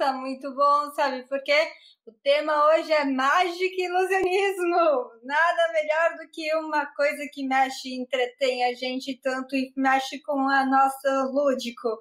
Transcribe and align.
tá 0.00 0.14
muito 0.14 0.50
bom, 0.54 0.90
sabe? 0.94 1.28
Porque 1.28 1.52
o 2.06 2.12
tema 2.22 2.68
hoje 2.68 2.90
é 2.90 3.04
mágica 3.04 3.74
e 3.76 3.84
ilusionismo. 3.84 5.10
Nada 5.22 5.72
melhor 5.74 6.16
do 6.16 6.30
que 6.30 6.56
uma 6.56 6.86
coisa 6.94 7.28
que 7.30 7.46
mexe 7.46 7.90
e 7.90 8.00
entretém 8.00 8.64
a 8.64 8.72
gente 8.72 9.20
tanto 9.20 9.54
e 9.54 9.70
mexe 9.76 10.18
com 10.22 10.40
a 10.48 10.64
nossa 10.64 11.24
lúdico. 11.24 11.98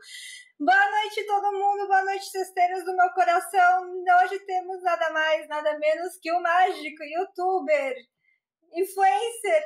Boa 0.57 0.91
noite, 0.91 1.25
todo 1.25 1.51
mundo. 1.51 1.87
Boa 1.87 2.05
noite, 2.05 2.23
cesteiras 2.29 2.85
do 2.85 2.95
meu 2.95 3.09
coração. 3.09 3.91
Hoje 4.23 4.39
temos 4.45 4.81
nada 4.81 5.09
mais, 5.11 5.49
nada 5.49 5.77
menos 5.77 6.17
que 6.21 6.31
o 6.31 6.41
mágico, 6.41 7.03
youtuber, 7.03 7.95
influencer, 8.75 9.63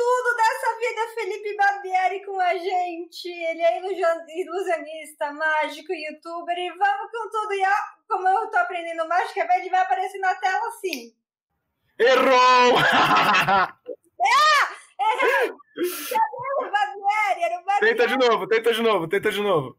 tudo 0.00 0.36
dessa 0.36 0.78
vida, 0.78 1.14
Felipe 1.14 1.56
Barbieri 1.56 2.24
com 2.24 2.40
a 2.40 2.54
gente. 2.54 3.28
Ele 3.28 3.60
é 3.60 3.80
ilusionista, 4.40 5.30
mágico, 5.32 5.92
youtuber. 5.92 6.56
E 6.56 6.70
vamos 6.70 7.10
com 7.10 7.28
tudo. 7.30 7.52
E 7.52 7.62
ó, 7.62 7.68
como 8.08 8.26
eu 8.28 8.50
tô 8.50 8.56
aprendendo 8.56 9.06
mágica, 9.06 9.46
ele 9.56 9.68
vai 9.68 9.80
aparecer 9.80 10.18
na 10.18 10.34
tela 10.36 10.68
assim. 10.68 11.14
Errou! 11.98 12.78
ah! 12.80 13.76
Errei! 15.00 15.52
Cadê 16.08 16.50
o 16.56 16.70
Barbieri? 16.70 17.42
Era 17.42 17.60
o 17.60 17.64
Barbieri. 17.64 17.96
Tenta 17.96 18.06
de 18.06 18.16
novo, 18.16 18.46
tenta 18.46 18.72
de 18.72 18.82
novo, 18.82 19.08
tenta 19.08 19.30
de 19.30 19.42
novo. 19.42 19.78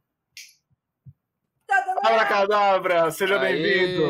Tá 1.65 1.81
dando 1.81 1.97
Abracadabra, 2.05 3.09
seja 3.09 3.39
bem-vindo. 3.39 4.03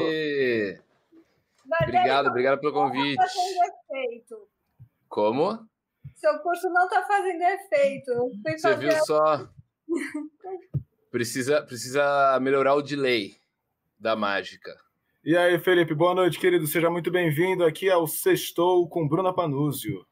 Obrigado, 1.83 2.27
obrigado 2.27 2.59
pelo 2.59 2.73
convite. 2.73 3.23
Como? 5.07 5.70
Seu 6.21 6.37
curso 6.37 6.69
não 6.69 6.83
está 6.83 7.01
fazendo 7.01 7.41
efeito. 7.41 8.13
Fui 8.43 8.55
Você 8.55 8.75
viu 8.75 8.91
só? 9.05 9.49
precisa, 11.09 11.63
precisa 11.63 12.39
melhorar 12.39 12.75
o 12.75 12.83
delay 12.83 13.31
da 13.99 14.15
mágica. 14.15 14.71
E 15.25 15.35
aí, 15.35 15.57
Felipe, 15.57 15.95
boa 15.95 16.13
noite, 16.13 16.39
querido. 16.39 16.67
Seja 16.67 16.91
muito 16.91 17.09
bem-vindo 17.09 17.65
aqui 17.65 17.89
ao 17.89 18.05
Sextou 18.05 18.87
com 18.87 19.07
Bruna 19.07 19.33
Panúzio. 19.33 20.05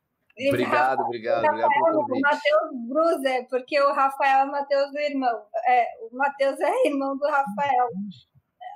Obrigado, 0.47 1.01
obrigado, 1.01 1.45
obrigado 1.45 1.69
pelo 1.69 2.07
convite. 2.07 2.21
Matheus 2.21 2.87
Bruzer, 2.87 3.47
porque 3.47 3.79
o 3.79 3.93
Rafael 3.93 4.39
é 4.39 4.45
o 4.45 4.51
Matheus 4.51 4.91
do 4.91 4.97
irmão. 4.97 5.43
É, 5.67 5.85
o 6.09 6.17
Matheus 6.17 6.59
é 6.59 6.87
irmão 6.87 7.15
do 7.19 7.27
Rafael. 7.27 7.87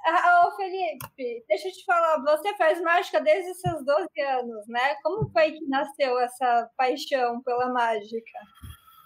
Ah, 0.06 0.48
ô 0.48 0.56
Felipe, 0.58 1.46
deixa 1.48 1.70
eu 1.70 1.72
te 1.72 1.86
falar, 1.86 2.22
você 2.22 2.54
faz 2.58 2.82
mágica 2.82 3.22
desde 3.22 3.52
os 3.52 3.60
seus 3.60 3.86
12 3.86 4.22
anos, 4.22 4.68
né? 4.68 4.96
Como 5.02 5.30
foi 5.32 5.52
que 5.52 5.66
nasceu 5.66 6.20
essa 6.20 6.70
paixão 6.78 7.42
pela 7.42 7.72
mágica? 7.72 8.40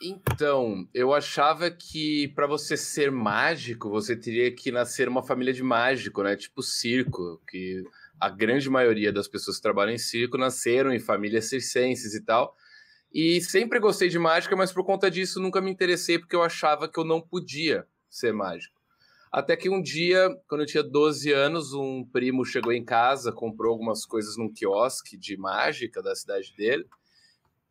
Então, 0.02 0.88
eu 0.94 1.14
achava 1.14 1.72
que 1.72 2.28
para 2.30 2.45
você 2.45 2.78
ser 2.78 3.12
mágico, 3.12 3.89
você 3.89 4.16
teria 4.16 4.54
que 4.54 4.72
nascer 4.72 5.08
uma 5.08 5.23
família 5.23 5.54
de 5.54 5.64
mágico, 5.64 6.23
né? 6.23 6.36
Tipo 6.36 6.62
circo, 6.62 7.42
que 7.48 7.84
a 8.20 8.30
grande 8.30 8.70
maioria 8.70 9.11
das 9.11 9.28
pessoas 9.28 9.58
que 9.58 9.64
trabalham 9.64 9.94
em 9.94 9.98
circo 10.00 10.38
nasceram 10.38 10.92
em 10.92 11.00
famílias 11.00 11.50
circenses 11.50 12.14
e 12.14 12.23
tal. 12.23 12.56
E 13.11 13.42
sempre 13.42 13.80
gostei 13.80 14.09
de 14.09 14.20
mágica, 14.20 14.56
mas 14.56 14.72
por 14.72 14.84
conta 14.84 15.09
disso 15.09 15.39
nunca 15.39 15.61
me 15.61 15.72
interessei 15.72 16.20
porque 16.20 16.36
eu 16.36 16.44
achava 16.44 16.88
que 16.88 17.00
eu 17.00 17.06
não 17.06 17.22
podia 17.22 17.88
ser 18.09 18.34
mágico. 18.34 18.77
Até 19.38 19.55
que 19.55 19.69
um 19.69 19.80
dia, 19.80 20.35
quando 20.47 20.61
eu 20.61 20.66
tinha 20.66 20.81
12 20.81 21.31
anos, 21.31 21.71
um 21.71 22.03
primo 22.03 22.43
chegou 22.43 22.73
em 22.73 22.83
casa, 22.83 23.31
comprou 23.31 23.71
algumas 23.71 24.03
coisas 24.03 24.35
num 24.35 24.52
quiosque 24.52 25.16
de 25.16 25.38
mágica 25.38 26.02
da 26.02 26.16
cidade 26.16 26.55
dele 26.57 26.83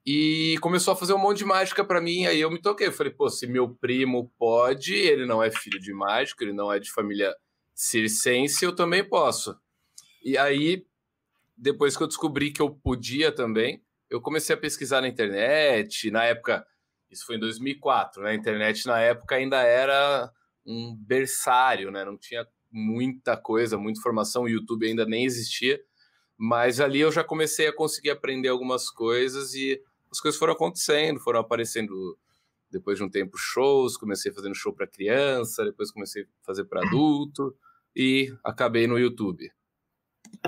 e 0.07 0.57
começou 0.61 0.93
a 0.93 0.97
fazer 0.97 1.13
um 1.13 1.19
monte 1.19 1.39
de 1.39 1.45
mágica 1.45 1.85
para 1.85 2.01
mim. 2.01 2.25
Aí 2.25 2.41
eu 2.41 2.53
me 2.53 2.63
toquei. 2.63 2.87
Eu 2.87 2.93
falei, 2.93 3.13
pô, 3.13 3.29
se 3.29 3.49
meu 3.49 3.69
primo 3.69 4.33
pode, 4.39 4.95
ele 4.95 5.27
não 5.27 5.43
é 5.43 5.51
filho 5.51 5.81
de 5.81 5.93
mágico, 5.93 6.45
ele 6.45 6.53
não 6.53 6.73
é 6.73 6.79
de 6.79 6.89
família 6.89 7.35
circense, 7.75 8.65
eu 8.65 8.73
também 8.73 9.03
posso. 9.03 9.59
E 10.23 10.39
aí, 10.39 10.87
depois 11.57 11.97
que 11.97 12.03
eu 12.05 12.07
descobri 12.07 12.53
que 12.53 12.63
eu 12.63 12.71
podia 12.71 13.33
também, 13.33 13.83
eu 14.09 14.21
comecei 14.21 14.55
a 14.55 14.59
pesquisar 14.59 15.01
na 15.01 15.09
internet. 15.09 16.13
Na 16.13 16.23
época, 16.23 16.65
isso 17.11 17.27
foi 17.27 17.35
em 17.35 17.41
2004, 17.41 18.23
né? 18.23 18.31
A 18.31 18.35
internet 18.37 18.87
na 18.87 19.01
época 19.01 19.35
ainda 19.35 19.61
era 19.63 20.33
um 20.67 20.95
berçário, 20.95 21.91
né? 21.91 22.05
Não 22.05 22.17
tinha 22.17 22.47
muita 22.71 23.37
coisa, 23.37 23.79
muita 23.79 23.99
informação, 23.99 24.43
o 24.43 24.49
YouTube 24.49 24.87
ainda 24.87 25.07
nem 25.07 25.25
existia, 25.25 25.81
mas 26.37 26.81
ali 26.81 27.01
eu 27.01 27.13
já 27.13 27.25
comecei 27.25 27.69
a 27.69 27.75
conseguir 27.75 28.11
aprender 28.11 28.49
algumas 28.49 28.91
coisas 28.91 29.55
e 29.55 29.81
as 30.11 30.21
coisas 30.21 30.39
foram 30.39 30.53
acontecendo, 30.53 31.21
foram 31.21 31.41
aparecendo 31.41 32.19
depois 32.71 32.99
de 32.99 33.05
um 33.05 33.09
tempo 33.09 33.37
shows, 33.39 33.97
comecei 33.97 34.33
fazendo 34.33 34.55
show 34.55 34.73
para 34.73 34.87
criança, 34.87 35.65
depois 35.65 35.91
comecei 35.91 36.25
a 36.25 36.27
fazer 36.45 36.65
para 36.65 36.87
adulto 36.87 37.57
e 37.95 38.35
acabei 38.45 38.87
no 38.87 38.99
YouTube. 38.99 39.51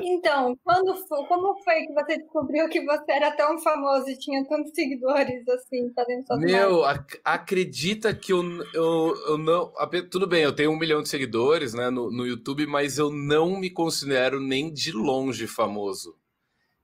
Então, 0.03 0.57
quando 0.65 0.95
foi, 1.07 1.25
como 1.27 1.63
foi 1.63 1.87
que 1.87 1.93
você 1.93 2.19
descobriu 2.19 2.69
que 2.69 2.85
você 2.85 3.13
era 3.13 3.31
tão 3.37 3.59
famoso 3.59 4.09
e 4.09 4.19
tinha 4.19 4.45
tantos 4.47 4.73
seguidores 4.73 5.47
assim, 5.49 5.93
fazendo 5.95 6.27
suas 6.27 6.41
Meu, 6.41 6.85
ac 6.85 7.21
acredita 7.25 8.15
que 8.15 8.33
eu, 8.33 8.43
eu, 8.75 9.15
eu 9.27 9.39
não. 9.39 9.73
Tudo 10.11 10.27
bem, 10.27 10.43
eu 10.43 10.55
tenho 10.55 10.71
um 10.71 10.79
milhão 10.79 11.03
de 11.03 11.09
seguidores 11.09 11.75
né, 11.75 11.91
no, 11.91 12.11
no 12.11 12.27
YouTube, 12.27 12.67
mas 12.67 12.99
eu 12.99 13.11
não 13.11 13.59
me 13.59 13.71
considero 13.71 14.41
nem 14.41 14.73
de 14.73 14.93
longe 14.93 15.47
famoso. 15.47 16.17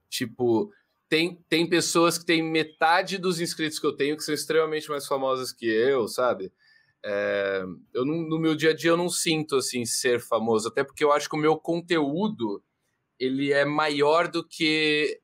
Tipo, 0.09 0.71
tem, 1.09 1.43
tem 1.47 1.67
pessoas 1.67 2.17
que 2.17 2.25
têm 2.25 2.43
metade 2.43 3.17
dos 3.17 3.39
inscritos 3.39 3.79
que 3.79 3.85
eu 3.85 3.95
tenho 3.95 4.17
que 4.17 4.23
são 4.23 4.33
extremamente 4.33 4.89
mais 4.89 5.05
famosas 5.05 5.51
que 5.51 5.65
eu, 5.65 6.07
sabe? 6.07 6.51
É, 7.03 7.63
eu 7.93 8.03
não, 8.03 8.15
no 8.27 8.39
meu 8.39 8.55
dia 8.55 8.71
a 8.71 8.75
dia 8.75 8.89
eu 8.89 8.97
não 8.97 9.09
sinto 9.09 9.57
assim 9.57 9.85
ser 9.85 10.19
famoso, 10.19 10.67
até 10.67 10.83
porque 10.83 11.03
eu 11.03 11.11
acho 11.11 11.29
que 11.29 11.35
o 11.35 11.39
meu 11.39 11.55
conteúdo 11.55 12.63
ele 13.19 13.51
é 13.51 13.65
maior 13.65 14.27
do 14.27 14.45
que 14.47 15.19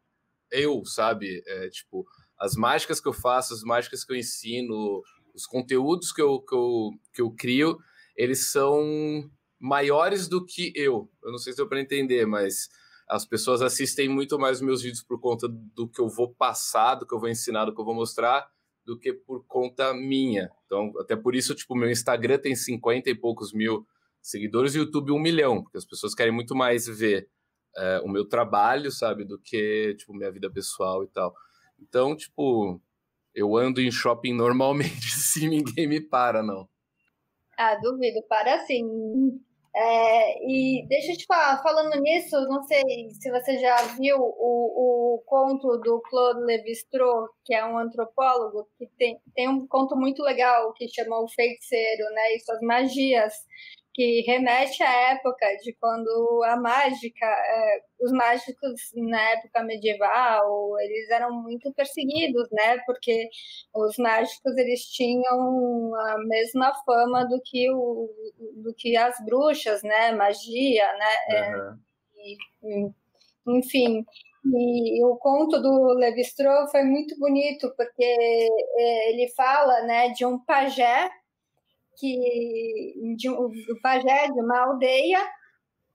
eu, 0.52 0.84
sabe? 0.86 1.42
É, 1.46 1.70
tipo, 1.70 2.06
as 2.40 2.56
mágicas 2.56 3.00
que 3.00 3.08
eu 3.08 3.14
faço, 3.14 3.54
as 3.54 3.62
mágicas 3.62 4.04
que 4.04 4.12
eu 4.12 4.18
ensino, 4.18 5.02
os 5.34 5.46
conteúdos 5.46 6.12
que 6.12 6.22
eu, 6.22 6.40
que 6.42 6.56
eu, 6.56 6.90
que 7.14 7.22
eu 7.22 7.32
crio, 7.32 7.78
eles 8.16 8.52
são 8.52 9.30
maiores 9.60 10.28
do 10.28 10.46
que 10.46 10.74
eu. 10.76 11.10
Eu 11.24 11.32
não 11.32 11.38
sei 11.38 11.54
se 11.54 11.58
deu 11.58 11.68
para 11.68 11.80
entender, 11.80 12.26
mas 12.26 12.70
as 13.08 13.26
pessoas 13.26 13.62
assistem 13.62 14.10
muito 14.10 14.40
mais 14.40 14.62
meus 14.62 14.82
vídeos 14.82 15.04
por 15.04 15.20
conta 15.20 15.48
do 15.48 15.88
que 15.88 16.00
eu 16.00 16.10
vou 16.10 16.34
passar, 16.34 16.96
do 16.96 17.06
que 17.06 17.14
eu 17.14 17.20
vou 17.20 17.30
ensinar, 17.30 17.66
do 17.66 17.76
que 17.76 17.82
eu 17.82 17.86
vou 17.86 17.94
mostrar, 17.94 18.48
do 18.86 18.98
que 18.98 19.14
por 19.14 19.46
conta 19.46 19.94
minha. 19.94 20.50
Então, 20.66 20.92
até 21.00 21.16
por 21.16 21.36
isso, 21.36 21.54
tipo, 21.54 21.76
meu 21.76 21.90
Instagram 21.90 22.40
tem 22.40 22.56
50 22.56 23.10
e 23.10 23.16
poucos 23.16 23.54
mil 23.54 23.86
seguidores 24.22 24.76
e 24.76 24.80
o 24.80 24.84
YouTube 24.84 25.12
um 25.12 25.20
milhão, 25.20 25.62
porque 25.62 25.78
as 25.78 25.86
pessoas 25.86 26.16
querem 26.16 26.34
muito 26.34 26.56
mais 26.56 26.88
ver 26.88 27.28
é, 27.76 28.00
o 28.04 28.08
meu 28.08 28.28
trabalho, 28.28 28.92
sabe, 28.92 29.24
do 29.24 29.40
que, 29.40 29.96
tipo, 29.98 30.14
minha 30.14 30.32
vida 30.32 30.52
pessoal 30.52 31.04
e 31.04 31.08
tal. 31.08 31.34
Então, 31.80 32.16
tipo, 32.16 32.82
eu 33.34 33.56
ando 33.56 33.82
em 33.82 33.92
shopping 33.92 34.34
normalmente, 34.34 35.12
se 35.12 35.48
ninguém 35.50 35.88
me 35.88 36.02
para, 36.02 36.44
não. 36.44 36.68
Ah, 37.58 37.76
duvido, 37.76 38.22
para 38.28 38.66
sim. 38.66 39.40
É, 39.74 40.46
e 40.46 40.86
deixa 40.88 41.14
eu 41.14 41.18
te 41.18 41.26
falar, 41.26 41.62
falando 41.64 41.98
nisso, 42.02 42.36
não 42.50 42.62
sei 42.64 43.10
se 43.12 43.32
você 43.32 43.58
já 43.58 43.78
viu 43.98 44.18
o, 44.20 45.16
o 45.16 45.24
conto 45.26 45.78
do 45.78 46.02
Claude 46.02 46.42
Lévi-Strauss, 46.42 47.30
que 47.46 47.54
é 47.54 47.66
um 47.66 47.78
antropólogo, 47.78 48.68
que 48.78 48.86
tem, 48.98 49.18
tem 49.34 49.48
um 49.48 49.66
conto 49.66 49.96
muito 49.96 50.22
legal 50.24 50.74
que 50.74 50.90
chama 50.90 51.22
O 51.22 51.28
Feiticeiro, 51.30 52.04
né, 52.14 52.36
e 52.36 52.40
suas 52.42 52.60
magias 52.62 53.34
que 53.94 54.22
remete 54.22 54.82
à 54.84 55.12
época 55.12 55.46
de 55.64 55.74
quando 55.74 56.44
a 56.46 56.56
mágica, 56.56 57.26
é, 57.26 57.82
os 58.00 58.12
mágicos 58.12 58.82
na 58.96 59.22
época 59.32 59.64
medieval, 59.64 60.80
eles 60.80 61.10
eram 61.10 61.42
muito 61.42 61.74
perseguidos, 61.74 62.48
né? 62.52 62.78
Porque 62.86 63.30
os 63.76 63.98
mágicos 63.98 64.58
eles 64.58 64.86
tinham 64.86 65.96
a 65.96 66.18
mesma 66.26 66.74
fama 66.86 67.26
do 67.26 67.42
que 67.44 67.70
o, 67.72 68.10
do 68.64 68.74
que 68.76 68.96
as 68.96 69.16
bruxas, 69.26 69.84
né? 69.84 70.12
Magia, 70.12 70.88
né? 70.94 71.52
Uhum. 71.58 71.80
e, 72.64 73.58
enfim. 73.58 74.06
E 74.44 75.04
o 75.06 75.18
conto 75.18 75.62
do 75.62 75.94
Levi-Strauss 75.94 76.72
foi 76.72 76.84
muito 76.84 77.18
bonito 77.20 77.72
porque 77.78 78.04
é, 78.04 79.10
ele 79.12 79.30
fala, 79.36 79.82
né, 79.84 80.10
de 80.10 80.26
um 80.26 80.40
pajé 80.40 81.10
que 81.98 82.94
de 83.16 83.30
um, 83.30 83.50
pajé 83.82 84.28
de 84.28 84.40
uma 84.42 84.66
aldeia 84.66 85.20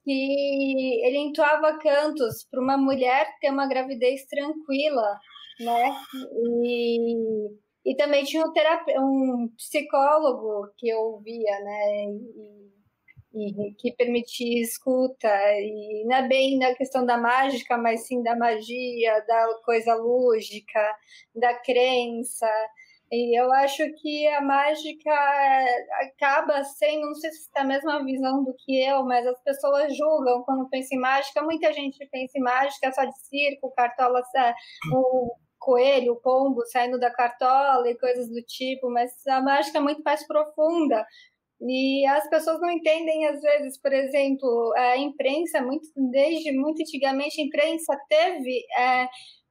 que 0.04 1.04
ele 1.04 1.18
entoava 1.18 1.78
cantos 1.78 2.46
para 2.48 2.60
uma 2.60 2.76
mulher 2.76 3.26
ter 3.40 3.50
uma 3.50 3.66
gravidez 3.66 4.24
tranquila, 4.26 5.18
né? 5.58 5.96
E, 6.64 7.48
e 7.84 7.96
também 7.96 8.24
tinha 8.24 8.44
um, 8.44 8.52
terap 8.52 8.84
um 8.98 9.48
psicólogo 9.56 10.70
que 10.78 10.94
ouvia, 10.94 11.60
né? 11.60 12.04
E, 13.34 13.68
e, 13.68 13.74
que 13.74 13.92
permitia 13.92 14.62
escuta, 14.62 15.28
e 15.58 16.04
não 16.06 16.16
é 16.16 16.28
bem 16.28 16.56
na 16.56 16.74
questão 16.74 17.04
da 17.04 17.18
mágica, 17.18 17.76
mas 17.76 18.06
sim 18.06 18.22
da 18.22 18.36
magia, 18.36 19.24
da 19.26 19.60
coisa 19.64 19.94
lúdica, 19.94 20.80
da 21.34 21.52
crença, 21.54 22.48
E 23.10 23.38
eu 23.40 23.52
acho 23.52 23.84
que 24.00 24.26
a 24.28 24.40
mágica 24.40 25.10
é, 25.10 26.06
acaba 26.06 26.64
sendo, 26.64 27.06
não 27.06 27.14
sei 27.14 27.30
se 27.30 27.52
tem 27.52 27.62
a 27.62 27.66
mesma 27.66 28.04
visão 28.04 28.42
do 28.42 28.52
que 28.58 28.82
eu, 28.82 29.04
mas 29.04 29.24
as 29.26 29.40
pessoas 29.44 29.96
julgam 29.96 30.42
quando 30.42 30.68
pensam 30.68 30.98
em 30.98 31.00
mágica. 31.00 31.42
Muita 31.42 31.72
gente 31.72 32.04
pensa 32.10 32.36
em 32.36 32.42
mágica 32.42 32.92
só 32.92 33.04
de 33.04 33.16
circo, 33.18 33.72
cartola, 33.76 34.22
o 34.92 35.36
coelho, 35.58 36.14
o 36.14 36.20
pombo 36.20 36.64
saindo 36.66 36.98
da 36.98 37.10
cartola 37.10 37.88
e 37.88 37.98
coisas 37.98 38.28
do 38.28 38.42
tipo, 38.42 38.90
mas 38.90 39.12
a 39.26 39.40
mágica 39.40 39.78
é 39.78 39.80
muito 39.80 40.02
mais 40.02 40.26
profunda. 40.26 41.06
E 41.60 42.06
as 42.06 42.28
pessoas 42.28 42.60
não 42.60 42.70
entendem, 42.70 43.26
às 43.28 43.40
vezes, 43.40 43.80
por 43.80 43.92
exemplo, 43.92 44.74
a 44.76 44.96
imprensa, 44.98 45.62
muito, 45.62 45.88
desde 46.12 46.52
muito 46.52 46.82
antigamente, 46.82 47.40
a 47.40 47.44
imprensa 47.44 47.96
teve. 48.08 48.64
É, 48.78 49.08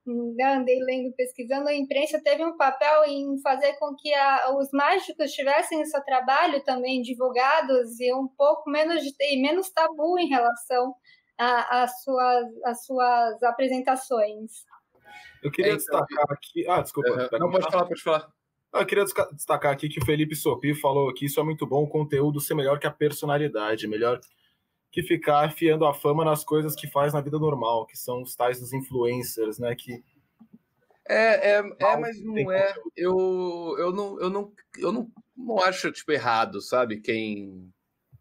andei 0.08 0.80
lendo, 0.80 1.14
pesquisando, 1.16 1.68
a 1.68 1.76
imprensa 1.76 2.22
teve 2.24 2.44
um 2.44 2.56
papel 2.56 3.06
em 3.06 3.40
fazer 3.42 3.74
com 3.74 3.96
que 3.96 4.14
a, 4.14 4.56
os 4.58 4.70
mágicos 4.72 5.32
tivessem 5.32 5.82
o 5.82 5.86
seu 5.86 6.04
trabalho 6.04 6.64
também 6.64 7.02
divulgados 7.02 8.00
e 8.00 8.14
um 8.14 8.28
pouco 8.28 8.70
menos 8.70 9.02
de 9.04 9.14
e 9.20 9.42
menos 9.42 9.70
tabu 9.70 10.20
em 10.20 10.28
relação 10.28 10.96
às 11.38 12.04
suas, 12.04 12.46
às 12.64 12.86
suas 12.86 13.44
apresentações. 13.44 14.52
Eu 15.44 15.52
queria 15.52 15.74
é, 15.74 15.76
então, 15.76 16.00
destacar 16.00 16.26
aqui. 16.32 16.68
Ah, 16.68 16.82
desculpa. 16.82 17.10
Uh, 17.10 17.40
não, 17.40 17.50
pode 17.50 17.72
falar, 17.72 17.86
pode 17.86 18.02
falar. 18.02 18.28
Eu 18.74 18.86
queria 18.86 19.06
destacar 19.06 19.72
aqui 19.72 19.88
que 19.88 20.00
o 20.00 20.06
Felipe 20.06 20.36
Sopi 20.36 20.74
falou 20.74 21.14
que 21.14 21.26
isso 21.26 21.40
é 21.40 21.44
muito 21.44 21.66
bom, 21.66 21.84
o 21.84 21.90
conteúdo 21.90 22.42
ser 22.42 22.56
melhor 22.56 22.78
que 22.78 22.88
a 22.88 22.92
personalidade, 22.92 23.88
melhor 23.88 24.20
que 24.96 25.04
ficar 25.04 25.44
afiando 25.44 25.86
a 25.86 25.94
fama 25.94 26.24
nas 26.24 26.42
coisas 26.42 26.74
que 26.74 26.88
faz 26.88 27.14
na 27.14 27.20
vida 27.20 27.38
normal, 27.38 27.86
que 27.86 27.98
são 27.98 28.22
os 28.22 28.34
tais 28.34 28.62
dos 28.62 28.72
influencers, 28.72 29.60
né? 29.60 29.76
Que 29.76 30.02
é, 31.06 31.52
é, 31.52 31.58
é 31.58 31.98
mas 31.98 32.24
não 32.24 32.50
é. 32.50 32.74
Eu, 32.96 33.76
eu, 33.78 33.92
não, 33.92 34.22
eu, 34.22 34.30
não, 34.30 34.54
eu 34.78 34.92
não, 34.94 35.12
não 35.36 35.60
acho 35.60 35.92
tipo, 35.92 36.14
errado, 36.14 36.62
sabe? 36.62 37.02
Quem. 37.02 37.70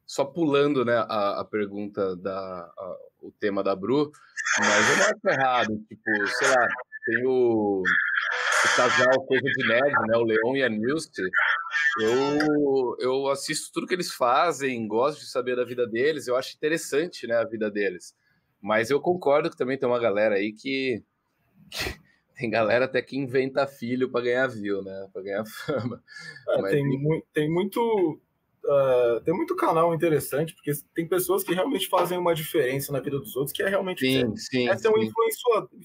Só 0.05 0.25
pulando 0.25 0.85
né, 0.85 0.97
a, 0.97 1.43
a 1.43 1.45
pergunta, 1.45 2.17
da, 2.17 2.33
a, 2.77 2.97
o 3.23 3.31
tema 3.31 3.63
da 3.63 3.77
Bru, 3.77 4.11
mas 4.59 4.91
eu 4.91 4.97
não 4.97 5.05
acho 5.05 5.29
errado. 5.29 5.79
Tipo, 5.89 6.27
sei 6.27 6.49
lá, 6.49 6.69
tem 7.07 7.25
o, 7.25 7.85
o 8.65 8.77
casal 8.77 9.27
Coisa 9.27 9.45
de 9.45 9.69
Neve, 9.69 10.07
né? 10.09 10.17
O 10.17 10.25
Leon 10.25 10.57
e 10.57 10.63
a 10.63 10.69
Nilce. 10.69 11.11
Eu, 12.01 12.97
eu 12.99 13.29
assisto 13.29 13.73
tudo 13.73 13.87
que 13.87 13.95
eles 13.95 14.13
fazem, 14.13 14.87
gosto 14.87 15.21
de 15.21 15.27
saber 15.27 15.57
da 15.57 15.65
vida 15.65 15.87
deles, 15.87 16.27
eu 16.27 16.37
acho 16.37 16.57
interessante, 16.57 17.27
né, 17.27 17.37
a 17.37 17.45
vida 17.45 17.71
deles. 17.71 18.15
Mas 18.61 18.91
eu 18.91 19.01
concordo 19.01 19.51
que 19.51 19.57
também 19.57 19.79
tem 19.79 19.89
uma 19.89 19.99
galera 19.99 20.37
aí 20.37 20.53
que, 20.53 21.03
que 21.71 21.79
tem 22.37 22.51
galera 22.51 22.87
até 22.87 23.03
que 23.03 23.17
inventa 23.17 23.67
filho 23.67 24.11
para 24.11 24.25
ganhar 24.25 24.47
view, 24.49 24.83
né, 24.83 25.09
para 25.13 25.23
ganhar 25.23 25.45
fama. 25.67 26.03
É, 26.49 26.63
Mas, 26.63 26.73
tem, 26.73 26.85
mu 26.99 27.23
tem 27.33 27.51
muito 27.51 28.21
Uh, 28.67 29.21
tem 29.21 29.35
muito 29.35 29.55
canal 29.55 29.95
interessante, 29.95 30.55
porque 30.55 30.73
tem 30.95 31.07
pessoas 31.07 31.45
que 31.45 31.53
realmente 31.53 31.87
fazem 31.87 32.17
uma 32.17 32.35
diferença 32.35 32.91
na 32.91 32.99
vida 32.99 33.19
dos 33.19 33.37
outros, 33.37 33.55
que 33.55 33.63
é 33.63 33.69
realmente. 33.69 34.01
Sim, 34.01 34.35
sim. 34.37 34.67
É 34.71 34.75
ser 34.75 34.89
um 34.89 34.95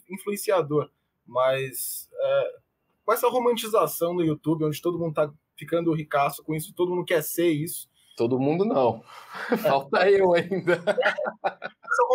influenciador. 0.09 0.89
Mas 1.25 2.09
uh, 2.13 2.61
com 3.09 3.13
essa 3.13 3.27
romantização 3.27 4.13
no 4.13 4.23
YouTube, 4.23 4.65
onde 4.65 4.79
todo 4.79 4.99
mundo 4.99 5.15
tá 5.15 5.33
ficando 5.57 5.91
ricaço 5.95 6.43
com 6.43 6.53
isso, 6.53 6.75
todo 6.75 6.91
mundo 6.91 7.03
quer 7.03 7.23
ser 7.23 7.49
isso. 7.49 7.89
Todo 8.15 8.39
mundo 8.39 8.63
não. 8.63 9.01
Falta 9.63 10.07
eu 10.11 10.35
ainda. 10.35 10.79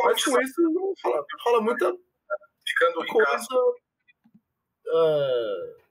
Mas 0.04 0.24
com 0.24 0.40
isso 0.40 0.94
fala, 1.02 1.24
fala 1.42 1.60
muita 1.60 1.92
ficando 2.64 3.04
coisa. 3.08 3.46
Uh, 4.86 5.82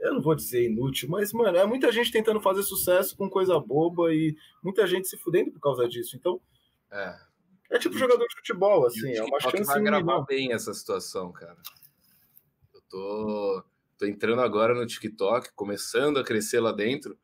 eu 0.00 0.14
não 0.14 0.20
vou 0.20 0.34
dizer 0.34 0.68
inútil, 0.68 1.08
mas, 1.08 1.32
mano, 1.32 1.56
é 1.56 1.64
muita 1.64 1.92
gente 1.92 2.10
tentando 2.10 2.40
fazer 2.40 2.64
sucesso 2.64 3.16
com 3.16 3.30
coisa 3.30 3.60
boba 3.60 4.12
e 4.12 4.36
muita 4.60 4.84
gente 4.84 5.06
se 5.06 5.16
fudendo 5.16 5.52
por 5.52 5.60
causa 5.60 5.88
disso. 5.88 6.16
Então. 6.16 6.40
É. 6.90 7.16
É 7.70 7.78
tipo 7.78 7.96
jogador 7.96 8.26
de 8.26 8.34
futebol, 8.34 8.84
assim. 8.84 9.12
é 9.14 9.22
uma 9.22 9.38
chance 9.38 9.64
vai 9.64 9.80
gravar 9.80 10.22
bem 10.22 10.52
essa 10.52 10.74
situação, 10.74 11.30
cara. 11.30 11.62
Eu 12.74 12.82
tô 12.90 13.64
Entrando 14.06 14.40
agora 14.40 14.74
no 14.74 14.86
TikTok, 14.86 15.50
começando 15.54 16.18
a 16.18 16.24
crescer 16.24 16.60
lá 16.60 16.72
dentro, 16.72 17.18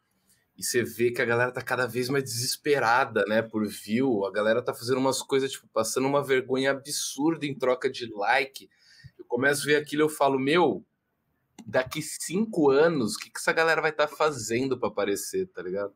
e 0.56 0.62
você 0.62 0.82
vê 0.82 1.10
que 1.10 1.22
a 1.22 1.24
galera 1.24 1.50
tá 1.50 1.62
cada 1.62 1.86
vez 1.86 2.08
mais 2.08 2.24
desesperada, 2.24 3.24
né, 3.26 3.40
por 3.40 3.66
view. 3.66 4.26
A 4.26 4.30
galera 4.30 4.60
tá 4.60 4.74
fazendo 4.74 4.98
umas 4.98 5.22
coisas, 5.22 5.52
tipo, 5.52 5.66
passando 5.72 6.06
uma 6.06 6.22
vergonha 6.22 6.70
absurda 6.70 7.46
em 7.46 7.54
troca 7.54 7.88
de 7.88 8.06
like. 8.12 8.68
Eu 9.18 9.24
começo 9.24 9.62
a 9.62 9.66
ver 9.66 9.76
aquilo 9.76 10.02
eu 10.02 10.08
falo, 10.08 10.38
meu, 10.38 10.84
daqui 11.66 12.02
cinco 12.02 12.70
anos, 12.70 13.14
o 13.14 13.18
que, 13.18 13.30
que 13.30 13.38
essa 13.38 13.52
galera 13.52 13.80
vai 13.80 13.90
estar 13.90 14.06
tá 14.06 14.14
fazendo 14.14 14.78
para 14.78 14.88
aparecer, 14.88 15.46
tá 15.48 15.62
ligado? 15.62 15.94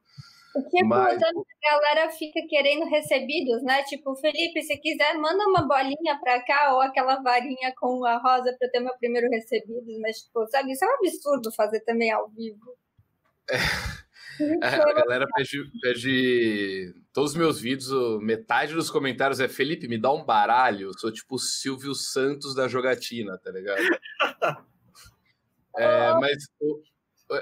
O 0.54 0.68
que 0.68 0.80
é 0.80 0.84
Mas... 0.84 1.20
a 1.20 1.32
galera 1.62 2.10
fica 2.10 2.40
querendo 2.48 2.88
recebidos, 2.88 3.62
né? 3.64 3.82
Tipo, 3.84 4.14
Felipe, 4.16 4.62
se 4.62 4.76
quiser, 4.78 5.14
manda 5.14 5.44
uma 5.48 5.66
bolinha 5.66 6.18
pra 6.22 6.40
cá 6.44 6.74
ou 6.74 6.80
aquela 6.80 7.20
varinha 7.20 7.72
com 7.76 8.04
a 8.04 8.18
rosa 8.18 8.54
pra 8.56 8.68
eu 8.68 8.70
ter 8.70 8.80
meu 8.80 8.96
primeiro 8.98 9.28
recebido. 9.28 9.84
Mas, 10.00 10.18
tipo, 10.22 10.46
sabe, 10.46 10.72
isso 10.72 10.84
é 10.84 10.88
um 10.88 10.94
absurdo 10.94 11.52
fazer 11.52 11.80
também 11.80 12.12
ao 12.12 12.28
vivo. 12.28 12.76
É. 13.50 13.56
A 14.62 14.92
galera 14.92 15.26
pede, 15.34 15.70
pede, 15.80 16.94
Todos 17.12 17.30
os 17.32 17.36
meus 17.36 17.60
vídeos, 17.60 18.20
metade 18.20 18.74
dos 18.74 18.90
comentários 18.90 19.38
é 19.38 19.48
Felipe, 19.48 19.86
me 19.86 19.98
dá 19.98 20.12
um 20.12 20.24
baralho. 20.24 20.88
Eu 20.88 20.98
sou 20.98 21.12
tipo 21.12 21.36
o 21.36 21.38
Silvio 21.38 21.94
Santos 21.94 22.54
da 22.54 22.66
jogatina, 22.66 23.38
tá 23.38 23.50
ligado? 23.52 23.78
é, 25.76 26.12
mas 26.14 26.48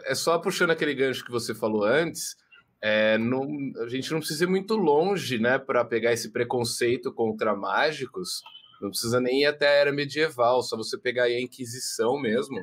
é 0.04 0.14
só 0.14 0.38
puxando 0.38 0.70
aquele 0.70 0.94
gancho 0.94 1.24
que 1.24 1.30
você 1.30 1.54
falou 1.54 1.84
antes. 1.84 2.36
É, 2.84 3.16
não, 3.16 3.46
a 3.80 3.88
gente 3.88 4.10
não 4.10 4.18
precisa 4.18 4.42
ir 4.42 4.48
muito 4.48 4.74
longe, 4.74 5.38
né, 5.38 5.56
para 5.56 5.84
pegar 5.84 6.12
esse 6.12 6.32
preconceito 6.32 7.12
contra 7.12 7.54
mágicos. 7.54 8.42
Não 8.80 8.90
precisa 8.90 9.20
nem 9.20 9.42
ir 9.42 9.46
até 9.46 9.68
a 9.68 9.72
era 9.72 9.92
medieval, 9.92 10.60
só 10.62 10.76
você 10.76 10.98
pegar 10.98 11.24
aí 11.24 11.36
a 11.36 11.40
Inquisição 11.40 12.20
mesmo. 12.20 12.58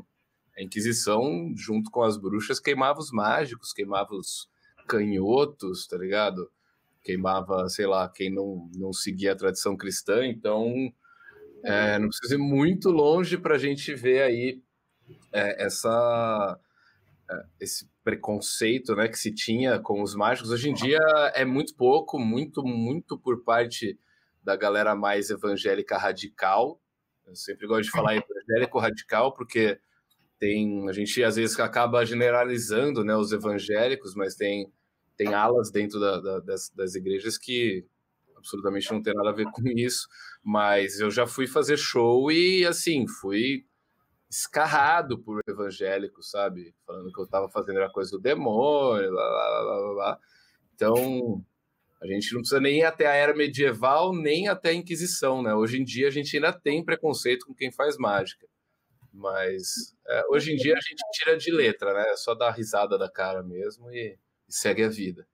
A 0.57 0.61
Inquisição, 0.61 1.53
junto 1.55 1.89
com 1.89 2.03
as 2.03 2.17
bruxas, 2.17 2.59
queimava 2.59 2.99
os 2.99 3.11
mágicos, 3.11 3.71
queimava 3.71 4.13
os 4.13 4.49
canhotos, 4.85 5.87
tá 5.87 5.97
ligado? 5.97 6.51
Queimava, 7.01 7.69
sei 7.69 7.87
lá, 7.87 8.09
quem 8.09 8.29
não, 8.29 8.69
não 8.75 8.91
seguia 8.91 9.31
a 9.31 9.37
tradição 9.37 9.77
cristã. 9.77 10.25
Então, 10.25 10.91
é, 11.63 11.97
não 11.97 12.09
precisa 12.09 12.35
ir 12.35 12.39
muito 12.39 12.89
longe 12.89 13.37
para 13.37 13.55
a 13.55 13.57
gente 13.57 13.95
ver 13.95 14.23
aí 14.23 14.61
é, 15.31 15.63
essa, 15.63 16.59
esse 17.59 17.89
preconceito 18.03 18.95
né, 18.95 19.07
que 19.07 19.17
se 19.17 19.33
tinha 19.33 19.79
com 19.79 20.01
os 20.01 20.15
mágicos. 20.15 20.51
Hoje 20.51 20.69
em 20.69 20.73
dia 20.73 20.99
é 21.33 21.45
muito 21.45 21.75
pouco, 21.75 22.19
muito, 22.19 22.63
muito 22.63 23.17
por 23.17 23.43
parte 23.43 23.97
da 24.43 24.55
galera 24.55 24.95
mais 24.95 25.29
evangélica 25.29 25.97
radical. 25.97 26.81
Eu 27.25 27.35
sempre 27.35 27.67
gosto 27.67 27.83
de 27.83 27.91
falar 27.91 28.15
evangélico 28.17 28.79
radical, 28.79 29.33
porque 29.33 29.79
tem 30.39 30.89
a 30.89 30.93
gente 30.93 31.23
às 31.23 31.35
vezes 31.35 31.59
acaba 31.59 32.05
generalizando 32.05 33.03
né, 33.03 33.15
os 33.15 33.31
evangélicos, 33.31 34.15
mas 34.15 34.35
tem, 34.35 34.71
tem 35.15 35.33
alas 35.33 35.69
dentro 35.69 35.99
da, 35.99 36.19
da, 36.19 36.39
das, 36.39 36.69
das 36.69 36.95
igrejas 36.95 37.37
que 37.37 37.85
absolutamente 38.35 38.91
não 38.91 39.01
tem 39.03 39.13
nada 39.13 39.29
a 39.29 39.33
ver 39.33 39.45
com 39.51 39.61
isso. 39.67 40.07
Mas 40.43 40.99
eu 40.99 41.11
já 41.11 41.27
fui 41.27 41.45
fazer 41.45 41.77
show 41.77 42.31
e 42.31 42.65
assim, 42.65 43.05
fui 43.07 43.65
escarrado 44.29 45.17
por 45.17 45.41
evangélicos, 45.47 46.29
sabe? 46.29 46.73
Falando 46.85 47.11
que 47.11 47.19
eu 47.19 47.25
estava 47.25 47.49
fazendo 47.49 47.81
a 47.81 47.91
coisa 47.91 48.11
do 48.11 48.19
demônio, 48.19 49.09
blá, 49.09 49.29
blá, 49.29 49.63
blá, 49.63 49.93
blá. 49.93 50.19
Então, 50.75 51.43
a 52.01 52.07
gente 52.07 52.33
não 52.33 52.41
precisa 52.41 52.61
nem 52.61 52.79
ir 52.79 52.85
até 52.85 53.07
a 53.07 53.13
era 53.13 53.35
medieval, 53.35 54.15
nem 54.15 54.47
até 54.47 54.69
a 54.69 54.73
Inquisição, 54.73 55.41
né? 55.41 55.53
Hoje 55.53 55.81
em 55.81 55.83
dia 55.83 56.07
a 56.07 56.11
gente 56.11 56.35
ainda 56.35 56.53
tem 56.53 56.83
preconceito 56.83 57.45
com 57.45 57.53
quem 57.53 57.71
faz 57.71 57.97
mágica. 57.97 58.47
Mas 59.11 59.95
é, 60.07 60.23
hoje 60.29 60.53
em 60.53 60.55
dia 60.55 60.73
a 60.73 60.81
gente 60.81 61.03
tira 61.13 61.35
de 61.35 61.51
letra, 61.51 61.93
né? 61.93 62.11
É 62.11 62.15
só 62.15 62.35
dar 62.35 62.51
risada 62.51 62.97
da 62.97 63.09
cara 63.09 63.43
mesmo 63.43 63.91
e, 63.91 64.17
e 64.47 64.53
segue 64.53 64.83
a 64.83 64.89
vida. 64.89 65.27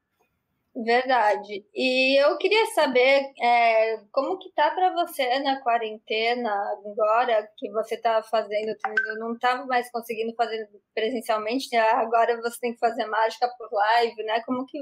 Verdade. 0.75 1.65
E 1.73 2.21
eu 2.21 2.37
queria 2.37 2.65
saber 2.73 3.31
é, 3.41 3.97
como 4.11 4.37
que 4.37 4.51
tá 4.53 4.71
para 4.71 4.91
você 4.93 5.39
na 5.39 5.61
quarentena 5.61 6.51
agora 6.85 7.49
que 7.57 7.71
você 7.71 7.95
tá 7.95 8.21
fazendo, 8.23 8.75
não 9.17 9.33
estava 9.33 9.65
mais 9.65 9.89
conseguindo 9.89 10.35
fazer 10.35 10.69
presencialmente, 10.93 11.69
né? 11.71 11.79
agora 11.79 12.35
você 12.41 12.59
tem 12.59 12.73
que 12.73 12.79
fazer 12.79 13.05
mágica 13.05 13.47
por 13.57 13.69
live, 13.71 14.21
né? 14.23 14.41
Como 14.45 14.65
que 14.65 14.79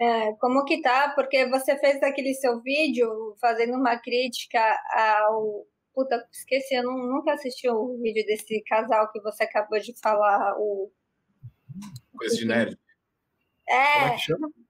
é, 0.00 0.32
como 0.40 0.64
que 0.64 0.82
tá? 0.82 1.12
Porque 1.14 1.46
você 1.46 1.78
fez 1.78 2.02
aquele 2.02 2.34
seu 2.34 2.60
vídeo 2.60 3.36
fazendo 3.40 3.74
uma 3.74 3.96
crítica 3.98 4.60
ao 4.92 5.64
puta, 5.94 6.26
esqueci, 6.32 6.74
eu 6.74 6.84
nunca 6.84 7.34
assisti 7.34 7.68
o 7.68 7.98
vídeo 8.02 8.24
desse 8.26 8.62
casal 8.64 9.10
que 9.12 9.20
você 9.20 9.44
acabou 9.44 9.78
de 9.78 9.94
falar, 10.00 10.54
o 10.58 10.90
Coisa 12.16 12.36
de 12.36 12.46
nerd. 12.46 12.78
É. 13.68 13.94
Como 13.94 14.06
é 14.06 14.14
que 14.14 14.20
chama? 14.20 14.61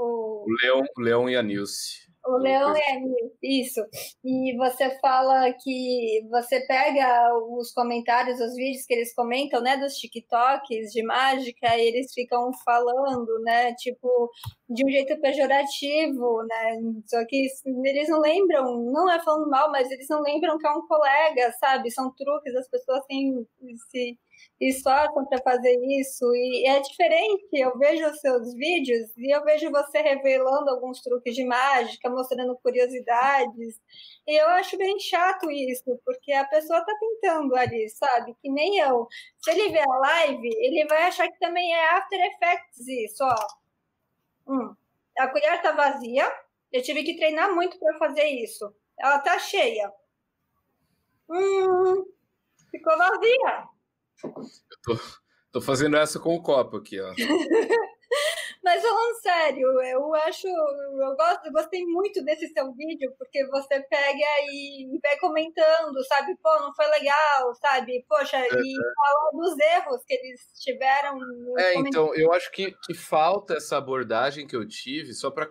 O, 0.00 0.44
o 0.46 0.56
Leão, 0.62 0.82
o 0.96 1.00
Leão 1.00 1.28
e 1.28 1.36
a 1.36 1.42
Nilce. 1.42 2.10
O 2.26 2.36
leão 2.36 2.74
é 2.76 3.00
isso. 3.42 3.80
E 4.22 4.54
você 4.56 4.90
fala 5.00 5.50
que 5.54 6.20
você 6.30 6.60
pega 6.66 7.30
os 7.56 7.72
comentários, 7.72 8.38
os 8.38 8.54
vídeos 8.54 8.84
que 8.84 8.92
eles 8.92 9.14
comentam, 9.14 9.62
né, 9.62 9.78
dos 9.78 9.94
TikToks 9.94 10.92
de 10.92 11.02
mágica, 11.02 11.76
e 11.78 11.88
eles 11.88 12.12
ficam 12.12 12.50
falando, 12.62 13.40
né, 13.42 13.74
tipo, 13.74 14.30
de 14.68 14.84
um 14.84 14.90
jeito 14.90 15.18
pejorativo, 15.20 16.42
né? 16.46 16.78
Só 17.06 17.24
que 17.26 17.48
eles 17.66 18.08
não 18.08 18.20
lembram, 18.20 18.82
não 18.92 19.10
é 19.10 19.18
falando 19.20 19.48
mal, 19.48 19.70
mas 19.70 19.90
eles 19.90 20.06
não 20.10 20.20
lembram 20.20 20.58
que 20.58 20.66
é 20.66 20.70
um 20.70 20.86
colega, 20.86 21.50
sabe? 21.58 21.90
São 21.90 22.12
truques, 22.14 22.54
as 22.54 22.68
pessoas 22.68 23.02
têm 23.06 23.46
se 23.90 24.18
esforçam 24.60 25.26
para 25.26 25.42
fazer 25.42 25.76
isso 26.00 26.24
e 26.34 26.66
é 26.66 26.80
diferente. 26.80 27.48
Eu 27.52 27.76
vejo 27.78 28.06
os 28.08 28.20
seus 28.20 28.54
vídeos 28.54 29.10
e 29.16 29.34
eu 29.34 29.42
vejo 29.44 29.70
você 29.70 30.00
revelando 30.00 30.70
alguns 30.70 31.00
truques 31.00 31.34
de 31.34 31.44
mágica, 31.44 32.10
mostrando 32.10 32.58
curiosidades. 32.62 33.80
E 34.26 34.40
eu 34.40 34.48
acho 34.48 34.76
bem 34.76 34.98
chato 34.98 35.50
isso, 35.50 35.98
porque 36.04 36.32
a 36.32 36.44
pessoa 36.46 36.80
está 36.80 36.92
tentando 36.98 37.56
ali, 37.56 37.88
sabe? 37.90 38.34
Que 38.42 38.50
nem 38.50 38.78
eu. 38.78 39.08
Se 39.42 39.50
ele 39.50 39.70
ver 39.70 39.88
a 39.88 39.98
live, 39.98 40.48
ele 40.58 40.86
vai 40.86 41.04
achar 41.04 41.28
que 41.28 41.38
também 41.38 41.74
é 41.74 41.90
After 41.96 42.20
Effects 42.20 42.86
isso, 42.88 43.24
ó. 43.24 43.34
Hum. 44.46 44.74
A 45.18 45.28
colher 45.28 45.60
tá 45.62 45.72
vazia. 45.72 46.30
Eu 46.72 46.82
tive 46.82 47.02
que 47.02 47.16
treinar 47.16 47.54
muito 47.54 47.78
para 47.78 47.98
fazer 47.98 48.24
isso. 48.24 48.72
Ela 48.98 49.18
tá 49.18 49.38
cheia. 49.38 49.92
Hum, 51.28 52.04
ficou 52.70 52.96
vazia. 52.98 53.69
Eu 54.24 54.76
tô, 54.82 54.98
tô 55.52 55.60
fazendo 55.60 55.96
essa 55.96 56.18
com 56.18 56.34
o 56.34 56.42
copo 56.42 56.78
aqui, 56.78 57.00
ó. 57.00 57.12
Mas 58.62 58.82
falando 58.82 59.14
sério, 59.22 59.82
eu 59.82 60.14
acho, 60.14 60.46
eu 60.46 61.16
gosto, 61.16 61.46
eu 61.46 61.52
gostei 61.52 61.84
muito 61.86 62.22
desse 62.22 62.46
seu 62.48 62.70
vídeo, 62.74 63.12
porque 63.18 63.46
você 63.46 63.80
pega 63.80 64.26
e, 64.52 64.98
vai 65.02 65.18
comentando, 65.18 66.04
sabe? 66.06 66.36
Pô, 66.42 66.60
não 66.60 66.74
foi 66.74 66.86
legal, 66.88 67.54
sabe? 67.54 68.04
Poxa, 68.06 68.38
e 68.38 68.50
fala 68.50 69.30
dos 69.32 69.58
erros 69.58 70.04
que 70.06 70.14
eles 70.14 70.40
tiveram. 70.60 71.18
É, 71.58 71.74
então, 71.78 72.14
eu 72.14 72.32
acho 72.34 72.50
que, 72.52 72.76
que 72.84 72.94
falta 72.94 73.54
essa 73.54 73.78
abordagem 73.78 74.46
que 74.46 74.54
eu 74.54 74.68
tive, 74.68 75.14
só 75.14 75.30
para 75.30 75.48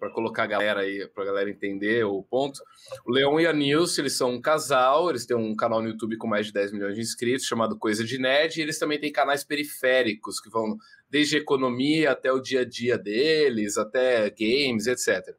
para 0.00 0.10
colocar 0.10 0.44
a 0.44 0.46
galera 0.46 0.80
aí, 0.80 1.06
para 1.08 1.24
a 1.24 1.26
galera 1.26 1.50
entender 1.50 2.04
o 2.04 2.22
ponto. 2.22 2.60
O 3.06 3.12
Leon 3.12 3.38
e 3.38 3.46
a 3.46 3.52
Nilce, 3.52 4.00
eles 4.00 4.16
são 4.16 4.30
um 4.30 4.40
casal, 4.40 5.10
eles 5.10 5.26
têm 5.26 5.36
um 5.36 5.54
canal 5.54 5.82
no 5.82 5.88
YouTube 5.88 6.16
com 6.16 6.26
mais 6.26 6.46
de 6.46 6.52
10 6.54 6.72
milhões 6.72 6.94
de 6.94 7.02
inscritos, 7.02 7.46
chamado 7.46 7.78
Coisa 7.78 8.02
de 8.02 8.18
Nerd, 8.18 8.58
e 8.58 8.62
eles 8.62 8.78
também 8.78 8.98
têm 8.98 9.12
canais 9.12 9.44
periféricos, 9.44 10.40
que 10.40 10.48
vão 10.48 10.78
desde 11.10 11.36
economia 11.36 12.12
até 12.12 12.32
o 12.32 12.40
dia 12.40 12.62
a 12.62 12.64
dia 12.64 12.96
deles, 12.96 13.76
até 13.76 14.30
games, 14.30 14.86
etc. 14.86 15.36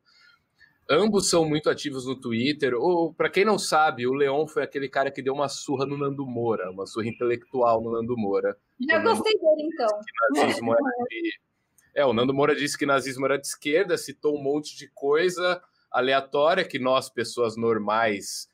Ambos 0.90 1.30
são 1.30 1.44
muito 1.48 1.70
ativos 1.70 2.06
no 2.06 2.20
Twitter. 2.20 2.74
Ou, 2.76 3.14
para 3.14 3.30
quem 3.30 3.46
não 3.46 3.58
sabe, 3.58 4.06
o 4.06 4.14
Leon 4.14 4.46
foi 4.46 4.62
aquele 4.62 4.90
cara 4.90 5.10
que 5.10 5.22
deu 5.22 5.34
uma 5.34 5.48
surra 5.48 5.86
no 5.86 5.98
Nando 5.98 6.28
Moura, 6.28 6.70
uma 6.70 6.86
surra 6.86 7.08
intelectual 7.08 7.82
no 7.82 7.94
Nando 7.94 8.16
Moura. 8.18 8.58
Já 8.88 9.00
gostei 9.00 9.34
dele, 9.34 9.70
então. 9.74 9.88
É, 11.94 12.06
o 12.06 12.14
Nando 12.14 12.34
Moura 12.34 12.56
disse 12.56 12.78
que 12.78 12.86
nazismo 12.86 13.26
era 13.26 13.38
de 13.38 13.48
esquerda, 13.48 13.98
citou 13.98 14.38
um 14.38 14.42
monte 14.42 14.78
de 14.78 14.88
coisa 14.90 15.62
aleatória 15.92 16.64
que 16.64 16.80
nós, 16.80 17.10
pessoas 17.10 17.58
normais, 17.58 18.48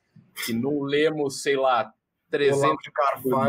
que 0.45 0.53
não 0.53 0.81
lemos, 0.81 1.41
sei 1.43 1.55
lá, 1.55 1.93
300 2.31 2.77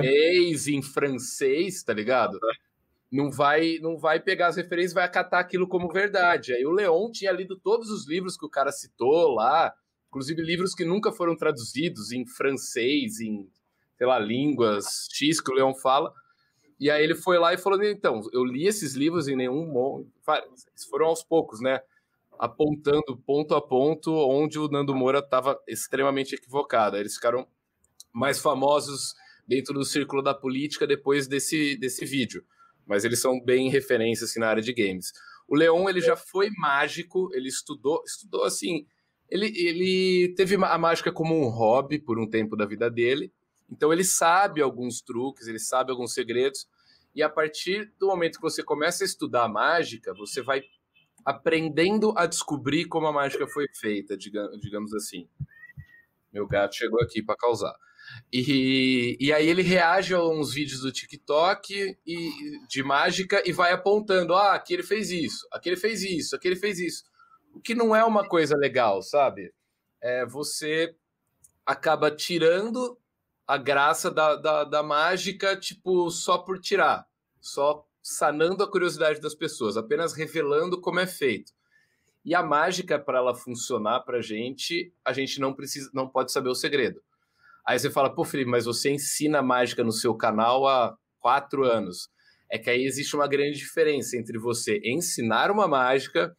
mês 0.00 0.68
em 0.68 0.82
francês, 0.82 1.82
tá 1.82 1.92
ligado? 1.92 2.38
Não 3.10 3.30
vai, 3.30 3.78
não 3.80 3.96
vai 3.96 4.20
pegar 4.20 4.48
as 4.48 4.56
referências, 4.56 4.92
vai 4.92 5.04
acatar 5.04 5.40
aquilo 5.40 5.66
como 5.66 5.88
verdade. 5.90 6.52
Aí 6.52 6.64
o 6.66 6.70
Leon 6.70 7.10
tinha 7.10 7.32
lido 7.32 7.58
todos 7.58 7.90
os 7.90 8.06
livros 8.06 8.36
que 8.36 8.44
o 8.44 8.50
cara 8.50 8.70
citou 8.70 9.34
lá, 9.34 9.72
inclusive 10.08 10.42
livros 10.42 10.74
que 10.74 10.84
nunca 10.84 11.10
foram 11.10 11.34
traduzidos 11.34 12.12
em 12.12 12.26
francês, 12.26 13.20
em, 13.20 13.50
sei 13.96 14.06
lá, 14.06 14.18
línguas 14.18 15.08
X 15.10 15.40
que 15.40 15.50
o 15.50 15.54
Leon 15.54 15.74
fala. 15.74 16.12
E 16.80 16.90
aí 16.90 17.02
ele 17.02 17.14
foi 17.14 17.38
lá 17.38 17.52
e 17.52 17.58
falou: 17.58 17.82
então, 17.82 18.20
eu 18.32 18.44
li 18.44 18.66
esses 18.66 18.94
livros 18.94 19.28
em 19.28 19.36
nenhum. 19.36 20.06
Foram 20.90 21.06
aos 21.06 21.22
poucos, 21.22 21.60
né? 21.60 21.80
Apontando 22.38 23.16
ponto 23.26 23.54
a 23.54 23.60
ponto 23.60 24.12
onde 24.12 24.58
o 24.58 24.68
Nando 24.68 24.94
Moura 24.94 25.18
estava 25.18 25.58
extremamente 25.66 26.34
equivocado. 26.34 26.96
Eles 26.96 27.14
ficaram 27.14 27.46
mais 28.12 28.38
famosos 28.38 29.14
dentro 29.46 29.74
do 29.74 29.84
círculo 29.84 30.22
da 30.22 30.34
política 30.34 30.86
depois 30.86 31.26
desse, 31.26 31.76
desse 31.78 32.04
vídeo. 32.04 32.44
Mas 32.86 33.04
eles 33.04 33.20
são 33.20 33.40
bem 33.40 33.68
referências 33.68 34.30
assim, 34.30 34.40
na 34.40 34.48
área 34.48 34.62
de 34.62 34.72
games. 34.72 35.12
O 35.48 35.56
Leon 35.56 35.88
ele 35.88 36.00
já 36.00 36.14
foi 36.14 36.50
mágico, 36.50 37.30
ele 37.32 37.48
estudou, 37.48 38.02
estudou 38.06 38.44
assim. 38.44 38.86
Ele, 39.28 39.46
ele 39.46 40.34
teve 40.36 40.54
a 40.54 40.78
mágica 40.78 41.10
como 41.10 41.34
um 41.34 41.48
hobby 41.48 41.98
por 41.98 42.18
um 42.18 42.28
tempo 42.28 42.56
da 42.56 42.66
vida 42.66 42.90
dele, 42.90 43.32
então 43.70 43.92
ele 43.92 44.04
sabe 44.04 44.62
alguns 44.62 45.00
truques, 45.00 45.46
ele 45.46 45.58
sabe 45.58 45.90
alguns 45.90 46.14
segredos, 46.14 46.66
e 47.14 47.22
a 47.22 47.28
partir 47.28 47.92
do 47.98 48.06
momento 48.06 48.36
que 48.36 48.42
você 48.42 48.62
começa 48.62 49.04
a 49.04 49.06
estudar 49.06 49.44
a 49.44 49.48
mágica, 49.48 50.14
você 50.14 50.42
vai 50.42 50.62
aprendendo 51.24 52.14
a 52.16 52.26
descobrir 52.26 52.86
como 52.86 53.06
a 53.06 53.12
mágica 53.12 53.46
foi 53.46 53.66
feita, 53.74 54.16
digamos 54.16 54.94
assim. 54.94 55.28
Meu 56.32 56.46
gato 56.46 56.76
chegou 56.76 57.00
aqui 57.02 57.22
para 57.22 57.36
causar. 57.36 57.74
E, 58.32 59.16
e 59.20 59.32
aí 59.32 59.48
ele 59.48 59.62
reage 59.62 60.14
a 60.14 60.22
uns 60.22 60.52
vídeos 60.52 60.80
do 60.80 60.92
TikTok 60.92 61.98
e, 62.06 62.30
de 62.68 62.82
mágica 62.82 63.42
e 63.44 63.52
vai 63.52 63.72
apontando: 63.72 64.34
ah, 64.34 64.54
aqui 64.54 64.74
ele 64.74 64.82
fez 64.82 65.10
isso, 65.10 65.46
aqui 65.52 65.68
ele 65.68 65.76
fez 65.76 66.02
isso, 66.02 66.36
aqui 66.36 66.48
ele 66.48 66.56
fez 66.56 66.78
isso. 66.78 67.04
O 67.52 67.60
que 67.60 67.74
não 67.74 67.94
é 67.94 68.04
uma 68.04 68.26
coisa 68.26 68.56
legal, 68.56 69.02
sabe? 69.02 69.52
É, 70.02 70.24
você 70.24 70.94
acaba 71.66 72.10
tirando 72.10 72.97
a 73.48 73.56
graça 73.56 74.10
da, 74.10 74.36
da, 74.36 74.64
da 74.64 74.82
mágica, 74.82 75.56
tipo, 75.56 76.10
só 76.10 76.36
por 76.36 76.60
tirar, 76.60 77.06
só 77.40 77.82
sanando 78.02 78.62
a 78.62 78.70
curiosidade 78.70 79.22
das 79.22 79.34
pessoas, 79.34 79.78
apenas 79.78 80.12
revelando 80.12 80.78
como 80.78 81.00
é 81.00 81.06
feito. 81.06 81.52
E 82.22 82.34
a 82.34 82.42
mágica, 82.42 82.98
para 82.98 83.18
ela 83.18 83.34
funcionar 83.34 84.00
para 84.00 84.20
gente, 84.20 84.92
a 85.02 85.14
gente 85.14 85.40
não 85.40 85.54
precisa, 85.54 85.90
não 85.94 86.06
pode 86.06 86.30
saber 86.30 86.50
o 86.50 86.54
segredo. 86.54 87.00
Aí 87.66 87.78
você 87.78 87.90
fala, 87.90 88.14
pô, 88.14 88.22
Felipe, 88.22 88.50
mas 88.50 88.66
você 88.66 88.90
ensina 88.90 89.40
mágica 89.40 89.82
no 89.82 89.92
seu 89.92 90.14
canal 90.14 90.68
há 90.68 90.94
quatro 91.18 91.64
anos. 91.64 92.10
É 92.50 92.58
que 92.58 92.68
aí 92.68 92.84
existe 92.84 93.16
uma 93.16 93.26
grande 93.26 93.56
diferença 93.56 94.14
entre 94.18 94.38
você 94.38 94.78
ensinar 94.84 95.50
uma 95.50 95.66
mágica, 95.66 96.36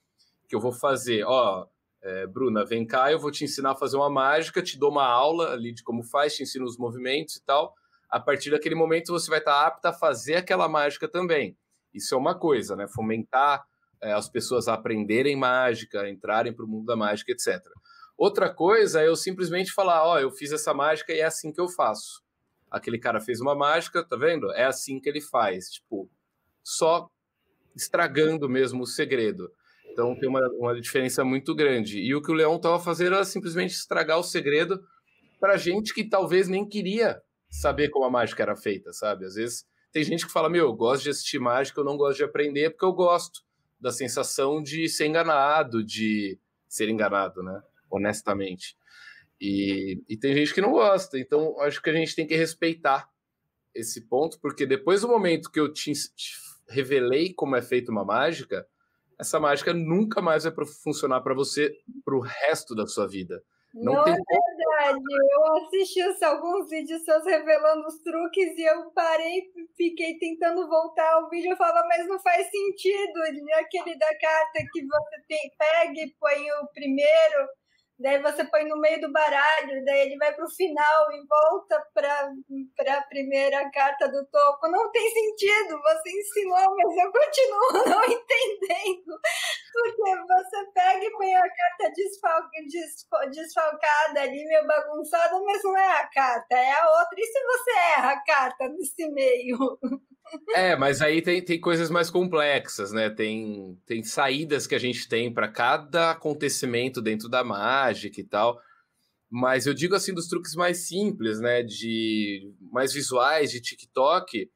que 0.48 0.56
eu 0.56 0.60
vou 0.60 0.72
fazer, 0.72 1.24
ó, 1.26 1.66
é, 2.02 2.26
Bruna, 2.28 2.66
vem 2.66 2.86
cá, 2.86 3.12
eu 3.12 3.20
vou 3.20 3.32
te 3.32 3.44
ensinar 3.44 3.72
a 3.72 3.76
fazer 3.76 3.98
uma 3.98 4.10
mágica, 4.10 4.62
te 4.62 4.78
dou 4.78 4.90
uma 4.90 5.06
aula 5.06 5.52
ali 5.52 5.74
de 5.74 5.84
como 5.84 6.04
faz, 6.04 6.36
te 6.36 6.44
ensino 6.44 6.66
os 6.66 6.78
movimentos 6.78 7.36
e 7.36 7.44
tal. 7.44 7.74
A 8.10 8.20
partir 8.20 8.50
daquele 8.50 8.76
momento 8.76 9.12
você 9.12 9.30
vai 9.30 9.40
estar 9.40 9.66
apta 9.66 9.90
a 9.90 9.94
fazer 9.94 10.36
aquela 10.36 10.68
mágica 10.68 11.08
também. 11.08 11.58
Isso 11.94 12.16
é 12.16 12.18
uma 12.18 12.38
coisa, 12.38 12.76
né? 12.76 12.88
Fomentar 12.88 13.64
é, 14.02 14.14
as 14.14 14.30
pessoas 14.30 14.68
a 14.68 14.74
aprenderem 14.74 15.36
mágica, 15.36 16.02
a 16.02 16.10
entrarem 16.10 16.54
para 16.54 16.66
o 16.66 16.68
mundo 16.68 16.86
da 16.86 16.96
mágica, 16.96 17.32
etc. 17.32 17.62
Outra 18.18 18.54
coisa 18.54 19.02
é 19.02 19.08
eu 19.08 19.16
simplesmente 19.16 19.72
falar, 19.72 20.04
ó, 20.06 20.16
oh, 20.16 20.20
eu 20.20 20.32
fiz 20.32 20.52
essa 20.52 20.74
mágica 20.74 21.14
e 21.14 21.20
é 21.20 21.26
assim 21.26 21.52
que 21.52 21.62
eu 21.62 21.68
faço. 21.68 22.22
Aquele 22.70 23.00
cara 23.00 23.20
fez 23.20 23.42
uma 23.42 23.56
mágica, 23.56 24.04
tá 24.04 24.16
vendo? 24.16 24.52
É 24.54 24.66
assim 24.66 25.00
que 25.00 25.10
ele 25.10 25.22
faz, 25.22 25.70
tipo, 25.70 26.10
só 26.64 27.10
estragando 27.76 28.48
mesmo 28.48 28.84
o 28.84 28.88
segredo. 28.88 29.52
Então 30.00 30.16
tem 30.16 30.30
uma, 30.30 30.48
uma 30.52 30.80
diferença 30.80 31.26
muito 31.26 31.54
grande. 31.54 32.00
E 32.00 32.16
o 32.16 32.22
que 32.22 32.32
o 32.32 32.34
Leão 32.34 32.56
estava 32.56 32.80
fazendo 32.80 33.16
era 33.16 33.26
simplesmente 33.26 33.72
estragar 33.72 34.18
o 34.18 34.24
segredo 34.24 34.82
para 35.42 35.58
gente 35.58 35.94
que 35.94 36.08
talvez 36.08 36.48
nem 36.48 36.66
queria 36.66 37.22
saber 37.50 37.90
como 37.90 38.06
a 38.06 38.10
mágica 38.10 38.42
era 38.42 38.56
feita, 38.56 38.94
sabe? 38.94 39.26
Às 39.26 39.36
vezes 39.36 39.68
tem 39.92 40.02
gente 40.02 40.26
que 40.26 40.32
fala: 40.32 40.50
Meu, 40.50 40.68
eu 40.68 40.74
gosto 40.74 41.04
de 41.04 41.10
assistir 41.10 41.38
mágica, 41.38 41.82
eu 41.82 41.84
não 41.84 41.98
gosto 41.98 42.16
de 42.16 42.24
aprender 42.24 42.70
porque 42.70 42.86
eu 42.86 42.94
gosto 42.94 43.42
da 43.78 43.92
sensação 43.92 44.64
de 44.64 44.88
ser 44.88 45.08
enganado, 45.08 45.84
de 45.84 46.40
ser 46.70 46.88
enganado, 46.88 47.44
né? 47.44 47.62
Honestamente. 47.92 48.78
E, 49.42 50.02
e 50.08 50.16
tem 50.16 50.34
gente 50.34 50.54
que 50.54 50.62
não 50.62 50.72
gosta. 50.72 51.20
Então 51.20 51.60
acho 51.60 51.82
que 51.82 51.90
a 51.90 51.94
gente 51.94 52.16
tem 52.16 52.26
que 52.26 52.38
respeitar 52.38 53.10
esse 53.76 54.08
ponto, 54.08 54.40
porque 54.40 54.66
depois 54.66 55.02
do 55.02 55.10
momento 55.10 55.52
que 55.52 55.60
eu 55.60 55.68
te, 55.74 55.92
te 55.92 56.38
revelei 56.70 57.34
como 57.34 57.58
é 57.58 57.62
feita 57.62 57.92
uma 57.92 58.06
mágica 58.06 58.66
essa 59.20 59.40
mágica 59.40 59.74
nunca 59.74 60.22
mais 60.22 60.46
vai 60.46 60.54
funcionar 60.84 61.22
para 61.22 61.36
você 61.36 61.76
para 62.06 62.16
o 62.16 62.22
resto 62.22 62.74
da 62.74 62.88
sua 62.88 63.08
vida. 63.08 63.44
Não, 63.74 63.94
não 63.94 64.04
tem 64.04 64.14
é 64.14 64.18
verdade. 64.18 65.04
Eu 65.32 65.58
assisti 65.58 66.02
alguns 66.24 66.70
vídeos 66.70 67.04
seus 67.04 67.24
revelando 67.26 67.86
os 67.86 68.00
truques 68.02 68.58
e 68.58 68.64
eu 68.64 68.90
parei, 68.92 69.44
fiquei 69.76 70.18
tentando 70.18 70.68
voltar 70.68 71.14
ao 71.14 71.30
vídeo. 71.30 71.52
Eu 71.52 71.58
falava, 71.58 71.88
mas 71.88 72.08
não 72.08 72.20
faz 72.20 72.50
sentido. 72.50 73.20
Aquele 73.60 73.98
da 73.98 74.18
carta 74.20 74.60
que 74.72 74.82
você 74.86 75.24
tem, 75.28 75.54
pega 75.58 76.02
e 76.02 76.16
põe 76.20 76.52
o 76.64 76.68
primeiro 76.74 77.48
daí 78.00 78.22
você 78.22 78.44
põe 78.46 78.66
no 78.68 78.80
meio 78.80 79.00
do 79.02 79.12
baralho, 79.12 79.84
daí 79.86 80.08
ele 80.08 80.18
vai 80.18 80.34
para 80.34 80.46
o 80.46 80.50
final 80.50 81.12
e 81.12 81.28
volta 81.28 81.86
para 81.94 82.98
a 82.98 83.02
primeira 83.04 83.70
carta 83.72 84.08
do 84.08 84.26
topo. 84.28 84.68
Não 84.70 84.92
tem 84.92 85.10
sentido, 85.10 85.82
você 85.82 86.10
ensinou, 86.10 86.76
mas 86.76 86.98
eu 86.98 87.12
continuo 87.12 87.86
não 87.90 88.04
entendendo. 88.04 89.20
Porque 89.72 90.16
você 90.28 90.72
pega 90.74 91.06
e 91.06 91.12
põe 91.12 91.34
a 91.36 91.42
carta 91.42 91.94
desfal 91.94 92.42
desfalcada 93.30 94.22
ali, 94.22 94.46
meio 94.46 94.66
bagunçada, 94.66 95.40
mas 95.42 95.64
não 95.64 95.78
é 95.78 96.00
a 96.00 96.08
carta, 96.10 96.56
é 96.56 96.72
a 96.72 96.90
outra. 96.90 97.20
E 97.20 97.26
se 97.26 97.44
você 97.44 97.72
erra 97.72 98.12
a 98.12 98.24
carta 98.24 98.68
nesse 98.70 99.10
meio? 99.12 99.58
É, 100.56 100.76
mas 100.76 101.02
aí 101.02 101.22
tem, 101.22 101.44
tem 101.44 101.60
coisas 101.60 101.90
mais 101.90 102.10
complexas, 102.10 102.92
né? 102.92 103.10
Tem, 103.10 103.78
tem 103.86 104.04
saídas 104.04 104.68
que 104.68 104.76
a 104.76 104.80
gente 104.80 105.08
tem 105.08 105.34
para 105.34 105.48
cada 105.48 106.12
acontecimento 106.12 107.02
dentro 107.02 107.30
da 107.30 107.44
mágica 107.44 108.20
e 108.20 108.24
tal. 108.24 108.60
Mas 109.30 109.66
eu 109.66 109.74
digo 109.74 109.96
assim 109.96 110.14
dos 110.14 110.28
truques 110.28 110.56
mais 110.56 110.88
simples, 110.88 111.40
né? 111.40 111.64
De 111.64 112.52
mais 112.72 112.94
visuais, 112.94 113.52
de 113.52 113.62
TikTok 113.62 114.50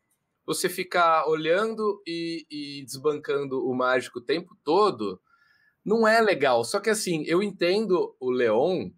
você 0.46 0.68
ficar 0.68 1.27
olhando 1.27 2.01
e, 2.06 2.46
e, 2.51 2.86
desbancando 2.86 3.65
o 3.65 3.74
mágico 3.74 4.20
o 4.20 4.24
tempo 4.24 4.58
todo 4.63 5.20
não 5.86 6.08
é 6.08 6.22
legal. 6.22 6.63
Só 6.63 6.80
que 6.80 6.89
assim, 6.89 7.24
eu 7.25 7.42
entendo 7.42 8.15
o 8.20 8.32
Leon, 8.32 8.89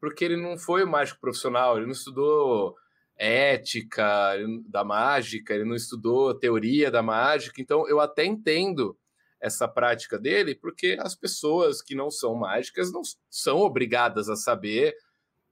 porque 0.00 0.24
ele 0.24 0.36
não 0.36 0.58
foi 0.58 0.84
o 0.84 0.90
mágico 0.90 1.20
profissional, 1.20 1.76
ele 1.76 1.86
não 1.86 1.92
estudou 1.92 2.74
ética 3.20 4.34
da 4.66 4.82
mágica, 4.82 5.54
ele 5.54 5.66
não 5.66 5.74
estudou 5.74 6.34
teoria 6.34 6.90
da 6.90 7.02
mágica, 7.02 7.60
então 7.60 7.86
eu 7.86 8.00
até 8.00 8.24
entendo 8.24 8.96
essa 9.38 9.68
prática 9.68 10.18
dele, 10.18 10.54
porque 10.54 10.96
as 10.98 11.14
pessoas 11.14 11.82
que 11.82 11.94
não 11.94 12.10
são 12.10 12.34
mágicas 12.34 12.90
não 12.90 13.02
são 13.28 13.58
obrigadas 13.58 14.30
a 14.30 14.36
saber 14.36 14.94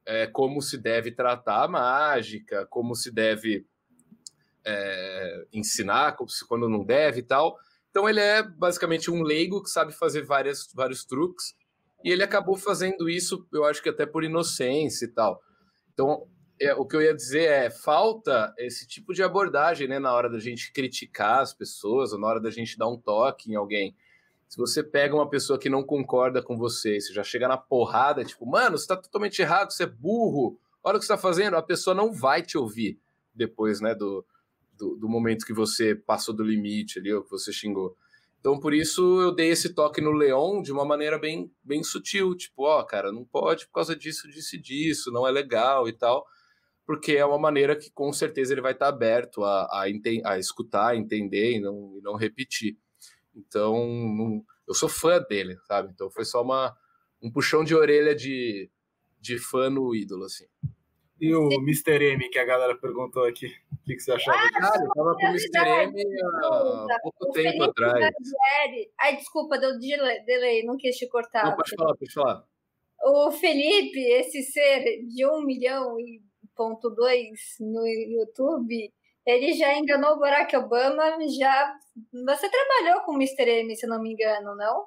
é, 0.06 0.26
como 0.26 0.62
se 0.62 0.78
deve 0.78 1.10
tratar 1.10 1.64
a 1.64 1.68
mágica, 1.68 2.66
como 2.66 2.94
se 2.94 3.10
deve 3.10 3.66
é, 4.64 5.46
ensinar 5.52 6.16
quando 6.48 6.68
não 6.68 6.84
deve 6.84 7.20
e 7.20 7.22
tal. 7.22 7.58
Então 7.90 8.08
ele 8.08 8.20
é 8.20 8.42
basicamente 8.42 9.10
um 9.10 9.22
leigo 9.22 9.62
que 9.62 9.68
sabe 9.68 9.92
fazer 9.92 10.22
várias, 10.22 10.70
vários 10.74 11.04
truques 11.04 11.54
e 12.02 12.10
ele 12.10 12.22
acabou 12.22 12.56
fazendo 12.56 13.10
isso, 13.10 13.46
eu 13.52 13.64
acho 13.64 13.82
que 13.82 13.88
até 13.90 14.06
por 14.06 14.24
inocência 14.24 15.04
e 15.04 15.08
tal. 15.08 15.40
Então 15.92 16.26
é, 16.60 16.74
o 16.74 16.84
que 16.84 16.96
eu 16.96 17.02
ia 17.02 17.14
dizer 17.14 17.44
é 17.44 17.70
falta 17.70 18.52
esse 18.58 18.86
tipo 18.86 19.14
de 19.14 19.22
abordagem, 19.22 19.88
né, 19.88 19.98
na 19.98 20.12
hora 20.12 20.28
da 20.28 20.38
gente 20.38 20.72
criticar 20.72 21.40
as 21.40 21.54
pessoas, 21.54 22.12
ou 22.12 22.18
na 22.18 22.26
hora 22.26 22.40
da 22.40 22.50
gente 22.50 22.78
dar 22.78 22.88
um 22.88 22.96
toque 22.96 23.50
em 23.50 23.54
alguém. 23.54 23.96
Se 24.48 24.56
você 24.56 24.82
pega 24.82 25.14
uma 25.14 25.28
pessoa 25.28 25.58
que 25.58 25.68
não 25.68 25.82
concorda 25.82 26.42
com 26.42 26.56
você, 26.56 27.00
você 27.00 27.12
já 27.12 27.22
chega 27.22 27.46
na 27.46 27.56
porrada, 27.56 28.24
tipo, 28.24 28.46
mano, 28.46 28.78
você 28.78 28.86
tá 28.86 28.96
totalmente 28.96 29.40
errado, 29.40 29.70
você 29.70 29.84
é 29.84 29.86
burro, 29.86 30.58
olha 30.82 30.96
o 30.96 30.98
que 30.98 31.06
você 31.06 31.12
tá 31.12 31.18
fazendo, 31.18 31.56
a 31.56 31.62
pessoa 31.62 31.94
não 31.94 32.12
vai 32.12 32.42
te 32.42 32.56
ouvir 32.56 32.98
depois, 33.34 33.80
né, 33.80 33.94
do, 33.94 34.24
do, 34.76 34.96
do, 34.96 35.08
momento 35.08 35.44
que 35.44 35.52
você 35.52 35.94
passou 35.94 36.34
do 36.34 36.42
limite 36.42 36.98
ali, 36.98 37.12
ou 37.12 37.22
que 37.22 37.30
você 37.30 37.52
xingou. 37.52 37.96
Então, 38.40 38.58
por 38.58 38.72
isso, 38.72 39.20
eu 39.20 39.32
dei 39.34 39.50
esse 39.50 39.74
toque 39.74 40.00
no 40.00 40.12
Leon 40.12 40.62
de 40.62 40.72
uma 40.72 40.84
maneira 40.84 41.18
bem, 41.18 41.52
bem 41.62 41.82
sutil, 41.82 42.34
tipo, 42.34 42.62
ó, 42.62 42.80
oh, 42.80 42.84
cara, 42.84 43.12
não 43.12 43.24
pode 43.24 43.66
por 43.66 43.72
causa 43.74 43.94
disso, 43.94 44.28
disso 44.28 44.56
e 44.56 44.58
disso, 44.58 45.12
não 45.12 45.26
é 45.26 45.30
legal 45.30 45.88
e 45.88 45.92
tal, 45.92 46.26
porque 46.88 47.12
é 47.18 47.24
uma 47.26 47.38
maneira 47.38 47.76
que 47.76 47.90
com 47.90 48.10
certeza 48.14 48.54
ele 48.54 48.62
vai 48.62 48.72
estar 48.72 48.88
aberto 48.88 49.44
a, 49.44 49.64
a, 49.64 49.84
a 50.24 50.38
escutar, 50.38 50.92
a 50.92 50.96
entender 50.96 51.56
e 51.56 51.60
não, 51.60 51.94
e 51.98 52.00
não 52.00 52.16
repetir. 52.16 52.78
Então, 53.36 53.74
não, 53.86 54.42
eu 54.66 54.72
sou 54.72 54.88
fã 54.88 55.20
dele, 55.20 55.58
sabe? 55.66 55.92
Então, 55.92 56.10
foi 56.10 56.24
só 56.24 56.40
uma, 56.40 56.74
um 57.22 57.30
puxão 57.30 57.62
de 57.62 57.74
orelha 57.74 58.14
de, 58.14 58.70
de 59.20 59.38
fã 59.38 59.68
no 59.68 59.94
ídolo, 59.94 60.24
assim. 60.24 60.46
E 61.20 61.34
o 61.34 61.60
Mr. 61.60 62.12
M, 62.14 62.26
que 62.30 62.38
a 62.38 62.46
galera 62.46 62.74
perguntou 62.74 63.26
aqui, 63.26 63.48
o 63.70 63.84
que, 63.84 63.94
que 63.94 64.00
você 64.00 64.12
achava 64.12 64.38
ah, 64.38 64.50
Cara, 64.50 64.82
eu 64.82 64.88
tava 64.88 65.14
com 65.14 65.26
o 65.26 65.28
Mr. 65.28 65.58
M 65.58 66.02
há 66.90 67.00
pouco 67.02 67.32
tempo 67.32 67.48
Felipe 67.50 67.64
atrás. 67.64 68.14
Ai, 68.98 69.16
desculpa, 69.16 69.58
deu 69.58 69.78
delay, 69.78 70.64
não 70.64 70.78
quis 70.78 70.96
te 70.96 71.06
cortar. 71.06 71.44
Não, 71.44 71.54
pode 71.54 71.76
falar, 71.76 71.94
pode 71.94 72.12
falar. 72.14 72.44
O 73.04 73.30
Felipe, 73.30 74.00
esse 74.00 74.42
ser 74.42 75.04
de 75.06 75.26
um 75.26 75.44
milhão 75.44 76.00
e 76.00 76.26
no 77.60 77.86
YouTube, 77.86 78.92
ele 79.26 79.52
já 79.52 79.76
enganou 79.76 80.12
o 80.12 80.18
Barack 80.18 80.56
Obama, 80.56 81.04
já... 81.38 81.74
Você 82.26 82.48
trabalhou 82.48 83.02
com 83.02 83.12
o 83.12 83.16
Mr. 83.16 83.48
M, 83.60 83.76
se 83.76 83.86
não 83.86 84.00
me 84.00 84.12
engano, 84.12 84.56
não? 84.56 84.86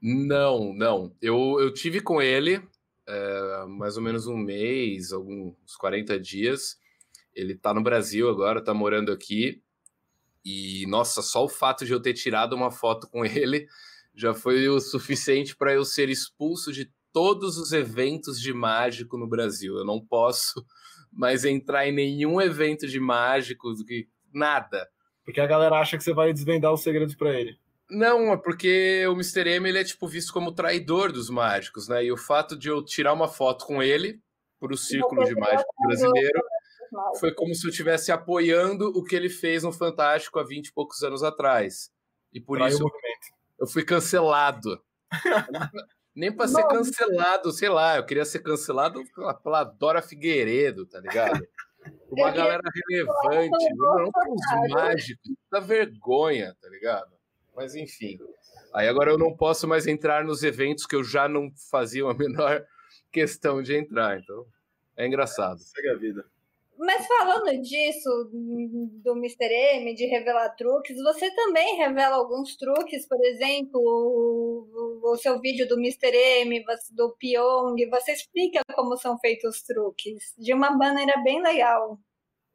Não, 0.00 0.72
não. 0.74 1.16
Eu, 1.20 1.60
eu 1.60 1.72
tive 1.72 2.00
com 2.00 2.22
ele 2.22 2.62
é, 3.06 3.64
mais 3.66 3.96
ou 3.96 4.02
menos 4.02 4.26
um 4.26 4.36
mês, 4.36 5.12
alguns 5.12 5.76
40 5.78 6.18
dias. 6.18 6.76
Ele 7.34 7.52
está 7.52 7.72
no 7.72 7.82
Brasil 7.82 8.28
agora, 8.28 8.58
está 8.58 8.74
morando 8.74 9.12
aqui. 9.12 9.62
E, 10.44 10.86
nossa, 10.86 11.22
só 11.22 11.44
o 11.44 11.48
fato 11.48 11.84
de 11.84 11.92
eu 11.92 12.00
ter 12.00 12.14
tirado 12.14 12.54
uma 12.54 12.70
foto 12.70 13.08
com 13.08 13.24
ele 13.26 13.66
já 14.14 14.32
foi 14.32 14.68
o 14.68 14.80
suficiente 14.80 15.54
para 15.54 15.74
eu 15.74 15.84
ser 15.84 16.08
expulso 16.08 16.72
de 16.72 16.90
todos 17.12 17.58
os 17.58 17.72
eventos 17.72 18.40
de 18.40 18.52
mágico 18.52 19.16
no 19.16 19.28
Brasil. 19.28 19.76
Eu 19.76 19.84
não 19.84 20.00
posso 20.04 20.64
mais 21.16 21.44
entrar 21.44 21.86
em 21.86 21.92
nenhum 21.92 22.40
evento 22.40 22.86
de 22.86 23.00
mágico, 23.00 23.72
nada. 24.32 24.88
Porque 25.24 25.40
a 25.40 25.46
galera 25.46 25.80
acha 25.80 25.96
que 25.96 26.04
você 26.04 26.12
vai 26.12 26.32
desvendar 26.32 26.72
os 26.72 26.82
segredos 26.82 27.14
para 27.14 27.32
ele. 27.32 27.58
Não, 27.90 28.32
é 28.32 28.36
porque 28.36 29.04
o 29.08 29.12
Mr. 29.12 29.48
M 29.48 29.68
ele 29.68 29.78
é 29.78 29.84
tipo 29.84 30.06
visto 30.06 30.32
como 30.32 30.52
traidor 30.52 31.12
dos 31.12 31.30
mágicos, 31.30 31.88
né? 31.88 32.04
E 32.04 32.12
o 32.12 32.16
fato 32.16 32.56
de 32.56 32.68
eu 32.68 32.84
tirar 32.84 33.12
uma 33.12 33.28
foto 33.28 33.64
com 33.64 33.82
ele 33.82 34.20
para 34.60 34.72
o 34.72 34.76
círculo 34.76 35.24
de 35.24 35.34
mágico 35.34 35.72
brasileiro 35.86 36.42
foi 37.18 37.32
como 37.32 37.54
se 37.54 37.66
eu 37.66 37.70
estivesse 37.70 38.12
apoiando 38.12 38.88
o 38.88 39.04
que 39.04 39.14
ele 39.16 39.28
fez 39.28 39.62
no 39.62 39.72
Fantástico 39.72 40.38
há 40.38 40.44
20 40.44 40.66
e 40.66 40.72
poucos 40.72 41.02
anos 41.02 41.22
atrás. 41.22 41.90
E 42.32 42.40
por 42.40 42.58
Traiu 42.58 42.74
isso 42.74 42.84
eu 43.58 43.66
fui 43.66 43.84
cancelado. 43.84 44.80
Nem 46.16 46.32
para 46.32 46.48
ser 46.48 46.66
cancelado, 46.66 47.52
sei 47.52 47.68
lá, 47.68 47.98
eu 47.98 48.06
queria 48.06 48.24
ser 48.24 48.38
cancelado 48.38 49.04
pela, 49.14 49.34
pela 49.34 49.64
Dora 49.64 50.00
Figueiredo, 50.00 50.86
tá 50.86 50.98
ligado? 50.98 51.46
Uma 52.10 52.30
galera 52.30 52.62
relevante, 52.88 53.74
não 53.74 54.08
os 54.08 54.70
mágicos, 54.72 55.30
da 55.50 55.60
vergonha, 55.60 56.56
tá 56.60 56.68
ligado? 56.70 57.12
Mas 57.54 57.74
enfim. 57.74 58.18
Aí 58.72 58.88
agora 58.88 59.10
eu 59.10 59.18
não 59.18 59.36
posso 59.36 59.68
mais 59.68 59.86
entrar 59.86 60.24
nos 60.24 60.42
eventos 60.42 60.86
que 60.86 60.96
eu 60.96 61.04
já 61.04 61.28
não 61.28 61.52
fazia 61.70 62.04
a 62.08 62.14
menor 62.14 62.64
questão 63.12 63.62
de 63.62 63.76
entrar. 63.76 64.18
Então 64.18 64.46
é 64.96 65.06
engraçado. 65.06 65.60
Segue 65.60 65.90
a 65.90 65.96
vida. 65.96 66.24
Mas 66.78 67.06
falando 67.06 67.60
disso, 67.62 68.10
do 69.02 69.12
Mr. 69.12 69.46
M, 69.78 69.94
de 69.94 70.06
revelar 70.06 70.50
truques, 70.56 70.96
você 71.02 71.34
também 71.34 71.76
revela 71.76 72.16
alguns 72.16 72.56
truques, 72.56 73.06
por 73.08 73.18
exemplo, 73.24 73.80
o, 73.80 75.10
o 75.12 75.16
seu 75.16 75.40
vídeo 75.40 75.66
do 75.66 75.78
Mr. 75.78 76.14
M, 76.42 76.64
do 76.92 77.16
Pyong, 77.18 77.76
você 77.88 78.12
explica 78.12 78.60
como 78.74 78.96
são 78.96 79.18
feitos 79.18 79.56
os 79.56 79.62
truques, 79.62 80.34
de 80.36 80.52
uma 80.52 80.70
maneira 80.70 81.14
bem 81.22 81.42
legal. 81.42 81.98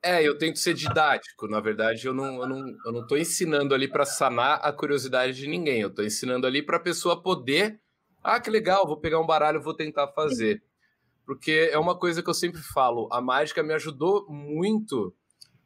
É, 0.04 0.28
eu 0.28 0.38
tento 0.38 0.58
ser 0.58 0.74
didático. 0.74 1.48
Na 1.48 1.60
verdade, 1.60 2.08
eu 2.08 2.14
não, 2.14 2.42
eu 2.42 2.48
não, 2.48 2.76
eu 2.86 2.92
não 2.92 3.18
ensinando 3.18 3.76
ali 3.76 3.88
para 3.88 4.04
sanar 4.04 4.60
a 4.64 4.74
curiosidade 4.74 5.34
de 5.34 5.48
ninguém. 5.48 5.82
Eu 5.82 5.90
estou 5.90 6.04
ensinando 6.04 6.48
ali 6.48 6.64
para 6.64 6.78
a 6.78 6.82
pessoa 6.82 7.22
poder. 7.22 7.80
Ah, 8.24 8.40
que 8.40 8.50
legal, 8.50 8.88
vou 8.88 8.98
pegar 9.00 9.20
um 9.20 9.26
baralho, 9.26 9.62
vou 9.62 9.76
tentar 9.76 10.08
fazer. 10.10 10.62
Porque 11.32 11.70
é 11.72 11.80
uma 11.80 11.98
coisa 11.98 12.22
que 12.22 12.30
eu 12.30 12.34
sempre 12.34 12.62
falo. 12.62 13.08
A 13.10 13.22
mágica 13.22 13.64
me 13.64 13.74
ajudou 13.74 14.28
muito 14.28 15.16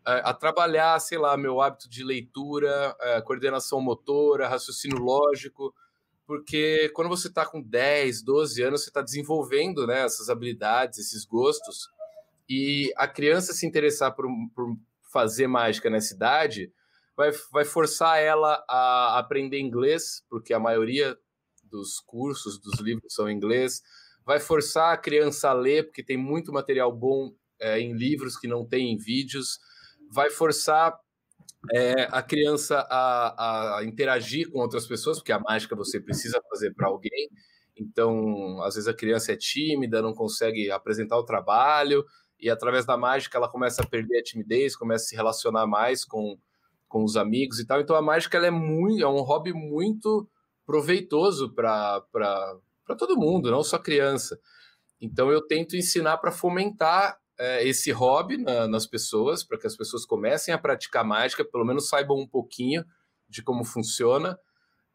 é, 0.06 0.22
a 0.24 0.32
trabalhar, 0.32 1.00
sei 1.00 1.18
lá, 1.18 1.36
meu 1.36 1.60
hábito 1.60 1.90
de 1.90 2.04
leitura, 2.04 2.96
é, 3.02 3.20
coordenação 3.20 3.82
motora, 3.82 4.48
raciocínio 4.48 5.00
lógico. 5.00 5.74
Porque 6.28 6.90
quando 6.90 7.10
você 7.10 7.30
está 7.30 7.48
com 7.48 7.64
10, 7.64 8.22
12 8.22 8.62
anos, 8.62 8.84
você 8.84 8.92
está 8.92 9.02
desenvolvendo 9.02 9.88
né, 9.88 10.04
essas 10.04 10.30
habilidades, 10.30 11.00
esses 11.00 11.26
gostos. 11.26 11.90
E 12.48 12.94
a 12.96 13.08
criança 13.08 13.52
se 13.52 13.66
interessar 13.66 14.14
por, 14.14 14.28
por 14.54 14.78
fazer 15.12 15.48
mágica 15.48 15.90
nessa 15.90 16.14
idade 16.14 16.72
vai, 17.18 17.32
vai 17.52 17.66
forçar 17.66 18.20
ela 18.20 18.64
a 18.70 19.18
aprender 19.18 19.60
inglês, 19.60 20.24
porque 20.30 20.54
a 20.54 20.60
maioria 20.60 21.18
dos 21.64 22.00
cursos, 22.00 22.60
dos 22.60 22.80
livros 22.80 23.12
são 23.12 23.28
em 23.28 23.36
inglês. 23.36 23.82
Vai 24.26 24.40
forçar 24.40 24.94
a 24.94 24.98
criança 24.98 25.50
a 25.50 25.54
ler, 25.54 25.86
porque 25.86 26.04
tem 26.04 26.18
muito 26.18 26.52
material 26.52 26.92
bom 26.92 27.32
é, 27.60 27.80
em 27.80 27.94
livros 27.94 28.38
que 28.38 28.48
não 28.48 28.66
tem 28.66 28.92
em 28.92 28.98
vídeos. 28.98 29.60
Vai 30.12 30.30
forçar 30.30 30.98
é, 31.74 32.08
a 32.12 32.22
criança 32.22 32.80
a, 32.90 33.78
a, 33.80 33.86
interagir 33.86 34.50
com 34.52 34.60
outras 34.60 34.88
pessoas, 34.88 35.18
porque 35.18 35.32
a 35.32 35.40
mágica 35.40 35.76
você 35.76 36.00
precisa 36.00 36.42
fazer 36.50 36.74
para 36.74 36.88
alguém. 36.88 37.30
Então, 37.78 38.62
às 38.62 38.76
vezes 38.76 38.88
a 38.88 38.94
criança 38.94 39.34
é 39.34 39.36
tímida, 39.36 40.02
não 40.02 40.14
consegue 40.14 40.72
apresentar 40.72 41.18
o 41.18 41.26
trabalho 41.26 42.06
e 42.40 42.50
através 42.50 42.86
da 42.86 42.98
mágica 42.98 43.38
ela 43.38 43.50
começa 43.50 43.82
a 43.82 43.88
perder 43.88 44.20
a 44.20 44.24
timidez, 44.24 44.76
começa 44.76 45.06
a 45.06 45.08
se 45.08 45.16
relacionar 45.16 45.68
mais 45.68 46.06
com, 46.06 46.38
com 46.88 47.04
os 47.04 47.18
amigos 47.18 47.60
e 47.60 47.66
tal. 47.66 47.82
Então 47.82 47.96
a 47.96 48.02
mágica 48.02 48.38
é 48.38 48.52
muito, 48.52 49.04
é 49.04 49.08
um 49.08 49.22
hobby 49.22 49.54
muito 49.54 50.28
proveitoso 50.66 51.54
para 51.54 52.02
todo 52.94 53.18
mundo, 53.18 53.50
não 53.50 53.64
só 53.64 53.80
criança. 53.80 54.38
Então 55.00 55.32
eu 55.32 55.42
tento 55.42 55.78
ensinar 55.78 56.18
para 56.18 56.32
fomentar 56.32 57.18
é, 57.40 57.66
esse 57.68 57.92
hobby 57.92 58.38
na, 58.38 58.68
nas 58.68 58.86
pessoas, 58.86 59.44
para 59.44 59.58
que 59.58 59.68
as 59.68 59.76
pessoas 59.76 60.06
comecem 60.06 60.54
a 60.54 60.58
praticar 60.58 61.06
mágica, 61.06 61.46
pelo 61.46 61.66
menos 61.66 61.88
saibam 61.88 62.18
um 62.18 62.28
pouquinho 62.28 62.84
de 63.30 63.42
como 63.42 63.64
funciona. 63.64 64.38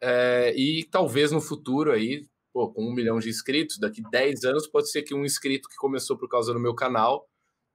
É, 0.00 0.54
e 0.56 0.86
talvez 0.90 1.32
no 1.32 1.40
futuro 1.40 1.92
aí, 1.92 2.22
pô, 2.52 2.70
com 2.72 2.82
um 2.82 2.94
milhão 2.94 3.18
de 3.18 3.28
inscritos, 3.28 3.78
daqui 3.78 4.02
10 4.10 4.44
anos 4.44 4.66
pode 4.66 4.90
ser 4.90 5.02
que 5.02 5.14
um 5.14 5.24
inscrito 5.24 5.68
que 5.68 5.76
começou 5.76 6.16
por 6.16 6.28
causa 6.28 6.52
do 6.52 6.60
meu 6.60 6.74
canal 6.74 7.26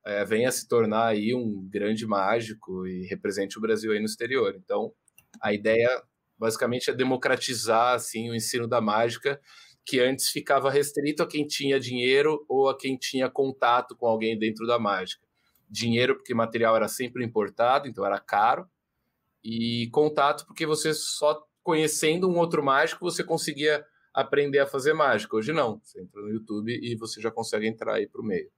é, 0.06 0.24
venha 0.24 0.52
se 0.52 0.68
tornar 0.68 1.08
aí 1.08 1.34
um 1.34 1.68
grande 1.68 2.06
mágico 2.06 2.86
e 2.86 3.06
represente 3.08 3.58
o 3.58 3.62
Brasil 3.62 3.92
aí 3.92 4.00
no 4.00 4.06
exterior. 4.06 4.56
Então, 4.56 4.94
a 5.42 5.52
ideia 5.52 5.90
basicamente 6.38 6.90
é 6.90 6.94
democratizar 6.94 7.96
assim 7.96 8.30
o 8.30 8.36
ensino 8.36 8.68
da 8.68 8.80
mágica, 8.80 9.40
que 9.86 10.00
antes 10.00 10.30
ficava 10.30 10.72
restrito 10.72 11.22
a 11.22 11.28
quem 11.28 11.46
tinha 11.46 11.80
dinheiro 11.80 12.44
ou 12.50 12.68
a 12.68 12.78
quem 12.78 12.98
tinha 12.98 13.30
contato 13.30 13.96
com 13.96 14.08
alguém 14.08 14.38
dentro 14.38 14.66
da 14.66 14.80
mágica. 14.80 15.24
Dinheiro 15.70 16.16
porque 16.16 16.34
material 16.34 16.76
era 16.76 16.88
sempre 16.88 17.24
importado, 17.24 17.88
então 17.88 18.06
era 18.06 18.20
caro, 18.20 18.68
e 19.44 19.88
contato 19.92 20.46
porque 20.48 20.66
você 20.66 20.94
só 20.94 21.46
conhecendo 21.62 22.30
um 22.30 22.38
outro 22.38 22.64
mágico 22.64 23.06
você 23.06 23.24
conseguia 23.24 23.86
aprender 24.14 24.60
a 24.60 24.68
fazer 24.68 24.94
mágica. 24.94 25.36
Hoje 25.36 25.54
não, 25.54 25.80
você 25.84 26.02
entra 26.02 26.22
no 26.22 26.30
YouTube 26.30 26.72
e 26.72 26.96
você 26.96 27.22
já 27.22 27.30
consegue 27.30 27.68
entrar 27.68 27.96
aí 27.96 28.08
para 28.08 28.22
o 28.22 28.24
meio. 28.24 28.50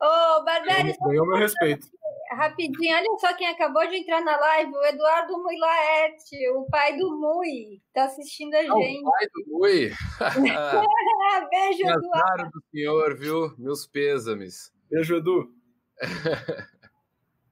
Ô, 0.00 0.44
Barberi, 0.44 0.94
ganhou 1.00 1.26
meu 1.26 1.38
respeito. 1.38 1.88
Rapidinho, 2.34 2.96
olha 2.96 3.18
só 3.18 3.34
quem 3.34 3.46
acabou 3.46 3.86
de 3.88 3.96
entrar 3.96 4.20
na 4.22 4.36
live, 4.36 4.72
o 4.72 4.84
Eduardo 4.84 5.42
Mui 5.42 5.56
Laerte, 5.56 6.48
o 6.50 6.66
pai 6.66 6.96
do 6.96 7.18
Mui, 7.18 7.80
tá 7.92 8.04
assistindo 8.04 8.54
a 8.54 8.62
gente. 8.62 9.00
o 9.00 9.10
pai 9.10 9.26
do 9.32 9.44
Mui. 9.48 9.90
Beijo, 11.50 11.82
Eduardo. 11.82 12.50
do 12.50 12.62
senhor, 12.70 13.16
viu? 13.16 13.54
Meus 13.58 13.86
pêsames. 13.86 14.72
Beijo, 14.90 15.16
Edu. 15.16 15.54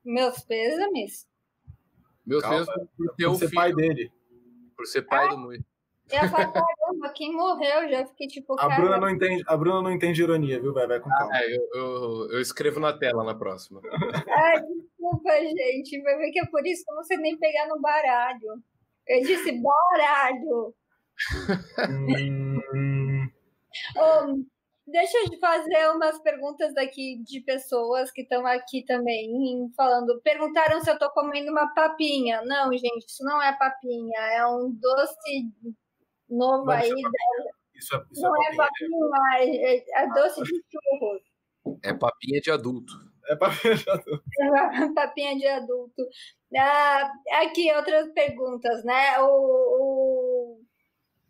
Meus 0.04 0.40
pêsames? 0.44 1.26
Meus 2.26 2.42
pêsames 2.42 2.66
por 2.96 3.38
ser 3.38 3.48
filho, 3.48 3.54
pai 3.54 3.72
dele. 3.72 4.12
Por 4.76 4.86
ser 4.86 5.02
pai 5.02 5.28
do 5.28 5.38
Mui. 5.38 5.64
Eu 6.12 6.30
caramba, 6.30 7.12
quem 7.14 7.32
morreu? 7.32 7.88
Já 7.88 8.04
fiquei 8.06 8.26
tipo. 8.26 8.54
A 8.60 8.68
Bruna, 8.68 8.98
não 8.98 9.08
entende, 9.08 9.42
a 9.46 9.56
Bruna 9.56 9.80
não 9.80 9.90
entende 9.90 10.22
ironia, 10.22 10.60
viu? 10.60 10.74
Vai, 10.74 10.86
vai 10.86 11.00
com 11.00 11.08
calma. 11.08 11.32
Ah, 11.32 11.42
é, 11.42 11.56
eu, 11.56 11.68
eu, 11.74 12.30
eu, 12.32 12.40
escrevo 12.40 12.78
na 12.78 12.92
tela 12.92 13.24
na 13.24 13.34
próxima. 13.34 13.80
Ai, 14.28 14.60
desculpa, 14.60 15.30
gente. 15.40 16.02
Vai 16.02 16.18
ver 16.18 16.30
que 16.30 16.40
é 16.40 16.46
por 16.46 16.66
isso 16.66 16.84
que 16.84 16.90
eu 16.90 16.96
não 16.96 17.04
sei 17.04 17.16
nem 17.16 17.38
pegar 17.38 17.66
no 17.68 17.80
baralho. 17.80 18.62
Eu 19.08 19.22
disse 19.22 19.52
baralho. 19.52 20.74
oh, 23.96 24.44
deixa 24.86 25.16
eu 25.18 25.38
fazer 25.40 25.90
umas 25.94 26.18
perguntas 26.20 26.74
daqui 26.74 27.22
de 27.24 27.40
pessoas 27.40 28.10
que 28.10 28.20
estão 28.20 28.46
aqui 28.46 28.84
também 28.84 29.72
falando. 29.74 30.20
Perguntaram 30.22 30.80
se 30.82 30.90
eu 30.90 30.94
estou 30.94 31.10
comendo 31.10 31.50
uma 31.50 31.72
papinha. 31.74 32.42
Não, 32.44 32.70
gente, 32.72 33.06
isso 33.06 33.24
não 33.24 33.42
é 33.42 33.56
papinha, 33.56 34.20
é 34.34 34.46
um 34.46 34.70
doce 34.70 35.50
novo 36.32 36.70
aí. 36.70 36.90
Isso 37.74 37.96
é, 37.96 38.04
isso 38.10 38.22
não 38.22 38.42
é 38.42 38.56
papinha, 38.56 38.98
é, 39.38 39.76
é, 39.76 39.84
é, 40.02 40.08
doce 40.14 40.42
de 40.42 40.48
churros. 40.48 41.22
É 41.82 41.92
papinha 41.94 42.40
de 42.40 42.50
adulto. 42.50 42.92
É 43.28 43.36
papinha 43.36 43.74
de 43.76 43.90
adulto. 43.90 44.24
É 44.40 44.88
papinha 44.94 45.36
de 45.36 45.46
adulto. 45.46 46.02
Ah, 46.56 47.12
aqui, 47.42 47.72
outras 47.72 48.12
perguntas, 48.12 48.84
né? 48.84 49.18
O, 49.20 49.26
o, 49.26 49.91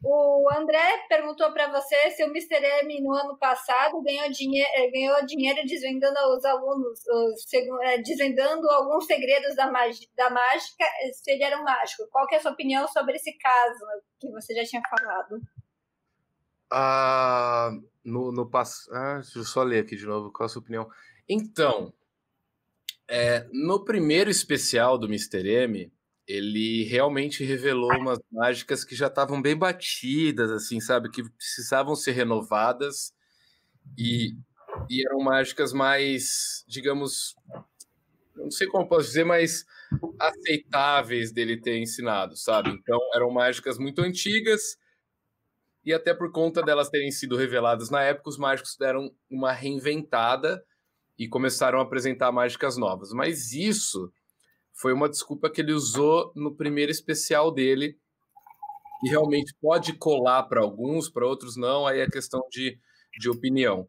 o 0.04 0.48
André 0.52 1.06
perguntou 1.08 1.52
para 1.52 1.70
você 1.70 2.10
se 2.10 2.24
o 2.24 2.28
Mr. 2.28 2.64
M 2.82 3.00
no 3.00 3.12
ano 3.12 3.38
passado 3.38 4.02
ganhou 4.02 4.28
dinheiro, 4.30 4.90
ganhou 4.92 5.24
dinheiro 5.24 5.60
desvendando 5.64 6.18
aos 6.18 6.44
alunos, 6.44 7.00
os, 7.06 7.44
desvendando 8.04 8.68
alguns 8.70 9.06
segredos 9.06 9.54
da, 9.54 9.66
da 9.66 10.30
mágica, 10.30 10.84
se 11.12 11.30
ele 11.30 11.44
era 11.44 11.60
um 11.60 11.62
mágico. 11.62 12.08
Qual 12.10 12.26
é 12.32 12.36
a 12.36 12.40
sua 12.40 12.50
opinião 12.50 12.88
sobre 12.88 13.14
esse 13.14 13.32
caso 13.38 13.84
que 14.18 14.28
você 14.30 14.54
já 14.54 14.64
tinha 14.64 14.82
falado? 14.90 15.40
Ah, 16.72 17.70
no, 18.04 18.32
no 18.32 18.50
pass... 18.50 18.88
ah, 18.90 19.20
deixa 19.20 19.38
eu 19.38 19.44
só 19.44 19.62
ler 19.62 19.84
aqui 19.84 19.94
de 19.94 20.06
novo 20.06 20.32
qual 20.32 20.46
a 20.46 20.48
sua 20.48 20.62
opinião. 20.62 20.90
Então, 21.28 21.92
é, 23.08 23.46
no 23.52 23.84
primeiro 23.84 24.30
especial 24.30 24.98
do 24.98 25.06
Mr. 25.06 25.46
M, 25.46 25.92
ele 26.26 26.84
realmente 26.84 27.44
revelou 27.44 27.92
umas 27.98 28.18
mágicas 28.30 28.84
que 28.84 28.94
já 28.94 29.08
estavam 29.08 29.42
bem 29.42 29.56
batidas, 29.56 30.50
assim, 30.50 30.80
sabe? 30.80 31.10
Que 31.10 31.22
precisavam 31.28 31.94
ser 31.94 32.12
renovadas 32.12 33.12
e, 33.98 34.34
e 34.88 35.06
eram 35.06 35.20
mágicas 35.20 35.72
mais, 35.72 36.64
digamos, 36.68 37.34
não 38.36 38.50
sei 38.50 38.66
como 38.66 38.88
posso 38.88 39.08
dizer, 39.08 39.24
mas 39.24 39.64
aceitáveis 40.18 41.32
dele 41.32 41.60
ter 41.60 41.78
ensinado, 41.78 42.36
sabe? 42.36 42.70
Então, 42.70 42.98
eram 43.14 43.30
mágicas 43.30 43.78
muito 43.78 44.00
antigas 44.00 44.78
e 45.84 45.92
até 45.92 46.14
por 46.14 46.30
conta 46.30 46.62
delas 46.62 46.88
terem 46.88 47.10
sido 47.10 47.36
reveladas 47.36 47.90
na 47.90 48.02
época, 48.02 48.30
os 48.30 48.38
mágicos 48.38 48.76
deram 48.76 49.12
uma 49.28 49.52
reinventada 49.52 50.64
e 51.18 51.28
começaram 51.28 51.80
a 51.80 51.82
apresentar 51.82 52.30
mágicas 52.30 52.76
novas. 52.76 53.12
Mas 53.12 53.52
isso 53.52 54.12
foi 54.74 54.92
uma 54.92 55.08
desculpa 55.08 55.50
que 55.50 55.60
ele 55.60 55.72
usou 55.72 56.32
no 56.34 56.54
primeiro 56.54 56.90
especial 56.90 57.52
dele 57.52 57.96
e 59.04 59.08
realmente 59.10 59.54
pode 59.60 59.92
colar 59.94 60.44
para 60.44 60.60
alguns, 60.60 61.10
para 61.10 61.26
outros 61.26 61.56
não, 61.56 61.86
aí 61.86 62.00
é 62.00 62.06
questão 62.06 62.40
de, 62.50 62.78
de 63.18 63.28
opinião. 63.28 63.86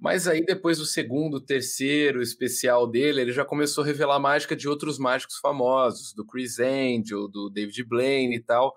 Mas 0.00 0.26
aí 0.26 0.44
depois 0.44 0.78
do 0.78 0.86
segundo, 0.86 1.40
terceiro 1.40 2.22
especial 2.22 2.86
dele, 2.86 3.20
ele 3.20 3.32
já 3.32 3.44
começou 3.44 3.84
a 3.84 3.86
revelar 3.86 4.18
mágica 4.18 4.56
de 4.56 4.68
outros 4.68 4.98
mágicos 4.98 5.36
famosos, 5.38 6.12
do 6.14 6.26
Chris 6.26 6.58
Angel, 6.58 7.28
do 7.28 7.50
David 7.50 7.84
Blaine 7.84 8.36
e 8.36 8.42
tal. 8.42 8.74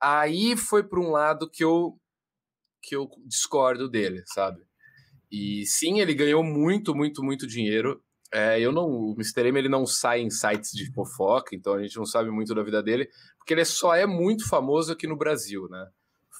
Aí 0.00 0.56
foi 0.56 0.82
para 0.82 1.00
um 1.00 1.10
lado 1.10 1.48
que 1.50 1.64
eu 1.64 1.98
que 2.82 2.96
eu 2.96 3.08
discordo 3.26 3.90
dele, 3.90 4.22
sabe? 4.26 4.62
E 5.30 5.66
sim, 5.66 6.00
ele 6.00 6.14
ganhou 6.14 6.42
muito, 6.42 6.94
muito, 6.94 7.22
muito 7.22 7.46
dinheiro. 7.46 8.02
É, 8.32 8.60
eu 8.60 8.70
não, 8.70 8.86
o 8.88 9.14
Mr. 9.14 9.48
M 9.48 9.58
ele 9.58 9.68
não 9.68 9.84
sai 9.84 10.20
em 10.20 10.30
sites 10.30 10.70
de 10.72 10.92
fofoca, 10.92 11.54
então 11.54 11.74
a 11.74 11.82
gente 11.82 11.96
não 11.96 12.06
sabe 12.06 12.30
muito 12.30 12.54
da 12.54 12.62
vida 12.62 12.82
dele, 12.82 13.08
porque 13.36 13.52
ele 13.52 13.64
só 13.64 13.94
é 13.94 14.06
muito 14.06 14.48
famoso 14.48 14.92
aqui 14.92 15.06
no 15.06 15.16
Brasil, 15.16 15.68
né? 15.68 15.88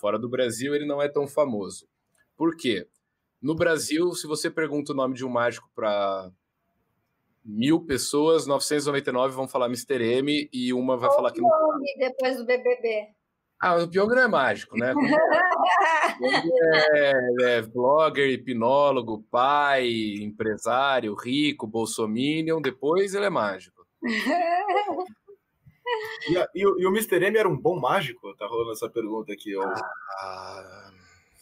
Fora 0.00 0.18
do 0.18 0.28
Brasil 0.28 0.74
ele 0.74 0.86
não 0.86 1.02
é 1.02 1.08
tão 1.08 1.26
famoso. 1.26 1.88
Por 2.36 2.56
quê? 2.56 2.86
No 3.42 3.54
Brasil, 3.54 4.12
se 4.12 4.26
você 4.26 4.50
pergunta 4.50 4.92
o 4.92 4.96
nome 4.96 5.14
de 5.14 5.24
um 5.24 5.28
mágico 5.30 5.68
para 5.74 6.30
mil 7.44 7.84
pessoas, 7.84 8.46
999 8.46 9.34
vão 9.34 9.48
falar 9.48 9.66
Mr. 9.66 10.02
M 10.18 10.48
e 10.52 10.72
uma 10.72 10.96
vai 10.96 11.08
Ou 11.08 11.16
falar 11.16 11.32
que 11.32 11.40
não. 11.40 11.50
Depois 11.98 12.36
do 12.36 12.46
BBB. 12.46 13.08
Ah, 13.60 13.76
o 13.76 13.88
Pyong 13.88 14.08
não 14.08 14.22
é 14.22 14.28
mágico, 14.28 14.76
né? 14.76 14.94
é, 16.94 17.58
é 17.58 17.62
blogger, 17.62 18.30
hipnólogo, 18.30 19.24
pai, 19.30 19.88
empresário, 20.20 21.14
rico, 21.14 21.66
bolsominion, 21.66 22.60
depois 22.60 23.14
ele 23.14 23.26
é 23.26 23.30
mágico. 23.30 23.86
E, 26.28 26.38
a, 26.38 26.48
e, 26.54 26.66
o, 26.66 26.78
e, 26.78 26.86
o 26.86 26.90
Mr. 26.90 27.24
M 27.24 27.36
era 27.36 27.48
um 27.48 27.56
bom 27.56 27.78
mágico? 27.80 28.34
Tá 28.36 28.46
rolando 28.46 28.72
essa 28.72 28.88
pergunta 28.88 29.32
aqui. 29.32 29.56
Ó. 29.56 29.64
Ah, 29.64 30.90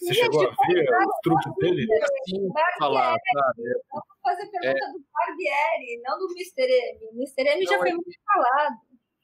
você 0.01 0.15
chegou 0.15 0.43
a 0.43 0.51
ver 0.69 0.89
os 1.07 1.21
truques 1.23 1.53
dele? 1.57 1.87
É 1.91 2.05
assim 2.05 2.49
falar, 2.79 3.17
sabe? 3.33 3.63
Vamos 3.91 4.07
fazer 4.23 4.47
pergunta 4.47 4.85
é... 4.85 4.93
do 4.93 5.05
Barbieri, 5.13 6.01
não 6.03 6.19
do 6.19 6.27
Mr. 6.33 6.63
M. 6.63 7.09
O 7.11 7.15
Mr. 7.17 7.43
M 7.43 7.65
não, 7.65 7.73
já 7.73 7.79
foi 7.79 7.91
é... 7.91 7.95
muito 7.95 8.11
falado. 8.25 8.77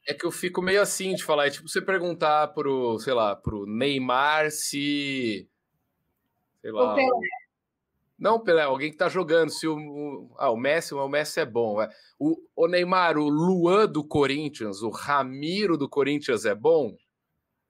É 0.07 0.13
que 0.13 0.27
eu 0.27 0.31
fico 0.31 0.61
meio 0.61 0.83
assim 0.83 1.15
de 1.15 1.25
falar. 1.25 1.47
É 1.47 1.51
tipo 1.51 1.69
você 1.69 1.81
perguntar 1.81 2.49
pro, 2.49 2.99
sei 2.99 3.15
lá, 3.15 3.35
pro 3.35 3.67
Neymar 3.67 4.51
se. 4.51 5.49
Sei 6.61 6.71
lá. 6.71 6.93
O 6.93 6.95
Pelé. 6.95 7.29
Não, 8.19 8.41
Pelé, 8.41 8.63
alguém 8.63 8.91
que 8.91 8.97
tá 8.97 9.09
jogando. 9.09 9.51
Se 9.51 9.67
o. 9.67 10.31
Ah, 10.39 10.51
o 10.51 10.57
Messi, 10.57 10.95
o 10.95 11.09
Messi 11.09 11.41
é 11.41 11.47
bom. 11.47 11.77
O, 12.19 12.37
o 12.55 12.69
Neymar, 12.69 13.17
o 13.19 13.29
Luan 13.29 13.87
do 13.87 14.05
Corinthians, 14.05 14.83
o 14.83 14.91
Ramiro 14.91 15.77
do 15.77 15.89
Corinthians 15.89 16.45
é 16.45 16.55
bom? 16.55 16.95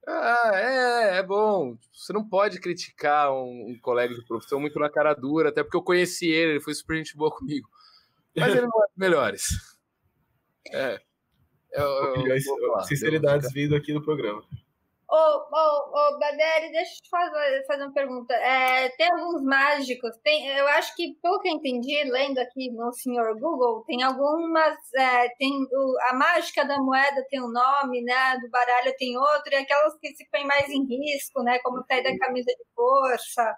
Ah, 0.06 0.50
é, 0.54 1.18
é 1.18 1.22
bom. 1.22 1.76
Você 1.92 2.12
não 2.12 2.28
pode 2.28 2.60
criticar 2.60 3.32
um, 3.32 3.70
um, 3.70 3.78
colega 3.80 4.14
de 4.14 4.24
profissão 4.26 4.60
muito 4.60 4.78
na 4.78 4.90
cara 4.90 5.14
dura, 5.14 5.48
até 5.48 5.62
porque 5.62 5.76
eu 5.76 5.82
conheci 5.82 6.26
ele, 6.26 6.52
ele 6.52 6.60
foi 6.60 6.74
super 6.74 6.96
gente 6.96 7.16
boa 7.16 7.30
comigo. 7.30 7.68
Mas 8.36 8.54
ele 8.54 8.66
não 8.66 8.82
é 8.82 8.86
dos 8.86 8.96
melhores. 8.96 9.48
É. 10.72 11.00
Eu, 11.74 11.82
eu, 11.82 12.26
eu 12.26 12.80
sinceridades 12.80 13.52
vindo 13.52 13.74
aqui 13.74 13.92
no 13.92 14.02
programa. 14.02 14.42
Ô, 15.06 15.16
ô, 15.16 16.14
ô, 16.16 16.18
Baderi, 16.18 16.72
deixa 16.72 16.92
eu 16.92 17.02
te 17.02 17.08
fazer, 17.08 17.64
fazer 17.66 17.82
uma 17.84 17.92
pergunta. 17.92 18.34
É, 18.34 18.88
tem 18.90 19.10
alguns 19.12 19.44
mágicos, 19.44 20.10
tem, 20.24 20.48
eu 20.48 20.66
acho 20.68 20.94
que, 20.96 21.14
pelo 21.22 21.40
que 21.40 21.48
eu 21.48 21.52
entendi, 21.52 22.02
lendo 22.10 22.38
aqui 22.38 22.70
no 22.72 22.92
senhor 22.92 23.38
Google, 23.38 23.84
tem 23.86 24.02
algumas. 24.02 24.76
É, 24.96 25.28
tem 25.38 25.52
o, 25.52 25.96
a 26.10 26.14
mágica 26.14 26.64
da 26.64 26.78
moeda 26.78 27.24
tem 27.28 27.40
um 27.40 27.50
nome, 27.50 28.02
né? 28.02 28.38
Do 28.40 28.50
baralho 28.50 28.92
tem 28.98 29.16
outro, 29.16 29.52
e 29.52 29.56
aquelas 29.56 29.96
que 30.00 30.08
se 30.16 30.28
põem 30.30 30.46
mais 30.46 30.68
em 30.68 30.84
risco, 30.84 31.42
né? 31.42 31.58
Como 31.60 31.84
sair 31.84 32.02
da 32.02 32.18
camisa 32.18 32.50
de 32.50 32.64
força, 32.74 33.54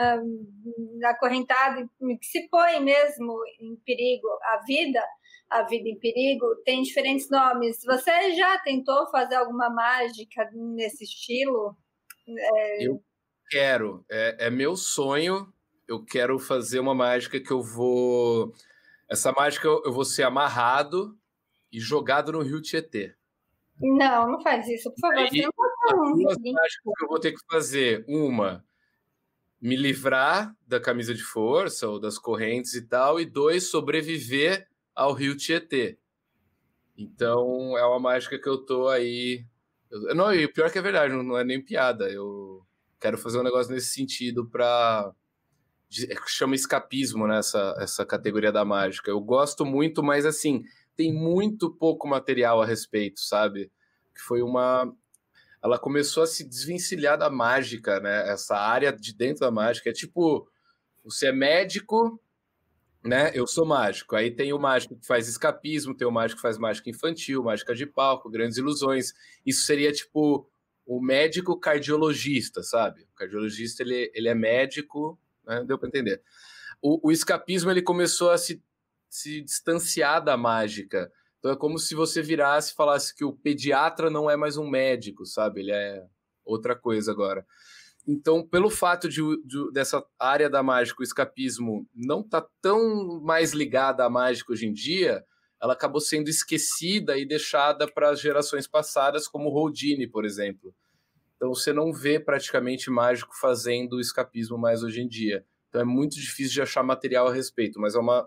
um, 0.00 1.06
acorrentado, 1.06 1.88
que 2.20 2.26
se 2.26 2.48
põe 2.50 2.80
mesmo 2.80 3.34
em 3.60 3.76
perigo 3.84 4.28
a 4.42 4.62
vida 4.66 5.02
A 5.50 5.62
Vida 5.62 5.88
em 5.88 5.98
Perigo, 5.98 6.56
tem 6.64 6.82
diferentes 6.82 7.30
nomes. 7.30 7.82
Você 7.84 8.34
já 8.34 8.58
tentou 8.58 9.08
fazer 9.10 9.36
alguma 9.36 9.70
mágica 9.70 10.48
nesse 10.52 11.04
estilo? 11.04 11.76
É... 12.28 12.86
Eu 12.86 13.02
quero. 13.50 14.04
É, 14.10 14.46
é 14.46 14.50
meu 14.50 14.76
sonho. 14.76 15.52
Eu 15.86 16.04
quero 16.04 16.38
fazer 16.38 16.80
uma 16.80 16.94
mágica 16.94 17.40
que 17.40 17.50
eu 17.50 17.62
vou. 17.62 18.52
Essa 19.08 19.32
mágica 19.32 19.66
eu 19.66 19.92
vou 19.92 20.04
ser 20.04 20.24
amarrado 20.24 21.18
e 21.72 21.80
jogado 21.80 22.32
no 22.32 22.42
Rio 22.42 22.60
Tietê. 22.60 23.14
Não, 23.80 24.32
não 24.32 24.40
faz 24.42 24.68
isso, 24.68 24.90
por 24.90 25.00
favor. 25.00 25.18
Aí, 25.18 25.30
duas 25.30 26.36
mágicas 26.36 26.94
que 26.98 27.04
eu 27.04 27.08
vou 27.08 27.20
ter 27.20 27.32
que 27.32 27.40
fazer. 27.50 28.04
Uma, 28.06 28.64
me 29.60 29.76
livrar 29.76 30.54
da 30.66 30.80
camisa 30.80 31.14
de 31.14 31.22
força 31.22 31.88
ou 31.88 31.98
das 31.98 32.18
correntes 32.18 32.74
e 32.74 32.86
tal. 32.86 33.18
E 33.18 33.24
dois, 33.24 33.70
sobreviver 33.70 34.68
ao 34.98 35.12
Rio 35.12 35.36
Tietê. 35.36 35.96
Então, 36.96 37.78
é 37.78 37.86
uma 37.86 38.00
mágica 38.00 38.36
que 38.36 38.48
eu 38.48 38.58
tô 38.58 38.88
aí. 38.88 39.46
Eu, 39.88 40.14
não, 40.14 40.34
e 40.34 40.48
pior 40.48 40.70
que 40.70 40.78
é 40.78 40.82
verdade, 40.82 41.14
não 41.14 41.38
é 41.38 41.44
nem 41.44 41.62
piada. 41.64 42.10
Eu 42.10 42.66
quero 43.00 43.16
fazer 43.16 43.38
um 43.38 43.44
negócio 43.44 43.72
nesse 43.72 43.90
sentido 43.90 44.44
para 44.48 45.12
é 46.10 46.14
chama 46.26 46.54
escapismo 46.54 47.26
nessa 47.26 47.74
essa 47.78 48.04
categoria 48.04 48.50
da 48.50 48.64
mágica. 48.64 49.10
Eu 49.10 49.20
gosto 49.20 49.64
muito, 49.64 50.02
mas 50.02 50.26
assim, 50.26 50.64
tem 50.96 51.14
muito 51.14 51.70
pouco 51.70 52.08
material 52.08 52.60
a 52.60 52.66
respeito, 52.66 53.20
sabe? 53.20 53.70
Que 54.12 54.20
foi 54.20 54.42
uma 54.42 54.92
ela 55.62 55.78
começou 55.78 56.24
a 56.24 56.26
se 56.26 56.46
desvencilhar 56.46 57.16
da 57.16 57.30
mágica, 57.30 58.00
né? 58.00 58.28
Essa 58.28 58.56
área 58.56 58.92
de 58.92 59.14
dentro 59.14 59.40
da 59.40 59.50
mágica 59.50 59.90
é 59.90 59.92
tipo 59.92 60.48
você 61.04 61.28
é 61.28 61.32
médico, 61.32 62.20
né? 63.08 63.32
Eu 63.34 63.46
sou 63.46 63.64
mágico. 63.64 64.14
Aí 64.14 64.30
tem 64.30 64.52
o 64.52 64.58
mágico 64.58 64.94
que 64.94 65.06
faz 65.06 65.26
escapismo, 65.26 65.94
tem 65.94 66.06
o 66.06 66.12
mágico 66.12 66.36
que 66.36 66.42
faz 66.42 66.58
mágica 66.58 66.90
infantil, 66.90 67.42
mágica 67.42 67.74
de 67.74 67.86
palco, 67.86 68.30
grandes 68.30 68.58
ilusões. 68.58 69.12
Isso 69.44 69.64
seria 69.64 69.90
tipo 69.90 70.48
o 70.86 71.00
médico 71.00 71.58
cardiologista, 71.58 72.62
sabe? 72.62 73.02
O 73.12 73.16
cardiologista 73.16 73.82
ele, 73.82 74.10
ele 74.14 74.28
é 74.28 74.34
médico, 74.34 75.18
né? 75.44 75.64
Deu 75.64 75.78
para 75.78 75.88
entender. 75.88 76.22
O, 76.80 77.08
o 77.08 77.10
escapismo 77.10 77.70
ele 77.70 77.82
começou 77.82 78.30
a 78.30 78.38
se, 78.38 78.62
se 79.08 79.40
distanciar 79.40 80.22
da 80.22 80.36
mágica. 80.36 81.10
Então 81.38 81.50
é 81.50 81.56
como 81.56 81.78
se 81.78 81.94
você 81.94 82.20
virasse 82.20 82.72
e 82.72 82.76
falasse 82.76 83.14
que 83.14 83.24
o 83.24 83.32
pediatra 83.32 84.10
não 84.10 84.30
é 84.30 84.36
mais 84.36 84.56
um 84.56 84.68
médico, 84.68 85.24
sabe? 85.24 85.60
Ele 85.60 85.72
é 85.72 86.06
outra 86.44 86.76
coisa 86.76 87.10
agora. 87.10 87.46
Então, 88.08 88.42
pelo 88.42 88.70
fato 88.70 89.06
de, 89.06 89.20
de, 89.44 89.70
dessa 89.70 90.02
área 90.18 90.48
da 90.48 90.62
mágica, 90.62 91.02
o 91.02 91.04
escapismo, 91.04 91.86
não 91.94 92.22
tá 92.22 92.42
tão 92.62 93.20
mais 93.20 93.52
ligada 93.52 94.02
à 94.02 94.08
mágica 94.08 94.50
hoje 94.50 94.66
em 94.66 94.72
dia, 94.72 95.22
ela 95.60 95.74
acabou 95.74 96.00
sendo 96.00 96.30
esquecida 96.30 97.18
e 97.18 97.26
deixada 97.26 97.86
para 97.86 98.08
as 98.08 98.18
gerações 98.18 98.66
passadas, 98.66 99.28
como 99.28 99.50
Houdini, 99.50 100.06
por 100.06 100.24
exemplo. 100.24 100.74
Então, 101.36 101.54
você 101.54 101.70
não 101.70 101.92
vê 101.92 102.18
praticamente 102.18 102.90
mágico 102.90 103.36
fazendo 103.38 104.00
escapismo 104.00 104.56
mais 104.56 104.82
hoje 104.82 105.02
em 105.02 105.06
dia. 105.06 105.44
Então, 105.68 105.82
é 105.82 105.84
muito 105.84 106.14
difícil 106.14 106.54
de 106.54 106.62
achar 106.62 106.82
material 106.82 107.26
a 107.26 107.32
respeito, 107.32 107.78
mas 107.78 107.94
é 107.94 107.98
uma, 107.98 108.26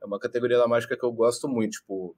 é 0.00 0.06
uma 0.06 0.20
categoria 0.20 0.56
da 0.56 0.68
mágica 0.68 0.96
que 0.96 1.04
eu 1.04 1.10
gosto 1.10 1.48
muito, 1.48 1.72
tipo, 1.72 2.16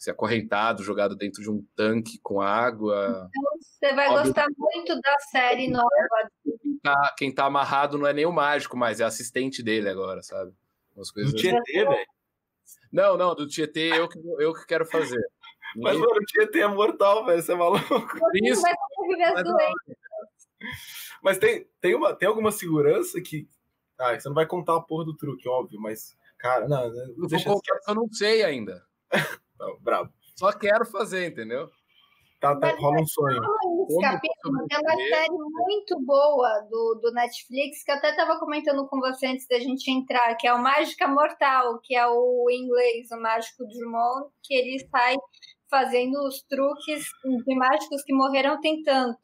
ser 0.00 0.12
acorrentado, 0.12 0.82
jogado 0.82 1.14
dentro 1.14 1.42
de 1.42 1.50
um 1.50 1.62
tanque 1.76 2.18
com 2.22 2.40
água. 2.40 3.28
Então, 3.28 3.52
você 3.60 3.94
vai 3.94 4.08
Óbvio. 4.08 4.24
gostar 4.24 4.46
muito 4.56 4.98
da 4.98 5.18
série 5.30 5.68
nova. 5.68 5.88
Quem 6.82 6.92
tá, 6.92 7.14
quem 7.16 7.34
tá, 7.34 7.44
amarrado 7.44 7.98
não 7.98 8.06
é 8.06 8.12
nem 8.12 8.24
o 8.24 8.32
mágico, 8.32 8.76
mas 8.76 9.00
é 9.00 9.04
assistente 9.04 9.62
dele 9.62 9.88
agora, 9.88 10.22
sabe? 10.22 10.52
Umas 10.96 11.10
coisas 11.10 11.32
do 11.32 11.38
assim. 11.38 11.50
Tietê, 11.50 11.84
velho? 11.84 12.06
Não, 12.90 13.16
não, 13.16 13.34
do 13.34 13.46
Tietê 13.46 13.90
eu 13.92 14.08
que, 14.08 14.18
eu 14.38 14.54
que 14.54 14.66
quero 14.66 14.86
fazer. 14.86 15.20
Mas, 15.76 15.96
mano, 15.96 16.16
o 16.16 16.24
Tietê 16.24 16.60
é 16.60 16.66
mortal, 16.66 17.24
velho, 17.24 17.40
você 17.40 17.52
é 17.52 17.54
maluco. 17.54 18.18
Isso. 18.42 18.60
Vai 18.60 18.74
mas, 19.06 19.44
mas 21.22 21.38
tem, 21.38 21.64
tem, 21.80 21.94
uma, 21.94 22.12
tem 22.12 22.28
alguma 22.28 22.50
segurança 22.50 23.20
que. 23.20 23.48
Ah, 23.96 24.18
você 24.18 24.28
não 24.28 24.34
vai 24.34 24.46
contar 24.46 24.76
a 24.76 24.80
porra 24.80 25.04
do 25.04 25.16
truque, 25.16 25.48
óbvio, 25.48 25.80
mas. 25.80 26.16
Cara, 26.38 26.66
não. 26.66 26.90
não 27.16 27.26
deixa 27.28 27.48
vou 27.48 27.54
contar, 27.54 27.78
eu 27.86 27.94
não 27.94 28.10
sei 28.10 28.42
ainda. 28.42 28.84
Não, 29.60 29.78
brabo. 29.78 30.10
Só 30.34 30.50
quero 30.52 30.86
fazer, 30.86 31.26
entendeu? 31.26 31.70
Tá, 32.40 32.56
tá, 32.56 32.70
rola 32.76 33.02
um 33.02 33.06
sonho. 33.06 33.42
Capítulo, 33.98 34.66
tem 34.68 34.78
uma 34.78 34.96
série 34.96 35.28
muito 35.30 36.00
boa 36.04 36.60
do, 36.70 37.00
do 37.02 37.12
Netflix 37.12 37.82
que 37.82 37.90
eu 37.90 37.96
até 37.96 38.10
estava 38.10 38.38
comentando 38.38 38.86
com 38.86 38.98
você 39.00 39.26
antes 39.26 39.46
da 39.48 39.58
gente 39.58 39.90
entrar, 39.90 40.34
que 40.36 40.46
é 40.46 40.54
o 40.54 40.62
Mágica 40.62 41.08
Mortal, 41.08 41.80
que 41.82 41.96
é 41.96 42.06
o 42.06 42.46
inglês, 42.50 43.10
o 43.10 43.20
mágico 43.20 43.64
Drummond, 43.66 44.30
que 44.42 44.54
ele 44.54 44.78
sai 44.90 45.14
fazendo 45.68 46.18
os 46.26 46.42
truques 46.42 47.04
de 47.46 47.54
mágicos 47.56 48.02
que 48.04 48.12
morreram 48.12 48.60
tentando 48.60 49.16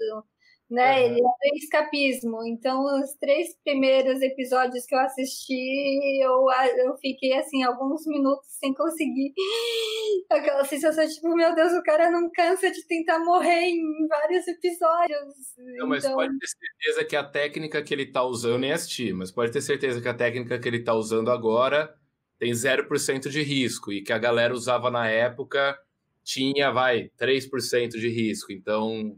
né? 0.70 1.00
Uhum. 1.00 1.06
Ele 1.06 1.20
é 1.20 1.50
do 1.50 1.56
escapismo. 1.56 2.44
Então, 2.46 2.84
os 3.00 3.12
três 3.20 3.56
primeiros 3.62 4.20
episódios 4.20 4.84
que 4.84 4.94
eu 4.94 4.98
assisti, 4.98 6.20
eu, 6.22 6.46
eu 6.84 6.96
fiquei 6.98 7.34
assim, 7.34 7.62
alguns 7.62 8.06
minutos 8.06 8.46
sem 8.58 8.74
conseguir. 8.74 9.32
Aquela 10.30 10.64
sensação 10.64 11.06
tipo, 11.08 11.34
meu 11.34 11.54
Deus, 11.54 11.72
o 11.72 11.82
cara 11.82 12.10
não 12.10 12.30
cansa 12.30 12.70
de 12.70 12.84
tentar 12.86 13.18
morrer 13.20 13.68
em 13.68 14.06
vários 14.08 14.46
episódios. 14.48 15.54
Não, 15.78 15.86
mas 15.86 16.04
então... 16.04 16.16
pode 16.16 16.36
ter 16.38 16.48
certeza 16.48 17.04
que 17.04 17.16
a 17.16 17.24
técnica 17.24 17.82
que 17.82 17.94
ele 17.94 18.06
tá 18.06 18.24
usando, 18.24 18.58
nem 18.58 18.72
assisti, 18.72 19.12
mas 19.12 19.30
pode 19.30 19.52
ter 19.52 19.60
certeza 19.60 20.00
que 20.00 20.08
a 20.08 20.14
técnica 20.14 20.58
que 20.58 20.68
ele 20.68 20.82
tá 20.82 20.94
usando 20.94 21.30
agora 21.30 21.94
tem 22.38 22.52
0% 22.52 23.28
de 23.28 23.42
risco 23.42 23.92
e 23.92 24.02
que 24.02 24.12
a 24.12 24.18
galera 24.18 24.52
usava 24.52 24.90
na 24.90 25.08
época 25.08 25.78
tinha, 26.22 26.72
vai, 26.72 27.08
3% 27.18 27.90
de 27.90 28.08
risco. 28.08 28.52
Então, 28.52 29.16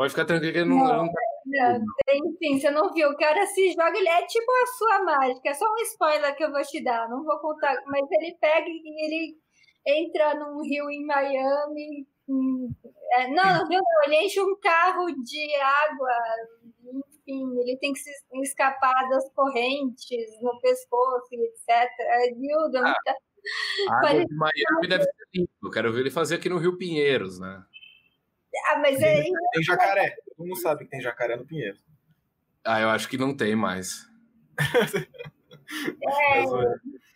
Pode 0.00 0.12
ficar 0.12 0.24
tranquilo 0.24 0.52
que 0.54 0.58
ele 0.60 0.70
não, 0.70 0.78
não, 0.78 0.96
não 1.04 1.12
tá... 1.12 1.78
Enfim, 2.14 2.58
você 2.58 2.70
não 2.70 2.90
viu. 2.90 3.10
O 3.10 3.16
cara 3.18 3.44
se 3.44 3.70
joga, 3.72 3.98
ele 3.98 4.08
é 4.08 4.24
tipo 4.24 4.50
a 4.50 4.66
sua 4.78 5.04
mágica. 5.04 5.50
É 5.50 5.52
só 5.52 5.66
um 5.66 5.76
spoiler 5.82 6.34
que 6.34 6.42
eu 6.42 6.50
vou 6.50 6.62
te 6.62 6.82
dar. 6.82 7.06
Não 7.10 7.22
vou 7.22 7.38
contar, 7.38 7.76
mas 7.84 8.10
ele 8.10 8.34
pega 8.40 8.66
e 8.66 9.04
ele 9.04 9.36
entra 9.86 10.36
num 10.36 10.62
rio 10.62 10.90
em 10.90 11.04
Miami. 11.04 12.08
É, 13.12 13.28
não, 13.28 13.68
não, 13.68 13.80
ele 14.06 14.24
enche 14.24 14.40
um 14.40 14.58
carro 14.58 15.04
de 15.22 15.54
água. 15.56 16.12
Enfim, 16.82 17.60
ele 17.60 17.76
tem 17.76 17.92
que 17.92 17.98
se 17.98 18.10
escapar 18.42 19.06
das 19.10 19.30
correntes 19.34 20.40
no 20.40 20.58
pescoço, 20.62 21.28
etc. 21.34 21.90
É, 21.98 22.32
viu? 22.32 22.58
Ah, 22.58 22.70
muita... 22.70 23.16
A 23.86 23.98
água 23.98 24.24
de 24.24 24.34
Miami 24.34 24.88
deve 24.88 25.04
ser 25.04 25.26
limpo. 25.34 25.52
Eu 25.62 25.70
quero 25.70 25.92
ver 25.92 26.00
ele 26.00 26.10
fazer 26.10 26.36
aqui 26.36 26.48
no 26.48 26.56
Rio 26.56 26.78
Pinheiros, 26.78 27.38
né? 27.38 27.62
Ah, 28.68 28.78
mas 28.78 28.98
tem, 28.98 29.08
aí. 29.08 29.32
Tem 29.52 29.62
jacaré. 29.62 30.16
Todo 30.36 30.46
mundo 30.46 30.60
sabe 30.60 30.84
que 30.84 30.90
tem 30.90 31.00
jacaré 31.00 31.36
no 31.36 31.44
Pinheiro. 31.44 31.78
Ah, 32.64 32.80
eu 32.80 32.88
acho 32.90 33.08
que 33.08 33.18
não 33.18 33.34
tem 33.34 33.56
mais. 33.56 34.08
é, 36.02 36.44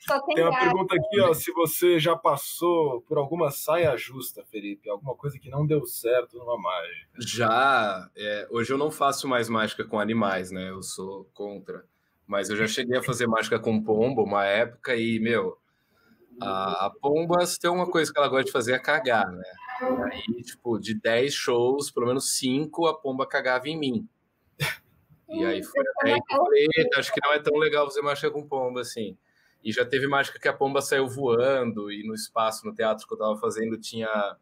só 0.01 0.21
tem, 0.21 0.35
tem 0.37 0.45
uma 0.45 0.59
pergunta 0.59 0.95
aqui, 0.95 1.21
ó. 1.21 1.35
Se 1.35 1.53
você 1.53 1.99
já 1.99 2.17
passou 2.17 3.03
por 3.03 3.19
alguma 3.19 3.51
saia 3.51 3.97
justa, 3.97 4.45
Felipe, 4.51 4.89
alguma 4.89 5.15
coisa 5.15 5.39
que 5.39 5.51
não 5.51 5.67
deu 5.67 5.85
certo 5.87 6.39
numa 6.39 6.59
mágica. 6.59 7.09
Já. 7.19 8.11
É, 8.17 8.47
hoje 8.51 8.73
eu 8.73 8.79
não 8.79 8.91
faço 8.91 9.29
mais 9.29 9.49
mágica 9.49 9.85
com 9.85 9.99
animais, 9.99 10.51
né? 10.51 10.71
Eu 10.71 10.83
sou 10.83 11.25
contra. 11.35 11.85
Mas 12.27 12.49
eu 12.49 12.57
já 12.57 12.67
cheguei 12.67 12.99
a 12.99 13.03
fazer 13.03 13.27
mágica 13.27 13.59
com 13.59 13.83
pombo 13.83 14.23
uma 14.23 14.45
época 14.47 14.97
e, 14.97 15.19
meu, 15.21 15.59
a, 16.41 16.87
a 16.87 16.91
Pombas 16.91 17.59
tem 17.59 17.71
uma 17.71 17.87
coisa 17.91 18.13
que 18.13 18.19
ela 18.19 18.29
gosta 18.29 18.45
de 18.45 18.53
fazer 18.53 18.73
é 18.73 18.79
cagar, 18.79 19.31
né? 19.31 19.45
Aí, 19.81 20.43
tipo, 20.43 20.79
de 20.79 20.95
10 20.95 21.33
shows, 21.33 21.91
pelo 21.91 22.07
menos 22.07 22.37
5 22.37 22.87
a 22.87 22.95
pomba 22.95 23.27
cagava 23.27 23.69
em 23.69 23.79
mim. 23.79 24.09
E 25.29 25.45
aí 25.45 25.63
foi 25.63 25.83
até 25.89 26.13
eu 26.13 26.23
falei, 26.29 26.67
acho 26.97 27.13
que 27.13 27.21
não 27.25 27.33
é 27.33 27.39
tão 27.39 27.57
legal 27.57 27.87
fazer 27.87 28.03
mágica 28.03 28.31
com 28.31 28.47
pomba, 28.47 28.83
assim. 28.83 29.17
E 29.65 29.73
já 29.73 29.85
teve 29.85 30.07
mágica 30.07 30.39
que 30.39 30.47
a 30.47 30.53
pomba 30.53 30.81
saiu 30.83 31.09
voando, 31.09 31.91
e 31.91 32.07
no 32.07 32.15
espaço, 32.15 32.67
no 32.67 32.75
teatro 32.75 33.07
que 33.07 33.15
eu 33.15 33.19
tava 33.19 33.37
fazendo, 33.39 33.79
tinha 33.79 34.37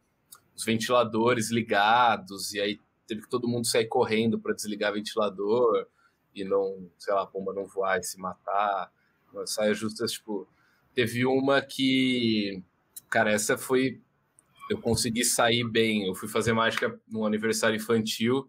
os 0.55 0.65
ventiladores 0.65 1.51
ligados, 1.51 2.53
e 2.53 2.61
aí 2.61 2.81
teve 3.07 3.23
que 3.23 3.29
todo 3.29 3.49
mundo 3.49 3.67
sair 3.67 3.87
correndo 3.87 4.39
para 4.39 4.53
desligar 4.53 4.91
o 4.91 4.95
ventilador, 4.95 5.87
e 6.35 6.45
não, 6.45 6.91
sei 6.99 7.15
lá, 7.15 7.23
a 7.23 7.27
pomba 7.27 7.55
não 7.55 7.67
voar 7.67 8.01
e 8.01 8.03
se 8.03 8.19
matar. 8.19 8.93
Saia 9.47 9.73
justas, 9.73 10.13
tipo, 10.13 10.47
teve 10.93 11.25
uma 11.25 11.63
que, 11.63 12.63
cara, 13.09 13.31
essa 13.31 13.57
foi 13.57 14.02
eu 14.73 14.81
consegui 14.81 15.25
sair 15.25 15.65
bem. 15.65 16.07
Eu 16.07 16.15
fui 16.15 16.29
fazer 16.29 16.53
mágica 16.53 16.99
no 17.09 17.27
aniversário 17.27 17.77
infantil. 17.77 18.49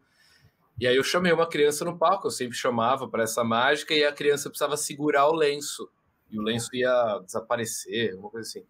E 0.79 0.87
aí 0.87 0.95
eu 0.95 1.03
chamei 1.03 1.31
uma 1.31 1.47
criança 1.47 1.85
no 1.85 1.97
palco, 1.97 2.27
eu 2.27 2.31
sempre 2.31 2.57
chamava 2.57 3.07
para 3.07 3.23
essa 3.23 3.43
mágica, 3.43 3.93
e 3.93 4.03
a 4.03 4.11
criança 4.11 4.49
precisava 4.49 4.75
segurar 4.75 5.27
o 5.27 5.35
lenço. 5.35 5.87
E 6.31 6.39
o 6.39 6.41
lenço 6.41 6.69
ia 6.73 7.19
desaparecer, 7.23 8.15
uma 8.17 8.29
coisa 8.29 8.47
assim. 8.47 8.65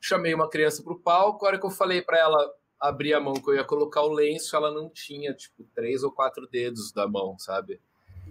Chamei 0.00 0.32
uma 0.32 0.48
criança 0.48 0.82
para 0.82 0.92
o 0.92 0.98
palco, 0.98 1.44
a 1.44 1.48
hora 1.48 1.58
que 1.58 1.66
eu 1.66 1.70
falei 1.70 2.00
para 2.00 2.18
ela 2.18 2.54
abrir 2.80 3.14
a 3.14 3.20
mão 3.20 3.34
que 3.34 3.48
eu 3.48 3.54
ia 3.54 3.64
colocar 3.64 4.02
o 4.02 4.12
lenço, 4.12 4.54
ela 4.56 4.72
não 4.72 4.88
tinha, 4.88 5.32
tipo, 5.34 5.64
três 5.74 6.02
ou 6.02 6.12
quatro 6.12 6.48
dedos 6.48 6.92
da 6.92 7.08
mão, 7.08 7.36
sabe? 7.38 7.80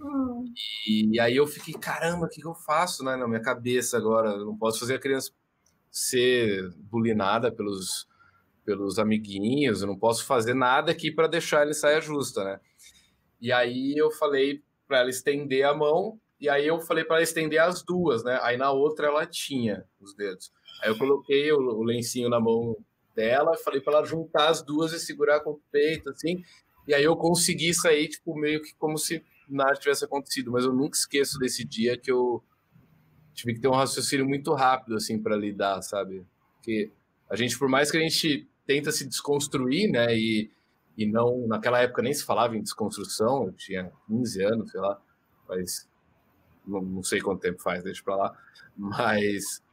Hum. 0.01 0.45
E, 0.87 1.15
e, 1.15 1.19
aí 1.19 1.35
eu 1.35 1.47
fiquei, 1.47 1.73
caramba, 1.73 2.25
o 2.25 2.29
que, 2.29 2.41
que 2.41 2.47
eu 2.47 2.55
faço 2.55 3.03
né, 3.03 3.15
na 3.15 3.27
minha 3.27 3.41
cabeça 3.41 3.97
agora? 3.97 4.31
Eu 4.31 4.45
não 4.45 4.57
posso 4.57 4.79
fazer 4.79 4.95
a 4.95 4.99
criança 4.99 5.31
ser 5.89 6.69
bulinada 6.77 7.51
pelos, 7.51 8.07
pelos 8.65 8.99
amiguinhos, 8.99 9.81
eu 9.81 9.87
não 9.87 9.97
posso 9.97 10.25
fazer 10.25 10.53
nada 10.53 10.91
aqui 10.91 11.11
para 11.11 11.27
deixar 11.27 11.63
ele 11.63 11.73
saia 11.73 12.01
justa, 12.01 12.43
né? 12.43 12.59
E 13.39 13.51
aí 13.51 13.95
eu 13.97 14.11
falei 14.11 14.61
para 14.87 14.99
ela 14.99 15.09
estender 15.09 15.65
a 15.65 15.73
mão, 15.73 16.19
e 16.39 16.49
aí 16.49 16.67
eu 16.67 16.79
falei 16.79 17.03
para 17.03 17.17
ela 17.17 17.23
estender 17.23 17.59
as 17.59 17.83
duas, 17.83 18.23
né? 18.23 18.39
Aí 18.41 18.57
na 18.57 18.71
outra 18.71 19.07
ela 19.07 19.25
tinha 19.25 19.85
os 19.99 20.15
dedos. 20.15 20.51
Aí 20.81 20.89
eu 20.89 20.97
coloquei 20.97 21.51
o, 21.51 21.57
o 21.57 21.83
lencinho 21.83 22.29
na 22.29 22.39
mão 22.39 22.75
dela, 23.15 23.57
falei 23.57 23.81
para 23.81 23.97
ela 23.97 24.05
juntar 24.05 24.49
as 24.49 24.63
duas 24.63 24.93
e 24.93 24.99
segurar 24.99 25.41
com 25.41 25.51
o 25.51 25.61
peito, 25.71 26.09
assim. 26.09 26.43
E 26.87 26.93
aí 26.93 27.03
eu 27.03 27.15
consegui 27.15 27.73
sair, 27.73 28.07
tipo, 28.07 28.35
meio 28.35 28.61
que 28.61 28.73
como 28.75 28.97
se 28.97 29.23
nada 29.47 29.73
tivesse 29.73 30.05
acontecido. 30.05 30.51
Mas 30.51 30.65
eu 30.65 30.73
nunca 30.73 30.97
esqueço 30.97 31.37
desse 31.37 31.63
dia 31.63 31.97
que 31.97 32.11
eu 32.11 32.43
tive 33.33 33.53
que 33.53 33.61
ter 33.61 33.67
um 33.67 33.75
raciocínio 33.75 34.27
muito 34.27 34.53
rápido, 34.53 34.95
assim, 34.95 35.21
para 35.21 35.35
lidar, 35.35 35.81
sabe? 35.81 36.25
Porque 36.55 36.91
a 37.31 37.35
gente, 37.37 37.57
por 37.57 37.69
mais 37.69 37.89
que 37.89 37.95
a 37.95 38.01
gente 38.01 38.45
tenta 38.67 38.91
se 38.91 39.07
desconstruir, 39.07 39.89
né? 39.89 40.13
E, 40.13 40.51
e 40.97 41.05
não, 41.05 41.47
naquela 41.47 41.79
época 41.79 42.01
nem 42.01 42.13
se 42.13 42.25
falava 42.25 42.57
em 42.57 42.61
desconstrução, 42.61 43.45
eu 43.45 43.53
tinha 43.53 43.89
15 44.09 44.43
anos, 44.43 44.71
sei 44.71 44.81
lá, 44.81 45.01
mas 45.47 45.89
não, 46.67 46.81
não 46.81 47.01
sei 47.01 47.21
quanto 47.21 47.39
tempo 47.39 47.61
faz, 47.61 47.83
deixa 47.83 48.03
para 48.03 48.17
lá. 48.17 48.37
Mas 48.75 49.63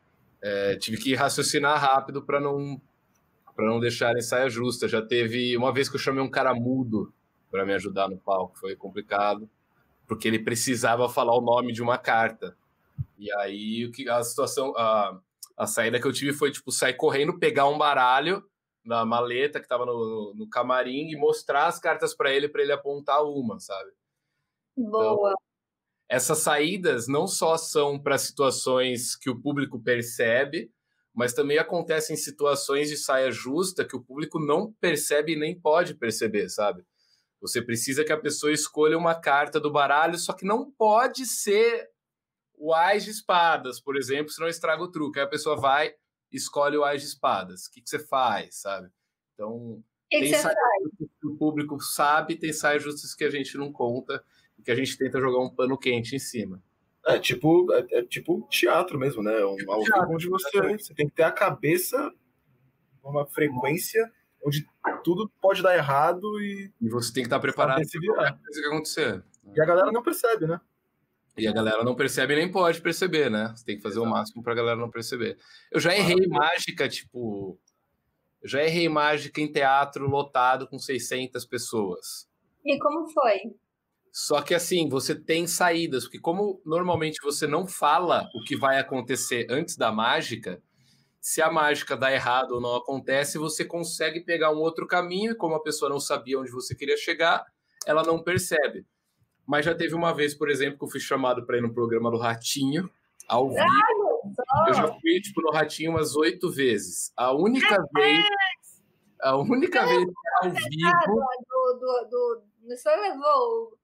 é, 0.41 0.77
tive 0.77 0.99
que 0.99 1.17
raciocinar 1.17 1.81
rápido 1.81 2.23
para 2.23 2.41
não 2.41 2.81
para 3.57 3.67
não 3.67 3.81
deixarem 3.81 4.23
saia 4.23 4.49
justa. 4.49 4.87
Já 4.87 5.03
teve 5.03 5.57
uma 5.57 5.73
vez 5.73 5.89
que 5.89 5.97
eu 5.97 6.01
chamei 6.01 6.23
um 6.23 6.31
cara 6.31 6.55
mudo 6.55 7.13
para 7.51 7.67
me 7.67 7.75
ajudar 7.75 8.09
no 8.09 8.17
palco, 8.17 8.57
foi 8.57 8.77
complicado, 8.77 9.51
porque 10.07 10.29
ele 10.29 10.39
precisava 10.39 11.09
falar 11.09 11.37
o 11.37 11.41
nome 11.41 11.73
de 11.73 11.83
uma 11.83 11.99
carta. 11.99 12.57
E 13.19 13.33
aí 13.33 13.85
o 13.85 13.91
que 13.91 14.09
a 14.09 14.23
situação, 14.23 14.73
a, 14.77 15.19
a 15.59 15.67
saída 15.67 16.01
que 16.01 16.07
eu 16.07 16.13
tive 16.13 16.33
foi 16.33 16.53
tipo 16.53 16.71
sair 16.71 16.95
correndo, 16.95 17.39
pegar 17.39 17.69
um 17.69 17.77
baralho 17.77 18.43
na 18.85 19.05
maleta 19.05 19.59
que 19.59 19.67
estava 19.67 19.85
no, 19.85 19.93
no, 19.93 20.35
no, 20.37 20.49
camarim 20.49 21.11
e 21.11 21.17
mostrar 21.17 21.67
as 21.67 21.81
cartas 21.81 22.15
para 22.15 22.33
ele 22.33 22.49
para 22.49 22.63
ele 22.63 22.73
apontar 22.73 23.23
uma, 23.25 23.59
sabe? 23.59 23.91
Boa. 24.77 25.33
Então, 25.33 25.35
essas 26.09 26.39
saídas 26.39 27.09
não 27.09 27.27
só 27.27 27.57
são 27.59 28.01
para 28.01 28.17
situações 28.17 29.17
que 29.17 29.29
o 29.29 29.39
público 29.39 29.83
percebe, 29.83 30.71
mas 31.13 31.35
também 31.35 31.59
acontecem 31.59 32.17
situações 32.17 32.89
de 32.89 32.97
saia 32.97 33.31
justa 33.31 33.85
que 33.85 33.97
o 33.97 34.03
público 34.03 34.39
não 34.39 34.73
percebe 34.81 35.33
e 35.33 35.39
nem 35.39 35.59
pode 35.61 35.95
perceber, 35.95 36.49
sabe? 36.49 36.85
Você 37.41 37.61
precisa 37.61 38.05
que 38.05 38.13
a 38.13 38.21
pessoa 38.21 38.53
escolha 38.53 38.97
uma 38.97 39.15
carta 39.15 39.61
do 39.61 39.71
baralho, 39.71 40.17
só 40.17 40.33
que 40.33 40.47
não 40.47 40.71
pode 40.71 41.27
ser 41.27 41.89
o 42.59 42.75
Ás 42.75 43.05
de 43.05 43.11
espadas, 43.11 43.81
por 43.81 43.97
exemplo, 43.97 44.31
senão 44.31 44.49
estraga 44.49 44.83
o 44.83 44.91
truque. 44.91 45.19
Aí 45.19 45.25
a 45.25 45.29
pessoa 45.29 45.57
vai, 45.57 45.95
escolhe 46.33 46.77
o 46.77 46.85
Ás 46.85 47.03
de 47.03 47.09
espadas. 47.09 47.67
O 47.67 47.71
que, 47.71 47.81
que 47.81 47.89
você 47.89 47.99
faz, 47.99 48.57
sabe? 48.57 48.89
Então, 49.35 49.83
que 50.11 50.21
tem 50.21 50.33
que 50.33 51.27
o 51.27 51.37
público 51.37 51.81
sabe, 51.81 52.37
tem 52.37 52.53
saia 52.53 52.79
justas 52.79 53.15
que 53.15 53.25
a 53.25 53.31
gente 53.31 53.57
não 53.59 53.71
conta 53.71 54.23
e 54.59 54.63
que 54.63 54.71
a 54.71 54.75
gente 54.75 54.97
tenta 54.97 55.21
jogar 55.21 55.41
um 55.41 55.55
pano 55.55 55.77
quente 55.77 56.17
em 56.17 56.19
cima. 56.19 56.63
É 57.07 57.19
tipo, 57.19 57.73
é, 57.73 57.87
é 57.93 58.03
tipo 58.03 58.47
teatro 58.51 58.99
mesmo, 58.99 59.23
né? 59.23 59.45
Um 59.45 59.57
tipo 59.57 59.85
teatro, 59.85 60.15
onde 60.15 60.29
você, 60.29 60.77
você 60.77 60.95
tem 60.95 61.09
que 61.09 61.15
ter 61.15 61.23
a 61.23 61.33
cabeça 61.33 62.13
numa 63.03 63.27
frequência 63.27 64.11
onde 64.45 64.67
tudo 65.03 65.31
pode 65.41 65.63
dar 65.63 65.77
errado 65.77 66.41
e. 66.41 66.73
E 66.81 66.89
você 66.89 67.13
tem 67.13 67.23
que 67.23 67.27
estar 67.27 67.41
preparado 67.41 67.83
para 67.83 68.33
coisa 68.33 68.61
que 68.61 68.67
acontecer. 68.67 69.25
E 69.55 69.61
a 69.61 69.65
galera 69.65 69.93
não 69.93 70.03
percebe, 70.03 70.47
né? 70.47 70.61
E 71.39 71.47
a 71.47 71.53
galera 71.53 71.85
não 71.85 71.95
percebe 71.95 72.35
nem 72.35 72.51
pode 72.51 72.81
perceber, 72.81 73.31
né? 73.31 73.53
Você 73.55 73.65
tem 73.65 73.77
que 73.77 73.83
fazer 73.83 73.99
Exato. 73.99 74.09
o 74.09 74.11
máximo 74.11 74.43
para 74.43 74.53
a 74.53 74.57
galera 74.57 74.77
não 74.77 74.91
perceber. 74.91 75.37
Eu 75.71 75.81
já 75.81 75.95
errei 75.97 76.27
mágica, 76.27 76.89
tipo. 76.89 77.59
Eu 78.43 78.49
já 78.49 78.63
errei 78.63 78.89
mágica 78.89 79.41
em 79.41 79.51
teatro 79.51 80.09
lotado 80.09 80.69
com 80.69 80.79
600 80.79 81.45
pessoas. 81.45 82.29
E 82.65 82.79
como 82.79 83.09
foi? 83.09 83.39
Só 84.13 84.43
que 84.43 84.55
assim, 84.55 84.89
você 84.89 85.15
tem 85.15 85.47
saídas, 85.47 86.05
porque 86.05 86.19
como 86.19 86.61
normalmente 86.65 87.19
você 87.23 87.47
não 87.47 87.67
fala 87.67 88.29
o 88.35 88.43
que 88.45 88.57
vai 88.57 88.79
acontecer 88.79 89.47
antes 89.51 89.77
da 89.77 89.93
mágica, 89.93 90.63
se 91.21 91.43
a 91.43 91.51
mágica 91.51 91.97
dá 91.97 92.13
errado 92.13 92.53
ou 92.53 92.61
não 92.61 92.75
acontece, 92.77 93.39
você 93.39 93.65
consegue 93.65 94.21
pegar 94.25 94.51
um 94.53 94.59
outro 94.59 94.87
caminho, 94.87 95.33
e 95.33 95.37
como 95.37 95.55
a 95.55 95.63
pessoa 95.63 95.89
não 95.89 96.01
sabia 96.01 96.39
onde 96.39 96.51
você 96.51 96.75
queria 96.75 96.97
chegar, 96.97 97.45
ela 97.87 98.03
não 98.03 98.23
percebe. 98.23 98.87
Mas 99.49 99.65
já 99.65 99.75
teve 99.75 99.95
uma 99.95 100.13
vez, 100.13 100.35
por 100.35 100.51
exemplo, 100.51 100.79
que 100.79 100.85
eu 100.85 100.91
fui 100.91 101.01
chamado 101.01 101.47
para 101.47 101.57
ir 101.57 101.63
no 101.63 101.73
programa 101.73 102.11
do 102.11 102.19
Ratinho, 102.19 102.91
ao 103.27 103.49
vivo. 103.49 103.65
eu 104.69 104.75
já 104.75 104.89
fui, 104.89 105.21
tipo, 105.23 105.41
no 105.41 105.51
Ratinho 105.51 105.93
umas 105.93 106.15
oito 106.15 106.51
vezes. 106.51 107.11
A 107.17 107.33
única 107.33 107.83
vez. 107.95 108.25
A 109.23 109.37
única 109.39 109.87
vez 109.87 110.07
ao 110.43 110.51
vivo. 110.51 111.15
Do, 111.49 111.79
do, 111.79 112.09
do, 112.11 112.43
do, 112.67 112.75
o 112.75 112.77
senhor 112.77 113.01
levou 113.01 113.79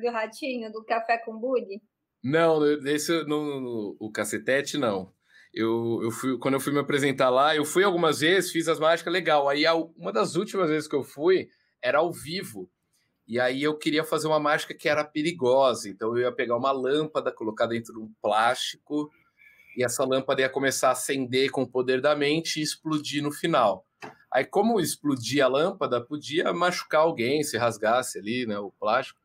do 0.00 0.10
ratinho, 0.10 0.70
do 0.72 0.84
café 0.84 1.18
com 1.18 1.36
bug? 1.36 1.82
Não, 2.22 2.64
esse 2.86 3.24
no, 3.24 3.60
no, 3.60 3.96
o 3.98 4.10
cacetete 4.10 4.78
não. 4.78 5.12
Eu, 5.52 6.00
eu 6.04 6.10
fui, 6.12 6.38
quando 6.38 6.54
eu 6.54 6.60
fui 6.60 6.72
me 6.72 6.78
apresentar 6.78 7.28
lá, 7.28 7.56
eu 7.56 7.64
fui 7.64 7.82
algumas 7.82 8.20
vezes, 8.20 8.52
fiz 8.52 8.68
as 8.68 8.78
mágicas 8.78 9.12
legal. 9.12 9.48
Aí 9.48 9.64
uma 9.96 10.12
das 10.12 10.36
últimas 10.36 10.70
vezes 10.70 10.88
que 10.88 10.94
eu 10.94 11.02
fui 11.02 11.48
era 11.82 11.98
ao 11.98 12.12
vivo. 12.12 12.70
E 13.30 13.38
aí 13.38 13.62
eu 13.62 13.78
queria 13.78 14.04
fazer 14.04 14.26
uma 14.26 14.40
mágica 14.40 14.74
que 14.74 14.88
era 14.88 15.04
perigosa. 15.04 15.88
Então 15.88 16.16
eu 16.16 16.24
ia 16.24 16.32
pegar 16.32 16.56
uma 16.56 16.72
lâmpada, 16.72 17.30
colocar 17.32 17.66
dentro 17.66 17.94
de 17.94 18.00
um 18.00 18.12
plástico, 18.20 19.10
e 19.76 19.84
essa 19.84 20.04
lâmpada 20.04 20.42
ia 20.42 20.48
começar 20.48 20.88
a 20.88 20.92
acender 20.92 21.50
com 21.50 21.62
o 21.62 21.68
poder 21.68 22.00
da 22.00 22.14
mente 22.16 22.58
e 22.58 22.62
explodir 22.62 23.22
no 23.22 23.30
final. 23.30 23.86
Aí, 24.32 24.44
como 24.44 24.80
explodir 24.80 25.44
a 25.44 25.48
lâmpada, 25.48 26.00
podia 26.00 26.52
machucar 26.52 27.02
alguém 27.02 27.42
se 27.42 27.56
rasgasse 27.56 28.18
ali, 28.18 28.46
né, 28.46 28.58
o 28.58 28.70
plástico 28.70 29.20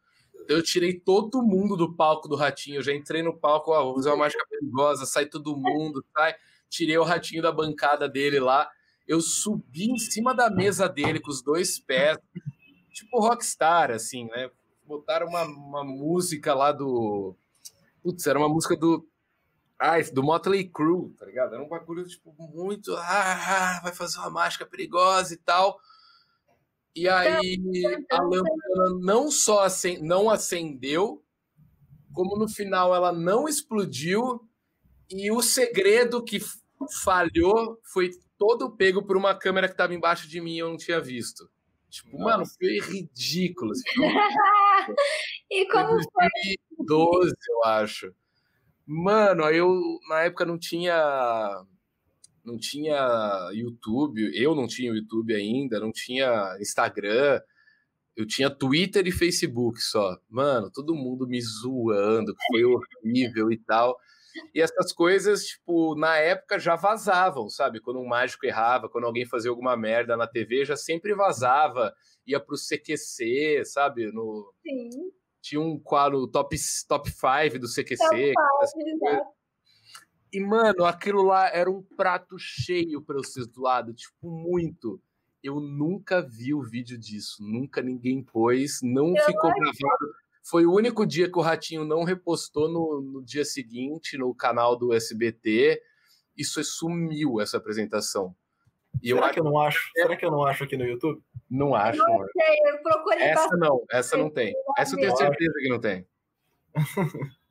eu 0.47 0.61
tirei 0.61 0.93
todo 0.93 1.41
mundo 1.41 1.75
do 1.75 1.93
palco 1.93 2.27
do 2.27 2.35
Ratinho. 2.35 2.77
Eu 2.77 2.83
já 2.83 2.93
entrei 2.93 3.23
no 3.23 3.35
palco, 3.35 3.71
ó, 3.71 3.83
vou 3.83 3.97
usar 3.97 4.11
uma 4.11 4.25
mágica 4.25 4.45
perigosa, 4.49 5.05
sai 5.05 5.25
todo 5.25 5.57
mundo, 5.57 6.03
sai. 6.15 6.35
Tirei 6.69 6.97
o 6.97 7.03
Ratinho 7.03 7.41
da 7.41 7.51
bancada 7.51 8.07
dele 8.07 8.39
lá. 8.39 8.69
Eu 9.07 9.21
subi 9.21 9.85
em 9.85 9.97
cima 9.97 10.33
da 10.33 10.49
mesa 10.49 10.87
dele 10.87 11.19
com 11.19 11.29
os 11.29 11.41
dois 11.41 11.79
pés, 11.79 12.17
tipo 12.95 13.19
rockstar, 13.19 13.91
assim, 13.91 14.25
né? 14.25 14.49
Botaram 14.85 15.27
uma, 15.27 15.43
uma 15.43 15.83
música 15.83 16.53
lá 16.53 16.71
do. 16.71 17.35
Putz, 18.01 18.25
era 18.25 18.39
uma 18.39 18.49
música 18.49 18.75
do. 18.75 19.05
Ah, 19.77 19.99
do 20.13 20.23
Motley 20.23 20.69
Crue, 20.69 21.11
tá 21.19 21.25
ligado? 21.25 21.53
Era 21.53 21.63
um 21.63 21.67
bagulho, 21.67 22.07
tipo, 22.07 22.33
muito. 22.39 22.95
Ah, 22.95 23.81
vai 23.83 23.93
fazer 23.93 24.19
uma 24.19 24.29
mágica 24.29 24.65
perigosa 24.65 25.33
e 25.33 25.37
tal. 25.37 25.77
E 26.95 27.09
aí 27.09 27.59
a 28.09 28.21
lâmpada 28.21 28.99
não 29.01 29.29
só 29.29 29.65
acend... 29.65 30.01
não 30.01 30.29
acendeu, 30.29 31.21
como 32.13 32.37
no 32.37 32.47
final 32.47 32.95
ela 32.95 33.11
não 33.11 33.49
explodiu. 33.49 34.47
E 35.09 35.29
o 35.29 35.41
segredo 35.41 36.23
que 36.23 36.39
falhou 37.03 37.79
foi 37.83 38.11
todo 38.37 38.71
pego 38.71 39.03
por 39.03 39.17
uma 39.17 39.35
câmera 39.35 39.67
que 39.67 39.73
estava 39.73 39.93
embaixo 39.93 40.27
de 40.27 40.39
mim 40.39 40.55
e 40.55 40.59
eu 40.59 40.69
não 40.69 40.77
tinha 40.77 41.01
visto. 41.01 41.49
Tipo, 41.95 42.17
Nossa. 42.17 42.23
mano, 42.23 42.45
foi 42.45 42.79
ridículo. 42.79 43.71
Assim, 43.71 43.83
e 45.49 45.65
como 45.67 45.91
foi? 45.91 46.29
2012, 46.77 47.33
eu 47.49 47.63
acho. 47.63 48.13
Mano, 48.85 49.43
eu 49.43 49.99
na 50.09 50.23
época 50.23 50.45
não 50.45 50.59
tinha 50.59 51.63
não 52.43 52.57
tinha 52.57 53.49
YouTube, 53.53 54.29
eu 54.35 54.53
não 54.53 54.67
tinha 54.67 54.91
YouTube 54.91 55.33
ainda, 55.33 55.79
não 55.79 55.91
tinha 55.91 56.57
Instagram, 56.59 57.39
eu 58.15 58.27
tinha 58.27 58.49
Twitter 58.49 59.07
e 59.07 59.11
Facebook 59.11 59.81
só. 59.81 60.17
Mano, 60.29 60.69
todo 60.69 60.93
mundo 60.93 61.25
me 61.25 61.41
zoando, 61.41 62.35
que 62.35 62.45
foi 62.51 62.65
horrível 62.65 63.51
e 63.51 63.57
tal. 63.57 63.97
E 64.53 64.61
essas 64.61 64.91
coisas, 64.91 65.45
tipo, 65.45 65.95
na 65.95 66.17
época 66.17 66.59
já 66.59 66.75
vazavam, 66.75 67.49
sabe? 67.49 67.79
Quando 67.79 67.99
um 67.99 68.07
mágico 68.07 68.45
errava, 68.45 68.89
quando 68.89 69.05
alguém 69.05 69.25
fazia 69.25 69.49
alguma 69.49 69.75
merda 69.77 70.17
na 70.17 70.27
TV, 70.27 70.65
já 70.65 70.75
sempre 70.75 71.13
vazava, 71.13 71.93
ia 72.25 72.39
pro 72.39 72.55
CQC, 72.57 73.63
sabe? 73.65 74.11
No... 74.11 74.53
Sim. 74.61 74.89
Tinha 75.41 75.61
um 75.61 75.79
quadro 75.79 76.27
top, 76.27 76.55
top 76.87 77.09
5 77.09 77.59
do 77.59 77.67
CQC. 77.67 78.33
Top 78.33 78.73
five, 78.73 79.35
e, 80.35 80.39
mano, 80.41 80.83
aquilo 80.83 81.21
lá 81.21 81.47
era 81.47 81.71
um 81.71 81.81
prato 81.81 82.37
cheio 82.37 83.01
para 83.01 83.15
eu 83.15 83.23
ser 83.23 83.43
zoado, 83.43 83.93
tipo, 83.93 84.29
muito. 84.29 85.01
Eu 85.41 85.61
nunca 85.61 86.21
vi 86.21 86.53
o 86.53 86.61
vídeo 86.61 86.97
disso, 86.97 87.37
nunca 87.41 87.81
ninguém 87.81 88.21
pôs, 88.21 88.81
não 88.83 89.15
eu 89.15 89.23
ficou 89.23 89.49
acho... 89.49 89.59
gravado. 89.59 90.13
Foi 90.47 90.63
o 90.63 90.73
único 90.73 91.07
dia 91.07 91.29
que 91.29 91.39
o 91.39 91.41
Ratinho 91.41 91.83
não 91.83 92.03
repostou 92.03 92.69
no, 92.69 93.01
no 93.01 93.25
dia 93.25 93.43
seguinte 93.43 94.15
no 94.15 94.33
canal 94.35 94.77
do 94.77 94.93
SBT. 94.93 95.81
Isso 96.37 96.63
sumiu, 96.63 97.41
essa 97.41 97.57
apresentação. 97.57 98.35
E 99.01 99.09
Será 99.09 99.27
eu 99.27 99.33
que 99.33 99.39
eu 99.39 99.43
não 99.43 99.59
acho? 99.59 99.89
Será 99.95 100.15
que 100.15 100.23
eu 100.23 100.29
não 100.29 100.45
acho 100.45 100.63
aqui 100.63 100.77
no 100.77 100.85
YouTube? 100.85 101.19
Não 101.49 101.73
acho. 101.73 101.97
Não 101.97 102.25
sei, 102.31 102.55
eu 102.67 102.77
procurei 102.83 103.23
essa 103.23 103.57
não, 103.57 103.83
essa 103.91 104.17
não 104.17 104.29
tem. 104.29 104.53
Essa 104.77 104.95
eu 104.95 104.99
tenho 104.99 105.17
certeza 105.17 105.53
que 105.57 105.69
não 105.69 105.79
tem. 105.79 106.05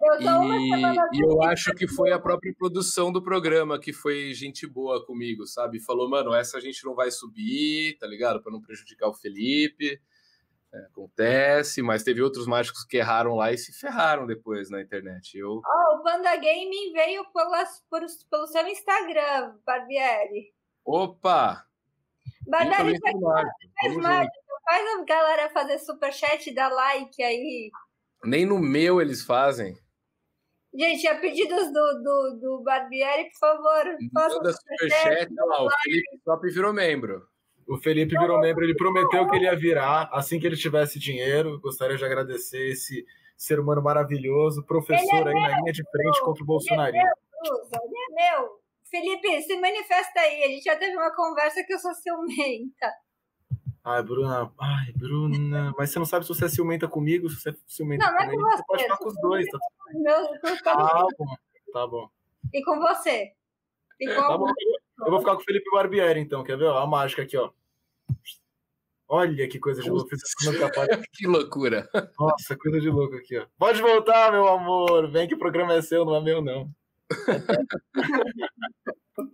Eu 0.00 0.20
E, 0.20 1.18
e 1.18 1.20
eu 1.20 1.42
acho 1.42 1.74
que 1.74 1.88
foi 1.88 2.12
a 2.12 2.18
própria 2.18 2.54
produção 2.56 3.10
do 3.10 3.22
programa 3.22 3.80
que 3.80 3.92
foi 3.92 4.32
gente 4.34 4.66
boa 4.66 5.04
comigo, 5.04 5.46
sabe? 5.46 5.80
Falou, 5.80 6.08
mano, 6.08 6.32
essa 6.32 6.58
a 6.58 6.60
gente 6.60 6.84
não 6.84 6.94
vai 6.94 7.10
subir, 7.10 7.96
tá 7.98 8.06
ligado? 8.06 8.40
Pra 8.40 8.52
não 8.52 8.60
prejudicar 8.60 9.08
o 9.08 9.14
Felipe. 9.14 10.00
É, 10.74 10.86
acontece, 10.86 11.82
mas 11.82 12.02
teve 12.02 12.20
outros 12.20 12.48
mágicos 12.48 12.84
que 12.84 12.96
erraram 12.96 13.36
lá 13.36 13.52
e 13.52 13.56
se 13.56 13.72
ferraram 13.72 14.26
depois 14.26 14.68
na 14.70 14.82
internet. 14.82 15.38
Eu, 15.38 15.62
Ó, 15.64 15.96
o 15.96 16.02
Panda 16.02 16.34
Gaming 16.34 16.92
veio 16.92 17.24
pelas, 17.32 17.80
por, 17.88 18.00
pelo 18.28 18.46
seu 18.48 18.66
Instagram, 18.66 19.54
Barbieri. 19.64 20.52
opa! 20.84 21.64
Barbieri 22.48 22.98
também 22.98 23.20
faz, 23.20 24.02
faz 24.02 24.28
faz 24.64 25.00
a 25.00 25.04
galera 25.04 25.50
fazer 25.50 25.78
superchat 25.78 26.50
e 26.50 26.54
dar 26.54 26.70
like 26.70 27.22
aí. 27.22 27.70
Nem 28.24 28.44
no 28.44 28.58
meu 28.58 29.00
eles 29.00 29.22
fazem. 29.22 29.78
Gente, 30.74 31.06
a 31.06 31.20
pedidos 31.20 31.72
do, 31.72 32.02
do, 32.02 32.38
do 32.40 32.62
Barbieri, 32.64 33.30
por 33.30 33.38
favor, 33.38 33.96
faça 34.12 34.52
superchat, 34.52 35.32
olha 35.38 35.44
lá, 35.44 35.64
o 35.66 35.70
Felipe 35.82 36.20
Top 36.24 36.50
virou 36.50 36.72
membro. 36.72 37.28
O 37.66 37.78
Felipe 37.78 38.18
virou 38.18 38.40
membro, 38.40 38.64
ele 38.64 38.74
prometeu 38.74 39.28
que 39.28 39.36
ele 39.36 39.44
ia 39.44 39.56
virar 39.56 40.08
assim 40.12 40.38
que 40.38 40.46
ele 40.46 40.56
tivesse 40.56 40.98
dinheiro. 40.98 41.60
Gostaria 41.60 41.96
de 41.96 42.04
agradecer 42.04 42.70
esse 42.70 43.06
ser 43.36 43.58
humano 43.58 43.82
maravilhoso, 43.82 44.64
professor 44.64 45.28
aí 45.28 45.34
na 45.34 45.58
linha 45.60 45.72
de 45.72 45.82
frente 45.90 46.20
contra 46.22 46.42
o 46.42 46.46
bolsonarismo. 46.46 47.08
Cruz, 47.40 47.68
ele 47.72 47.94
é 47.96 48.38
meu. 48.38 48.64
Felipe, 48.84 49.42
se 49.42 49.56
manifesta 49.58 50.20
aí. 50.20 50.44
A 50.44 50.48
gente 50.48 50.64
já 50.64 50.76
teve 50.76 50.96
uma 50.96 51.14
conversa 51.14 51.64
que 51.64 51.72
eu 51.72 51.78
sou 51.78 51.94
ciumenta. 51.94 52.92
Ai, 53.82 54.02
Bruna, 54.02 54.50
ai, 54.58 54.92
Bruna, 54.96 55.74
mas 55.76 55.90
você 55.90 55.98
não 55.98 56.06
sabe 56.06 56.24
se 56.24 56.34
você 56.34 56.46
é 56.46 56.48
ciumenta 56.48 56.88
comigo, 56.88 57.28
se 57.28 57.36
você 57.36 57.50
é 57.50 57.54
ciumenta 57.66 58.06
Não, 58.06 58.12
não 58.12 58.20
é 58.20 58.26
com 58.26 58.32
ele, 58.32 58.42
você 58.42 58.56
você, 58.56 58.64
pode 58.66 58.82
ficar 58.84 58.96
com 58.96 59.08
os 59.08 59.20
dois, 59.20 59.46
tá? 59.46 59.58
Meu, 59.92 60.40
Tá 60.62 61.06
bom, 61.18 61.36
tá 61.72 61.86
bom. 61.86 62.08
E 62.52 62.64
com 62.64 62.78
você. 62.78 63.32
E 64.00 64.06
com 64.06 64.22
Tá 64.22 64.38
bom. 64.38 64.46
Eu 65.04 65.10
vou 65.10 65.20
ficar 65.20 65.34
com 65.36 65.42
o 65.42 65.44
Felipe 65.44 65.70
Barbieri, 65.70 66.20
então, 66.20 66.42
quer 66.42 66.56
ver? 66.56 66.66
Ó, 66.66 66.78
a 66.78 66.86
mágica 66.86 67.22
aqui, 67.22 67.36
ó. 67.36 67.50
Olha 69.08 69.48
que 69.48 69.58
coisa 69.58 69.82
de 69.82 69.90
louco. 69.90 70.10
Que 71.12 71.26
loucura. 71.26 71.88
Nossa, 72.18 72.56
coisa 72.56 72.80
de 72.80 72.88
louco 72.88 73.14
aqui, 73.16 73.38
ó. 73.38 73.46
Pode 73.58 73.80
voltar, 73.80 74.32
meu 74.32 74.48
amor. 74.48 75.10
Vem 75.10 75.28
que 75.28 75.34
o 75.34 75.38
programa 75.38 75.74
é 75.74 75.82
seu, 75.82 76.04
não 76.04 76.16
é 76.16 76.20
meu, 76.20 76.40
não. 76.40 76.68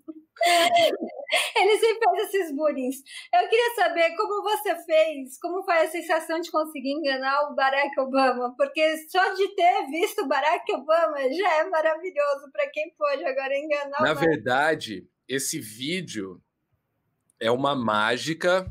Ele 1.57 1.79
sempre 1.79 2.05
faz 2.05 2.35
esses 2.35 2.57
burins. 2.57 2.97
Eu 3.33 3.49
queria 3.49 3.75
saber 3.77 4.16
como 4.16 4.43
você 4.43 4.75
fez, 4.85 5.39
como 5.39 5.62
foi 5.62 5.79
a 5.79 5.89
sensação 5.89 6.41
de 6.41 6.51
conseguir 6.51 6.91
enganar 6.93 7.51
o 7.51 7.55
Barack 7.55 7.99
Obama, 8.01 8.53
porque 8.57 8.97
só 9.09 9.33
de 9.35 9.55
ter 9.55 9.87
visto 9.91 10.23
o 10.23 10.29
Barack 10.29 10.71
Obama 10.73 11.18
já 11.33 11.57
é 11.59 11.64
maravilhoso 11.68 12.51
para 12.53 12.68
quem 12.71 12.93
pôde 12.99 13.25
agora 13.25 13.57
enganar 13.57 14.01
Na 14.01 14.12
o 14.12 14.14
Barack. 14.14 14.27
verdade, 14.27 15.07
esse 15.31 15.61
vídeo 15.61 16.43
é 17.39 17.51
uma 17.51 17.74
mágica. 17.76 18.70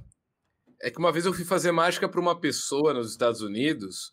É 0.82 0.91
que 0.91 0.99
uma 0.99 1.12
vez 1.12 1.26
eu 1.26 1.34
fui 1.34 1.45
fazer 1.45 1.72
mágica 1.72 2.07
para 2.10 2.20
uma 2.22 2.39
pessoa 2.39 2.93
nos 2.93 3.12
Estados 3.12 3.41
Unidos 3.41 4.12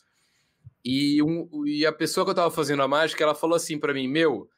e, 0.84 1.22
um- 1.22 1.66
e 1.66 1.84
a 1.84 1.92
pessoa 1.92 2.24
que 2.24 2.30
eu 2.30 2.34
tava 2.34 2.50
fazendo 2.50 2.82
a 2.82 2.88
mágica, 2.88 3.24
ela 3.24 3.34
falou 3.34 3.56
assim 3.56 3.78
para 3.78 3.92
mim: 3.94 4.08
Meu, 4.08 4.48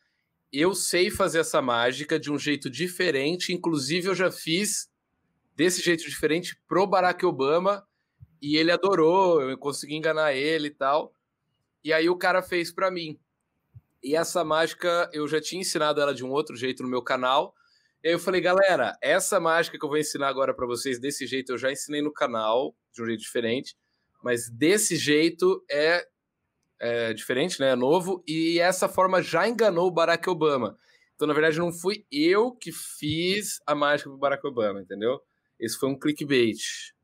eu 0.52 0.74
sei 0.74 1.10
fazer 1.10 1.40
essa 1.40 1.62
mágica 1.62 2.18
de 2.20 2.30
um 2.30 2.38
jeito 2.38 2.70
diferente, 2.70 3.52
inclusive 3.52 4.08
eu 4.08 4.14
já 4.14 4.30
fiz 4.30 4.88
desse 5.56 5.82
jeito 5.82 6.04
diferente 6.04 6.60
pro 6.68 6.86
Barack 6.86 7.24
Obama 7.26 7.86
e 8.42 8.56
ele 8.56 8.70
adorou, 8.70 9.42
eu 9.42 9.58
consegui 9.58 9.96
enganar 9.96 10.34
ele 10.34 10.68
e 10.68 10.74
tal. 10.74 11.12
E 11.84 11.92
aí 11.92 12.08
o 12.08 12.16
cara 12.16 12.42
fez 12.42 12.72
para 12.72 12.90
mim. 12.90 13.18
E 14.02 14.14
essa 14.16 14.44
mágica 14.44 15.10
eu 15.12 15.26
já 15.28 15.40
tinha 15.40 15.60
ensinado 15.62 16.00
ela 16.00 16.14
de 16.14 16.24
um 16.24 16.30
outro 16.30 16.56
jeito 16.56 16.82
no 16.82 16.88
meu 16.88 17.02
canal. 17.02 17.54
E 18.02 18.08
aí 18.08 18.14
eu 18.14 18.18
falei, 18.18 18.40
galera, 18.40 18.96
essa 19.02 19.40
mágica 19.40 19.78
que 19.78 19.84
eu 19.84 19.88
vou 19.88 19.98
ensinar 19.98 20.28
agora 20.28 20.54
para 20.54 20.66
vocês 20.66 21.00
desse 21.00 21.26
jeito 21.26 21.52
eu 21.52 21.58
já 21.58 21.70
ensinei 21.70 22.00
no 22.00 22.12
canal, 22.12 22.74
de 22.92 23.02
um 23.02 23.06
jeito 23.06 23.20
diferente, 23.20 23.76
mas 24.22 24.48
desse 24.50 24.96
jeito 24.96 25.64
é, 25.70 26.06
é 26.80 27.12
diferente, 27.12 27.58
né? 27.58 27.70
É 27.70 27.76
novo 27.76 28.22
e 28.26 28.60
essa 28.60 28.88
forma 28.88 29.22
já 29.22 29.48
enganou 29.48 29.88
o 29.88 29.92
Barack 29.92 30.28
Obama. 30.30 30.76
Então, 31.14 31.26
na 31.26 31.34
verdade, 31.34 31.58
não 31.58 31.72
fui 31.72 32.06
eu 32.12 32.52
que 32.52 32.70
fiz 32.70 33.60
a 33.66 33.74
mágica 33.74 34.08
pro 34.08 34.18
Barack 34.18 34.46
Obama, 34.46 34.80
entendeu? 34.80 35.20
Esse 35.58 35.76
foi 35.76 35.88
um 35.88 35.98
clickbait 35.98 36.58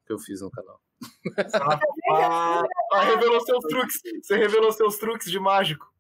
que 0.06 0.12
eu 0.12 0.18
fiz 0.18 0.40
no 0.40 0.50
canal. 0.50 0.80
Ah, 2.10 2.62
ah, 2.92 3.02
revelou 3.04 3.40
seus 3.40 3.64
truques. 3.64 4.00
Você 4.22 4.36
revelou 4.36 4.70
seus 4.72 4.96
truques 4.98 5.30
de 5.30 5.40
mágico. 5.40 5.92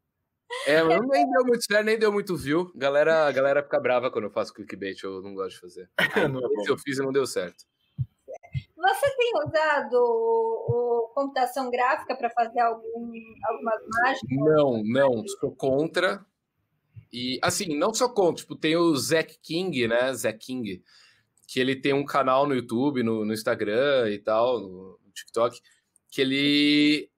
É, 0.66 0.82
mas 0.82 1.00
nem 1.06 1.30
deu 1.30 1.44
muito 1.44 1.64
certo, 1.64 1.84
nem 1.84 1.98
deu 1.98 2.12
muito 2.12 2.36
view. 2.36 2.72
Galera, 2.74 3.26
a 3.26 3.32
galera 3.32 3.62
fica 3.62 3.78
brava 3.80 4.10
quando 4.10 4.24
eu 4.24 4.30
faço 4.30 4.54
clickbait, 4.54 5.02
eu 5.02 5.20
não 5.22 5.34
gosto 5.34 5.54
de 5.54 5.60
fazer. 5.60 5.90
Não 6.32 6.40
é 6.40 6.70
eu 6.70 6.78
fiz 6.78 6.98
e 6.98 7.02
não 7.02 7.12
deu 7.12 7.26
certo. 7.26 7.64
Você 8.76 9.16
tem 9.16 9.32
usado 9.46 9.94
o, 9.94 11.04
o 11.04 11.08
computação 11.14 11.70
gráfica 11.70 12.14
para 12.14 12.28
fazer 12.30 12.60
algum, 12.60 13.12
algumas 13.44 13.80
mágicas? 13.88 14.28
Não, 14.30 14.82
não, 14.84 15.26
sou 15.26 15.54
contra. 15.54 16.24
E, 17.12 17.38
assim, 17.42 17.78
não 17.78 17.94
sou 17.94 18.10
contra. 18.10 18.42
Tipo, 18.42 18.56
tem 18.56 18.76
o 18.76 18.94
Zack 18.96 19.38
King, 19.40 19.88
né? 19.88 20.12
Zack 20.12 20.38
King, 20.38 20.82
que 21.46 21.60
ele 21.60 21.76
tem 21.76 21.94
um 21.94 22.04
canal 22.04 22.46
no 22.46 22.54
YouTube, 22.54 23.02
no, 23.02 23.24
no 23.24 23.32
Instagram 23.32 24.10
e 24.10 24.18
tal, 24.18 24.60
no 24.60 24.98
TikTok, 25.14 25.60
que 26.10 26.20
ele, 26.20 27.10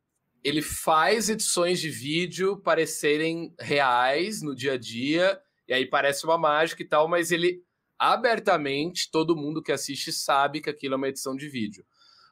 ele 0.46 0.62
faz 0.62 1.28
edições 1.28 1.80
de 1.80 1.90
vídeo 1.90 2.56
parecerem 2.56 3.52
reais 3.58 4.42
no 4.42 4.54
dia 4.54 4.74
a 4.74 4.78
dia, 4.78 5.40
e 5.66 5.74
aí 5.74 5.84
parece 5.84 6.24
uma 6.24 6.38
mágica 6.38 6.80
e 6.84 6.86
tal, 6.86 7.08
mas 7.08 7.32
ele 7.32 7.64
abertamente, 7.98 9.10
todo 9.10 9.34
mundo 9.34 9.60
que 9.60 9.72
assiste 9.72 10.12
sabe 10.12 10.60
que 10.60 10.70
aquilo 10.70 10.94
é 10.94 10.96
uma 10.98 11.08
edição 11.08 11.34
de 11.34 11.48
vídeo. 11.48 11.84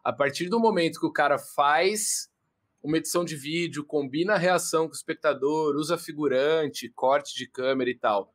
A 0.04 0.12
partir 0.12 0.48
do 0.48 0.60
momento 0.60 1.00
que 1.00 1.06
o 1.06 1.12
cara 1.12 1.38
faz 1.38 2.30
uma 2.80 2.98
edição 2.98 3.24
de 3.24 3.34
vídeo, 3.34 3.84
combina 3.84 4.34
a 4.34 4.38
reação 4.38 4.86
com 4.86 4.92
o 4.92 4.96
espectador, 4.96 5.74
usa 5.74 5.98
figurante, 5.98 6.88
corte 6.90 7.34
de 7.34 7.48
câmera 7.48 7.90
e 7.90 7.98
tal, 7.98 8.32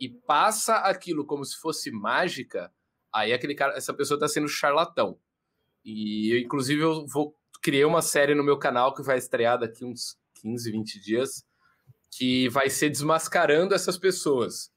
e 0.00 0.08
passa 0.08 0.76
aquilo 0.76 1.26
como 1.26 1.44
se 1.44 1.58
fosse 1.58 1.90
mágica, 1.90 2.72
aí 3.12 3.34
aquele 3.34 3.54
cara, 3.54 3.76
essa 3.76 3.92
pessoa 3.92 4.16
está 4.16 4.26
sendo 4.26 4.48
charlatão. 4.48 5.18
E 5.84 6.32
eu, 6.34 6.38
inclusive, 6.38 6.80
eu 6.80 7.06
vou 7.06 7.37
criei 7.68 7.84
uma 7.84 8.00
série 8.00 8.34
no 8.34 8.42
meu 8.42 8.58
canal 8.58 8.94
que 8.94 9.02
vai 9.02 9.18
estrear 9.18 9.58
daqui 9.58 9.84
uns 9.84 10.16
15, 10.40 10.72
20 10.72 11.00
dias, 11.02 11.44
que 12.10 12.48
vai 12.48 12.70
ser 12.70 12.88
desmascarando 12.88 13.74
essas 13.74 13.98
pessoas 13.98 14.70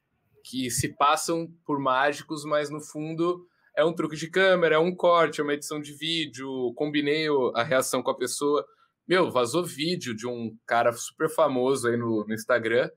que 0.44 0.70
se 0.70 0.94
passam 0.98 1.48
por 1.66 1.80
mágicos, 1.80 2.44
mas 2.44 2.70
no 2.70 2.82
fundo 2.82 3.48
é 3.78 3.86
um 3.86 3.96
truque 3.96 4.18
de 4.18 4.30
câmera, 4.30 4.76
é 4.76 4.78
um 4.78 4.94
corte, 4.94 5.40
é 5.40 5.44
uma 5.44 5.54
edição 5.54 5.80
de 5.80 5.94
vídeo, 5.94 6.74
combinei 6.76 7.28
a 7.56 7.64
reação 7.64 8.04
com 8.04 8.12
a 8.12 8.18
pessoa. 8.18 8.66
Meu, 9.08 9.32
vazou 9.32 9.64
vídeo 9.64 10.14
de 10.14 10.28
um 10.28 10.54
cara 10.66 10.92
super 10.92 11.30
famoso 11.30 11.88
aí 11.88 11.96
no, 11.96 12.26
no 12.28 12.34
Instagram, 12.34 12.90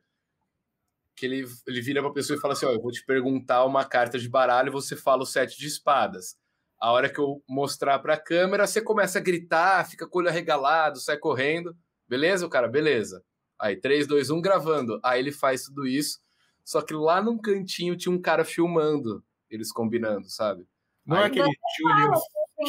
que 1.14 1.24
ele, 1.24 1.44
ele 1.68 1.80
vira 1.80 2.02
pra 2.02 2.10
pessoa 2.10 2.36
e 2.36 2.40
fala 2.40 2.54
assim, 2.54 2.66
ó, 2.66 2.72
eu 2.72 2.82
vou 2.82 2.90
te 2.90 3.04
perguntar 3.06 3.64
uma 3.64 3.84
carta 3.84 4.18
de 4.18 4.28
baralho 4.28 4.70
e 4.70 4.72
você 4.72 4.96
fala 4.96 5.22
o 5.22 5.26
sete 5.26 5.56
de 5.56 5.68
espadas. 5.68 6.36
A 6.80 6.92
hora 6.92 7.08
que 7.08 7.18
eu 7.18 7.42
mostrar 7.48 7.98
pra 7.98 8.16
câmera, 8.16 8.66
você 8.66 8.80
começa 8.80 9.18
a 9.18 9.22
gritar, 9.22 9.88
fica 9.88 10.06
com 10.06 10.18
o 10.18 10.20
olho 10.20 10.28
arregalado, 10.28 10.98
sai 11.00 11.16
correndo. 11.16 11.76
Beleza, 12.08 12.46
o 12.46 12.50
cara? 12.50 12.68
Beleza. 12.68 13.24
Aí, 13.58 13.76
3, 13.76 14.06
2, 14.06 14.30
1, 14.30 14.40
gravando. 14.40 15.00
Aí 15.02 15.20
ele 15.20 15.32
faz 15.32 15.64
tudo 15.64 15.86
isso. 15.86 16.18
Só 16.64 16.82
que 16.82 16.94
lá 16.94 17.22
num 17.22 17.38
cantinho 17.38 17.96
tinha 17.96 18.14
um 18.14 18.20
cara 18.20 18.44
filmando 18.44 19.22
eles 19.50 19.70
combinando, 19.72 20.28
sabe? 20.28 20.66
Não 21.06 21.18
é 21.18 21.26
aquele 21.26 21.48
Julius. 21.78 22.20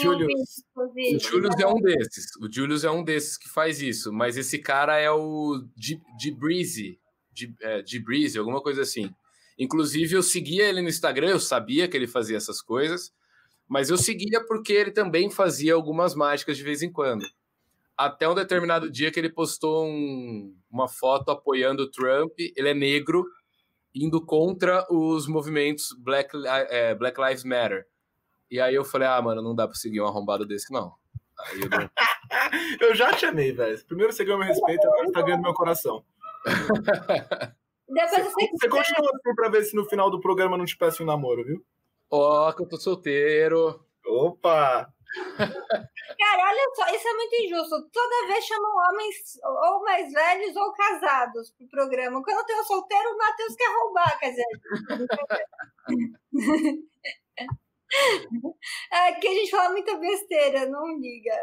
Julius. 0.02 0.64
O. 0.76 1.20
Julius 1.20 1.60
é 1.60 1.68
um 1.68 1.80
desses. 1.80 2.36
O 2.42 2.52
Julius 2.52 2.84
é 2.84 2.92
um 2.92 3.04
desses 3.04 3.38
que 3.38 3.50
faz 3.50 3.82
isso. 3.82 4.12
Mas 4.12 4.36
esse 4.38 4.60
cara 4.60 5.00
é 5.00 5.10
o 5.10 5.64
G 5.78 6.32
Breezy. 6.32 7.00
G, 7.34 7.54
é, 7.62 7.84
Breezy, 8.00 8.38
alguma 8.38 8.62
coisa 8.62 8.82
assim. 8.82 9.10
Inclusive, 9.58 10.16
eu 10.16 10.24
seguia 10.24 10.68
ele 10.68 10.82
no 10.82 10.90
Instagram, 10.90 11.30
eu 11.30 11.40
sabia 11.40 11.88
que 11.88 11.96
ele 11.96 12.08
fazia 12.08 12.36
essas 12.36 12.62
coisas. 12.62 13.14
Mas 13.68 13.90
eu 13.90 13.98
seguia 13.98 14.44
porque 14.46 14.74
ele 14.74 14.92
também 14.92 15.30
fazia 15.30 15.74
algumas 15.74 16.14
mágicas 16.16 16.58
de 16.58 16.64
vez 16.64 16.82
em 16.82 16.92
quando. 16.92 17.26
Até 17.98 18.28
um 18.28 18.36
determinado 18.36 18.92
dia 18.92 19.12
que 19.12 19.20
ele 19.20 19.30
postou 19.30 19.86
um- 19.86 20.56
uma 20.70 20.88
foto 20.88 21.32
apoiando 21.32 21.84
o 21.84 21.90
Trump. 21.90 22.32
Ele 22.38 22.70
é 22.70 22.74
negro, 22.74 23.26
indo 23.94 24.24
contra 24.24 24.86
os 24.92 25.28
movimentos 25.28 25.96
Black, 26.00 26.30
é, 26.46 26.94
Black 26.94 27.20
Lives 27.20 27.44
Matter. 27.44 27.86
E 28.52 28.60
aí 28.60 28.76
eu 28.76 28.84
falei, 28.86 29.08
ah, 29.08 29.22
mano, 29.22 29.42
não 29.42 29.56
dá 29.56 29.68
pra 29.68 29.76
seguir 29.76 30.02
um 30.02 30.06
arrombado 30.06 30.46
desse, 30.46 30.72
não. 30.72 30.94
Aí 31.40 31.62
eu 31.62 31.70
Eu 32.82 32.96
já 32.96 33.12
te 33.14 33.26
amei, 33.26 33.52
velho. 33.52 33.84
Primeiro 33.86 34.14
você 34.14 34.24
ganhou 34.24 34.40
meu 34.40 34.48
respeito, 34.48 34.86
agora 34.88 35.06
você 35.06 35.12
tá 35.12 35.22
ganhando 35.22 35.42
meu 35.42 35.54
coração. 35.54 36.04
Depois 37.88 38.12
Você, 38.12 38.48
você 38.52 38.70
continua 38.70 39.10
assim 39.14 39.36
pra 39.36 39.50
ver 39.50 39.64
se 39.64 39.76
no 39.76 39.86
final 39.86 40.10
do 40.10 40.20
programa 40.20 40.56
eu 40.56 40.58
não 40.60 40.66
te 40.66 40.78
peço 40.78 41.04
um 41.04 41.06
namoro, 41.06 41.44
viu? 41.44 41.64
Ó, 42.18 42.54
que 42.54 42.64
eu 42.64 42.70
tô 42.70 42.78
solteiro. 42.78 43.84
Opa! 44.06 44.88
Cara, 45.38 46.50
olha 46.50 46.72
só, 46.76 46.88
isso 46.94 47.08
é 47.08 47.14
muito 47.14 47.36
injusto. 47.36 47.90
Toda 47.92 48.28
vez 48.28 48.46
chamam 48.46 48.72
homens 48.90 49.16
ou 49.44 49.84
mais 49.84 50.12
velhos 50.12 50.56
ou 50.56 50.74
casados 50.74 51.52
pro 51.52 51.68
programa. 51.70 52.22
Quando 52.24 52.46
tem 52.46 52.60
um 52.60 52.64
solteiro, 52.64 53.10
o 53.10 53.18
Matheus 53.18 53.56
quer 53.56 53.74
roubar, 53.78 54.20
quer 54.20 54.30
dizer. 54.32 54.46
Aqui 58.92 59.28
a 59.28 59.34
gente 59.34 59.52
fala 59.52 59.72
muita 59.72 59.98
besteira, 59.98 60.66
não 60.66 60.98
liga. 60.98 61.34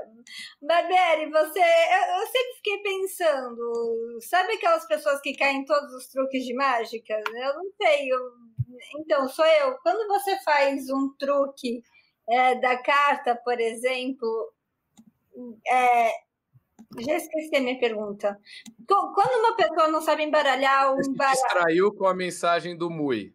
Barbieri, 0.61 1.31
você. 1.31 1.61
Eu, 1.61 2.21
eu, 2.21 2.27
sempre 2.27 2.55
fiquei 2.57 2.79
pensando, 2.83 4.19
sabe 4.21 4.55
aquelas 4.55 4.87
pessoas 4.87 5.21
que 5.21 5.37
caem 5.37 5.61
em 5.61 5.65
todos 5.65 5.95
os 5.95 6.09
truques 6.09 6.45
de 6.45 6.55
mágica? 6.55 7.15
Eu 7.15 7.55
não 7.55 7.71
sei. 7.81 8.13
Eu, 8.13 8.19
então, 8.99 9.29
sou 9.29 9.45
eu. 9.45 9.77
Quando 9.83 10.07
você 10.09 10.39
faz 10.43 10.89
um 10.91 11.15
truque 11.19 11.83
é, 12.29 12.55
da 12.57 12.77
carta, 12.77 13.35
por 13.37 13.59
exemplo, 13.61 14.53
é, 15.69 16.11
já 17.01 17.17
esqueci 17.17 17.57
a 17.57 17.61
minha 17.61 17.79
pergunta. 17.79 18.39
Quando 18.87 19.39
uma 19.41 19.57
pessoa 19.57 19.89
não 19.89 20.01
sabe 20.03 20.23
embaralhar 20.23 20.93
um 20.93 21.15
baralho. 21.15 21.37
distraiu 21.37 21.95
com 21.95 22.07
a 22.07 22.15
mensagem 22.15 22.77
do 22.77 22.91
Mui. 22.91 23.35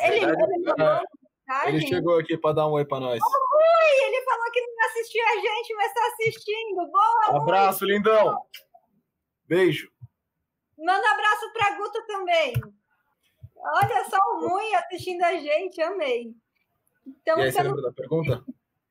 Ele, 0.00 0.16
ele, 0.16 0.72
ele 1.66 1.86
chegou 1.86 2.18
aqui 2.18 2.36
para 2.36 2.54
dar 2.54 2.68
um 2.68 2.72
oi 2.72 2.84
para 2.84 3.00
nós. 3.00 3.20
Oi, 3.22 4.06
ele 4.06 4.24
falou 4.24 4.50
que 4.52 4.60
não 4.60 4.86
assistiu 4.86 5.22
a 5.24 5.34
gente, 5.34 5.74
mas 5.74 5.86
está 5.86 6.06
assistindo. 6.06 6.90
Boa, 6.90 7.42
Abraço, 7.42 7.84
Mui. 7.84 7.94
lindão. 7.94 8.36
Beijo. 9.46 9.90
Manda 10.78 11.10
abraço 11.10 11.52
para 11.52 11.76
Guto 11.76 12.06
também. 12.06 12.52
Olha 13.64 14.04
só 14.08 14.16
o 14.16 14.48
Mui 14.48 14.74
assistindo 14.74 15.22
a 15.22 15.34
gente, 15.34 15.80
amei. 15.80 16.34
Então, 17.06 17.38
e 17.38 17.42
aí, 17.42 17.52
você 17.52 17.62
lembra 17.62 17.82
da 17.82 17.92
pergunta? 17.92 18.44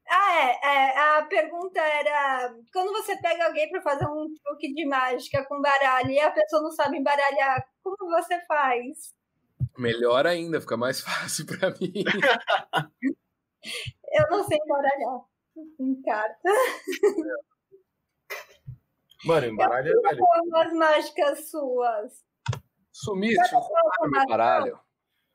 Ah, 0.08 0.36
é, 0.36 0.60
é, 0.64 1.18
A 1.18 1.26
pergunta 1.26 1.80
era: 1.80 2.54
quando 2.74 2.92
você 2.92 3.16
pega 3.22 3.46
alguém 3.46 3.70
para 3.70 3.82
fazer 3.82 4.06
um 4.06 4.34
truque 4.44 4.74
de 4.74 4.86
mágica 4.86 5.46
com 5.46 5.62
baralho 5.62 6.12
e 6.12 6.20
a 6.20 6.32
pessoa 6.32 6.62
não 6.62 6.72
sabe 6.72 6.98
embaralhar, 6.98 7.66
como 7.84 7.98
você 8.10 8.40
faz? 8.46 9.14
Melhor 9.78 10.28
ainda, 10.28 10.60
fica 10.60 10.76
mais 10.76 11.00
fácil 11.02 11.46
para 11.46 11.70
mim. 11.72 11.94
Eu 14.14 14.30
não 14.30 14.44
sei 14.44 14.58
embaralhar 14.58 15.22
em 15.80 16.02
carta. 16.02 16.50
Mano, 19.24 19.48
embaralha 19.48 19.90
é 19.90 20.10
velho. 20.10 20.24
umas 20.48 20.74
mágicas 20.74 21.50
suas. 21.50 22.24
Sumiste, 23.04 23.56
meu 24.02 24.28
baralho. 24.28 24.80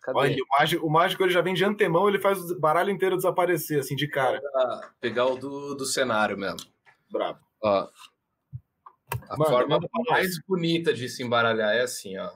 Cadê? 0.00 0.18
Olha, 0.18 0.36
o 0.36 0.58
mágico, 0.58 0.86
o 0.86 0.90
mágico 0.90 1.22
ele 1.24 1.32
já 1.32 1.40
vem 1.40 1.52
de 1.52 1.64
antemão, 1.64 2.08
ele 2.08 2.20
faz 2.20 2.38
o 2.38 2.60
baralho 2.60 2.90
inteiro 2.90 3.16
desaparecer, 3.16 3.80
assim, 3.80 3.96
de 3.96 4.06
cara. 4.06 4.40
Pegar, 4.40 4.94
pegar 5.00 5.26
o 5.26 5.36
do, 5.36 5.74
do 5.74 5.84
cenário 5.84 6.38
mesmo. 6.38 6.60
Bravo. 7.10 7.40
Ó. 7.60 7.88
A 9.28 9.36
Mano, 9.36 9.50
forma 9.50 9.80
mais 10.08 10.38
bonita 10.46 10.94
de 10.94 11.08
se 11.08 11.24
embaralhar 11.24 11.74
é 11.74 11.82
assim, 11.82 12.16
ó. 12.16 12.30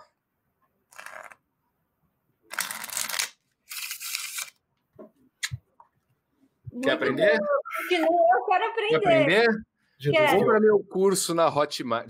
Quer 6.83 6.93
aprender? 6.93 7.39
Eu 7.91 8.45
quero 8.47 8.66
aprender. 8.68 8.89
Quer 8.89 8.97
aprender? 8.97 9.47
Compra 10.33 10.59
meu 10.59 10.83
curso 10.83 11.35
na 11.35 11.47
Hotmart. 11.47 12.09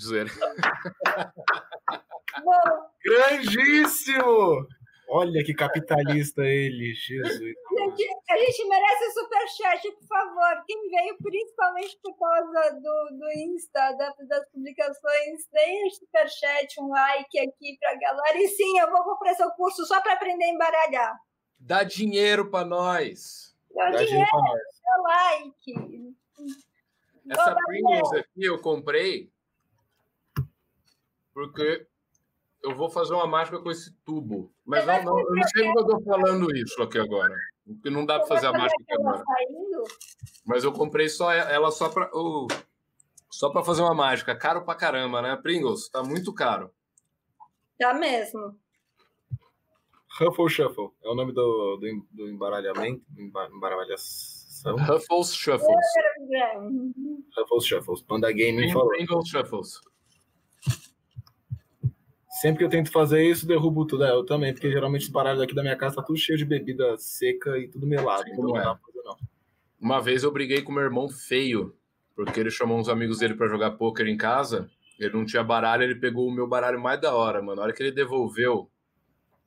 Grandíssimo! 3.04 4.66
Olha 5.12 5.42
que 5.42 5.52
capitalista 5.52 6.42
ele, 6.42 6.94
Jesus. 6.94 7.38
Gente, 7.38 8.08
a 8.30 8.38
gente 8.38 8.68
merece 8.68 9.04
o 9.06 9.12
superchat, 9.12 9.92
por 9.92 10.06
favor. 10.06 10.64
Quem 10.68 10.88
veio 10.88 11.16
principalmente 11.20 11.98
por 12.00 12.16
causa 12.16 12.74
do, 12.74 13.18
do 13.18 13.30
Insta, 13.38 13.92
da, 13.96 14.14
das 14.28 14.48
publicações, 14.50 15.48
deem 15.52 15.84
um 15.84 15.90
superchat, 15.90 16.80
um 16.80 16.88
like 16.90 17.40
aqui 17.40 17.76
pra 17.80 17.96
galera. 17.96 18.38
E 18.38 18.46
sim, 18.48 18.78
eu 18.78 18.88
vou 18.88 19.02
comprar 19.02 19.34
seu 19.34 19.50
curso 19.50 19.84
só 19.84 20.00
para 20.00 20.12
aprender 20.12 20.44
a 20.44 20.50
embaralhar. 20.50 21.18
Dá 21.58 21.82
dinheiro 21.82 22.48
para 22.48 22.64
nós. 22.64 23.56
Dá, 23.74 23.90
Dá 23.90 24.04
dinheiro, 24.04 24.28
dinheiro 24.30 25.02
like. 25.02 26.14
Essa 27.30 27.56
Pringles 27.66 28.12
aqui 28.12 28.44
eu 28.44 28.60
comprei 28.60 29.30
porque 31.34 31.86
eu 32.62 32.74
vou 32.74 32.90
fazer 32.90 33.14
uma 33.14 33.26
mágica 33.26 33.58
com 33.58 33.70
esse 33.70 33.92
tubo. 34.04 34.52
Mas 34.64 34.86
não, 34.86 35.02
não, 35.02 35.18
eu 35.18 35.34
não 35.34 35.42
sei 35.44 35.64
porque 35.64 35.78
eu 35.78 35.96
estou 35.96 36.04
falando 36.04 36.56
isso 36.56 36.82
aqui 36.82 36.98
agora. 36.98 37.34
Porque 37.66 37.90
não 37.90 38.04
dá 38.04 38.18
para 38.18 38.28
fazer 38.28 38.46
a 38.46 38.52
mágica 38.52 38.82
aqui 38.82 38.94
agora. 38.94 39.24
Mas 40.46 40.64
eu 40.64 40.72
comprei 40.72 41.08
só 41.08 41.32
ela 41.32 41.70
só 41.70 41.88
para 41.88 42.10
oh, 42.12 42.46
só 43.30 43.50
para 43.50 43.64
fazer 43.64 43.82
uma 43.82 43.94
mágica. 43.94 44.34
Caro 44.34 44.64
pra 44.64 44.74
caramba, 44.74 45.22
né? 45.22 45.36
Pringles, 45.36 45.88
tá 45.88 46.02
muito 46.02 46.34
caro. 46.34 46.70
Tá 47.78 47.94
mesmo. 47.94 48.58
Ruffle 50.18 50.50
Shuffle 50.50 50.90
é 51.02 51.08
o 51.08 51.14
nome 51.14 51.32
do, 51.32 51.76
do, 51.76 52.06
do 52.10 52.28
embaralhamento, 52.28 53.02
embaralhação. 53.16 54.76
Ruffles 54.76 55.34
Shuffles. 55.34 55.86
Ruffles 57.38 57.64
Shuffles. 57.64 58.02
Panda 58.02 58.30
Gaming 58.30 58.70
falou. 58.72 58.88
Pringles 58.88 59.28
Shuffles. 59.28 59.80
Sempre 62.40 62.58
que 62.58 62.64
eu 62.64 62.70
tento 62.70 62.90
fazer 62.90 63.22
isso, 63.22 63.46
derrubo 63.46 63.86
tudo. 63.86 64.04
É, 64.04 64.10
eu 64.10 64.24
também, 64.24 64.52
porque 64.52 64.70
geralmente 64.70 65.02
os 65.02 65.08
baralhos 65.08 65.42
aqui 65.42 65.54
da 65.54 65.62
minha 65.62 65.76
casa 65.76 65.96
tá 65.96 66.02
tudo 66.02 66.18
cheio 66.18 66.38
de 66.38 66.44
bebida 66.44 66.96
seca 66.96 67.58
e 67.58 67.68
tudo 67.68 67.86
melado. 67.86 68.24
Então 68.28 68.44
não, 68.44 68.56
é. 68.56 68.64
não 68.64 68.78
não. 69.04 69.16
Uma 69.78 70.00
vez 70.00 70.22
eu 70.22 70.32
briguei 70.32 70.62
com 70.62 70.72
meu 70.72 70.82
irmão 70.82 71.08
feio, 71.08 71.76
porque 72.14 72.40
ele 72.40 72.50
chamou 72.50 72.78
uns 72.78 72.88
amigos 72.88 73.18
dele 73.18 73.34
para 73.34 73.48
jogar 73.48 73.72
poker 73.72 74.06
em 74.06 74.16
casa. 74.16 74.70
Ele 74.98 75.14
não 75.14 75.24
tinha 75.24 75.42
baralho, 75.42 75.82
ele 75.82 75.96
pegou 75.96 76.26
o 76.26 76.30
meu 76.30 76.46
baralho 76.46 76.80
mais 76.80 77.00
da 77.00 77.14
hora, 77.14 77.42
mano. 77.42 77.56
Na 77.56 77.62
hora 77.62 77.72
que 77.72 77.82
ele 77.82 77.92
devolveu. 77.92 78.70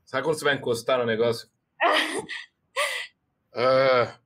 Sabe 0.05 0.23
quando 0.23 0.37
você 0.37 0.45
vai 0.45 0.55
encostar 0.55 0.99
no 0.99 1.05
negócio? 1.05 1.47
ah, 3.55 4.19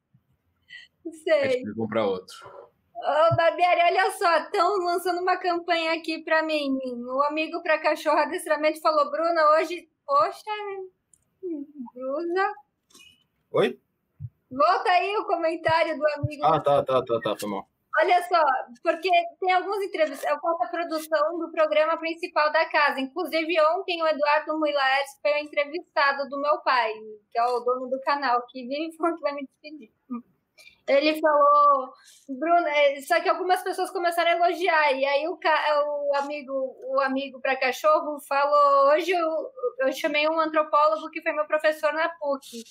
Sei. 1.23 1.41
A 1.41 1.47
gente 1.49 1.73
comprar 1.73 2.05
outro. 2.05 2.35
Ô, 2.97 3.35
Barbieri, 3.35 3.81
olha 3.81 4.11
só, 4.11 4.37
estão 4.39 4.77
lançando 4.77 5.21
uma 5.21 5.37
campanha 5.37 5.93
aqui 5.93 6.23
para 6.23 6.43
mim. 6.43 6.77
O 7.05 7.21
amigo 7.23 7.61
para 7.61 7.79
cachorro 7.79 8.17
adestramento 8.17 8.81
falou, 8.81 9.09
Bruna, 9.11 9.51
hoje, 9.51 9.87
poxa, 10.05 10.51
Brusa. 11.93 12.53
Oi? 13.51 13.79
Volta 14.49 14.89
aí 14.89 15.15
o 15.17 15.25
comentário 15.25 15.97
do 15.97 16.07
amigo. 16.07 16.43
Ah, 16.43 16.59
tá, 16.59 16.83
tá, 16.83 17.03
tá, 17.03 17.19
tá, 17.21 17.35
foi 17.37 17.49
mal. 17.49 17.67
Olha 17.99 18.21
só, 18.27 18.43
porque 18.83 19.09
tem 19.39 19.51
alguns 19.53 19.83
entrevistas, 19.83 20.29
eu 20.29 20.39
faço 20.39 20.63
a 20.63 20.67
produção 20.67 21.39
do 21.39 21.51
programa 21.51 21.97
principal 21.97 22.51
da 22.51 22.65
casa. 22.69 22.99
Inclusive, 22.99 23.59
ontem 23.75 24.01
o 24.01 24.07
Eduardo 24.07 24.59
Muilaes 24.59 25.17
foi 25.19 25.33
o 25.33 25.37
entrevistado 25.37 26.29
do 26.29 26.39
meu 26.39 26.59
pai, 26.59 26.93
que 27.31 27.39
é 27.39 27.43
o 27.43 27.59
dono 27.61 27.89
do 27.89 27.99
canal, 28.01 28.45
que 28.47 28.67
vive 28.67 28.95
falando 28.95 29.15
que 29.15 29.21
vai 29.21 29.33
me 29.33 29.47
despedir. 29.47 29.91
Ele 30.87 31.19
falou, 31.19 31.91
Bruno, 32.29 32.65
é, 32.67 33.01
só 33.01 33.19
que 33.19 33.27
algumas 33.27 33.61
pessoas 33.61 33.91
começaram 33.91 34.31
a 34.31 34.47
elogiar, 34.47 34.93
e 34.93 35.05
aí 35.05 35.27
o, 35.27 35.37
o 35.37 36.15
amigo 36.15 36.53
o 36.53 37.01
amigo 37.01 37.41
para 37.41 37.57
cachorro 37.57 38.19
falou, 38.21 38.93
hoje 38.93 39.11
eu, 39.11 39.29
eu 39.79 39.91
chamei 39.91 40.27
um 40.29 40.39
antropólogo 40.39 41.09
que 41.09 41.21
foi 41.21 41.33
meu 41.33 41.45
professor 41.45 41.91
na 41.91 42.07
PUC, 42.07 42.63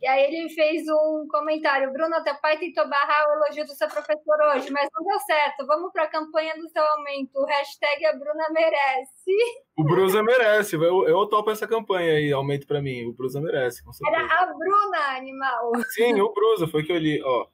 e 0.00 0.06
aí 0.06 0.24
ele 0.24 0.48
fez 0.50 0.82
um 0.88 1.26
comentário, 1.28 1.90
Bruno, 1.90 2.22
teu 2.22 2.34
pai 2.36 2.58
tentou 2.58 2.88
barrar 2.88 3.26
o 3.28 3.32
elogio 3.32 3.64
do 3.64 3.72
seu 3.72 3.88
professor 3.88 4.36
hoje, 4.52 4.70
mas 4.70 4.88
não 4.94 5.04
deu 5.04 5.18
certo, 5.20 5.66
vamos 5.66 5.90
para 5.90 6.04
a 6.04 6.08
campanha 6.08 6.54
do 6.56 6.68
seu 6.68 6.82
aumento, 6.82 7.44
hashtag 7.46 8.06
a 8.06 8.12
Bruna 8.12 8.48
merece. 8.50 9.32
O 9.76 9.82
Brusa 9.82 10.22
merece, 10.22 10.76
eu, 10.76 11.08
eu 11.08 11.26
topo 11.26 11.50
essa 11.50 11.66
campanha 11.66 12.12
aí, 12.12 12.30
aumento 12.30 12.66
para 12.66 12.82
mim, 12.82 13.06
o 13.06 13.12
Brusa 13.12 13.40
merece, 13.40 13.82
Era 14.06 14.42
a 14.42 14.46
Bruna, 14.46 15.16
animal. 15.16 15.72
Sim, 15.90 16.20
o 16.20 16.32
Brusa, 16.32 16.68
foi 16.68 16.84
que 16.84 16.92
eu 16.92 16.98
li, 16.98 17.22
ó. 17.24 17.46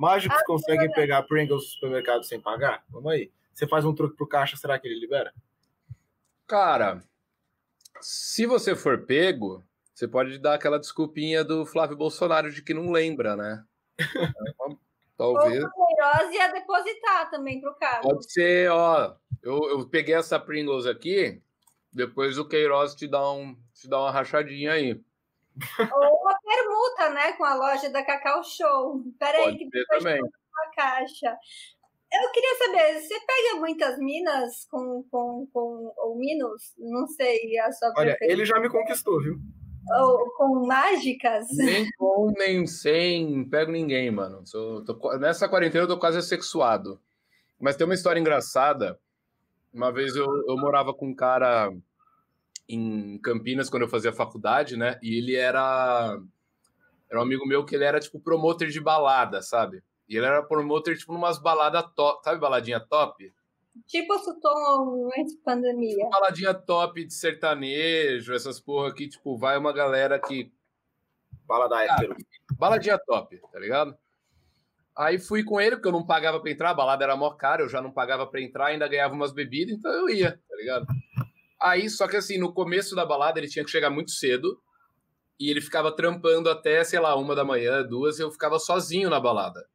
Mágicos 0.00 0.38
ah, 0.40 0.44
conseguem 0.46 0.86
é 0.86 0.94
pegar 0.94 1.22
Pringles 1.24 1.62
no 1.62 1.68
supermercado 1.68 2.24
sem 2.24 2.40
pagar? 2.40 2.82
Vamos 2.88 3.12
aí. 3.12 3.30
Você 3.52 3.68
faz 3.68 3.84
um 3.84 3.94
truque 3.94 4.16
pro 4.16 4.26
caixa, 4.26 4.56
será 4.56 4.78
que 4.78 4.88
ele 4.88 4.98
libera? 4.98 5.30
Cara, 6.46 7.02
se 8.00 8.46
você 8.46 8.74
for 8.74 9.04
pego, 9.04 9.62
você 9.92 10.08
pode 10.08 10.38
dar 10.38 10.54
aquela 10.54 10.80
desculpinha 10.80 11.44
do 11.44 11.66
Flávio 11.66 11.98
Bolsonaro 11.98 12.50
de 12.50 12.62
que 12.62 12.72
não 12.72 12.90
lembra, 12.90 13.36
né? 13.36 13.62
Talvez. 15.18 15.62
Ou 15.62 16.32
ia 16.32 16.50
depositar 16.50 17.30
também 17.30 17.60
pro 17.60 17.74
cara. 17.74 18.00
Pode 18.00 18.32
ser, 18.32 18.70
ó. 18.70 19.14
Eu, 19.42 19.58
eu 19.68 19.86
peguei 19.86 20.14
essa 20.14 20.40
Pringles 20.40 20.86
aqui, 20.86 21.42
depois 21.92 22.38
o 22.38 22.48
Queiroz 22.48 22.94
te 22.94 23.06
dá, 23.06 23.30
um, 23.30 23.54
te 23.74 23.86
dá 23.86 24.00
uma 24.00 24.10
rachadinha 24.10 24.72
aí. 24.72 24.98
Ou 25.78 26.20
uma 26.22 26.38
permuta, 26.38 27.10
né, 27.10 27.32
com 27.32 27.44
a 27.44 27.54
loja 27.54 27.90
da 27.90 28.04
Cacau 28.04 28.42
Show. 28.44 29.02
Peraí, 29.18 29.56
que 29.56 29.68
depois 29.68 30.02
também. 30.02 30.20
uma 30.20 30.70
caixa. 30.74 31.36
Eu 32.12 32.30
queria 32.32 32.56
saber, 32.56 33.00
você 33.00 33.14
pega 33.20 33.60
muitas 33.60 33.96
minas 33.98 34.66
com, 34.68 35.04
com, 35.10 35.46
com 35.52 35.92
ou 35.96 36.18
minos? 36.18 36.74
Não 36.76 37.06
sei 37.06 37.56
a 37.60 37.70
sua 37.70 37.92
Olha, 37.96 38.16
ele 38.20 38.44
já 38.44 38.58
me 38.58 38.68
conquistou, 38.68 39.22
viu? 39.22 39.38
Ou 39.96 40.32
com 40.36 40.66
mágicas? 40.66 41.46
Nem 41.52 41.88
com, 41.96 42.32
nem 42.36 42.66
sem, 42.66 43.48
pego 43.48 43.70
ninguém, 43.70 44.10
mano. 44.10 44.44
Sou, 44.44 44.84
tô, 44.84 45.18
nessa 45.18 45.48
quarentena 45.48 45.84
eu 45.84 45.88
tô 45.88 45.98
quase 45.98 46.18
assexuado. 46.18 47.00
Mas 47.60 47.76
tem 47.76 47.84
uma 47.84 47.94
história 47.94 48.18
engraçada. 48.18 48.98
Uma 49.72 49.92
vez 49.92 50.16
eu, 50.16 50.26
eu 50.48 50.56
morava 50.56 50.92
com 50.92 51.06
um 51.06 51.14
cara 51.14 51.72
em 52.74 53.18
Campinas 53.18 53.68
quando 53.68 53.82
eu 53.82 53.88
fazia 53.88 54.12
faculdade, 54.12 54.76
né? 54.76 54.98
E 55.02 55.18
ele 55.18 55.34
era 55.34 56.18
era 57.08 57.18
um 57.18 57.22
amigo 57.22 57.46
meu 57.46 57.64
que 57.64 57.74
ele 57.74 57.84
era 57.84 57.98
tipo 57.98 58.20
promotor 58.20 58.68
de 58.68 58.80
balada, 58.80 59.42
sabe? 59.42 59.82
E 60.08 60.16
ele 60.16 60.26
era 60.26 60.42
promotor 60.42 60.96
tipo 60.96 61.12
numas 61.12 61.38
baladas 61.38 61.84
top, 61.94 62.22
sabe 62.24 62.40
baladinha 62.40 62.80
top? 62.80 63.32
Tipo 63.86 64.18
Sutton 64.18 65.10
antes 65.18 65.36
da 65.36 65.42
pandemia. 65.44 65.96
Tipo 65.96 66.10
baladinha 66.10 66.54
top 66.54 67.04
de 67.04 67.14
sertanejo, 67.14 68.32
essas 68.32 68.60
porra 68.60 68.94
que 68.94 69.08
tipo 69.08 69.36
vai 69.36 69.56
uma 69.58 69.72
galera 69.72 70.18
que 70.18 70.52
balada 71.46 71.76
ah, 71.76 71.84
hétero. 71.84 72.16
Baladinha 72.56 72.98
top, 72.98 73.40
tá 73.52 73.58
ligado? 73.58 73.96
Aí 74.96 75.18
fui 75.18 75.42
com 75.42 75.60
ele, 75.60 75.76
porque 75.76 75.88
eu 75.88 75.92
não 75.92 76.04
pagava 76.04 76.40
pra 76.40 76.50
entrar, 76.50 76.70
a 76.70 76.74
balada 76.74 77.04
era 77.04 77.16
mó 77.16 77.30
cara, 77.30 77.62
eu 77.62 77.68
já 77.68 77.80
não 77.80 77.90
pagava 77.90 78.26
pra 78.26 78.40
entrar, 78.40 78.66
ainda 78.66 78.86
ganhava 78.86 79.14
umas 79.14 79.32
bebidas, 79.32 79.74
então 79.74 79.90
eu 79.90 80.10
ia, 80.10 80.32
tá 80.32 80.56
ligado? 80.56 80.86
Aí, 81.60 81.90
só 81.90 82.08
que 82.08 82.16
assim, 82.16 82.38
no 82.38 82.52
começo 82.52 82.94
da 82.94 83.04
balada 83.04 83.38
ele 83.38 83.48
tinha 83.48 83.64
que 83.64 83.70
chegar 83.70 83.90
muito 83.90 84.10
cedo 84.12 84.58
e 85.38 85.50
ele 85.50 85.60
ficava 85.60 85.90
trampando 85.90 86.48
até, 86.48 86.82
sei 86.84 87.00
lá, 87.00 87.14
uma 87.16 87.34
da 87.34 87.44
manhã, 87.44 87.82
duas, 87.82 88.18
e 88.18 88.22
eu 88.22 88.30
ficava 88.30 88.58
sozinho 88.58 89.10
na 89.10 89.20
balada. 89.20 89.66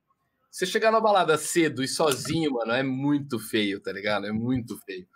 Você 0.49 0.65
chegar 0.65 0.91
na 0.91 0.99
balada 0.99 1.37
cedo 1.37 1.83
e 1.83 1.87
sozinho, 1.87 2.53
mano, 2.53 2.71
é 2.71 2.81
muito 2.81 3.39
feio, 3.39 3.79
tá 3.79 3.91
ligado? 3.91 4.25
É 4.25 4.31
muito 4.31 4.77
feio. 4.85 5.07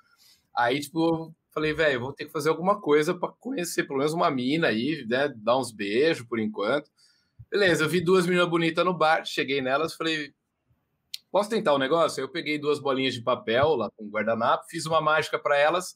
Aí, 0.56 0.80
tipo, 0.80 1.00
eu 1.00 1.36
falei, 1.54 1.74
velho, 1.74 2.02
vou 2.02 2.14
ter 2.14 2.26
que 2.26 2.32
fazer 2.32 2.50
alguma 2.50 2.82
coisa 2.82 3.14
para 3.14 3.32
conhecer 3.40 3.84
pelo 3.84 4.00
menos 4.00 4.14
uma 4.14 4.30
mina 4.30 4.68
aí, 4.68 5.06
né? 5.08 5.32
Dar 5.38 5.58
uns 5.58 5.72
beijos 5.72 6.28
por 6.28 6.40
enquanto. 6.40 6.90
Beleza, 7.50 7.86
eu 7.86 7.90
vi 7.90 8.02
duas 8.02 8.26
meninas 8.26 8.50
bonitas 8.50 8.84
no 8.84 8.94
bar, 8.94 9.26
cheguei 9.26 9.62
nelas, 9.62 9.96
falei, 9.96 10.34
posso 11.32 11.50
tentar 11.50 11.74
o 11.74 11.78
um 11.78 11.80
negócio? 11.80 12.22
Aí 12.22 12.28
eu 12.28 12.32
peguei 12.32 12.60
duas 12.60 12.80
bolinhas 12.80 13.14
de 13.14 13.22
papel 13.22 13.76
lá 13.76 13.90
com 13.96 14.10
guardanapo, 14.10 14.66
fiz 14.70 14.86
uma 14.86 15.00
mágica 15.00 15.40
para 15.40 15.58
elas 15.58 15.96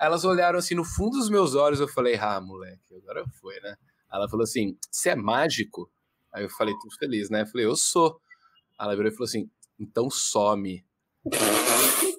elas 0.00 0.24
olharam 0.24 0.58
assim 0.58 0.74
no 0.74 0.84
fundo 0.84 1.18
dos 1.18 1.28
meus 1.28 1.54
olhos, 1.54 1.80
eu 1.80 1.88
falei, 1.88 2.16
ah, 2.16 2.40
moleque, 2.40 2.94
agora 2.96 3.24
foi, 3.40 3.58
né? 3.60 3.76
Ela 4.12 4.28
falou 4.28 4.44
assim, 4.44 4.76
você 4.90 5.10
é 5.10 5.16
mágico? 5.16 5.90
Aí 6.32 6.44
eu 6.44 6.50
falei, 6.50 6.74
tô 6.74 6.88
feliz, 6.98 7.28
né? 7.30 7.42
Eu 7.42 7.46
falei, 7.46 7.66
eu 7.66 7.76
sou. 7.76 8.20
Ela 8.78 8.94
virou 8.94 9.10
e 9.10 9.14
falou 9.14 9.26
assim, 9.26 9.50
então 9.78 10.08
some. 10.10 10.84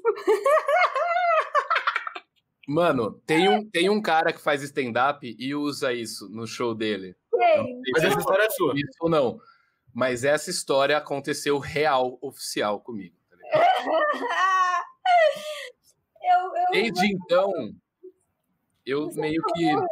Mano, 2.68 3.20
tem 3.26 3.50
um, 3.50 3.68
tem 3.68 3.90
um 3.90 4.00
cara 4.00 4.32
que 4.32 4.40
faz 4.40 4.62
stand-up 4.62 5.36
e 5.40 5.56
usa 5.56 5.92
isso 5.92 6.30
no 6.30 6.46
show 6.46 6.76
dele. 6.76 7.16
Mas 7.94 8.04
essa 8.04 8.20
história 8.20 8.44
é 8.44 8.50
sua. 8.52 8.74
Isso 8.76 8.98
ou 9.00 9.10
não. 9.10 9.40
Mas 9.92 10.24
essa 10.24 10.52
história 10.52 10.96
aconteceu 10.96 11.58
real, 11.58 12.20
oficial 12.22 12.80
comigo. 12.80 13.16
Tá 13.30 13.38
Eu, 16.30 16.56
eu 16.56 16.72
Desde 16.72 17.08
então, 17.08 17.52
eu 18.86 19.08
meio 19.16 19.42
que 19.54 19.72
não 19.74 19.88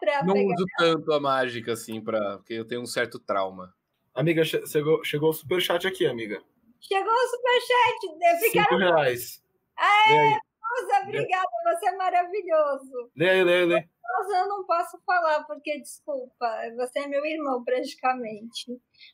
pegar. 0.00 0.54
uso 0.54 0.64
tanto 0.78 1.12
a 1.12 1.20
mágica 1.20 1.72
assim, 1.72 2.00
pra, 2.00 2.38
porque 2.38 2.54
eu 2.54 2.66
tenho 2.66 2.82
um 2.82 2.86
certo 2.86 3.18
trauma. 3.18 3.74
Amiga, 4.14 4.44
chegou, 4.44 5.04
chegou 5.04 5.30
o 5.30 5.32
superchat 5.32 5.86
aqui, 5.86 6.06
amiga. 6.06 6.42
Chegou 6.80 7.12
o 7.12 7.28
superchat. 7.28 8.40
Ficaram... 8.40 8.68
Cinco 8.68 8.76
reais. 8.76 9.42
Aê, 9.76 10.30
Rosa, 10.30 11.02
obrigada, 11.04 11.48
você 11.64 11.88
é 11.88 11.96
maravilhoso. 11.96 13.10
Lê 13.16 13.30
aí, 13.30 13.44
lê, 13.44 13.64
lê. 13.64 13.88
Rosa, 14.16 14.38
eu 14.38 14.48
não 14.48 14.64
posso 14.64 14.98
falar, 15.06 15.44
porque, 15.44 15.80
desculpa, 15.80 16.46
você 16.76 17.00
é 17.00 17.06
meu 17.06 17.24
irmão, 17.24 17.62
praticamente. 17.64 18.66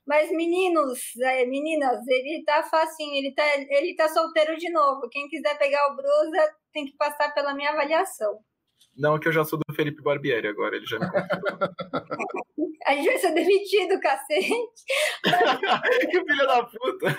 Mas, 0.06 0.30
meninos, 0.30 1.00
é, 1.22 1.44
meninas, 1.46 2.06
ele 2.06 2.42
tá 2.44 2.62
facinho, 2.62 3.14
ele 3.14 3.34
tá, 3.34 3.44
ele 3.56 3.94
tá 3.94 4.08
solteiro 4.08 4.56
de 4.56 4.70
novo. 4.70 5.08
Quem 5.10 5.28
quiser 5.28 5.58
pegar 5.58 5.92
o 5.92 5.96
Brusa 5.96 6.54
tem 6.72 6.86
que 6.86 6.96
passar 6.96 7.32
pela 7.34 7.54
minha 7.54 7.70
avaliação. 7.70 8.38
Não, 8.96 9.18
que 9.20 9.28
eu 9.28 9.32
já 9.32 9.44
sou 9.44 9.58
do 9.58 9.74
Felipe 9.74 10.02
Barbieri 10.02 10.48
agora, 10.48 10.76
ele 10.76 10.86
já 10.86 10.98
me 10.98 11.06
A 12.86 12.94
gente 12.94 13.06
vai 13.06 13.18
ser 13.18 13.34
demitido, 13.34 14.00
cacete. 14.00 14.56
que 16.10 16.24
filho 16.24 16.46
da 16.46 16.62
puta. 16.64 17.18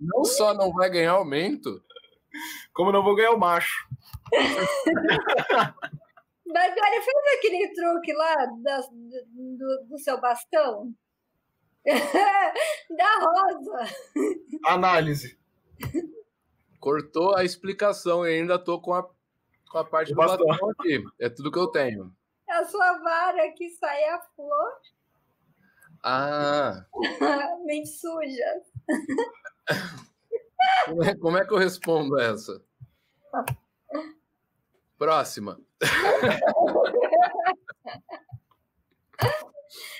Não 0.00 0.24
só 0.24 0.54
não 0.54 0.72
vai 0.72 0.88
ganhar 0.88 1.12
aumento, 1.12 1.82
como 2.72 2.92
não 2.92 3.02
vou 3.02 3.14
ganhar 3.14 3.32
o 3.32 3.38
macho. 3.38 3.88
Barbieri 6.52 7.00
fez 7.02 7.38
aquele 7.38 7.72
truque 7.74 8.12
lá 8.12 8.34
das, 8.62 8.86
do, 8.90 9.86
do 9.88 9.98
seu 9.98 10.20
bastão? 10.20 10.94
da 11.84 13.18
rosa. 13.18 13.94
Análise. 14.66 15.38
Cortou 16.78 17.36
a 17.36 17.44
explicação 17.44 18.26
e 18.26 18.34
ainda 18.34 18.58
tô 18.58 18.80
com 18.80 18.92
a, 18.92 19.08
com 19.70 19.78
a 19.78 19.84
parte 19.84 20.10
do 20.10 20.16
bastão. 20.16 20.46
bastão 20.46 20.70
aqui. 20.70 21.02
É 21.18 21.28
tudo 21.28 21.50
que 21.50 21.58
eu 21.58 21.68
tenho. 21.68 22.14
É 22.48 22.54
a 22.54 22.66
sua 22.66 22.98
vara 22.98 23.50
que 23.52 23.70
sai 23.70 24.04
a 24.04 24.20
flor. 24.36 24.72
Ah. 26.04 26.84
Mente 27.64 27.88
suja. 27.88 28.62
Como 30.86 31.04
é, 31.04 31.16
como 31.16 31.38
é 31.38 31.44
que 31.46 31.52
eu 31.52 31.58
respondo 31.58 32.18
essa? 32.18 32.62
Próxima. 34.98 35.60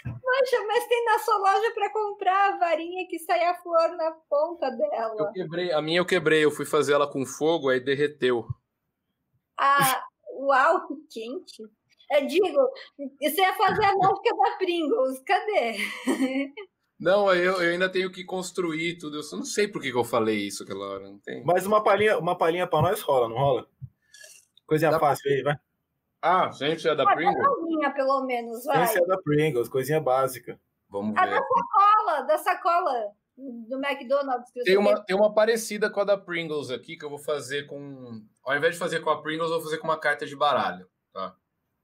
Poxa, 0.05 0.67
mas 0.67 0.87
tem 0.87 1.05
na 1.05 1.19
sua 1.21 1.39
loja 1.39 1.73
para 1.75 1.93
comprar 1.93 2.55
a 2.55 2.59
varinha 2.59 3.07
que 3.09 3.19
sai 3.19 3.45
a 3.45 3.55
flor 3.55 3.97
na 3.97 4.13
ponta 4.29 4.71
dela. 4.71 5.15
Eu 5.19 5.33
quebrei, 5.33 5.73
a 5.73 5.81
minha 5.81 6.01
eu 6.01 6.07
quebrei, 6.07 6.45
eu 6.45 6.51
fui 6.51 6.67
fazer 6.67 6.93
ela 6.95 7.11
com 7.11 7.25
fogo, 7.25 7.69
aí 7.69 7.81
derreteu. 7.81 8.47
Ah, 9.57 10.05
uau, 10.31 10.87
que 10.87 10.95
quente. 11.11 11.63
Eu 12.11 12.27
digo, 12.27 12.71
você 13.21 13.41
ia 13.41 13.55
fazer 13.55 13.85
a 13.85 13.97
mágica 13.97 14.37
da 14.37 14.57
Pringles, 14.59 15.21
cadê? 15.21 15.77
Não, 17.03 17.35
eu, 17.35 17.61
eu 17.61 17.73
ainda 17.73 17.89
tenho 17.89 18.13
que 18.13 18.23
construir 18.23 18.97
tudo. 18.97 19.19
Eu 19.19 19.37
não 19.37 19.45
sei 19.45 19.67
por 19.67 19.83
que, 19.83 19.91
que 19.91 19.97
eu 19.97 20.05
falei 20.05 20.47
isso 20.47 20.63
aquela 20.63 20.87
hora. 20.87 21.11
Não 21.11 21.19
tem. 21.19 21.45
Mas 21.45 21.67
uma 21.67 21.83
palhinha, 21.83 22.17
uma 22.17 22.39
palhinha 22.39 22.65
para 22.65 22.83
nós 22.83 23.01
rola, 23.01 23.29
não 23.29 23.37
rola? 23.37 23.67
Coisinha 24.65 24.93
da 24.93 25.01
fácil 25.01 25.29
aí, 25.29 25.43
vai. 25.43 25.59
Ah, 26.23 26.49
gente 26.53 26.87
é 26.87 26.95
da 26.95 27.03
ah, 27.03 27.13
Pringles? 27.13 27.45
Palhinha, 27.45 27.91
pelo 27.93 28.25
menos, 28.25 28.65
vai. 28.65 28.87
Gente 28.87 29.03
é 29.03 29.07
da 29.07 29.19
Pringles, 29.19 29.69
coisinha 29.69 30.01
básica. 30.01 30.61
Vamos 30.89 31.17
a 31.17 31.27
ver. 31.27 31.33
A 31.33 31.41
da 31.41 31.45
sacola, 31.45 32.23
da 32.23 32.39
sacola 32.39 33.13
do 33.37 33.85
McDonald's. 33.85 34.53
tem 34.65 34.77
uma, 34.77 35.05
tem 35.05 35.17
uma 35.17 35.35
parecida 35.35 35.91
com 35.91 36.01
a 36.01 36.05
da 36.05 36.17
Pringles 36.17 36.71
aqui, 36.71 36.97
que 36.97 37.05
eu 37.05 37.11
vou 37.11 37.19
fazer 37.19 37.67
com... 37.67 38.23
Ao 38.45 38.57
invés 38.57 38.75
de 38.75 38.79
fazer 38.79 39.01
com 39.01 39.11
a 39.11 39.21
Pringles, 39.21 39.51
eu 39.51 39.57
vou 39.57 39.65
fazer 39.65 39.79
com 39.79 39.89
uma 39.89 39.99
carta 39.99 40.25
de 40.25 40.37
baralho, 40.37 40.89
tá? 41.13 41.35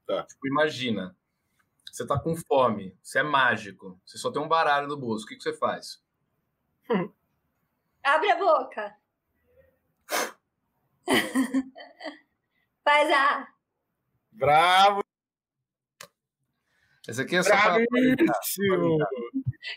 Tá. 0.07 0.23
Tipo, 0.23 0.47
imagina, 0.47 1.17
você 1.99 2.07
tá 2.07 2.17
com 2.19 2.37
fome, 2.37 2.97
você 3.03 3.19
é 3.19 3.23
mágico, 3.25 4.01
você 4.07 4.17
só 4.19 4.31
tem 4.31 4.41
um 4.41 4.47
baralho 4.47 4.87
no 4.87 4.97
bolso, 4.97 5.25
o 5.25 5.29
que, 5.29 5.35
que 5.35 5.43
você 5.43 5.53
faz? 5.53 6.01
Abre 8.05 8.31
a 8.31 8.37
boca. 8.37 8.97
Faz 12.85 13.11
a. 13.11 13.49
Bravo! 14.31 15.03
Esse 17.07 17.23
aqui 17.23 17.37
é 17.37 17.43
só 17.43 17.51
pra... 17.51 17.75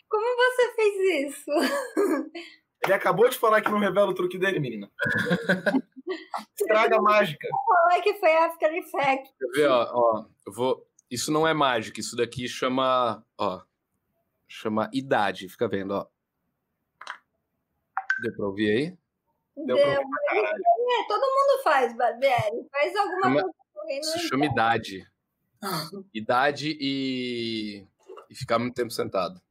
Como 0.07 0.35
você 0.35 0.73
fez 0.75 1.27
isso? 1.27 1.51
Ele 2.83 2.93
acabou 2.93 3.27
de 3.29 3.37
falar 3.37 3.61
que 3.61 3.71
não 3.71 3.79
revela 3.79 4.11
o 4.11 4.13
truque 4.13 4.37
dele, 4.37 4.59
menina. 4.59 4.91
Estraga 6.59 6.97
a 6.97 7.01
mágica. 7.01 7.47
Falei 7.65 8.01
que 8.01 8.13
foi 8.15 8.31
After 8.35 8.73
Effects. 8.73 9.33
Quer 9.39 9.47
ver, 9.55 9.67
ó, 9.69 9.89
ó, 9.93 10.25
eu 10.45 10.53
vou... 10.53 10.90
Isso 11.11 11.29
não 11.29 11.45
é 11.45 11.53
mágica, 11.53 11.99
isso 11.99 12.15
daqui 12.15 12.47
chama, 12.47 13.21
ó, 13.37 13.61
chama 14.47 14.89
idade. 14.93 15.49
Fica 15.49 15.67
vendo, 15.67 15.91
ó. 15.91 16.07
Deu 18.21 18.33
pra 18.33 18.45
ouvir 18.45 18.71
aí? 18.71 18.97
Deu. 19.65 19.75
Deu. 19.75 19.85
É, 19.85 21.07
todo 21.09 21.21
mundo 21.21 21.63
faz, 21.63 21.97
Barbieri. 21.97 22.65
Faz 22.71 22.95
alguma 22.95 23.21
chama, 23.23 23.53
coisa. 23.73 23.99
Isso 23.99 24.19
chama 24.29 24.45
idade. 24.45 25.05
idade 26.13 26.77
e... 26.79 27.85
e 28.29 28.35
ficar 28.35 28.57
muito 28.57 28.75
tempo 28.75 28.91
sentado. 28.91 29.41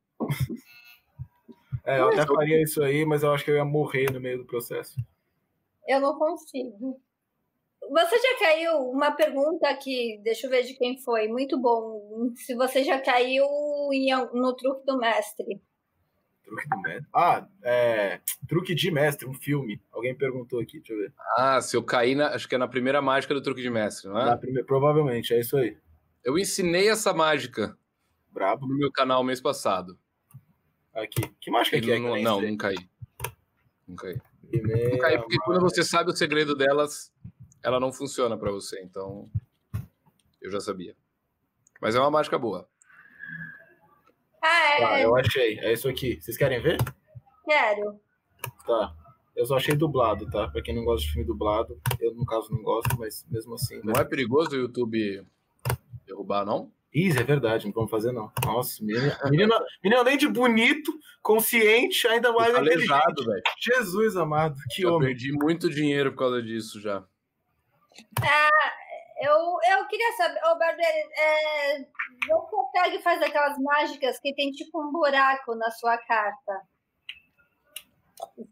É, 1.84 1.98
eu 1.98 2.08
até 2.08 2.26
faria 2.26 2.62
isso 2.62 2.82
aí, 2.82 3.04
mas 3.04 3.22
eu 3.22 3.34
acho 3.34 3.44
que 3.44 3.50
eu 3.50 3.56
ia 3.56 3.64
morrer 3.66 4.11
no 4.11 4.20
meio 4.20 4.38
do 4.38 4.46
processo. 4.46 4.98
Eu 5.86 6.00
não 6.00 6.18
consigo. 6.18 7.00
Você 7.88 8.18
já 8.18 8.38
caiu? 8.38 8.72
Uma 8.90 9.10
pergunta 9.12 9.68
aqui, 9.68 10.20
deixa 10.22 10.46
eu 10.46 10.50
ver 10.50 10.62
de 10.62 10.74
quem 10.74 10.98
foi. 10.98 11.28
Muito 11.28 11.60
bom. 11.60 12.30
Se 12.36 12.54
você 12.54 12.84
já 12.84 13.00
caiu 13.00 13.44
em, 13.92 14.10
no 14.32 14.54
truque 14.54 14.84
do 14.86 14.98
mestre. 14.98 15.60
Truque 16.44 16.68
do 16.68 16.80
mestre. 16.82 17.06
Ah, 17.14 17.46
é. 17.64 18.20
Truque 18.48 18.74
de 18.74 18.90
mestre, 18.90 19.26
um 19.26 19.34
filme. 19.34 19.80
Alguém 19.90 20.16
perguntou 20.16 20.60
aqui, 20.60 20.78
deixa 20.78 20.92
eu 20.92 20.98
ver. 20.98 21.12
Ah, 21.36 21.60
se 21.60 21.76
eu 21.76 21.82
cair 21.82 22.14
na. 22.14 22.28
Acho 22.28 22.48
que 22.48 22.54
é 22.54 22.58
na 22.58 22.68
primeira 22.68 23.00
mágica 23.02 23.34
do 23.34 23.42
truque 23.42 23.62
de 23.62 23.70
mestre, 23.70 24.08
não 24.08 24.20
é? 24.20 24.24
Na 24.26 24.36
primeira, 24.36 24.66
provavelmente, 24.66 25.32
é 25.34 25.40
isso 25.40 25.56
aí. 25.56 25.76
Eu 26.22 26.38
ensinei 26.38 26.88
essa 26.88 27.12
mágica 27.14 27.76
Brabo. 28.30 28.66
no 28.68 28.76
meu 28.76 28.92
canal 28.92 29.24
mês 29.24 29.40
passado. 29.40 29.98
Aqui. 30.94 31.22
Que 31.40 31.50
mágica 31.50 31.76
E 31.76 31.80
que 31.80 31.90
é? 31.90 31.94
que 31.96 32.00
não, 32.00 32.14
nem 32.14 32.22
não, 32.22 32.40
sei? 32.40 32.50
não 32.50 32.56
caí. 32.56 32.76
Não 33.88 33.96
caí. 33.96 34.20
Primeira 34.48 34.90
Não 34.90 34.98
caí 34.98 35.18
porque 35.18 35.38
quando 35.38 35.60
você 35.60 35.82
sabe 35.84 36.10
o 36.10 36.16
segredo 36.16 36.54
delas, 36.56 37.12
ela 37.62 37.80
não 37.80 37.92
funciona 37.92 38.36
pra 38.36 38.50
você. 38.50 38.80
Então, 38.82 39.28
eu 40.40 40.50
já 40.50 40.61
sabia. 40.61 40.94
Mas 41.80 41.94
é 41.94 42.00
uma 42.00 42.11
mágica 42.11 42.38
boa. 42.38 42.68
Ah, 44.42 44.76
Tá, 44.78 44.98
é, 44.98 45.04
eu 45.04 45.14
achei. 45.16 45.58
É 45.61 45.72
isso 45.72 45.88
aqui. 45.88 46.20
Vocês 46.20 46.36
querem 46.36 46.61
ver? 46.61 46.78
quero. 47.44 48.00
Tá. 48.66 48.94
Eu 49.36 49.44
só 49.46 49.56
achei 49.56 49.74
dublado, 49.74 50.28
tá? 50.30 50.48
Pra 50.48 50.62
quem 50.62 50.74
não 50.74 50.84
gosta 50.84 51.04
de 51.06 51.12
filme 51.12 51.26
dublado, 51.26 51.80
eu 51.98 52.14
no 52.14 52.24
caso 52.24 52.50
não 52.52 52.62
gosto, 52.62 52.98
mas 52.98 53.26
mesmo 53.30 53.54
assim. 53.54 53.80
Não 53.82 53.94
é 54.00 54.04
perigoso 54.04 54.50
o 54.52 54.58
YouTube 54.61 55.26
derrubar, 56.06 56.44
não? 56.44 56.70
Isso, 56.92 57.18
é 57.18 57.22
verdade, 57.22 57.66
não 57.66 57.72
vamos 57.72 57.90
fazer 57.90 58.12
não. 58.12 58.30
Nossa, 58.44 58.84
menina, 58.84 59.16
menina, 59.30 59.64
menina 59.82 60.00
além 60.02 60.16
de 60.18 60.26
bonito, 60.28 60.92
consciente, 61.22 62.06
ainda 62.08 62.32
mais 62.32 62.52
Tá 62.52 62.58
aleijado, 62.58 63.24
velho. 63.24 63.42
Jesus 63.61 64.16
amado, 64.16 64.56
que 64.74 64.82
Já 64.82 64.90
homem. 64.92 65.08
perdi 65.08 65.32
muito 65.32 65.70
dinheiro 65.70 66.11
por 66.12 66.18
causa 66.18 66.42
disso 66.42 66.80
já. 66.80 67.04
Eu, 69.20 69.36
eu 69.68 69.86
queria 69.86 70.12
saber, 70.16 70.41
ô 70.47 70.59
Barbieri, 70.59 71.09
é, 71.12 71.78
você 72.26 72.57
pega 72.72 72.97
e 72.97 73.03
faz 73.03 73.20
aquelas 73.20 73.59
mágicas 73.59 74.18
que 74.18 74.34
tem 74.34 74.51
tipo 74.51 74.82
um 74.82 74.91
buraco 74.91 75.55
na 75.55 75.70
sua 75.70 75.99
carta. 75.99 76.62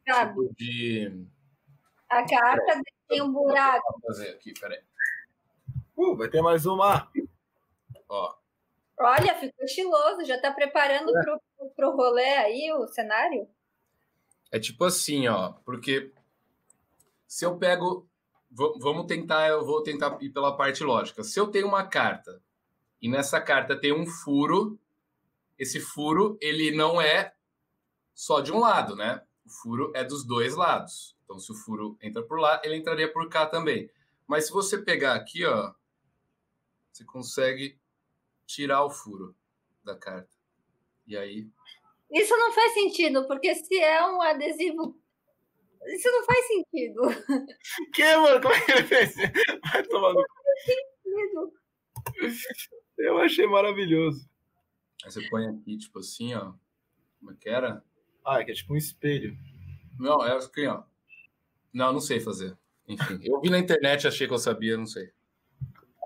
Sabe? 0.06 0.30
Tipo 0.30 0.54
de. 0.54 1.26
A 2.10 2.26
carta 2.26 2.82
tem 3.08 3.22
um 3.22 3.32
buraco. 3.32 3.92
Vou 3.92 4.02
fazer 4.08 4.30
aqui, 4.30 4.52
peraí. 4.58 4.82
Uh, 5.96 6.16
vai 6.16 6.28
ter 6.28 6.42
mais 6.42 6.66
uma. 6.66 7.10
Ó. 8.08 8.34
Olha, 9.00 9.34
ficou 9.38 9.64
estiloso, 9.64 10.24
já 10.24 10.40
tá 10.40 10.52
preparando 10.52 11.12
pro, 11.12 11.70
pro 11.74 11.96
rolê 11.96 12.34
aí 12.34 12.72
o 12.72 12.86
cenário? 12.88 13.48
É 14.50 14.58
tipo 14.58 14.84
assim, 14.84 15.28
ó, 15.28 15.52
porque 15.64 16.12
se 17.26 17.44
eu 17.44 17.58
pego, 17.58 18.07
vamos 18.50 19.06
tentar, 19.06 19.48
eu 19.48 19.64
vou 19.64 19.82
tentar 19.82 20.18
ir 20.20 20.30
pela 20.30 20.56
parte 20.56 20.82
lógica. 20.82 21.22
Se 21.22 21.38
eu 21.38 21.48
tenho 21.48 21.68
uma 21.68 21.86
carta 21.86 22.42
e 23.00 23.08
nessa 23.08 23.40
carta 23.40 23.78
tem 23.78 23.92
um 23.92 24.06
furo, 24.06 24.78
esse 25.58 25.80
furo 25.80 26.38
ele 26.40 26.70
não 26.70 27.00
é 27.00 27.34
só 28.14 28.40
de 28.40 28.52
um 28.52 28.58
lado, 28.58 28.96
né? 28.96 29.22
O 29.44 29.50
furo 29.50 29.92
é 29.94 30.02
dos 30.02 30.24
dois 30.24 30.54
lados. 30.54 31.16
Então, 31.24 31.38
se 31.38 31.52
o 31.52 31.54
furo 31.54 31.96
entra 32.00 32.22
por 32.22 32.40
lá, 32.40 32.60
ele 32.64 32.76
entraria 32.76 33.12
por 33.12 33.28
cá 33.28 33.46
também. 33.46 33.90
Mas 34.26 34.46
se 34.46 34.52
você 34.52 34.78
pegar 34.78 35.14
aqui, 35.14 35.44
ó, 35.44 35.72
você 36.90 37.04
consegue 37.04 37.78
tirar 38.46 38.84
o 38.84 38.90
furo 38.90 39.36
da 39.84 39.94
carta. 39.96 40.36
E 41.06 41.16
aí 41.16 41.48
Isso 42.10 42.36
não 42.36 42.52
faz 42.52 42.74
sentido, 42.74 43.26
porque 43.26 43.54
se 43.54 43.78
é 43.78 44.06
um 44.06 44.20
adesivo. 44.20 44.98
Isso 45.86 46.10
não 46.10 46.24
faz 46.24 46.46
sentido. 46.46 47.02
Que, 47.94 48.16
mano? 48.16 48.40
Como 48.40 48.54
é 48.54 48.60
que 48.64 48.72
ele 48.72 48.82
fez? 48.84 49.14
Vai 49.72 49.82
tomar 49.84 50.12
no... 50.14 50.24
Eu 52.98 53.18
achei 53.18 53.46
maravilhoso. 53.46 54.28
Aí 55.04 55.10
você 55.10 55.28
põe 55.28 55.46
aqui, 55.46 55.76
tipo 55.78 55.98
assim, 56.00 56.34
ó. 56.34 56.52
Como 57.20 57.32
é 57.32 57.34
que 57.40 57.48
era? 57.48 57.82
Ah, 58.24 58.44
que 58.44 58.50
é 58.50 58.54
tipo 58.54 58.74
um 58.74 58.76
espelho. 58.76 59.36
Não, 59.98 60.24
é 60.26 60.34
assim, 60.36 60.66
ó. 60.66 60.82
Não, 61.72 61.92
não 61.92 62.00
sei 62.00 62.20
fazer. 62.20 62.56
Enfim, 62.86 63.20
eu 63.22 63.40
vi 63.40 63.50
na 63.50 63.58
internet, 63.58 64.06
achei 64.06 64.26
que 64.26 64.32
eu 64.34 64.38
sabia, 64.38 64.76
não 64.76 64.86
sei. 64.86 65.10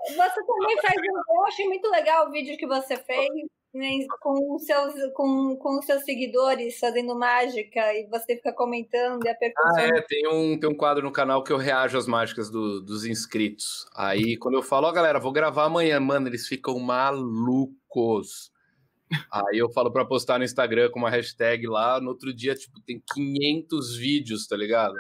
Você 0.09 0.45
também 0.47 0.81
faz. 0.83 0.97
um- 0.99 1.37
Eu 1.37 1.45
achei 1.47 1.67
muito 1.67 1.89
legal 1.91 2.29
o 2.29 2.31
vídeo 2.33 2.57
que 2.59 2.67
você 2.67 2.97
fez 2.97 3.29
com 4.21 4.55
os 4.55 4.65
seus, 4.67 4.95
com, 5.15 5.57
com 5.57 5.79
os 5.79 5.87
seus 5.87 6.05
seguidores 6.05 6.79
fazendo 6.79 7.19
mágica 7.19 7.81
e 7.95 8.07
você 8.07 8.37
fica 8.37 8.53
comentando 8.53 9.25
e 9.25 9.29
a 9.29 9.33
Ah, 9.33 9.37
percussão. 9.37 9.79
é, 9.79 10.03
tem 10.03 10.29
um, 10.29 10.59
tem 10.61 10.69
um 10.69 10.75
quadro 10.77 11.03
no 11.05 11.13
canal 11.13 11.43
que 11.43 11.53
eu 11.53 11.57
reajo 11.57 11.97
às 11.97 12.07
mágicas 12.07 12.51
do- 12.51 12.83
dos 12.83 13.07
inscritos. 13.07 13.87
Aí, 13.95 14.37
quando 14.37 14.55
eu 14.57 14.63
falo, 14.63 14.87
ó, 14.89 14.93
galera, 14.93 15.19
vou 15.19 15.33
gravar 15.33 15.65
amanhã, 15.65 15.99
mano, 15.99 16.29
eles 16.29 16.47
ficam 16.47 16.79
malucos. 16.79 18.51
Aí 19.31 19.59
eu 19.59 19.71
falo 19.73 19.91
pra 19.93 20.05
postar 20.05 20.39
no 20.39 20.45
Instagram 20.45 20.91
com 20.91 20.99
uma 20.99 21.11
hashtag 21.11 21.67
lá, 21.67 22.01
no 22.01 22.09
outro 22.11 22.33
dia, 22.35 22.55
tipo, 22.55 22.81
tem 22.81 23.03
500 23.15 23.97
vídeos, 23.97 24.47
tá 24.47 24.57
ligado? 24.57 24.95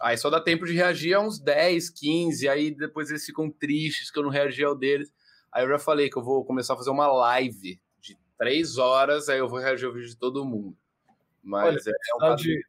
Aí 0.00 0.16
só 0.16 0.28
dá 0.30 0.40
tempo 0.40 0.66
de 0.66 0.72
reagir 0.74 1.14
a 1.14 1.20
uns 1.20 1.38
10, 1.38 1.88
15, 1.90 2.48
aí 2.48 2.70
depois 2.74 3.08
eles 3.10 3.24
ficam 3.24 3.50
tristes 3.50 4.10
que 4.10 4.18
eu 4.18 4.22
não 4.22 4.30
reagi 4.30 4.64
ao 4.64 4.74
deles. 4.76 5.10
Aí 5.52 5.64
eu 5.64 5.68
já 5.68 5.78
falei 5.78 6.08
que 6.10 6.18
eu 6.18 6.24
vou 6.24 6.44
começar 6.44 6.74
a 6.74 6.76
fazer 6.76 6.90
uma 6.90 7.06
live 7.06 7.78
3 8.42 8.76
horas, 8.78 9.28
aí 9.28 9.38
eu 9.38 9.48
vou 9.48 9.60
reagir 9.60 9.86
ao 9.86 9.92
vídeo 9.92 10.08
de 10.08 10.16
todo 10.16 10.44
mundo. 10.44 10.76
Mas 11.42 11.64
Olha, 11.68 11.78
é, 11.78 11.90
é 11.90 12.14
um 12.14 12.34
Precisar 12.34 12.34
de- 12.36 12.66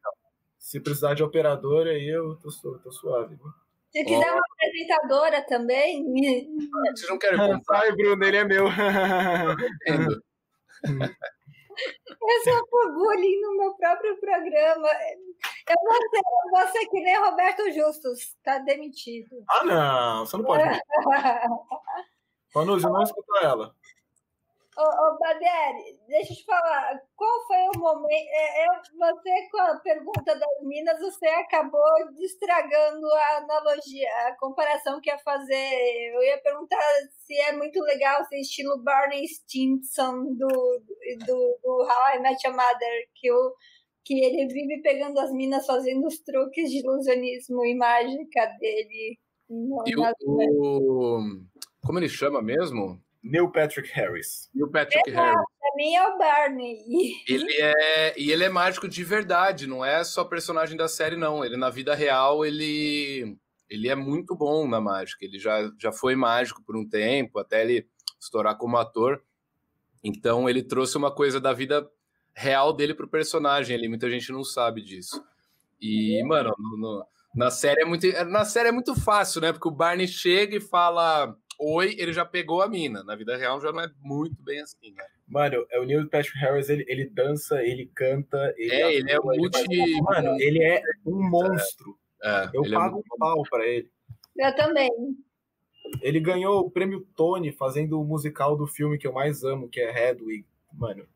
se 0.58 0.80
precisar 0.80 1.14
de 1.14 1.22
operador, 1.22 1.86
aí 1.88 2.08
eu 2.08 2.36
tô, 2.36 2.48
tô 2.78 2.90
suave. 2.92 3.34
viu? 3.34 3.46
Se 3.92 4.04
quiser 4.04 4.32
uma 4.32 4.40
apresentadora 4.52 5.42
também, 5.46 6.04
Vocês 6.94 7.08
não 7.08 7.18
querem 7.18 7.38
comprar? 7.62 7.80
Ai, 7.80 7.92
Bruno, 7.92 8.24
ele 8.24 8.36
é 8.36 8.44
meu. 8.44 8.66
Eu 12.26 12.42
sofro 12.44 12.94
bullying 12.94 13.40
no 13.40 13.56
meu 13.58 13.74
próprio 13.74 14.16
programa. 14.18 14.88
Eu 15.68 15.76
vou 15.82 15.92
ser, 15.94 16.18
eu 16.18 16.50
vou 16.50 16.68
ser 16.72 16.86
que 16.86 17.00
nem 17.02 17.18
Roberto 17.18 17.70
Justus, 17.72 18.36
tá 18.44 18.58
demitido. 18.60 19.42
ah, 19.50 19.64
não, 19.64 20.24
você 20.26 20.36
não 20.36 20.44
pode. 20.44 20.62
Manu, 22.54 22.78
eu 22.78 22.80
não 22.80 23.02
escuta 23.02 23.40
ela. 23.42 23.74
Ô, 24.76 24.82
ô 24.82 25.18
Barbieri, 25.18 25.98
deixa 26.08 26.32
eu 26.32 26.36
te 26.36 26.44
falar, 26.44 27.00
qual 27.14 27.46
foi 27.46 27.58
o 27.76 27.78
momento? 27.80 28.10
é, 28.12 28.66
eu- 28.66 28.98
você, 28.98 29.48
com 29.50 29.58
a 29.60 29.76
pergunta 29.78 30.34
das 30.36 30.62
minas, 30.62 30.98
você 31.00 31.26
acabou 31.28 31.80
estragando 32.20 33.06
a 33.12 33.36
analogia, 33.38 34.08
a 34.26 34.36
comparação 34.36 35.00
que 35.00 35.10
ia 35.10 35.18
fazer. 35.18 36.12
Eu 36.12 36.22
ia 36.24 36.38
perguntar 36.42 36.80
se 37.24 37.38
é 37.40 37.52
muito 37.52 37.80
legal 37.82 38.24
ser 38.26 38.40
estilo 38.40 38.82
Barney 38.82 39.26
Stinson 39.28 40.24
do, 40.34 40.48
do, 40.48 41.58
do 41.62 41.70
How 41.82 42.16
I 42.16 42.20
Met 42.20 42.44
Your 42.44 42.56
Mother, 42.56 43.08
que, 43.14 43.30
o, 43.30 43.54
que 44.04 44.24
ele 44.24 44.46
vive 44.52 44.82
pegando 44.82 45.20
as 45.20 45.30
minas 45.32 45.66
fazendo 45.66 46.06
os 46.06 46.18
truques 46.18 46.68
de 46.70 46.78
ilusionismo 46.80 47.64
e 47.64 47.76
mágica 47.76 48.46
dele. 48.58 49.18
no- 49.48 49.84
E 49.86 49.94
o- 49.96 51.20
Como 51.86 51.98
ele 51.98 52.08
chama 52.08 52.42
mesmo? 52.42 52.98
Neil 53.24 53.50
Patrick 53.50 53.90
Harris. 53.92 54.50
E 54.54 54.62
o 54.62 54.68
Patrick 54.70 55.08
Exato. 55.08 55.24
Harris. 55.26 55.46
Pra 55.58 55.70
mim 55.76 55.94
é 55.94 56.08
o 56.08 56.18
Barney. 56.18 56.76
E- 56.86 57.24
Ele 57.32 57.52
é. 57.60 58.14
E 58.20 58.30
ele 58.30 58.44
é 58.44 58.48
mágico 58.50 58.86
de 58.86 59.02
verdade, 59.02 59.66
não 59.66 59.82
é 59.84 60.04
só 60.04 60.22
personagem 60.24 60.76
da 60.76 60.86
série, 60.86 61.16
não. 61.16 61.42
Ele, 61.44 61.56
na 61.56 61.70
vida 61.70 61.94
real, 61.94 62.44
ele. 62.44 63.36
Ele 63.68 63.88
é 63.88 63.94
muito 63.94 64.36
bom 64.36 64.68
na 64.68 64.78
mágica. 64.80 65.24
Ele 65.24 65.38
já, 65.38 65.70
já 65.80 65.90
foi 65.90 66.14
mágico 66.14 66.62
por 66.62 66.76
um 66.76 66.86
tempo, 66.86 67.38
até 67.38 67.62
ele 67.62 67.88
estourar 68.20 68.56
como 68.58 68.76
ator. 68.76 69.22
Então, 70.04 70.48
ele 70.48 70.62
trouxe 70.62 70.96
uma 70.98 71.10
coisa 71.10 71.40
da 71.40 71.52
vida 71.54 71.88
real 72.36 72.72
dele 72.74 72.92
pro 72.94 73.08
personagem 73.08 73.74
ali. 73.74 73.88
Muita 73.88 74.08
gente 74.10 74.30
não 74.30 74.44
sabe 74.44 74.82
disso. 74.82 75.24
E, 75.80 76.22
mano, 76.24 76.54
no- 76.58 76.76
no- 76.76 77.06
na, 77.34 77.50
série 77.50 77.80
é 77.82 77.84
muito, 77.86 78.06
na 78.26 78.44
série 78.44 78.68
é 78.68 78.72
muito 78.72 78.94
fácil, 79.00 79.40
né? 79.40 79.50
Porque 79.52 79.66
o 79.66 79.70
Barney 79.72 80.06
chega 80.06 80.56
e 80.56 80.60
fala 80.60 81.34
oi, 81.58 81.94
ele 81.98 82.12
já 82.12 82.24
pegou 82.24 82.62
a 82.62 82.68
mina. 82.68 83.02
Na 83.04 83.14
vida 83.16 83.36
real 83.36 83.60
já 83.60 83.72
não 83.72 83.80
é 83.80 83.90
muito 84.00 84.42
bem 84.42 84.60
assim, 84.60 84.92
né? 84.92 85.04
Mano, 85.26 85.66
é 85.70 85.80
o 85.80 85.84
Neil 85.84 86.08
Patrick 86.08 86.38
Harris, 86.38 86.68
ele, 86.68 86.84
ele 86.88 87.06
dança, 87.08 87.62
ele 87.62 87.90
canta, 87.94 88.54
ele 88.56 88.72
É, 88.72 88.94
ele 88.94 89.10
é 89.10 89.16
atua, 89.16 89.34
multi. 89.36 89.58
faz- 89.58 90.22
Mano, 90.22 90.40
ele 90.40 90.62
é 90.62 90.82
um 91.06 91.28
monstro. 91.28 91.98
É, 92.22 92.50
Eu 92.52 92.64
é 92.64 92.70
pago 92.70 92.98
um 92.98 93.18
pau 93.18 93.42
pra 93.50 93.66
ele. 93.66 93.90
Eu 94.36 94.54
também. 94.56 94.90
Ele 96.00 96.18
ganhou 96.20 96.60
o 96.60 96.70
prêmio 96.70 97.06
Tony 97.14 97.52
fazendo 97.52 98.00
o 98.00 98.04
musical 98.04 98.56
do 98.56 98.66
filme 98.66 98.98
que 98.98 99.06
eu 99.06 99.12
mais 99.12 99.44
amo, 99.44 99.68
que 99.68 99.80
é 99.80 100.10
Hedwig. 100.10 100.44
Mano. 100.72 101.06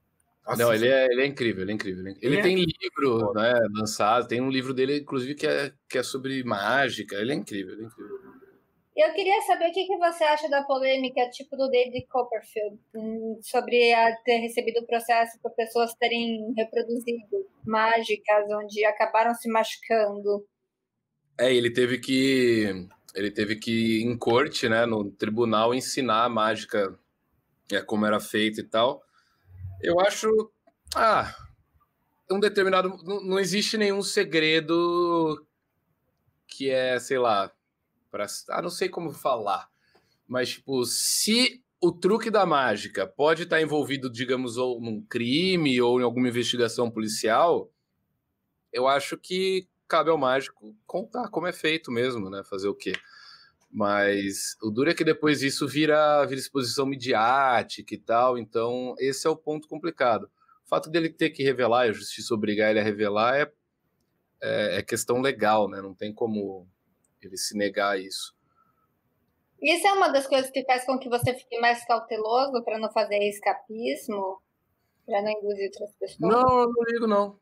Não, 0.57 0.73
ele 0.73 0.89
é, 0.89 1.05
ele 1.13 1.23
é 1.23 1.27
incrível, 1.27 1.63
ele 1.63 1.73
é 1.73 1.75
incrível. 1.75 2.01
Ele, 2.07 2.11
ele 2.11 2.19
Ele 2.27 2.37
é 2.39 2.43
tem 2.43 2.55
livro, 2.57 3.33
né, 3.35 3.53
lançado, 3.75 4.27
tem 4.27 4.41
um 4.41 4.49
livro 4.49 4.73
dele, 4.73 4.99
inclusive, 5.01 5.35
que 5.35 5.47
é, 5.47 5.73
que 5.89 5.99
é 5.99 6.03
sobre 6.03 6.43
mágica. 6.43 7.17
Ele 7.17 7.33
é 7.33 7.35
incrível, 7.35 7.75
ele 7.75 7.83
é 7.83 7.87
incrível. 7.87 8.19
Eu 8.99 9.13
queria 9.13 9.41
saber 9.43 9.69
o 9.69 9.73
que, 9.73 9.87
que 9.87 9.97
você 9.97 10.25
acha 10.25 10.49
da 10.49 10.65
polêmica, 10.65 11.31
tipo 11.31 11.57
do 11.57 11.71
David 11.71 12.05
Copperfield, 12.09 12.81
hum, 12.97 13.39
sobre 13.41 13.93
ter 14.25 14.39
recebido 14.39 14.81
o 14.81 14.87
processo 14.89 15.39
por 15.41 15.53
pessoas 15.53 15.95
terem 15.95 16.53
reproduzido 16.57 17.47
mágicas 17.65 18.45
onde 18.51 18.85
acabaram 18.85 19.33
se 19.35 19.49
machucando. 19.49 20.45
É, 21.39 21.55
ele 21.55 21.73
teve 21.73 21.99
que. 21.99 22.89
Ele 23.15 23.31
teve 23.31 23.55
que 23.55 24.03
em 24.03 24.19
corte, 24.19 24.69
né, 24.69 24.85
no 24.85 25.09
tribunal, 25.13 25.73
ensinar 25.73 26.25
a 26.25 26.29
mágica, 26.29 26.99
é, 27.71 27.81
como 27.81 28.05
era 28.05 28.19
feita 28.19 28.61
e 28.61 28.65
tal. 28.65 29.01
Eu 29.81 30.01
acho. 30.01 30.29
Ah. 30.97 31.33
um 32.29 32.41
determinado. 32.41 32.89
Não, 33.05 33.23
não 33.23 33.39
existe 33.39 33.79
nenhum 33.79 34.03
segredo 34.03 35.47
que 36.49 36.69
é, 36.69 36.99
sei 36.99 37.19
lá, 37.19 37.53
para. 38.11 38.27
Ah, 38.51 38.63
não 38.63 38.71
sei 38.71 38.89
como 38.89 39.13
falar. 39.13 39.69
Mas, 40.27 40.51
tipo, 40.51 40.85
se 40.85 41.63
o 41.81 41.93
truque 41.93 42.31
da 42.31 42.45
mágica 42.45 43.07
pode 43.07 43.45
estar 43.45 43.61
envolvido, 43.61 44.11
digamos, 44.11 44.57
ou 44.57 44.81
num 44.81 45.01
crime 45.03 45.81
ou 45.81 46.01
em 46.01 46.05
alguma 46.05 46.29
investigação 46.29 46.91
policial, 46.91 47.71
eu 48.73 48.87
acho 48.87 49.17
que 49.17 49.69
cabe 49.87 50.11
ao 50.11 50.19
mágico 50.19 50.77
contar 50.87 51.29
como 51.31 51.47
é 51.47 51.53
feito 51.53 51.91
mesmo, 51.91 52.29
né? 52.29 52.43
Fazer 52.45 52.69
o 52.69 52.75
quê? 52.75 52.93
Mas 53.71 54.57
o 54.63 54.71
duro 54.71 54.91
é 54.91 54.95
que 54.95 55.05
depois 55.05 55.43
isso 55.43 55.67
vira, 55.67 56.25
vira 56.25 56.41
exposição 56.41 56.87
midiática 56.87 57.95
e 57.95 57.99
tal, 57.99 58.39
então 58.39 58.95
esse 58.99 59.27
é 59.27 59.31
o 59.31 59.37
ponto 59.37 59.69
complicado. 59.69 60.25
O 60.65 60.69
fato 60.69 60.91
dele 60.91 61.09
ter 61.09 61.31
que 61.31 61.43
revelar, 61.43 61.83
a 61.83 61.93
justiça 61.93 62.35
obrigar 62.35 62.71
ele 62.71 62.81
a 62.81 62.83
revelar, 62.83 63.37
é, 63.37 63.53
é, 64.43 64.79
é 64.79 64.83
questão 64.83 65.21
legal, 65.21 65.69
né? 65.69 65.81
Não 65.81 65.95
tem 65.95 66.13
como 66.13 66.69
ele 67.27 67.37
se 67.37 67.57
negar 67.57 67.93
a 67.93 67.99
isso. 67.99 68.35
Isso 69.61 69.87
é 69.87 69.93
uma 69.93 70.09
das 70.09 70.27
coisas 70.27 70.51
que 70.51 70.65
faz 70.65 70.85
com 70.85 70.99
que 70.99 71.09
você 71.09 71.35
fique 71.35 71.59
mais 71.59 71.85
cauteloso 71.85 72.63
para 72.65 72.79
não 72.79 72.91
fazer 72.93 73.19
escapismo, 73.29 74.41
para 75.05 75.21
não 75.23 75.31
induzir 75.33 75.67
outras 75.67 75.93
pessoas? 75.95 76.21
Não, 76.21 76.61
eu 76.61 76.69
não 76.69 76.85
ligo, 76.87 77.07
não. 77.07 77.39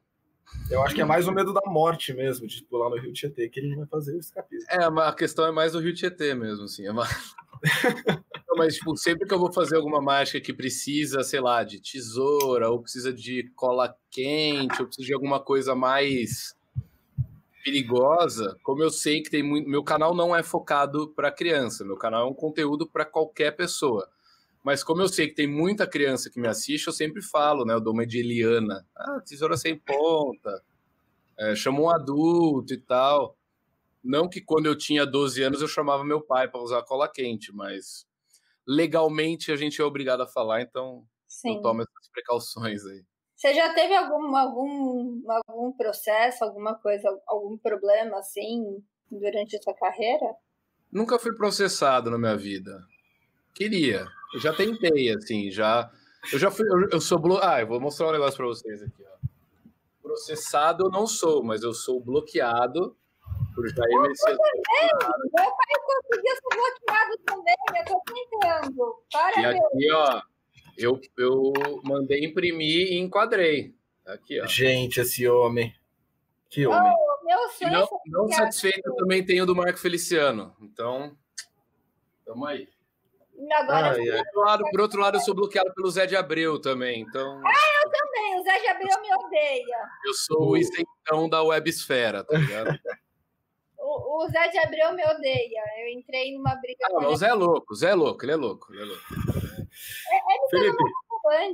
Eu 0.71 0.83
acho 0.83 0.95
que 0.95 1.01
é 1.01 1.05
mais 1.05 1.27
o 1.27 1.33
medo 1.33 1.53
da 1.53 1.61
morte 1.67 2.15
mesmo, 2.15 2.47
de 2.47 2.63
pular 2.65 2.89
no 2.89 2.97
Rio 2.97 3.13
Tietê, 3.13 3.49
que 3.49 3.61
ele 3.61 3.75
vai 3.77 3.87
fazer 3.87 4.15
o 4.15 4.21
escapismo. 4.21 4.67
É, 4.71 4.85
a 4.85 5.13
questão 5.13 5.45
é 5.45 5.51
mais 5.51 5.75
o 5.75 5.81
Rio 5.81 5.95
Tietê 5.95 6.35
mesmo, 6.35 6.65
assim. 6.65 6.87
É 6.87 6.93
mais... 6.93 7.35
Mas, 8.57 8.77
tipo, 8.77 8.97
sempre 8.97 9.29
que 9.29 9.35
eu 9.35 9.39
vou 9.39 9.53
fazer 9.53 9.77
alguma 9.77 10.01
mágica 10.01 10.41
que 10.41 10.53
precisa, 10.53 11.23
sei 11.23 11.41
lá, 11.41 11.63
de 11.63 11.81
tesoura, 11.81 12.71
ou 12.71 12.81
precisa 12.81 13.13
de 13.13 13.51
cola 13.55 13.95
quente, 14.11 14.81
ou 14.81 14.87
precisa 14.87 15.07
de 15.07 15.13
alguma 15.13 15.41
coisa 15.41 15.75
mais 15.75 16.57
perigosa, 17.67 18.57
como 18.63 18.81
eu 18.81 18.91
sei 18.91 19.21
que 19.21 19.29
tem 19.29 19.43
muito. 19.43 19.69
Meu 19.69 19.83
canal 19.83 20.15
não 20.15 20.35
é 20.35 20.41
focado 20.41 21.13
para 21.15 21.33
criança, 21.33 21.85
meu 21.85 21.97
canal 21.97 22.29
é 22.29 22.31
um 22.31 22.35
conteúdo 22.35 22.89
para 22.89 23.05
qualquer 23.05 23.57
pessoa. 23.57 24.09
Mas 24.63 24.85
como 24.85 25.03
eu 25.03 25.09
sei 25.09 25.29
que 25.29 25.35
tem 25.35 25.49
muita 25.49 25.85
criança 25.87 26.31
que 26.31 26.41
me 26.41 26.47
assiste, 26.47 26.87
eu 26.87 26.93
sempre 26.93 27.21
falo, 27.21 27.65
né? 27.65 27.75
Eu 27.75 27.81
dou 27.81 27.93
uma 27.93 28.07
de 28.07 28.21
Eliana. 28.21 28.87
Ah, 28.97 29.21
tesoura 29.21 29.57
sem 29.57 29.77
ponta. 29.77 30.63
É, 31.37 31.57
chama 31.57 31.81
um 31.81 31.91
adulto 31.91 32.73
e 32.73 32.79
tal. 32.79 33.37
Não 34.03 34.29
que 34.29 34.41
quando 34.41 34.67
eu 34.67 34.77
tinha 34.77 35.05
12 35.05 35.43
anos 35.43 35.61
eu 35.61 35.69
chamava 35.69 36.05
meu 36.05 36.21
pai 36.21 36.49
para 36.49 36.63
usar 36.63 36.83
cola 36.85 37.09
quente, 37.09 37.53
mas 37.53 38.07
legalmente 38.67 39.51
a 39.51 39.57
gente 39.57 39.81
é 39.81 39.85
obrigado 39.85 40.23
a 40.23 40.27
falar, 40.27 40.63
então 40.63 41.05
Sim. 41.27 41.57
eu 41.57 41.63
tomo 41.63 41.83
essas 41.83 42.09
precauções 42.13 42.85
aí. 42.87 43.05
Você 43.37 43.53
já 43.53 43.75
teve 43.75 43.95
algum, 43.95 44.35
algum, 44.35 45.23
algum 45.47 45.73
processo, 45.73 46.43
alguma 46.43 46.75
coisa, 46.75 47.07
algum 47.27 47.59
problema 47.59 48.19
assim 48.19 48.83
durante 49.11 49.57
a 49.57 49.63
sua 49.63 49.75
carreira? 49.75 50.35
Nunca 50.91 51.19
fui 51.19 51.37
processado 51.37 52.11
na 52.11 52.17
minha 52.17 52.37
vida. 52.37 52.83
Queria. 53.55 54.07
Eu 54.33 54.41
já 54.41 54.55
tentei, 54.55 55.15
assim, 55.15 55.51
já. 55.51 55.91
Eu 56.33 56.39
já 56.39 56.51
fui. 56.51 56.67
Eu, 56.67 56.89
eu 56.93 57.01
sou 57.01 57.19
blo... 57.19 57.39
Ah, 57.43 57.61
eu 57.61 57.67
vou 57.67 57.79
mostrar 57.79 58.09
um 58.09 58.13
negócio 58.13 58.39
para 58.39 58.47
vocês 58.47 58.83
aqui, 58.83 59.05
ó. 59.05 59.17
Processado 60.03 60.87
eu 60.87 60.91
não 60.91 61.07
sou, 61.07 61.45
mas 61.45 61.63
eu 61.63 61.75
sou 61.75 62.01
bloqueado 62.01 62.97
por 63.55 63.69
Jair 63.69 64.01
Messias. 64.01 64.37
Meu 64.37 65.31
pai 65.33 65.47
conseguiu 65.85 66.35
ser 66.35 66.57
bloqueado 66.57 67.19
também, 67.27 67.55
eu 67.77 67.85
tô 67.85 68.03
tentando. 68.07 69.03
Parabéns. 69.13 69.55
E 69.55 69.59
aqui, 69.59 69.93
ó. 69.93 70.36
Eu, 70.77 71.01
eu 71.17 71.53
mandei 71.83 72.25
imprimir 72.25 72.93
e 72.93 72.99
enquadrei. 72.99 73.75
Aqui, 74.05 74.41
ó. 74.41 74.47
Gente, 74.47 75.01
esse 75.01 75.27
homem. 75.29 75.75
Que 76.49 76.67
homem. 76.67 76.93
Oh, 76.93 77.25
meu 77.25 77.49
sonho 77.51 77.73
não, 77.73 77.89
não 78.07 78.29
satisfeito, 78.29 78.83
eu 78.85 78.95
também 78.95 79.25
tenho 79.25 79.45
do 79.45 79.57
Marco 79.57 79.79
Feliciano. 79.79 80.55
Então, 80.61 81.17
tamo 82.25 82.47
aí. 82.47 82.69
Agora, 83.53 83.95
por, 83.95 84.01
outro 84.01 84.41
lado, 84.41 84.65
por 84.71 84.81
outro 84.81 85.01
lado, 85.01 85.17
eu 85.17 85.21
sou 85.21 85.35
bloqueado 85.35 85.75
pelo 85.75 85.91
Zé 85.91 86.07
de 86.07 86.17
Abreu 86.17 86.59
também. 86.61 87.01
Então... 87.03 87.43
Ah, 87.45 87.85
eu 87.85 87.91
também. 87.91 88.41
O 88.41 88.43
Zé 88.43 88.61
de 88.61 88.69
Abreu 88.69 89.03
me 89.03 89.15
odeia. 89.15 89.77
Eu 90.07 90.15
sou 90.15 90.51
o 90.51 90.57
isentão 90.57 91.29
da 91.29 91.43
websfera, 91.43 92.25
tá 92.25 92.39
ligado? 92.39 92.69
o, 93.79 94.25
o 94.25 94.29
Zé 94.29 94.49
de 94.49 94.59
Abreu 94.59 94.95
me 94.95 95.05
odeia. 95.05 95.63
Eu 95.81 95.99
entrei 95.99 96.33
numa 96.35 96.55
briga 96.55 96.87
ah, 96.87 96.91
com 96.91 97.03
ele. 97.03 97.13
O 97.13 97.17
Zé 97.17 97.29
é 97.29 97.35
louco, 97.35 97.73
o 97.73 97.77
Zé 97.77 97.91
é 97.91 97.95
louco, 97.95 98.25
ele 98.25 98.33
é 98.33 98.37
louco. 98.37 98.73
Ele 98.73 98.83
é 98.83 98.85
louco. 98.85 99.56
É, 100.11 100.17
ele 100.17 100.49
Felipe. 100.51 100.85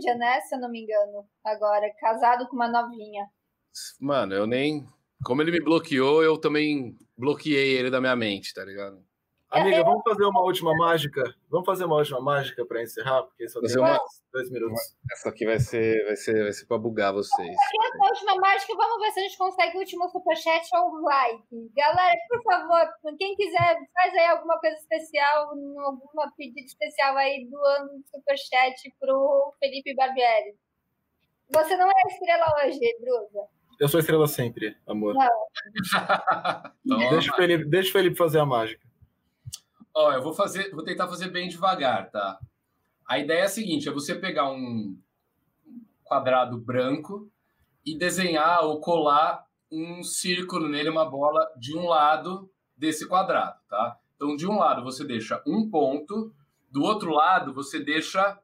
Tá 0.05 0.15
né? 0.17 0.41
Se 0.43 0.55
eu 0.55 0.61
não 0.61 0.71
me 0.71 0.83
engano, 0.83 1.27
agora, 1.45 1.91
casado 1.99 2.47
com 2.49 2.57
uma 2.57 2.69
novinha. 2.69 3.27
Mano, 4.01 4.35
eu 4.35 4.47
nem. 4.47 4.87
Como 5.25 5.41
ele 5.41 5.53
me 5.53 5.61
bloqueou, 5.61 6.23
eu 6.23 6.37
também 6.37 6.97
bloqueei 7.17 7.79
ele 7.79 7.91
da 7.91 8.01
minha 8.01 8.17
mente, 8.17 8.53
tá 8.53 8.65
ligado? 8.65 9.03
Amiga, 9.53 9.77
é, 9.77 9.85
vamos 9.85 10.03
fazer 10.03 10.25
uma 10.25 10.41
última 10.41 10.75
mágica? 10.75 11.23
Vamos 11.51 11.67
fazer 11.67 11.85
uma 11.85 11.97
última 11.97 12.23
mágica 12.23 12.65
para 12.65 12.83
encerrar, 12.83 13.23
porque 13.25 13.47
só 13.47 13.61
tem 13.61 13.79
uma... 13.79 14.01
dois 14.33 14.51
minutos. 14.51 14.81
Essa 15.13 15.29
aqui 15.29 15.45
vai 15.45 15.61
ser, 15.61 16.03
vai 16.07 16.17
ser, 16.17 16.43
vai 16.43 16.53
ser 16.53 16.65
para 16.65 16.79
bugar 16.79 17.13
vocês. 17.13 17.51
Essa 17.51 18.03
última 18.03 18.37
mágica, 18.37 18.75
vamos 18.75 18.99
ver 18.99 19.13
se 19.13 19.21
a 19.21 19.23
gente 19.25 19.37
consegue 19.37 19.77
o 19.77 19.81
último 19.81 20.09
superchat 20.09 20.67
ou 20.75 20.93
o 20.93 21.03
like. 21.03 21.71
Galera, 21.77 22.17
por 22.31 22.43
favor, 22.43 22.89
quem 23.19 23.37
quiser, 23.37 23.79
faz 23.93 24.15
aí 24.15 24.27
alguma 24.27 24.59
coisa 24.59 24.77
especial, 24.77 25.49
alguma 25.49 26.33
pedido 26.35 26.65
especial 26.65 27.15
aí 27.19 27.47
do 27.51 27.59
ano 27.59 27.99
do 27.99 28.09
superchat 28.09 28.95
pro 28.99 29.53
Felipe 29.59 29.95
Barbieri. 29.95 30.57
Você 31.55 31.77
não 31.77 31.89
é 31.89 31.93
estrela 32.09 32.47
hoje, 32.65 32.81
Brusa. 33.01 33.47
Eu 33.79 33.89
sou 33.89 34.01
estrela 34.01 34.27
sempre, 34.27 34.75
amor. 34.87 35.15
deixa, 37.11 37.33
o 37.33 37.37
Felipe, 37.37 37.65
deixa 37.67 37.91
o 37.91 37.93
Felipe 37.93 38.17
fazer 38.17 38.39
a 38.39 38.47
mágica. 38.47 38.92
Ó, 39.95 40.13
eu 40.13 40.23
vou 40.23 40.33
fazer, 40.33 40.71
vou 40.71 40.83
tentar 40.83 41.07
fazer 41.07 41.29
bem 41.29 41.49
devagar, 41.49 42.11
tá? 42.11 42.39
A 43.07 43.19
ideia 43.19 43.41
é 43.41 43.45
a 43.45 43.49
seguinte: 43.49 43.89
é 43.89 43.93
você 43.93 44.15
pegar 44.15 44.51
um 44.51 44.99
quadrado 46.03 46.59
branco 46.59 47.31
e 47.85 47.97
desenhar 47.97 48.65
ou 48.65 48.81
colar 48.81 49.47
um 49.71 50.03
círculo 50.03 50.69
nele, 50.69 50.89
uma 50.89 51.09
bola 51.09 51.47
de 51.59 51.77
um 51.77 51.87
lado 51.87 52.51
desse 52.77 53.07
quadrado, 53.07 53.59
tá? 53.69 53.99
Então, 54.17 54.37
de 54.37 54.47
um 54.47 54.57
lado 54.57 54.83
você 54.83 55.05
deixa 55.05 55.43
um 55.47 55.69
ponto, 55.69 56.33
do 56.71 56.83
outro 56.83 57.11
lado 57.11 57.53
você 57.53 57.79
deixa 57.79 58.39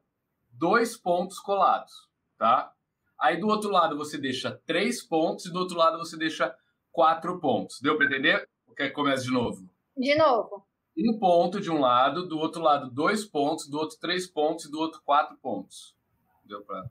dois 0.51 0.97
pontos 0.97 1.39
colados, 1.39 1.93
tá? 2.37 2.71
Aí 3.19 3.39
do 3.39 3.47
outro 3.47 3.69
lado 3.69 3.97
você 3.97 4.17
deixa 4.17 4.51
três 4.65 5.01
pontos 5.03 5.45
e 5.45 5.51
do 5.51 5.59
outro 5.59 5.77
lado 5.77 5.97
você 5.97 6.15
deixa 6.17 6.55
quatro 6.91 7.39
pontos. 7.39 7.79
Deu 7.81 7.97
para 7.97 8.05
entender? 8.05 8.47
Quer 8.77 8.89
que 8.89 8.95
comece 8.95 9.25
de 9.25 9.31
novo? 9.31 9.69
De 9.97 10.15
novo 10.15 10.68
um 11.07 11.19
ponto 11.19 11.59
de 11.59 11.69
um 11.69 11.79
lado, 11.79 12.27
do 12.27 12.39
outro 12.39 12.61
lado 12.61 12.89
dois 12.89 13.23
pontos, 13.23 13.67
do 13.67 13.77
outro 13.77 13.99
três 13.99 14.25
pontos 14.25 14.65
e 14.65 14.71
do 14.71 14.79
outro 14.79 15.01
quatro 15.05 15.37
pontos. 15.37 15.95
Deu 16.43 16.61
para? 16.63 16.89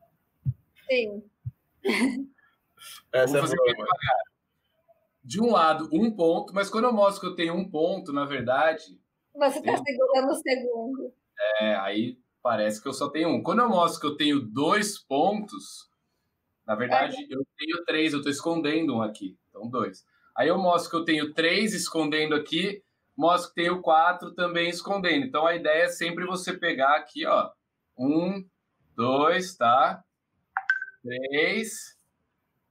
Sim. 0.89 1.23
Essa 3.13 3.33
Vou 3.33 3.43
fazer 3.43 3.57
é 3.67 3.75
boa, 3.75 3.89
De 5.23 5.41
um 5.41 5.51
lado, 5.51 5.89
um 5.93 6.11
ponto, 6.11 6.55
mas 6.55 6.71
quando 6.71 6.85
eu 6.85 6.93
mostro 6.93 7.21
que 7.21 7.27
eu 7.27 7.35
tenho 7.35 7.55
um 7.55 7.69
ponto, 7.69 8.13
na 8.13 8.25
verdade. 8.25 8.99
Você 9.35 9.59
está 9.59 9.77
segurando 9.77 10.31
o 10.31 10.37
segundo. 10.37 11.13
É, 11.61 11.75
aí 11.77 12.19
parece 12.43 12.81
que 12.81 12.89
eu 12.89 12.93
só 12.93 13.09
tenho 13.09 13.29
um. 13.29 13.43
Quando 13.43 13.61
eu 13.61 13.69
mostro 13.69 14.01
que 14.01 14.07
eu 14.07 14.17
tenho 14.17 14.41
dois 14.41 14.99
pontos, 14.99 15.91
na 16.67 16.75
verdade, 16.75 17.17
é. 17.17 17.35
eu 17.35 17.47
tenho 17.57 17.85
três, 17.85 18.13
eu 18.13 18.19
estou 18.19 18.33
escondendo 18.33 18.97
um 18.97 19.03
aqui. 19.03 19.37
Então, 19.49 19.69
dois. 19.69 20.07
Aí 20.37 20.49
eu 20.49 20.59
mostro 20.59 20.91
que 20.91 20.97
eu 20.97 21.05
tenho 21.05 21.33
três 21.35 21.75
escondendo 21.75 22.35
aqui, 22.35 22.83
mostra 23.19 23.49
que 23.49 23.55
tem 23.57 23.71
o 23.71 23.83
4 23.83 24.33
também 24.33 24.71
escondendo. 24.71 25.27
Então 25.27 25.45
a 25.45 25.57
ideia 25.57 25.85
é 25.85 25.89
sempre 25.89 26.25
você 26.25 26.57
pegar 26.57 26.97
aqui, 26.97 27.27
ó. 27.27 27.51
Um, 27.99 28.49
dois, 28.95 29.57
tá? 29.57 30.05
Três. 31.03 31.99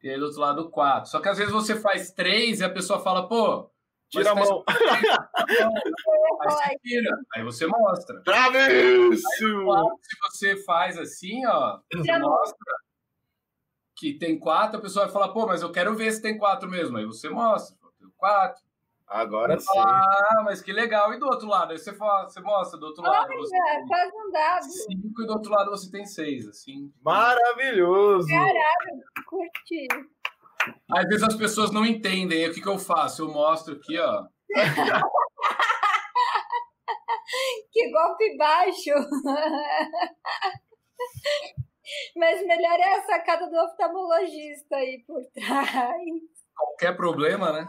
E 0.02 0.10
aí 0.10 0.18
do 0.18 0.26
outro 0.26 0.39
lado, 0.39 0.70
quatro. 0.70 1.12
Só 1.12 1.20
que 1.20 1.28
às 1.28 1.38
vezes 1.38 1.52
você 1.52 1.78
faz 1.78 2.12
três 2.12 2.62
e 2.62 2.64
a 2.64 2.70
pessoa 2.70 3.00
fala, 3.00 3.28
pô. 3.28 3.70
Tira 4.10 4.32
a 4.32 4.36
mão. 4.36 4.64
Aí 6.39 6.50
você 6.50 6.80
tira, 6.82 7.18
aí 7.36 7.43
você 7.43 7.68
mostra. 7.68 8.22
Travêsso! 8.24 9.18
Se 9.18 10.18
você 10.22 10.64
faz 10.64 10.98
assim, 10.98 11.45
ó, 11.45 11.80
você 11.93 12.18
mostra 12.20 12.74
que 13.98 14.14
tem 14.14 14.39
quatro, 14.39 14.78
a 14.78 14.82
pessoa 14.82 15.06
vai 15.06 15.14
falar, 15.14 15.30
pô, 15.34 15.45
mas 15.45 15.62
eu 15.62 15.72
quero 15.72 15.93
ver 15.93 16.12
se 16.14 16.22
tem 16.22 16.38
quatro 16.38 16.70
mesmo. 16.70 16.98
Aí 16.98 17.06
você 17.06 17.28
mostra, 17.28 17.76
tem 18.00 18.10
quatro. 18.16 18.66
Agora 19.08 19.58
sim. 19.58 19.80
Ah, 19.80 20.41
mas 20.43 20.62
que 20.62 20.74
legal. 20.74 21.14
E 21.14 21.20
do 21.20 21.28
outro 21.28 21.47
lado? 21.47 21.72
Aí 21.72 21.78
você, 21.78 21.93
fala, 21.93 22.28
você 22.28 22.41
mostra 22.41 22.78
do 22.78 22.88
outro 22.88 23.01
lado. 23.01 23.26
Olha, 23.30 23.38
você 23.38 23.55
faz 23.88 24.12
um 24.14 24.30
dado. 24.32 24.64
Cinco 24.64 25.22
e 25.22 25.26
do 25.26 25.32
outro 25.34 25.51
lado 25.51 25.72
você 25.72 25.89
tem 25.89 26.05
seis, 26.05 26.45
assim. 26.45 26.91
Maravilhoso! 27.01 28.28
Caralho, 28.28 29.01
curti. 29.26 29.88
Às 30.91 31.05
vezes 31.05 31.24
as 31.24 31.36
pessoas 31.36 31.72
não 31.72 31.86
entendem. 31.86 32.49
O 32.49 32.53
que, 32.53 32.60
que 32.62 32.68
eu 32.68 32.78
faço? 32.78 33.22
Eu 33.24 33.30
mostro 33.30 33.76
aqui, 33.76 33.97
ó. 33.97 34.26
que 37.72 37.91
golpe 37.91 38.36
baixo! 38.38 38.91
Mas 42.18 42.45
melhor 42.45 42.78
é 42.78 42.95
a 42.95 43.01
sacada 43.03 43.49
do 43.49 43.55
oftalmologista 43.55 44.76
aí 44.76 45.01
por 45.08 45.24
trás. 45.34 45.95
Qualquer 46.53 46.97
problema, 46.97 47.53
né? 47.53 47.66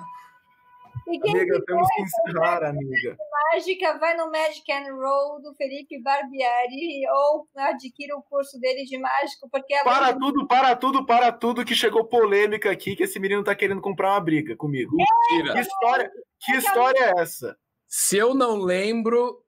Amiga, 1.09 1.65
temos 1.67 1.89
que 1.95 2.03
encerrar, 2.03 2.65
amiga. 2.65 3.17
Mágica, 3.53 3.99
vai 3.99 4.17
no 4.17 4.31
Magic 4.31 4.71
and 4.71 4.95
Roll 4.95 5.41
do 5.43 5.55
Felipe 5.55 6.01
Barbieri 6.03 7.09
ou 7.11 7.49
adquira 7.57 8.17
o 8.17 8.23
curso 8.23 8.59
dele 8.61 8.85
de 8.85 8.99
mágico, 8.99 9.49
porque... 9.51 9.75
Para 9.83 10.13
tudo, 10.13 10.47
para 10.47 10.77
tudo, 10.77 11.07
para 11.07 11.33
tudo, 11.33 11.65
que 11.65 11.75
chegou 11.75 12.05
polêmica 12.05 12.71
aqui, 12.71 12.95
que 12.95 13.05
esse 13.05 13.19
menino 13.19 13.43
tá 13.43 13.55
querendo 13.55 13.81
comprar 13.81 14.13
uma 14.13 14.21
briga 14.21 14.57
comigo. 14.57 14.95
Mentira. 14.95 15.55
Que 15.55 15.61
história, 15.61 16.11
que 16.41 16.53
história 16.57 17.01
é 17.01 17.21
essa? 17.21 17.57
Se 17.87 18.19
eu 18.19 18.35
não 18.35 18.59
lembro, 18.59 19.43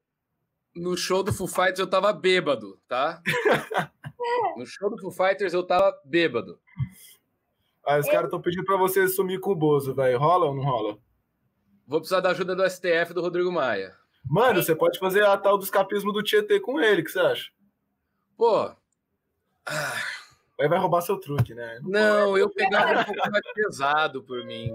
no 0.74 0.96
show 0.96 1.22
do 1.22 1.32
Foo 1.32 1.46
Fighters 1.46 1.78
eu 1.78 1.90
tava 1.90 2.12
bêbado, 2.12 2.80
tá? 2.88 3.20
no 4.56 4.64
show 4.64 4.88
do 4.88 4.98
Foo 4.98 5.11
Fighters 5.11 5.52
eu 5.52 5.66
tava 5.66 5.94
bêbado. 6.04 6.58
Ah, 7.84 7.98
os 7.98 8.06
caras 8.06 8.24
estão 8.24 8.40
pedindo 8.40 8.64
pra 8.64 8.76
você 8.76 9.08
sumir 9.08 9.40
com 9.40 9.50
o 9.50 9.56
Bozo, 9.56 9.94
velho. 9.94 10.18
Rola 10.18 10.46
ou 10.46 10.54
não 10.54 10.62
rola? 10.62 10.98
Vou 11.91 11.99
precisar 11.99 12.20
da 12.20 12.30
ajuda 12.30 12.55
do 12.55 12.70
STF 12.70 13.12
do 13.12 13.20
Rodrigo 13.20 13.51
Maia. 13.51 13.97
Mano, 14.24 14.62
você 14.62 14.76
pode 14.76 14.97
fazer 14.97 15.24
a 15.24 15.36
tal 15.36 15.59
do 15.59 15.64
escapismo 15.64 16.12
do 16.12 16.22
Tietê 16.22 16.61
com 16.61 16.80
ele, 16.80 17.03
o 17.03 17.05
que 17.05 17.11
você 17.11 17.18
acha? 17.18 17.51
Pô. 18.36 18.70
Aí 19.66 20.68
vai 20.68 20.78
roubar 20.78 21.01
seu 21.01 21.18
truque, 21.18 21.53
né? 21.53 21.80
Não, 21.82 22.38
eu 22.38 22.49
pegava 22.49 23.01
um 23.01 23.05
pouco 23.05 23.28
mais 23.28 23.53
pesado 23.53 24.22
por 24.22 24.45
mim. 24.45 24.72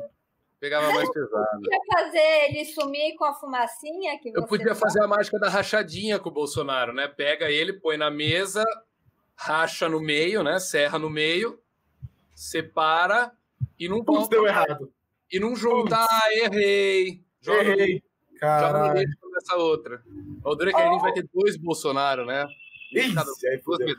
Pegava 0.60 0.92
mais 0.92 1.10
pesado. 1.10 1.62
Você 1.62 1.78
fazer 1.94 2.50
ele 2.50 2.66
sumir 2.66 3.16
com 3.16 3.24
a 3.24 3.34
fumacinha 3.34 4.20
que 4.20 4.34
você 4.34 4.38
Eu 4.38 4.46
podia 4.46 4.76
fazer 4.76 5.02
a 5.02 5.08
mágica 5.08 5.40
da 5.40 5.48
rachadinha 5.48 6.20
com 6.20 6.28
o 6.28 6.34
Bolsonaro, 6.34 6.92
né? 6.92 7.08
Pega 7.08 7.50
ele, 7.50 7.72
põe 7.72 7.96
na 7.96 8.12
mesa, 8.12 8.66
racha 9.38 9.88
no 9.88 10.02
meio, 10.02 10.44
né? 10.44 10.60
Serra 10.60 11.00
no 11.00 11.10
meio, 11.10 11.62
separa 12.34 13.32
e 13.80 13.88
não 13.88 14.04
Putz, 14.04 14.28
deu 14.28 14.46
errado. 14.46 14.92
E 15.36 15.40
não 15.40 15.54
junta, 15.54 15.98
ah, 15.98 16.30
errei. 16.32 17.22
Joga 17.42 17.64
errei. 17.64 18.02
Joga 18.40 18.88
no 18.88 18.94
meio 18.94 19.08
essa 19.36 19.58
outra. 19.58 20.02
O 20.46 20.56
duro 20.56 20.70
é 20.70 20.74
que 20.74 20.82
a 20.82 20.90
gente 20.90 21.02
vai 21.02 21.12
ter 21.12 21.28
dois 21.34 21.58
Bolsonaro, 21.58 22.26
né? 22.26 22.48
Isso, 22.94 23.20
aí 23.50 23.60
fudeu. 23.62 23.94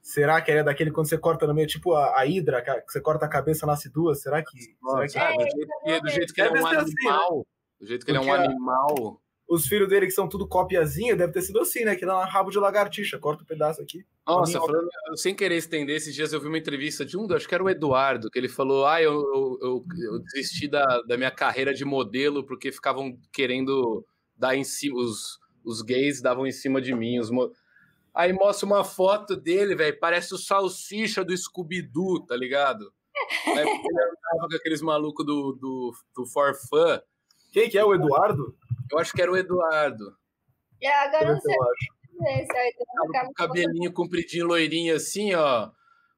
Será 0.00 0.40
que 0.40 0.50
ele 0.50 0.60
é 0.60 0.64
daquele 0.64 0.90
quando 0.90 1.10
você 1.10 1.18
corta 1.18 1.46
no 1.46 1.52
meio, 1.52 1.66
tipo 1.66 1.92
a, 1.92 2.18
a 2.18 2.24
Hidra, 2.24 2.62
que 2.62 2.90
você 2.90 3.02
corta 3.02 3.26
a 3.26 3.28
cabeça, 3.28 3.66
nasce 3.66 3.90
duas? 3.90 4.22
Será 4.22 4.42
que. 4.42 4.74
Nossa, 4.80 5.08
será 5.08 5.36
que... 5.36 5.42
É, 5.42 5.44
do, 5.44 5.50
jeito 5.50 5.68
que, 5.84 6.00
do 6.00 6.08
jeito 6.08 6.32
que 6.32 6.40
ele 6.40 6.48
é 6.48 6.62
um 6.62 6.66
animal. 6.66 6.80
Assim, 6.80 7.36
né? 7.36 7.44
Do 7.78 7.86
jeito 7.86 8.06
que 8.06 8.10
ele 8.10 8.18
é 8.18 8.20
um 8.22 8.32
animal. 8.32 9.22
Os 9.46 9.66
filhos 9.66 9.90
dele, 9.90 10.06
que 10.06 10.12
são 10.12 10.26
tudo 10.26 10.48
copiazinha, 10.48 11.14
deve 11.14 11.34
ter 11.34 11.42
sido 11.42 11.60
assim, 11.60 11.84
né? 11.84 11.96
Que 11.96 12.06
dá 12.06 12.18
um 12.18 12.24
rabo 12.24 12.50
de 12.50 12.58
lagartixa, 12.58 13.18
corta 13.18 13.42
um 13.42 13.46
pedaço 13.46 13.82
aqui. 13.82 14.06
Nossa, 14.26 14.58
falando, 14.58 14.88
sem 15.14 15.34
querer 15.34 15.56
estender, 15.56 15.94
esses 15.94 16.12
dias 16.12 16.32
eu 16.32 16.40
vi 16.40 16.48
uma 16.48 16.58
entrevista 16.58 17.04
de 17.04 17.16
um, 17.16 17.32
acho 17.32 17.46
que 17.46 17.54
era 17.54 17.62
o 17.62 17.70
Eduardo, 17.70 18.28
que 18.28 18.38
ele 18.38 18.48
falou: 18.48 18.84
Ah, 18.84 19.00
eu, 19.00 19.12
eu, 19.12 19.58
eu, 19.62 19.84
eu 20.12 20.18
desisti 20.18 20.66
da, 20.66 20.84
da 21.02 21.16
minha 21.16 21.30
carreira 21.30 21.72
de 21.72 21.84
modelo 21.84 22.44
porque 22.44 22.72
ficavam 22.72 23.16
querendo 23.32 24.04
dar 24.36 24.56
em 24.56 24.64
cima, 24.64 24.98
os, 24.98 25.38
os 25.64 25.80
gays 25.80 26.20
davam 26.20 26.44
em 26.44 26.50
cima 26.50 26.80
de 26.80 26.92
mim. 26.92 27.20
Os 27.20 27.30
mo... 27.30 27.52
Aí 28.12 28.32
mostra 28.32 28.66
uma 28.66 28.82
foto 28.82 29.36
dele, 29.36 29.76
velho, 29.76 29.96
parece 30.00 30.34
o 30.34 30.38
salsicha 30.38 31.24
do 31.24 31.36
Scooby-Doo, 31.36 32.26
tá 32.26 32.36
ligado? 32.36 32.92
Aí 33.46 33.58
ele 33.58 33.70
andava 34.34 34.48
com 34.48 34.56
aqueles 34.56 34.82
malucos 34.82 35.24
do, 35.24 35.52
do, 35.52 35.92
do 36.16 36.26
For 36.26 36.52
Fun. 36.54 36.98
Quem 37.52 37.70
que 37.70 37.78
é 37.78 37.84
o 37.84 37.94
Eduardo? 37.94 38.56
Eu 38.90 38.98
acho 38.98 39.12
que 39.12 39.22
era 39.22 39.30
o 39.30 39.36
Eduardo. 39.36 40.16
É, 40.82 40.92
agora 41.04 41.32
não 41.32 41.40
sei. 41.40 41.54
Esse 42.18 42.56
aí, 42.56 42.72
com 42.74 43.30
o 43.30 43.34
cabelinho 43.34 43.92
compridinho, 43.92 44.46
loirinho 44.46 44.96
assim, 44.96 45.34
ó. 45.34 45.70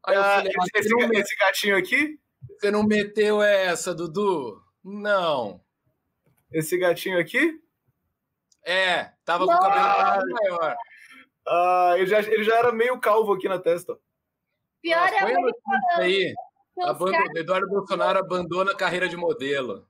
Aí 0.06 0.14
eu 0.14 0.22
falei, 0.22 0.52
esse, 0.52 0.70
esse, 0.74 0.88
não... 0.90 1.12
esse 1.12 1.36
gatinho 1.36 1.76
aqui? 1.76 2.18
Você 2.58 2.70
não 2.70 2.82
meteu 2.82 3.42
essa, 3.42 3.94
Dudu? 3.94 4.62
Não. 4.82 5.60
Esse 6.52 6.78
gatinho 6.78 7.18
aqui? 7.18 7.60
É, 8.64 9.12
tava 9.24 9.44
não. 9.44 9.58
com 9.58 9.64
o 9.64 9.70
cabelo 9.70 10.30
maior. 10.30 10.76
Ah, 11.46 11.94
ele 11.96 12.06
já, 12.06 12.20
ele 12.20 12.44
já 12.44 12.56
era 12.56 12.72
meio 12.72 12.98
calvo 13.00 13.32
aqui 13.32 13.48
na 13.48 13.58
testa. 13.58 13.98
Pior 14.80 15.00
Nossa, 15.00 15.14
é 15.14 15.32
ele 15.32 15.34
falando. 15.34 16.00
Aí. 16.00 16.34
Eduardo 17.36 17.68
Bolsonaro 17.68 18.18
abandona 18.18 18.70
a 18.70 18.76
carreira 18.76 19.08
de 19.08 19.16
modelo. 19.16 19.86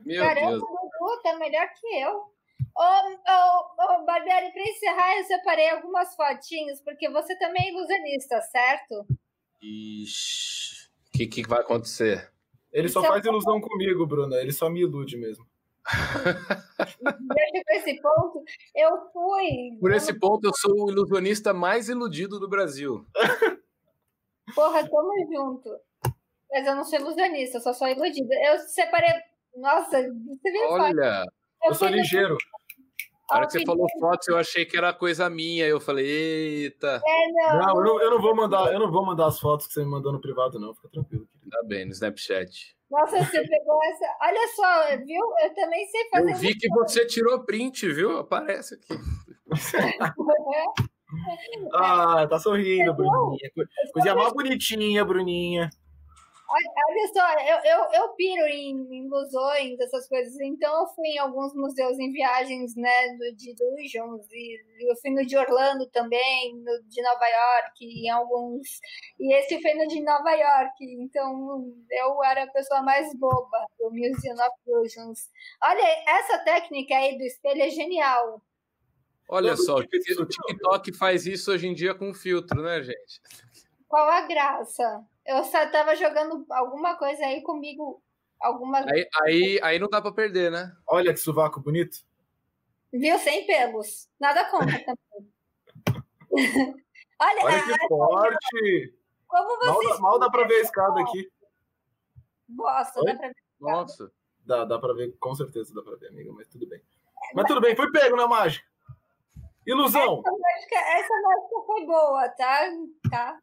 Meu 0.00 0.22
Caramba, 0.22 0.50
Deus. 0.50 0.60
Dudu 0.60 1.22
tá 1.22 1.38
melhor 1.38 1.66
que 1.80 1.86
eu. 2.00 2.33
Ô, 2.76 2.82
ô, 2.82 4.02
ô 4.02 4.04
Barbieri, 4.04 4.52
para 4.52 4.62
encerrar, 4.62 5.16
eu 5.18 5.24
separei 5.24 5.70
algumas 5.70 6.14
fotinhos, 6.14 6.80
porque 6.80 7.08
você 7.08 7.36
também 7.38 7.66
é 7.66 7.70
ilusionista, 7.70 8.40
certo? 8.42 9.06
Ixi, 9.62 10.88
o 11.08 11.18
que, 11.18 11.26
que 11.26 11.48
vai 11.48 11.60
acontecer? 11.60 12.30
Ele 12.72 12.88
só 12.88 13.02
faz 13.02 13.24
ilusão 13.24 13.60
comigo, 13.60 14.04
Bruna. 14.04 14.36
Ele 14.36 14.52
só 14.52 14.68
me 14.68 14.80
ilude 14.80 15.16
mesmo. 15.16 15.46
Desde 17.34 17.62
esse 17.70 18.02
ponto, 18.02 18.42
eu 18.74 19.10
fui. 19.12 19.78
Por 19.80 19.92
esse 19.92 20.18
ponto, 20.18 20.44
eu 20.46 20.52
sou 20.54 20.86
o 20.86 20.90
ilusionista 20.90 21.54
mais 21.54 21.88
iludido 21.88 22.40
do 22.40 22.48
Brasil. 22.48 23.06
Porra, 24.54 24.82
tamo 24.88 25.12
junto. 25.32 25.70
Mas 26.50 26.66
eu 26.66 26.74
não 26.74 26.84
sou 26.84 26.98
ilusionista, 26.98 27.58
eu 27.58 27.62
só 27.62 27.72
sou 27.72 27.86
iludida. 27.86 28.34
Eu 28.44 28.58
separei. 28.60 29.10
Nossa, 29.56 30.02
você 30.02 30.50
viu 30.50 30.68
Olha, 30.68 31.24
eu, 31.64 31.70
eu 31.70 31.74
sou 31.74 31.88
ligeiro. 31.88 32.36
Na 33.30 33.38
hora 33.38 33.46
que 33.46 33.52
você 33.52 33.64
falou 33.64 33.86
fotos, 33.98 34.28
eu 34.28 34.36
achei 34.36 34.66
que 34.66 34.76
era 34.76 34.92
coisa 34.92 35.30
minha. 35.30 35.66
Eu 35.66 35.80
falei, 35.80 36.06
eita. 36.06 37.00
É, 37.04 37.32
não. 37.32 37.58
Não, 37.58 37.78
eu 37.78 37.84
não, 37.84 38.02
eu 38.02 38.10
não, 38.10 38.20
vou 38.20 38.36
mandar, 38.36 38.72
eu 38.72 38.78
não 38.78 38.90
vou 38.90 39.04
mandar 39.04 39.26
as 39.26 39.40
fotos 39.40 39.66
que 39.66 39.72
você 39.72 39.80
me 39.80 39.90
mandou 39.90 40.12
no 40.12 40.20
privado, 40.20 40.60
não. 40.60 40.74
Fica 40.74 40.90
tranquilo. 40.90 41.26
Querido. 41.26 41.50
Tá 41.50 41.62
bem, 41.66 41.86
no 41.86 41.92
Snapchat. 41.92 42.76
Nossa, 42.90 43.16
você 43.16 43.48
pegou 43.48 43.80
essa. 43.84 44.04
Olha 44.22 44.46
só, 44.54 44.96
viu? 45.04 45.22
Eu 45.42 45.54
também 45.54 45.86
sei 45.88 46.08
fazer. 46.10 46.32
Eu 46.32 46.36
vi 46.36 46.54
que 46.54 46.68
você 46.68 47.06
tirou 47.06 47.42
print, 47.44 47.90
viu? 47.92 48.18
Aparece 48.18 48.74
aqui. 48.74 48.94
ah, 51.74 52.26
tá 52.28 52.38
sorrindo, 52.38 52.94
Bruninha. 52.94 53.50
Coisinha 53.92 54.14
mais 54.14 54.32
bonitinha, 54.32 55.04
Bruninha. 55.04 55.70
Olha 56.54 57.08
só, 57.12 57.32
eu, 57.40 57.58
eu, 57.64 57.92
eu 57.92 58.08
piro 58.10 58.46
em, 58.46 58.76
em 58.92 59.06
ilusões, 59.06 59.78
essas 59.80 60.06
coisas. 60.08 60.38
Então, 60.40 60.82
eu 60.82 60.86
fui 60.94 61.08
em 61.08 61.18
alguns 61.18 61.52
museus 61.54 61.98
em 61.98 62.12
viagens, 62.12 62.76
né, 62.76 63.08
do, 63.18 63.34
de 63.34 63.50
Illusions, 63.50 64.26
e 64.30 64.88
eu 64.88 64.96
fui 64.96 65.10
no 65.10 65.26
de 65.26 65.36
Orlando 65.36 65.86
também, 65.90 66.54
no 66.56 66.82
de 66.88 67.02
Nova 67.02 67.26
York, 67.26 67.84
em 67.84 68.08
alguns. 68.08 68.80
E 69.18 69.34
esse 69.34 69.60
foi 69.60 69.74
no 69.74 69.88
de 69.88 70.00
Nova 70.02 70.30
York, 70.30 70.76
então 70.80 71.74
eu 71.90 72.22
era 72.22 72.44
a 72.44 72.52
pessoa 72.52 72.82
mais 72.82 73.12
boba 73.18 73.66
do 73.78 73.90
Museum 73.90 74.34
of 74.34 74.56
Illusions. 74.66 75.28
Olha, 75.62 76.04
essa 76.06 76.38
técnica 76.44 76.94
aí 76.94 77.18
do 77.18 77.24
espelho 77.24 77.62
é 77.62 77.70
genial. 77.70 78.40
Olha 79.28 79.56
só, 79.56 79.76
o 79.76 79.86
TikTok 79.86 80.96
faz 80.96 81.26
isso 81.26 81.50
hoje 81.50 81.66
em 81.66 81.74
dia 81.74 81.94
com 81.94 82.14
filtro, 82.14 82.62
né, 82.62 82.82
gente? 82.82 83.20
Qual 83.88 84.08
a 84.08 84.20
graça? 84.26 85.04
Eu 85.26 85.42
só 85.44 85.66
tava 85.70 85.96
jogando 85.96 86.44
alguma 86.50 86.96
coisa 86.96 87.24
aí 87.24 87.42
comigo. 87.42 88.02
Alguma... 88.40 88.80
Aí, 88.80 89.08
aí, 89.22 89.60
aí 89.62 89.78
não 89.78 89.88
dá 89.88 90.02
pra 90.02 90.12
perder, 90.12 90.50
né? 90.50 90.76
Olha 90.86 91.12
que 91.12 91.20
sovaco 91.20 91.60
bonito. 91.60 91.98
Viu? 92.92 93.18
Sem 93.18 93.46
pelos. 93.46 94.08
Nada 94.20 94.44
contra 94.50 94.78
também. 94.84 95.32
Olha, 97.20 97.44
Olha 97.44 97.62
que 97.62 97.88
forte! 97.88 98.94
Como 99.26 99.58
você. 99.58 99.66
Mal, 99.66 99.82
dá, 99.82 100.00
mal 100.00 100.18
dá 100.18 100.30
pra 100.30 100.46
ver 100.46 100.56
a 100.56 100.60
escada 100.60 101.00
aqui. 101.00 101.30
Bosta, 102.48 103.00
Oi? 103.00 103.06
dá 103.06 103.14
pra 103.16 103.28
ver. 103.28 103.36
Nossa. 103.60 104.12
Dá, 104.44 104.64
dá 104.64 104.78
pra 104.78 104.92
ver, 104.92 105.16
com 105.18 105.34
certeza 105.34 105.74
dá 105.74 105.82
pra 105.82 105.96
ver, 105.96 106.08
amiga, 106.08 106.30
mas 106.32 106.46
tudo 106.48 106.66
bem. 106.66 106.82
Mas 107.34 107.46
tudo 107.46 107.60
bem, 107.60 107.74
foi 107.74 107.90
pego 107.90 108.14
na 108.16 108.28
mágica. 108.28 108.66
Ilusão. 109.66 110.20
Essa 110.20 110.36
mágica, 110.36 110.76
essa 110.76 111.14
mágica 111.22 111.66
foi 111.66 111.86
boa, 111.86 112.28
tá? 112.30 112.70
Tá. 113.10 113.38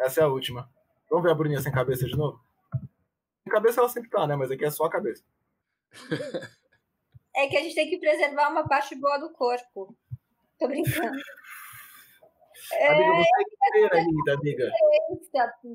Essa 0.00 0.20
é 0.20 0.24
a 0.24 0.28
última. 0.28 0.70
Vamos 1.10 1.24
ver 1.24 1.30
a 1.30 1.34
Bruninha 1.34 1.60
sem 1.60 1.72
cabeça 1.72 2.06
de 2.06 2.16
novo? 2.16 2.40
Sem 3.42 3.52
cabeça 3.52 3.80
ela 3.80 3.88
sempre 3.88 4.10
tá, 4.10 4.26
né? 4.26 4.36
Mas 4.36 4.50
aqui 4.50 4.64
é 4.64 4.70
só 4.70 4.84
a 4.84 4.90
cabeça. 4.90 5.22
É 7.34 7.46
que 7.48 7.56
a 7.56 7.62
gente 7.62 7.74
tem 7.74 7.88
que 7.88 7.98
preservar 7.98 8.48
uma 8.50 8.66
parte 8.66 8.94
boa 8.96 9.18
do 9.18 9.30
corpo. 9.32 9.96
Tô 10.58 10.66
brincando. 10.66 11.16
Amiga, 12.88 13.12
você 13.12 13.78
é 13.78 13.98
ainda, 13.98 14.34
amiga. 14.34 14.70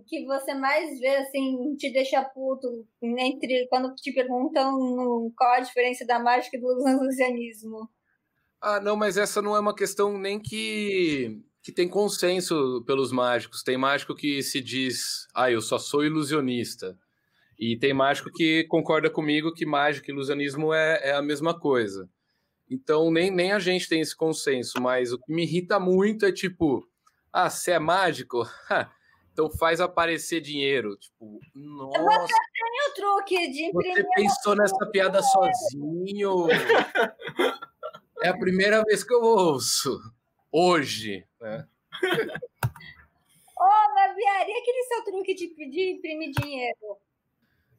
Que 0.06 0.26
você 0.26 0.54
mais 0.54 1.00
vê, 1.00 1.16
assim, 1.18 1.76
te 1.78 1.92
deixa 1.92 2.22
puto 2.22 2.86
entre 3.02 3.68
quando 3.70 3.96
te 3.96 4.12
perguntam 4.12 5.32
qual 5.38 5.54
a 5.54 5.60
diferença 5.62 6.06
da 6.06 6.20
mágica 6.20 6.58
e 6.58 6.60
do 6.60 6.90
ilusionismo. 6.90 7.90
Ah, 8.60 8.80
não, 8.80 8.98
mas 8.98 9.18
essa 9.18 9.42
não 9.42 9.56
é 9.56 9.60
uma 9.60 9.76
questão 9.76 10.18
nem 10.18 10.40
que 10.40 11.42
que 11.62 11.72
tem 11.72 11.88
consenso 11.88 12.84
pelos 12.86 13.12
mágicos. 13.12 13.64
Tem 13.64 13.78
mágico 13.78 14.16
que 14.16 14.42
se 14.42 14.60
diz, 14.62 15.28
ah, 15.36 15.52
eu 15.52 15.62
só 15.62 15.78
sou 15.78 16.04
ilusionista. 16.04 16.98
E 17.58 17.78
tem 17.78 17.94
mágico 17.94 18.32
que 18.32 18.64
concorda 18.64 19.10
comigo 19.10 19.54
que 19.54 19.66
mágica 19.66 20.10
e 20.10 20.14
ilusionismo 20.14 20.74
é, 20.74 21.10
é 21.10 21.14
a 21.14 21.22
mesma 21.22 21.58
coisa. 21.58 22.10
Então, 22.70 23.12
nem, 23.12 23.30
nem 23.30 23.52
a 23.52 23.60
gente 23.60 23.88
tem 23.88 24.02
esse 24.02 24.16
consenso, 24.16 24.82
mas 24.82 25.12
o 25.14 25.20
que 25.20 25.32
me 25.32 25.44
irrita 25.44 25.80
muito 25.80 26.26
é 26.26 26.32
tipo, 26.32 26.88
Ah, 27.32 27.50
você 27.50 27.72
é 27.72 27.80
mágico? 27.80 28.44
então 29.32 29.50
faz 29.52 29.80
aparecer 29.80 30.42
dinheiro. 30.42 30.98
Tipo, 30.98 31.40
nossa. 31.54 32.28
Você 32.28 32.34
tem 32.54 32.90
o 32.90 32.94
truque 32.96 33.52
de 33.52 33.64
imprimir. 33.66 33.96
Você 33.96 34.08
pensou 34.16 34.56
nessa 34.56 34.86
piada 34.88 35.22
sozinho? 35.22 36.48
é 38.24 38.30
a 38.30 38.38
primeira 38.38 38.82
vez 38.84 39.04
que 39.04 39.14
eu 39.14 39.22
ouço. 39.22 40.00
Hoje. 40.52 41.26
Né? 41.40 41.68
Ô, 43.58 43.64
oh, 43.64 43.94
Babiari, 43.94 44.52
aquele 44.52 44.84
seu 44.84 45.04
truque 45.04 45.34
de, 45.34 45.48
de 45.70 45.92
imprimir 45.92 46.32
dinheiro? 46.32 46.98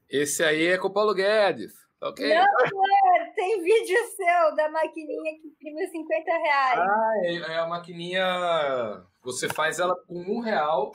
Esse 0.09 0.45
aí 0.45 0.67
é 0.67 0.79
com 0.79 0.89
o 0.89 0.93
Paulo 0.93 1.15
Guedes. 1.15 1.75
Ok. 2.01 2.29
Não, 2.29 2.43
amor, 2.43 3.35
tem 3.35 3.63
vídeo 3.63 3.97
seu 4.17 4.57
da 4.57 4.69
maquininha 4.71 5.41
que 5.41 5.49
imprimiu 5.49 5.89
50 5.89 6.31
reais. 6.31 6.79
Ah, 6.79 7.13
é, 7.23 7.35
é 7.35 7.59
a 7.59 7.67
maquininha. 7.67 9.05
Você 9.23 9.49
faz 9.49 9.79
ela 9.79 9.95
com 9.95 10.15
um 10.15 10.41
real. 10.41 10.93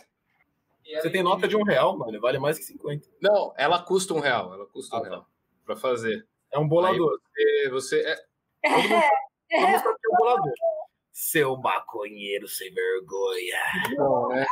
Você 0.85 1.09
tem 1.09 1.23
nota 1.23 1.47
de 1.47 1.55
um 1.55 1.63
real, 1.63 1.97
mano. 1.97 2.19
Vale 2.19 2.39
mais 2.39 2.57
que 2.57 2.65
50. 2.65 3.07
Não, 3.21 3.53
ela 3.57 3.81
custa 3.81 4.13
um 4.13 4.19
real. 4.19 4.53
Ela 4.53 4.65
custa 4.65 4.95
ah, 4.95 4.99
um 4.99 5.03
tá. 5.03 5.09
real 5.09 5.27
pra 5.65 5.75
fazer. 5.75 6.25
É 6.51 6.57
um 6.57 6.67
bolador. 6.67 7.19
Aí 7.37 7.69
você, 7.69 7.99
você 8.01 8.01
é... 8.01 8.17
é. 9.51 9.79
Fazer 9.79 9.89
um 9.89 10.17
bolador. 10.17 10.53
Seu 11.19 11.57
maconheiro 11.57 12.47
sem 12.47 12.71
vergonha. 12.71 13.57
Bom, 13.97 14.27
né? 14.27 14.45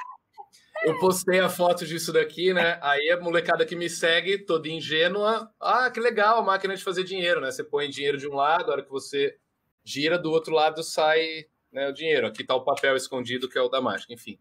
Eu 0.84 0.98
postei 0.98 1.40
a 1.40 1.48
foto 1.48 1.86
disso 1.86 2.12
daqui, 2.12 2.56
né? 2.56 2.80
Aí 2.82 3.12
a 3.12 3.22
molecada 3.22 3.68
que 3.68 3.76
me 3.76 3.88
segue, 3.88 4.40
toda 4.40 4.68
ingênua, 4.68 5.48
ah, 5.60 5.92
que 5.92 6.00
legal, 6.00 6.40
a 6.40 6.42
máquina 6.42 6.76
de 6.76 6.84
fazer 6.84 7.04
dinheiro, 7.04 7.40
né? 7.40 7.52
Você 7.52 7.64
põe 7.64 7.88
dinheiro 7.88 8.18
de 8.18 8.28
um 8.28 8.34
lado, 8.34 8.72
a 8.72 8.74
hora 8.74 8.84
que 8.84 8.90
você 8.90 9.38
gira, 9.84 10.18
do 10.18 10.32
outro 10.32 10.56
lado 10.56 10.82
sai 10.82 11.46
né, 11.72 11.88
o 11.88 11.94
dinheiro. 11.94 12.26
Aqui 12.26 12.44
tá 12.44 12.56
o 12.56 12.64
papel 12.64 12.96
escondido, 12.96 13.48
que 13.48 13.60
é 13.60 13.62
o 13.62 13.70
da 13.70 13.80
mágica, 13.80 14.12
enfim. 14.12 14.40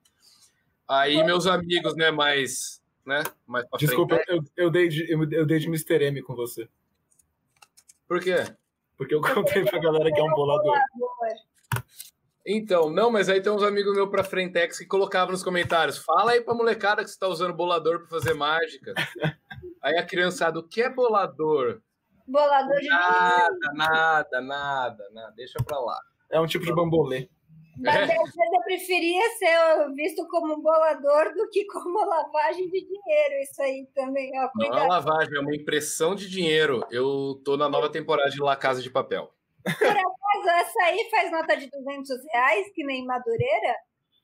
Aí 0.89 1.23
meus 1.25 1.47
amigos, 1.47 1.95
né, 1.95 2.11
mais, 2.11 2.83
né, 3.05 3.23
mais 3.47 3.67
Desculpa, 3.79 4.19
eu, 4.29 4.43
eu, 4.57 4.71
dei 4.71 4.89
de, 4.89 5.13
eu, 5.13 5.31
eu 5.31 5.45
dei 5.45 5.59
de 5.59 5.67
Mr. 5.67 6.03
M 6.05 6.23
com 6.23 6.35
você. 6.35 6.67
Por 8.09 8.19
quê? 8.19 8.37
Porque 8.97 9.15
eu 9.15 9.21
contei 9.45 9.63
pra 9.63 9.79
galera 9.79 10.11
que 10.11 10.19
é 10.19 10.25
um 10.25 10.31
bolador. 10.31 10.79
Então, 12.47 12.91
não, 12.91 13.11
mas 13.11 13.29
aí 13.29 13.41
tem 13.41 13.51
uns 13.51 13.63
amigos 13.63 13.95
meus 13.95 14.11
pra 14.11 14.23
Frentex 14.23 14.79
que 14.79 14.87
colocavam 14.87 15.33
nos 15.33 15.43
comentários: 15.43 15.99
fala 15.99 16.33
aí 16.33 16.43
pra 16.43 16.55
molecada 16.55 17.03
que 17.03 17.11
você 17.11 17.19
tá 17.19 17.27
usando 17.27 17.55
bolador 17.55 18.01
pra 18.01 18.09
fazer 18.09 18.35
mágica. 18.35 18.93
aí 19.83 19.97
a 19.97 20.05
criançada, 20.05 20.59
o 20.59 20.69
que 20.69 20.83
é 20.83 20.91
bolador? 20.91 21.81
Bolador 22.27 22.81
de 22.81 22.89
Nada, 22.89 23.73
nada, 23.75 24.41
nada, 24.41 25.11
nada, 25.13 25.35
deixa 25.37 25.63
pra 25.65 25.79
lá. 25.79 25.99
É 26.31 26.41
um 26.41 26.47
tipo 26.47 26.65
de 26.65 26.75
bambolê. 26.75 27.29
Mas 27.79 28.09
é. 28.09 28.17
eu 28.17 28.63
preferia 28.65 29.23
ser 29.37 29.93
visto 29.95 30.27
como 30.29 30.55
um 30.55 30.63
bolador 30.63 31.35
do 31.35 31.49
que 31.51 31.67
como 31.67 32.07
lavagem 32.07 32.69
de 32.69 32.81
dinheiro. 32.81 33.35
Isso 33.43 33.61
aí 33.61 33.89
também. 33.95 34.31
Ó, 34.39 34.49
não 34.55 34.79
é 34.79 34.87
lavagem, 34.87 35.37
é 35.37 35.41
uma 35.41 35.55
impressão 35.55 36.15
de 36.15 36.29
dinheiro. 36.29 36.87
Eu 36.91 37.41
tô 37.45 37.57
na 37.57 37.69
nova 37.69 37.91
temporada 37.91 38.31
de 38.31 38.41
La 38.41 38.55
Casa 38.55 38.81
de 38.81 38.91
Papel. 38.91 39.34
Por 39.65 39.87
acaso, 39.87 40.49
essa 40.61 40.83
aí 40.85 41.09
faz 41.11 41.33
nota 41.33 41.57
de 41.57 41.71
200 41.71 42.11
reais, 42.33 42.71
que 42.75 42.85
nem 42.85 43.05
Madureira? 43.07 43.75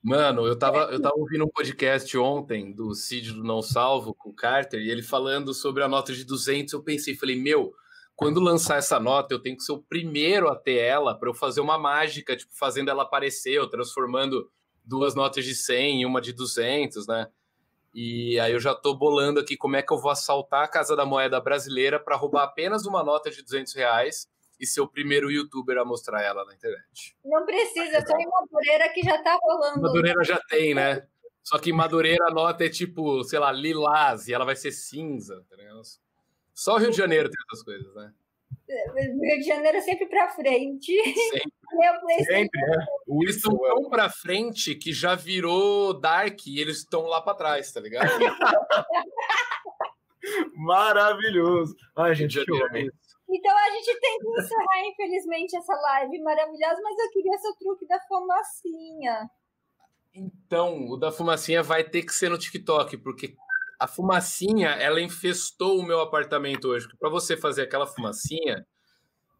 Mano, 0.03 0.45
eu 0.47 0.57
tava, 0.57 0.89
eu 0.91 1.01
tava 1.01 1.15
ouvindo 1.15 1.45
um 1.45 1.49
podcast 1.49 2.17
ontem 2.17 2.71
do 2.71 2.93
Cid 2.93 3.33
do 3.33 3.43
Não 3.43 3.61
Salvo, 3.61 4.13
com 4.13 4.29
o 4.29 4.35
Carter, 4.35 4.79
e 4.79 4.89
ele 4.89 5.03
falando 5.03 5.53
sobre 5.53 5.83
a 5.83 5.87
nota 5.87 6.13
de 6.13 6.23
200. 6.23 6.73
Eu 6.73 6.83
pensei, 6.83 7.15
falei, 7.15 7.35
meu, 7.35 7.73
quando 8.15 8.39
lançar 8.39 8.77
essa 8.77 8.99
nota, 8.99 9.33
eu 9.33 9.39
tenho 9.39 9.57
que 9.57 9.63
ser 9.63 9.71
o 9.71 9.81
primeiro 9.81 10.47
a 10.47 10.55
ter 10.55 10.77
ela 10.77 11.17
para 11.17 11.29
eu 11.29 11.33
fazer 11.33 11.61
uma 11.61 11.77
mágica, 11.77 12.35
tipo, 12.35 12.51
fazendo 12.55 12.89
ela 12.89 13.03
aparecer, 13.03 13.59
ou 13.59 13.67
transformando 13.67 14.49
duas 14.83 15.15
notas 15.15 15.45
de 15.45 15.55
100 15.55 16.01
em 16.01 16.05
uma 16.05 16.21
de 16.21 16.33
200, 16.33 17.07
né? 17.07 17.27
E 17.93 18.39
aí 18.39 18.53
eu 18.53 18.59
já 18.59 18.73
tô 18.73 18.95
bolando 18.95 19.39
aqui 19.39 19.57
como 19.57 19.75
é 19.75 19.81
que 19.81 19.91
eu 19.91 19.99
vou 19.99 20.11
assaltar 20.11 20.63
a 20.63 20.67
Casa 20.67 20.95
da 20.95 21.05
Moeda 21.05 21.39
brasileira 21.39 21.99
para 21.99 22.15
roubar 22.15 22.43
apenas 22.43 22.85
uma 22.85 23.03
nota 23.03 23.29
de 23.29 23.43
200 23.43 23.73
reais 23.73 24.27
e 24.61 24.67
ser 24.67 24.81
o 24.81 24.87
primeiro 24.87 25.31
youtuber 25.31 25.77
a 25.79 25.83
mostrar 25.83 26.21
ela 26.21 26.45
na 26.45 26.53
internet. 26.53 27.17
Não 27.25 27.43
precisa, 27.45 28.05
só 28.05 28.15
em 28.15 28.27
Madureira 28.27 28.89
que 28.93 29.01
já 29.01 29.21
tá 29.23 29.37
rolando. 29.41 29.81
Madureira 29.81 30.23
já 30.23 30.39
tem, 30.47 30.75
né? 30.75 31.07
Só 31.43 31.57
que 31.57 31.73
Madureira 31.73 32.27
a 32.27 32.31
nota 32.31 32.65
é 32.65 32.69
tipo, 32.69 33.23
sei 33.23 33.39
lá, 33.39 33.51
lilás 33.51 34.27
e 34.27 34.33
ela 34.33 34.45
vai 34.45 34.55
ser 34.55 34.71
cinza, 34.71 35.43
tá 35.49 35.55
ligado? 35.55 35.81
Só 36.53 36.75
o 36.75 36.77
Rio 36.77 36.91
de 36.91 36.97
Janeiro 36.97 37.29
tem 37.29 37.43
essas 37.47 37.63
coisas, 37.63 37.95
né? 37.95 38.13
Rio 38.69 39.39
de 39.39 39.47
Janeiro 39.47 39.77
é 39.77 39.81
sempre 39.81 40.05
pra 40.05 40.29
frente. 40.29 40.93
Sempre. 41.03 41.51
Meu 41.71 41.93
sempre, 42.25 42.59
é. 42.59 42.75
Eles 43.21 43.37
estão 43.37 43.57
tão 43.57 43.89
pra 43.89 44.09
frente 44.09 44.75
que 44.75 44.91
já 44.91 45.15
virou 45.15 45.93
Dark 45.93 46.45
e 46.45 46.59
eles 46.59 46.79
estão 46.79 47.03
lá 47.03 47.21
pra 47.21 47.33
trás, 47.33 47.71
tá 47.71 47.79
ligado? 47.79 48.09
Maravilhoso. 50.53 51.73
Ai, 51.95 52.13
gente, 52.13 52.43
que 52.43 52.51
homem. 52.51 52.91
Então 53.31 53.57
a 53.57 53.69
gente 53.71 53.99
tem 53.99 54.19
que 54.19 54.27
encerrar, 54.27 54.87
infelizmente, 54.87 55.55
essa 55.55 55.73
live 55.73 56.21
maravilhosa, 56.21 56.81
mas 56.83 56.99
eu 56.99 57.11
queria 57.11 57.37
seu 57.37 57.55
truque 57.55 57.87
da 57.87 57.99
fumacinha. 58.01 59.29
Então, 60.13 60.89
o 60.89 60.97
da 60.97 61.11
fumacinha 61.11 61.63
vai 61.63 61.83
ter 61.83 62.03
que 62.03 62.13
ser 62.13 62.29
no 62.29 62.37
TikTok, 62.37 62.97
porque 62.97 63.33
a 63.79 63.87
fumacinha, 63.87 64.71
ela 64.71 65.01
infestou 65.01 65.79
o 65.79 65.83
meu 65.83 66.01
apartamento 66.01 66.67
hoje. 66.67 66.87
Para 66.99 67.09
você 67.09 67.37
fazer 67.37 67.63
aquela 67.63 67.87
fumacinha. 67.87 68.65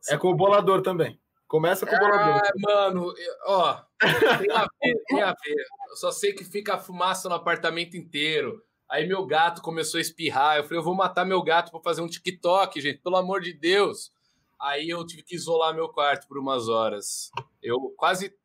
É 0.10 0.18
com 0.18 0.30
o 0.30 0.36
bolador 0.36 0.82
também. 0.82 1.20
Começa 1.48 1.86
com 1.86 1.94
o 1.94 2.00
bolador. 2.00 2.42
Ah, 2.44 2.52
mano, 2.56 3.14
ó, 3.46 3.84
tem 4.00 4.52
a 4.52 4.62
ver, 4.82 5.04
tem 5.08 5.22
a 5.22 5.34
ver. 5.34 5.66
Eu 5.90 5.98
só 5.98 6.12
sei 6.12 6.34
que 6.34 6.46
fica 6.46 6.76
a 6.76 6.80
fumaça 6.80 7.28
no 7.28 7.36
apartamento 7.36 7.98
inteiro. 7.98 8.64
Aí 8.92 9.08
meu 9.08 9.26
gato 9.26 9.62
começou 9.62 10.00
a 10.00 10.02
espirrar. 10.02 10.58
Eu 10.58 10.64
falei, 10.64 10.80
eu 10.80 10.84
vou 10.84 10.94
matar 10.94 11.24
meu 11.24 11.42
gato 11.42 11.72
para 11.72 11.80
fazer 11.80 12.02
um 12.02 12.10
TikTok, 12.10 12.82
gente, 12.82 13.00
pelo 13.00 13.16
amor 13.16 13.40
de 13.40 13.54
Deus. 13.54 14.12
Aí 14.60 14.90
eu 14.90 15.06
tive 15.08 15.24
que 15.24 15.34
isolar 15.34 15.74
meu 15.74 15.88
quarto 15.88 16.28
por 16.28 16.38
umas 16.38 16.68
horas. 16.68 17.32
Eu 17.64 17.78
quase. 17.96 18.36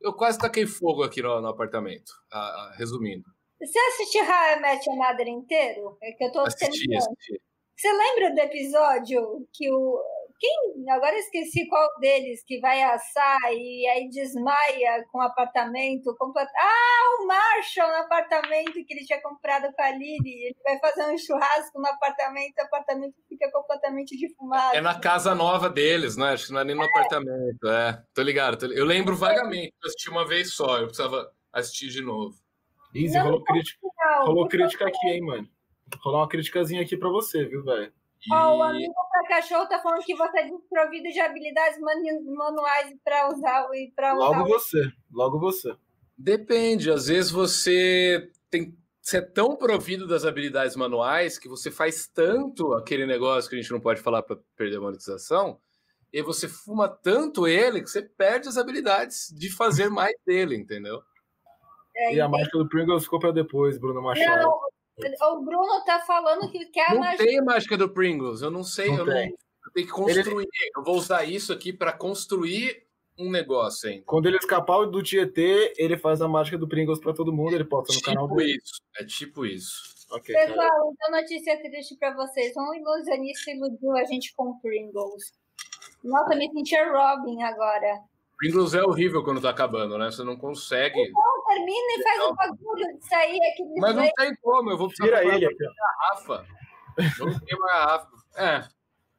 Eu 0.00 0.12
quase 0.12 0.38
taquei 0.38 0.64
fogo 0.64 1.02
aqui 1.02 1.20
no, 1.20 1.40
no 1.40 1.48
apartamento. 1.48 2.12
Ah, 2.32 2.72
resumindo. 2.78 3.24
Você 3.60 3.78
assistiu 3.78 4.22
How 4.22 4.56
I 4.56 4.60
Met 4.60 4.88
Your 4.88 4.96
Mother 4.96 5.26
inteiro? 5.26 5.98
É 6.00 6.12
que 6.12 6.24
eu 6.24 6.30
tô 6.30 6.38
assisti, 6.38 6.94
assisti. 6.94 7.42
Você 7.76 7.92
lembra 7.92 8.32
do 8.32 8.38
episódio 8.38 9.48
que 9.52 9.68
o 9.72 10.00
quem, 10.38 10.90
agora 10.90 11.14
eu 11.14 11.18
esqueci 11.18 11.66
qual 11.68 11.88
deles, 11.98 12.44
que 12.46 12.60
vai 12.60 12.82
assar 12.82 13.38
e 13.50 13.86
aí 13.88 14.08
desmaia 14.08 15.04
com 15.10 15.18
o 15.18 15.22
apartamento. 15.22 16.14
Complet... 16.16 16.48
Ah, 16.56 17.22
o 17.22 17.26
Marshall 17.26 17.88
no 17.88 18.04
apartamento 18.04 18.72
que 18.72 18.94
ele 18.94 19.04
tinha 19.04 19.20
comprado 19.20 19.72
com 19.74 19.82
a 19.82 19.90
Lily. 19.90 20.46
Ele 20.46 20.56
vai 20.64 20.78
fazer 20.78 21.12
um 21.12 21.18
churrasco 21.18 21.80
no 21.80 21.86
apartamento, 21.88 22.58
o 22.58 22.62
apartamento 22.62 23.14
fica 23.28 23.50
completamente 23.50 24.16
defumado. 24.16 24.76
É 24.76 24.80
na 24.80 24.98
casa 24.98 25.34
nova 25.34 25.68
deles, 25.68 26.16
né? 26.16 26.32
Acho 26.32 26.46
que 26.46 26.52
não 26.52 26.60
é 26.60 26.64
nem 26.64 26.76
no 26.76 26.82
é. 26.82 26.86
apartamento. 26.86 27.68
É, 27.68 28.02
tô 28.14 28.22
ligado. 28.22 28.58
Tô... 28.58 28.66
Eu 28.66 28.84
lembro 28.84 29.16
vagamente, 29.16 29.74
eu 29.82 29.88
assisti 29.88 30.10
uma 30.10 30.26
vez 30.26 30.54
só, 30.54 30.78
eu 30.78 30.86
precisava 30.86 31.30
assistir 31.52 31.88
de 31.88 32.02
novo. 32.02 32.34
Easy, 32.94 33.18
rolou, 33.18 33.44
crítica, 33.44 33.86
rolou 34.22 34.48
crítica 34.48 34.88
aqui, 34.88 35.08
hein, 35.08 35.20
mano? 35.20 35.48
Rolou 36.02 36.20
uma 36.20 36.28
criticazinha 36.28 36.82
aqui 36.82 36.96
pra 36.96 37.08
você, 37.08 37.44
viu, 37.44 37.62
velho? 37.64 37.92
E... 38.26 38.34
Oh, 38.34 38.58
o 38.58 38.62
amigo 38.62 38.94
pra 39.12 39.36
cachorro 39.36 39.66
tá 39.66 39.78
falando 39.78 40.04
que 40.04 40.14
você 40.14 40.40
é 40.40 40.50
desprovido 40.50 41.08
de 41.08 41.20
habilidades 41.20 41.78
manuais 41.80 42.94
para 43.04 43.28
usar 43.28 43.68
e 43.74 43.92
para 43.94 44.14
usar. 44.16 44.26
Logo 44.26 44.48
você, 44.48 44.92
logo 45.12 45.38
você. 45.38 45.76
Depende, 46.16 46.90
às 46.90 47.06
vezes 47.06 47.30
você 47.30 48.30
tem 48.50 48.76
você 49.08 49.18
é 49.18 49.22
tão 49.22 49.56
provido 49.56 50.06
das 50.06 50.26
habilidades 50.26 50.76
manuais 50.76 51.38
que 51.38 51.48
você 51.48 51.70
faz 51.70 52.06
tanto 52.06 52.74
aquele 52.74 53.06
negócio 53.06 53.48
que 53.48 53.56
a 53.56 53.58
gente 53.60 53.70
não 53.70 53.80
pode 53.80 54.02
falar 54.02 54.22
para 54.22 54.36
perder 54.54 54.76
a 54.76 54.80
monetização, 54.82 55.58
e 56.12 56.20
você 56.20 56.46
fuma 56.46 56.86
tanto 56.88 57.46
ele 57.46 57.80
que 57.80 57.88
você 57.88 58.02
perde 58.02 58.48
as 58.48 58.58
habilidades 58.58 59.32
de 59.34 59.50
fazer 59.50 59.88
mais 59.88 60.14
dele, 60.26 60.56
entendeu? 60.56 61.00
É, 61.96 62.16
e 62.16 62.20
a 62.20 62.28
mágica 62.28 62.58
do 62.58 62.68
Pringles 62.68 63.04
ficou 63.04 63.18
para 63.18 63.32
depois, 63.32 63.78
Bruno 63.78 64.02
Machado. 64.02 64.42
Não, 64.42 64.60
o 65.22 65.42
Bruno 65.42 65.84
tá 65.84 66.00
falando 66.00 66.50
que 66.50 66.66
quer 66.66 66.90
a 66.90 66.94
não 66.94 67.00
mágica. 67.00 67.22
Não 67.22 67.30
tem 67.30 67.38
a 67.38 67.44
mágica 67.44 67.76
do 67.76 67.88
Pringles, 67.88 68.42
eu 68.42 68.50
não 68.50 68.64
sei. 68.64 68.88
Não 68.88 68.98
eu, 68.98 69.06
não, 69.06 69.16
eu 69.16 69.72
tenho 69.74 69.86
que 69.86 69.92
construir. 69.92 70.42
Ele... 70.42 70.70
Eu 70.76 70.82
vou 70.82 70.96
usar 70.96 71.24
isso 71.24 71.52
aqui 71.52 71.72
para 71.72 71.92
construir 71.92 72.86
um 73.18 73.30
negócio 73.30 73.88
ainda. 73.88 74.04
Quando 74.06 74.26
ele 74.26 74.36
escapar 74.36 74.86
do 74.86 75.02
Tietê, 75.02 75.74
ele 75.76 75.96
faz 75.96 76.22
a 76.22 76.28
mágica 76.28 76.56
do 76.56 76.68
Pringles 76.68 77.00
para 77.00 77.12
todo 77.12 77.32
mundo, 77.32 77.54
ele 77.54 77.64
posta 77.64 77.92
no 77.92 77.98
tipo 77.98 78.06
canal 78.06 78.28
dele. 78.28 78.56
Isso, 78.56 78.80
é 78.96 79.04
tipo 79.04 79.44
isso. 79.44 79.98
Okay, 80.10 80.34
Pessoal, 80.34 80.92
então 80.94 81.20
notícia 81.20 81.60
triste 81.60 81.96
para 81.96 82.14
vocês. 82.14 82.54
Um 82.56 82.74
ilusionista 82.74 83.50
iludiu 83.50 83.96
a 83.96 84.04
gente 84.04 84.34
com 84.34 84.58
Pringles. 84.60 85.32
Nossa, 86.02 86.34
me 86.34 86.50
senti 86.50 86.76
a 86.76 86.90
Robin 86.90 87.42
agora. 87.42 88.00
Pringles 88.38 88.72
é 88.72 88.82
horrível 88.82 89.24
quando 89.24 89.40
tá 89.40 89.50
acabando, 89.50 89.98
né? 89.98 90.10
Você 90.10 90.22
não 90.22 90.36
consegue. 90.36 91.00
Então, 91.00 91.44
termina 91.48 91.92
e 91.98 92.02
faz 92.04 92.20
o 92.22 92.30
um 92.30 92.34
bagulho 92.36 92.98
de 92.98 93.08
sair 93.08 93.40
aqui. 93.52 93.80
Mas 93.80 93.96
não 93.96 94.12
tem 94.12 94.36
como, 94.36 94.70
eu 94.70 94.78
vou 94.78 94.86
precisar 94.86 95.18
Tira 95.18 95.34
ele 95.34 95.44
aqui. 95.44 95.56
garrafa. 95.56 96.46
Não 97.18 97.40
tem 97.40 97.58
uma 97.58 97.66
garrafa. 97.66 98.08
É. 98.36 98.68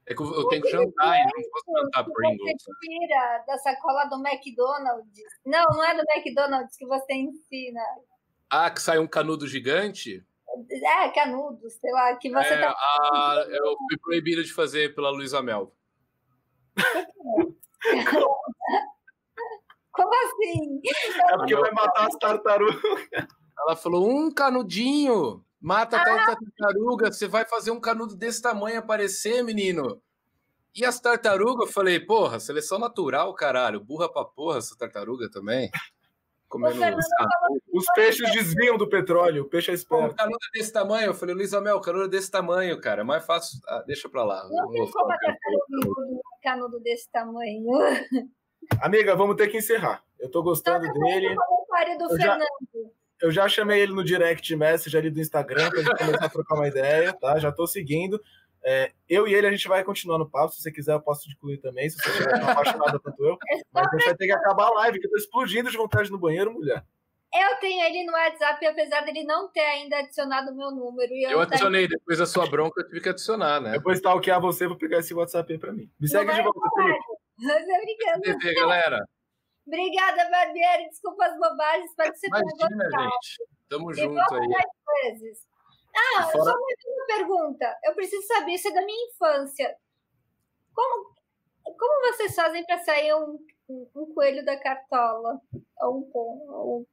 É 0.08 0.16
que 0.16 0.22
eu, 0.22 0.34
eu 0.34 0.48
tenho 0.48 0.62
que 0.64 0.72
jantar 0.72 1.20
e 1.20 1.24
não 1.24 1.50
posso 1.52 1.84
jantar 1.84 2.06
Pringles. 2.06 2.64
Você 2.64 2.72
tira 2.80 3.44
da 3.46 3.58
sacola 3.58 4.06
do 4.06 4.16
McDonald's. 4.26 5.24
Não, 5.46 5.66
não 5.66 5.84
é 5.84 5.94
do 5.96 6.04
McDonald's 6.10 6.78
que 6.78 6.88
você 6.88 7.14
ensina. 7.14 7.82
Ah, 8.50 8.72
que 8.72 8.82
sai 8.82 9.00
um 9.00 9.08
canudo 9.08 9.46
gigante? 9.48 10.26
É, 10.72 11.10
canudos, 11.10 11.74
sei 11.74 11.92
lá, 11.92 12.16
que 12.16 12.32
você 12.32 12.54
É, 12.54 12.62
tá. 12.62 12.76
ah, 12.76 13.46
eu 13.50 13.78
fui 13.78 13.98
proibido 14.02 14.44
de 14.44 14.52
fazer 14.52 14.96
pela 14.96 15.12
Luísa 15.12 15.44
Mel. 15.44 15.76
Como 20.00 20.14
assim? 20.14 20.82
É 21.30 21.38
porque 21.38 21.56
vai 21.56 21.72
matar 21.72 22.08
as 22.08 22.16
tartarugas. 22.16 22.82
Ela 23.60 23.76
falou: 23.76 24.10
um 24.10 24.32
canudinho, 24.32 25.44
mata 25.60 25.98
a 25.98 26.04
tal 26.06 26.16
tartaruga, 26.16 27.12
você 27.12 27.28
vai 27.28 27.46
fazer 27.46 27.72
um 27.72 27.80
canudo 27.80 28.16
desse 28.16 28.42
tamanho 28.42 28.80
aparecer, 28.80 29.44
menino. 29.44 30.02
E 30.74 30.86
as 30.86 31.00
tartarugas, 31.00 31.68
eu 31.68 31.74
falei, 31.74 32.00
porra, 32.00 32.40
seleção 32.40 32.80
natural, 32.80 33.34
caralho. 33.34 33.82
Burra 33.82 34.08
pra 34.08 34.24
porra 34.24 34.60
essa 34.60 34.78
tartaruga 34.78 35.30
também. 35.30 35.70
Comendo 36.48 36.80
sapo. 36.80 37.62
Os 37.74 37.86
peixes 37.94 38.32
desviam 38.32 38.78
do 38.78 38.88
petróleo, 38.88 39.44
o 39.44 39.50
peixe 39.50 39.70
é 39.70 39.74
um 39.74 39.76
esperto. 39.76 40.16
canudo 40.16 40.38
desse 40.54 40.72
tamanho. 40.72 41.08
Eu 41.08 41.14
falei, 41.14 41.36
Luísa 41.36 41.60
Mel, 41.60 41.82
canudo 41.82 42.08
desse 42.08 42.32
tamanho, 42.32 42.80
cara. 42.80 43.02
É 43.02 43.04
mais 43.04 43.26
fácil. 43.26 43.60
Ah, 43.68 43.84
deixa 43.86 44.08
pra 44.08 44.24
lá. 44.24 44.44
eu 44.46 44.50
Não 44.50 44.72
tem 44.72 44.82
vou 44.82 44.92
como 44.92 45.12
a 45.12 45.18
tartaruga 45.18 46.02
um 46.02 46.22
canudo 46.42 46.80
desse 46.80 47.12
tamanho. 47.12 47.68
Amiga, 48.82 49.16
vamos 49.16 49.36
ter 49.36 49.48
que 49.48 49.58
encerrar. 49.58 50.04
Eu 50.20 50.30
tô 50.30 50.44
gostando 50.44 50.92
dele. 50.92 51.36
O 51.38 51.66
pare 51.68 51.98
do 51.98 52.06
Eu 52.12 52.18
já-. 52.18 52.40
Eu 53.22 53.32
já 53.32 53.50
chamei 53.50 53.82
ele 53.82 53.92
no 53.92 54.04
direct 54.04 54.56
message 54.56 54.98
ali 54.98 55.10
do 55.10 55.20
Instagram 55.20 55.70
pra 55.70 55.82
gente 55.82 55.98
começar 55.98 56.26
a 56.26 56.30
trocar 56.30 56.56
uma 56.56 56.68
ideia, 56.68 57.12
tá? 57.14 57.38
Já 57.38 57.52
tô 57.52 57.68
seguindo. 57.68 58.22
É, 58.64 58.92
eu 59.08 59.28
e 59.28 59.34
ele, 59.34 59.48
a 59.48 59.52
gente 59.52 59.68
vai 59.68 59.84
continuar 59.84 60.18
no 60.18 60.30
papo. 60.30 60.54
Se 60.54 60.62
você 60.62 60.72
quiser, 60.72 60.94
eu 60.94 61.02
posso 61.02 61.24
te 61.24 61.34
incluir 61.34 61.58
também, 61.58 61.90
se 61.90 61.98
você 61.98 62.10
estiver 62.10 62.40
tão 62.40 62.50
apaixonada 62.50 63.00
quanto 63.00 63.26
eu. 63.26 63.38
É 63.52 63.62
Mas 63.74 63.88
a 63.88 63.92
gente 63.92 64.06
vai 64.06 64.16
ter 64.16 64.26
que 64.26 64.32
acabar 64.32 64.68
a 64.68 64.72
live, 64.72 65.00
que 65.00 65.08
eu 65.08 65.12
tô 65.12 65.18
explodindo 65.18 65.70
de 65.70 65.78
vontade 65.78 66.12
no 66.12 66.18
banheiro, 66.18 66.52
mulher. 66.52 66.84
Eu 67.34 67.58
tenho 67.60 67.86
ele 67.86 68.06
no 68.06 68.14
WhatsApp, 68.14 68.66
apesar 68.66 69.02
dele 69.02 69.24
não 69.24 69.50
ter 69.50 69.60
ainda 69.60 70.00
adicionado 70.00 70.52
o 70.52 70.56
meu 70.56 70.72
número. 70.72 71.14
E 71.14 71.26
eu, 71.26 71.32
Eu 71.32 71.42
adicionei, 71.42 71.88
depois 71.88 72.18
da 72.18 72.26
sua 72.26 72.48
bronca, 72.48 72.82
eu 72.82 72.88
tive 72.88 73.02
que 73.02 73.10
adicionar, 73.10 73.62
né? 73.62 73.74
Depois 73.74 73.98
stalkear 73.98 74.42
você, 74.42 74.68
vou 74.68 74.78
pegar 74.78 74.98
esse 74.98 75.14
WhatsApp 75.14 75.54
aí 75.54 75.60
pra 75.60 75.72
mim. 75.72 75.90
Me 76.00 76.08
segue 76.08 76.34
de 76.34 76.42
volta, 76.42 76.60
Felipe. 76.76 77.19
Brincando. 77.40 78.22
TV, 78.40 78.54
galera. 78.54 79.06
Obrigada, 79.66 80.30
Barbieri. 80.30 80.90
Desculpa 80.90 81.26
as 81.26 81.38
bobagens. 81.38 81.90
Espero 81.90 82.12
que 82.12 82.18
você 82.20 82.30
tenha 82.30 82.42
Imagina, 82.42 82.84
gostado. 82.84 83.04
gente. 83.04 83.48
Tamo 83.70 83.92
E 83.92 83.96
junto 83.96 84.34
aí. 84.36 84.48
mais 84.48 84.66
vezes. 85.04 85.48
Ah, 85.96 86.24
fora- 86.24 86.52
só 86.52 86.60
mais 86.60 86.78
uma 86.86 87.06
pergunta. 87.08 87.78
Eu 87.84 87.94
preciso 87.96 88.26
saber 88.28 88.54
isso 88.54 88.68
é 88.68 88.72
da 88.72 88.86
minha 88.86 89.08
infância. 89.10 89.76
Como, 90.74 91.16
como 91.78 92.12
vocês 92.14 92.34
fazem 92.36 92.66
para 92.66 92.80
sair 92.80 93.14
um, 93.16 93.40
um, 93.70 93.90
um 93.96 94.14
coelho 94.14 94.44
da 94.46 94.58
cartola? 94.60 95.40
Ou 95.82 95.98
um 96.00 96.02
pom? 96.12 96.46
Ou... 96.50 96.88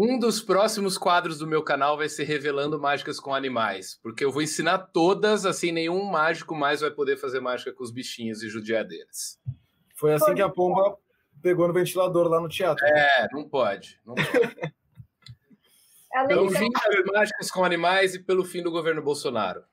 Um 0.00 0.16
dos 0.16 0.40
próximos 0.40 0.96
quadros 0.96 1.40
do 1.40 1.46
meu 1.46 1.60
canal 1.60 1.96
vai 1.96 2.08
ser 2.08 2.22
Revelando 2.22 2.80
Mágicas 2.80 3.18
com 3.18 3.34
Animais, 3.34 3.98
porque 4.00 4.24
eu 4.24 4.30
vou 4.30 4.40
ensinar 4.40 4.78
todas, 4.78 5.44
assim, 5.44 5.72
nenhum 5.72 6.04
mágico 6.04 6.54
mais 6.54 6.82
vai 6.82 6.90
poder 6.92 7.16
fazer 7.16 7.40
mágica 7.40 7.72
com 7.72 7.82
os 7.82 7.90
bichinhos 7.90 8.40
e 8.44 8.48
judiar 8.48 8.84
deles. 8.84 9.40
Foi 9.96 10.14
assim 10.14 10.36
que 10.36 10.40
a 10.40 10.48
pomba 10.48 10.96
pegou 11.42 11.66
no 11.66 11.74
ventilador 11.74 12.28
lá 12.28 12.40
no 12.40 12.48
teatro. 12.48 12.86
É, 12.86 13.26
não 13.32 13.48
pode. 13.48 14.00
Não 14.06 14.14
pode. 14.14 14.72
Pelo 16.28 16.46
disso, 16.46 16.60
fim 16.60 16.70
das 16.70 17.04
mágicas 17.12 17.50
com 17.50 17.64
animais 17.64 18.14
e 18.14 18.20
pelo 18.20 18.44
fim 18.44 18.62
do 18.62 18.70
governo 18.70 19.02
Bolsonaro. 19.02 19.64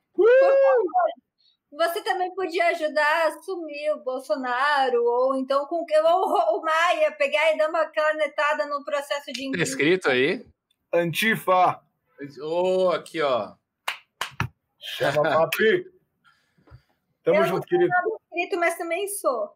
Você 1.76 2.02
também 2.02 2.34
podia 2.34 2.68
ajudar 2.68 3.24
a 3.24 3.28
assumir 3.28 3.92
o 3.92 4.02
Bolsonaro, 4.02 5.04
ou 5.04 5.36
então 5.36 5.66
com 5.66 5.76
ou 5.76 6.58
o 6.58 6.62
Maia 6.62 7.12
pegar 7.12 7.52
e 7.52 7.58
dar 7.58 7.68
uma 7.68 7.86
canetada 7.86 8.66
no 8.66 8.84
processo 8.84 9.26
de 9.26 9.40
Tá 9.40 9.46
impeachment. 9.46 9.62
escrito 9.62 10.08
aí? 10.10 10.46
Antifa! 10.92 11.80
Ô, 12.42 12.90
aqui, 12.90 13.20
ó. 13.20 13.54
Chama 14.78 15.22
papi! 15.22 15.86
Tamo 17.22 17.38
Eu 17.38 17.44
junto, 17.44 17.54
não 17.54 17.60
querido. 17.62 17.92
Escrito, 18.32 18.60
mas 18.60 18.78
também 18.78 19.08
sou. 19.08 19.50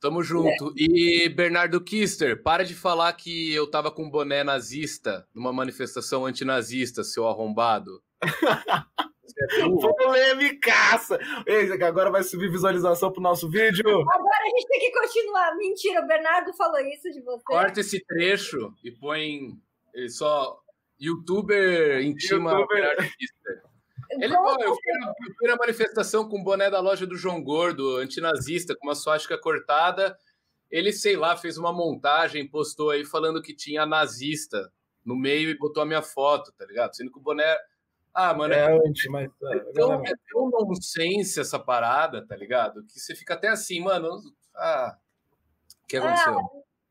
Tamo 0.00 0.22
junto. 0.22 0.72
E 0.76 1.28
Bernardo 1.28 1.80
Kister, 1.82 2.40
para 2.42 2.64
de 2.64 2.74
falar 2.74 3.12
que 3.14 3.52
eu 3.52 3.68
tava 3.68 3.90
com 3.90 4.04
um 4.04 4.10
boné 4.10 4.44
nazista 4.44 5.26
numa 5.34 5.52
manifestação 5.52 6.24
antinazista, 6.24 7.02
seu 7.02 7.26
arrombado. 7.26 8.00
É. 9.38 9.68
Polêmicaça! 9.68 11.18
Agora 11.86 12.10
vai 12.10 12.22
subir 12.22 12.50
visualização 12.50 13.12
pro 13.12 13.20
nosso 13.22 13.48
vídeo. 13.48 13.88
Agora 13.88 14.42
a 14.42 14.48
gente 14.48 14.66
tem 14.66 14.80
que 14.80 14.92
continuar. 14.92 15.54
Mentira, 15.56 16.02
o 16.02 16.06
Bernardo 16.06 16.52
falou 16.54 16.78
isso 16.80 17.10
de 17.10 17.20
você. 17.22 17.44
Corta 17.44 17.80
esse 17.80 18.04
trecho 18.04 18.72
e 18.84 18.90
põe 18.90 19.52
ele 19.94 20.08
só. 20.08 20.58
Youtuber 21.00 22.00
intima 22.02 22.52
Youtuber. 22.52 22.68
Bernardo 22.68 23.12
Kister. 23.18 23.62
Ele, 24.12 24.34
Como- 24.34 24.56
pô, 24.56 24.62
eu, 24.62 24.74
fui 24.74 24.92
na, 25.00 25.08
eu 25.08 25.34
fui 25.36 25.48
na 25.48 25.56
manifestação 25.56 26.28
com 26.28 26.40
o 26.40 26.42
boné 26.44 26.70
da 26.70 26.80
loja 26.80 27.06
do 27.06 27.16
João 27.16 27.42
Gordo, 27.42 27.96
antinazista, 27.96 28.74
com 28.74 28.86
uma 28.86 28.94
suástica 28.94 29.36
cortada. 29.36 30.16
Ele, 30.70 30.92
sei 30.92 31.16
lá, 31.16 31.36
fez 31.36 31.58
uma 31.58 31.72
montagem, 31.72 32.48
postou 32.48 32.90
aí 32.90 33.04
falando 33.04 33.42
que 33.42 33.54
tinha 33.54 33.84
nazista 33.84 34.72
no 35.04 35.14
meio 35.16 35.50
e 35.50 35.58
botou 35.58 35.82
a 35.82 35.86
minha 35.86 36.02
foto, 36.02 36.52
tá 36.56 36.64
ligado? 36.64 36.94
Sendo 36.94 37.12
que 37.12 37.18
o 37.18 37.22
boné. 37.22 37.56
Ah, 38.18 38.32
mano, 38.32 38.54
é, 38.54 38.58
É 38.60 38.72
anti, 38.88 39.10
mas. 39.10 39.26
é, 39.26 39.58
tão, 39.74 39.88
galera, 39.90 40.10
é 40.10 40.14
tão 40.32 40.48
nonsense 40.48 41.38
essa 41.38 41.58
parada, 41.58 42.26
tá 42.26 42.34
ligado? 42.34 42.82
Que 42.86 42.98
você 42.98 43.14
fica 43.14 43.34
até 43.34 43.48
assim, 43.48 43.78
mano. 43.80 44.10
Ah. 44.54 44.96
O 45.84 45.86
que 45.86 45.98
aconteceu? 45.98 46.40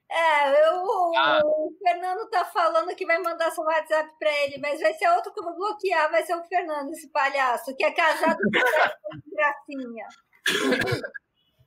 É, 0.07 0.67
eu, 0.69 0.83
o- 0.83 1.17
Ah. 1.17 1.41
o 1.43 1.75
Fernando 1.81 2.29
tá 2.29 2.45
falando 2.45 2.95
que 2.95 3.07
vai 3.07 3.17
mandar 3.17 3.49
seu 3.51 3.63
WhatsApp 3.63 4.09
pra 4.19 4.31
ele, 4.43 4.59
mas 4.59 4.79
vai 4.79 4.93
ser 4.93 5.09
outro 5.15 5.33
que 5.33 5.39
eu 5.39 5.43
vou 5.43 5.55
bloquear, 5.55 6.11
vai 6.11 6.23
ser 6.23 6.35
o 6.35 6.43
Fernando, 6.43 6.91
esse 6.91 7.09
palhaço, 7.09 7.75
que 7.75 7.83
é 7.83 7.91
casado 7.91 8.37
com 8.37 9.35
gracinha. 9.35 10.07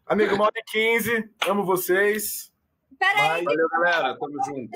Amigo, 0.06 0.36
1 0.36 0.40
hora 0.40 0.52
e 0.56 0.62
15, 0.70 1.30
amo 1.48 1.64
vocês. 1.64 2.50
Peraí, 2.96 3.44
Valeu, 3.44 3.68
galera. 3.70 4.16
Tamo 4.18 4.42
junto. 4.44 4.70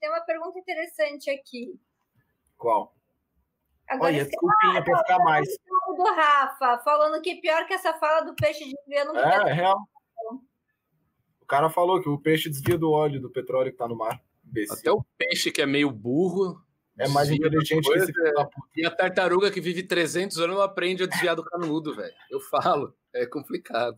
tem 0.00 0.08
uma 0.10 0.20
pergunta 0.22 0.58
interessante 0.58 1.30
aqui. 1.30 1.78
Qual? 2.56 2.94
Agora 3.88 4.12
Olha, 4.12 4.24
desculpinha 4.24 4.84
pra 4.84 4.98
ficar 4.98 5.18
mais. 5.20 5.48
o 5.88 5.92
do 5.94 6.02
Rafa, 6.04 6.78
falando 6.84 7.20
que 7.22 7.36
pior 7.36 7.66
que 7.66 7.74
essa 7.74 7.94
fala 7.94 8.20
do 8.22 8.34
peixe 8.34 8.64
de 8.64 8.74
eu 8.94 9.06
não 9.06 9.16
É, 9.18 9.50
é 9.50 9.52
real. 9.52 9.78
O 11.40 11.46
cara 11.46 11.70
falou 11.70 12.00
que 12.02 12.08
o 12.08 12.18
peixe 12.18 12.50
desvia 12.50 12.76
do 12.76 12.90
óleo 12.90 13.20
do 13.20 13.30
petróleo 13.30 13.70
que 13.72 13.78
tá 13.78 13.88
no 13.88 13.96
mar. 13.96 14.20
Imbecil. 14.46 14.74
Até 14.78 14.92
o 14.92 15.04
peixe 15.16 15.50
que 15.50 15.62
é 15.62 15.66
meio 15.66 15.90
burro. 15.90 16.60
É 16.98 17.08
mais 17.08 17.28
desvia 17.28 17.46
inteligente 17.46 17.88
que 17.88 17.96
esse 17.98 18.12
puta. 18.12 18.50
E 18.76 18.84
a 18.84 18.90
tartaruga 18.90 19.50
que 19.50 19.60
vive 19.60 19.82
300 19.82 20.38
anos 20.40 20.56
não 20.56 20.62
aprende 20.62 21.04
a 21.04 21.06
desviar 21.06 21.36
do 21.36 21.44
canudo, 21.44 21.94
velho. 21.94 22.12
Eu 22.30 22.40
falo. 22.40 22.92
É 23.14 23.24
complicado. 23.24 23.96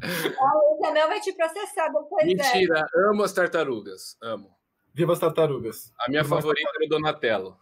O 0.00 0.76
Isabel 0.76 1.08
vai 1.08 1.20
te 1.20 1.32
processar 1.32 1.88
depois 1.88 2.22
é. 2.22 2.26
Mentira. 2.26 2.86
Amo 3.10 3.24
as 3.24 3.32
tartarugas. 3.32 4.16
Amo. 4.22 4.50
Viva 4.94 5.12
as 5.12 5.18
tartarugas. 5.18 5.92
A 5.98 6.08
minha 6.08 6.22
Mas- 6.22 6.30
favorita 6.30 6.70
é 6.80 6.86
o 6.86 6.88
Donatello. 6.88 7.58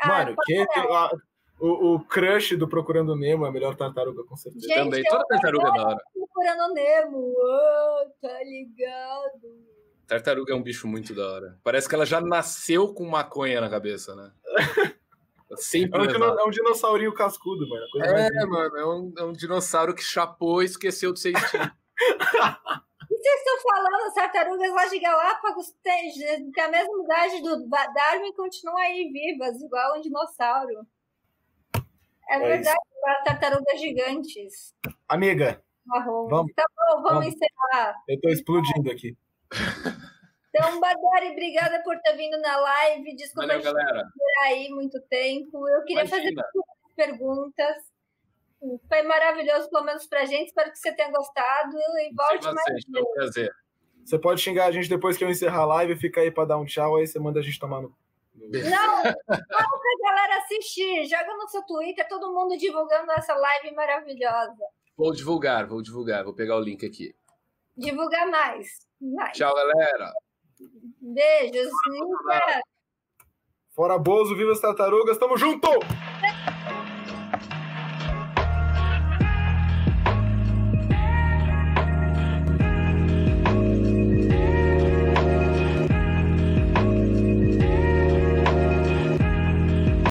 Ah, 0.00 0.08
Mano, 0.08 0.36
quem 0.44 0.66
tem 0.66 0.82
a- 0.94 1.10
o, 1.58 1.94
o 1.94 2.00
crush 2.00 2.56
do 2.56 2.68
Procurando 2.68 3.16
Nemo 3.16 3.46
é 3.46 3.48
a 3.48 3.52
melhor 3.52 3.74
tartaruga, 3.76 4.22
com 4.24 4.36
certeza. 4.36 4.66
Gente, 4.68 4.76
Também. 4.78 5.02
Toda 5.04 5.24
tartaruga 5.26 5.68
é 5.68 5.72
da 5.72 5.86
hora. 5.88 6.00
procurando 6.12 6.74
Nemo. 6.74 7.34
Ah, 7.40 8.04
tá 8.20 8.38
ligado? 8.44 9.66
Tartaruga 10.06 10.52
é 10.52 10.56
um 10.56 10.62
bicho 10.62 10.86
muito 10.86 11.14
da 11.14 11.26
hora. 11.32 11.58
Parece 11.64 11.88
que 11.88 11.94
ela 11.94 12.06
já 12.06 12.20
nasceu 12.20 12.92
com 12.94 13.04
maconha 13.06 13.60
na 13.60 13.68
cabeça, 13.70 14.14
né? 14.14 14.30
É 15.48 15.54
Sempre 15.58 16.00
um, 16.00 16.02
levava. 16.02 16.26
dino- 16.32 16.40
é 16.40 16.44
um 16.44 16.50
dinossaurinho 16.50 17.14
cascudo, 17.14 17.68
mano. 17.68 17.86
É, 18.04 18.44
mano, 18.46 18.76
é 18.76 18.84
um, 18.84 19.14
é 19.16 19.22
um 19.22 19.32
dinossauro 19.32 19.94
que 19.94 20.02
chapou 20.02 20.60
e 20.60 20.66
esqueceu 20.66 21.12
de 21.12 21.20
ser 21.20 21.34
extinto. 21.36 21.70
E 23.10 23.16
vocês 23.16 23.34
estão 23.40 23.70
falando, 23.70 24.06
as 24.06 24.14
tartarugas 24.14 24.72
lá 24.72 24.86
de 24.86 24.98
Galápagos 24.98 25.70
têm 25.82 26.12
têm 26.52 26.64
a 26.64 26.68
mesma 26.68 27.04
idade 27.04 27.42
do 27.42 27.68
Darwin 27.68 28.32
continuam 28.34 28.76
aí 28.78 29.08
vivas, 29.12 29.60
igual 29.62 29.96
um 29.96 30.00
dinossauro. 30.00 30.86
É, 32.28 32.34
É 32.36 32.38
verdade, 32.38 32.76
as 33.06 33.24
tartarugas 33.24 33.80
gigantes. 33.80 34.74
Amiga, 35.08 35.62
Marrom. 35.86 36.26
Vamos. 36.28 36.52
Tá 36.54 36.64
bom, 36.76 37.02
vamos, 37.02 37.10
Vamos. 37.10 37.26
encerrar. 37.28 37.94
eu 38.08 38.20
tô 38.20 38.28
explodindo 38.28 38.90
aqui. 38.90 39.16
Então, 40.48 40.80
Badari, 40.80 41.30
obrigada 41.32 41.82
por 41.84 41.96
ter 42.00 42.16
vindo 42.16 42.38
na 42.40 42.56
live. 42.56 43.14
Desculpa 43.14 43.46
Valeu, 43.46 43.58
a 43.58 43.60
gente 43.62 43.72
galera. 43.74 44.04
ficar 44.06 44.46
aí 44.46 44.68
muito 44.70 45.00
tempo. 45.02 45.68
Eu 45.68 45.84
queria 45.84 46.04
Imagina. 46.04 46.42
fazer 46.42 46.64
perguntas. 46.96 47.76
Foi 48.60 49.02
maravilhoso, 49.02 49.70
pelo 49.70 49.84
menos 49.84 50.06
pra 50.06 50.24
gente. 50.24 50.48
Espero 50.48 50.70
que 50.70 50.78
você 50.78 50.92
tenha 50.92 51.10
gostado 51.10 51.76
e 51.76 52.14
volte 52.14 52.44
mais. 52.46 52.64
Vocês, 52.64 52.84
foi 52.90 53.02
um 53.02 53.12
prazer. 53.12 53.54
Você 54.04 54.18
pode 54.18 54.40
xingar 54.40 54.66
a 54.66 54.70
gente 54.70 54.88
depois 54.88 55.16
que 55.16 55.24
eu 55.24 55.30
encerrar 55.30 55.62
a 55.62 55.66
live, 55.66 55.96
fica 55.96 56.20
aí 56.20 56.30
para 56.30 56.46
dar 56.46 56.58
um 56.58 56.64
tchau, 56.64 56.96
aí 56.96 57.06
você 57.06 57.18
manda 57.18 57.40
a 57.40 57.42
gente 57.42 57.58
tomar 57.58 57.82
no. 57.82 57.94
Não, 58.36 59.02
fala 59.02 59.16
pra 59.26 60.08
galera 60.08 60.42
assistir, 60.42 61.06
joga 61.06 61.36
no 61.36 61.48
seu 61.48 61.62
Twitter, 61.64 62.06
todo 62.08 62.32
mundo 62.32 62.56
divulgando 62.56 63.10
essa 63.12 63.34
live 63.34 63.74
maravilhosa. 63.74 64.62
Vou 64.96 65.12
divulgar, 65.12 65.66
vou 65.66 65.82
divulgar, 65.82 66.24
vou 66.24 66.34
pegar 66.34 66.56
o 66.56 66.60
link 66.60 66.86
aqui. 66.86 67.14
Divulgar 67.76 68.30
mais. 68.30 68.68
mais. 69.00 69.36
Tchau, 69.36 69.54
galera. 69.54 70.12
Beijos. 71.00 71.70
Fora 73.74 73.98
Bozo, 73.98 74.36
viva 74.36 74.52
as 74.52 74.60
tartarugas, 74.60 75.18
tamo 75.18 75.36
junto! 75.36 75.68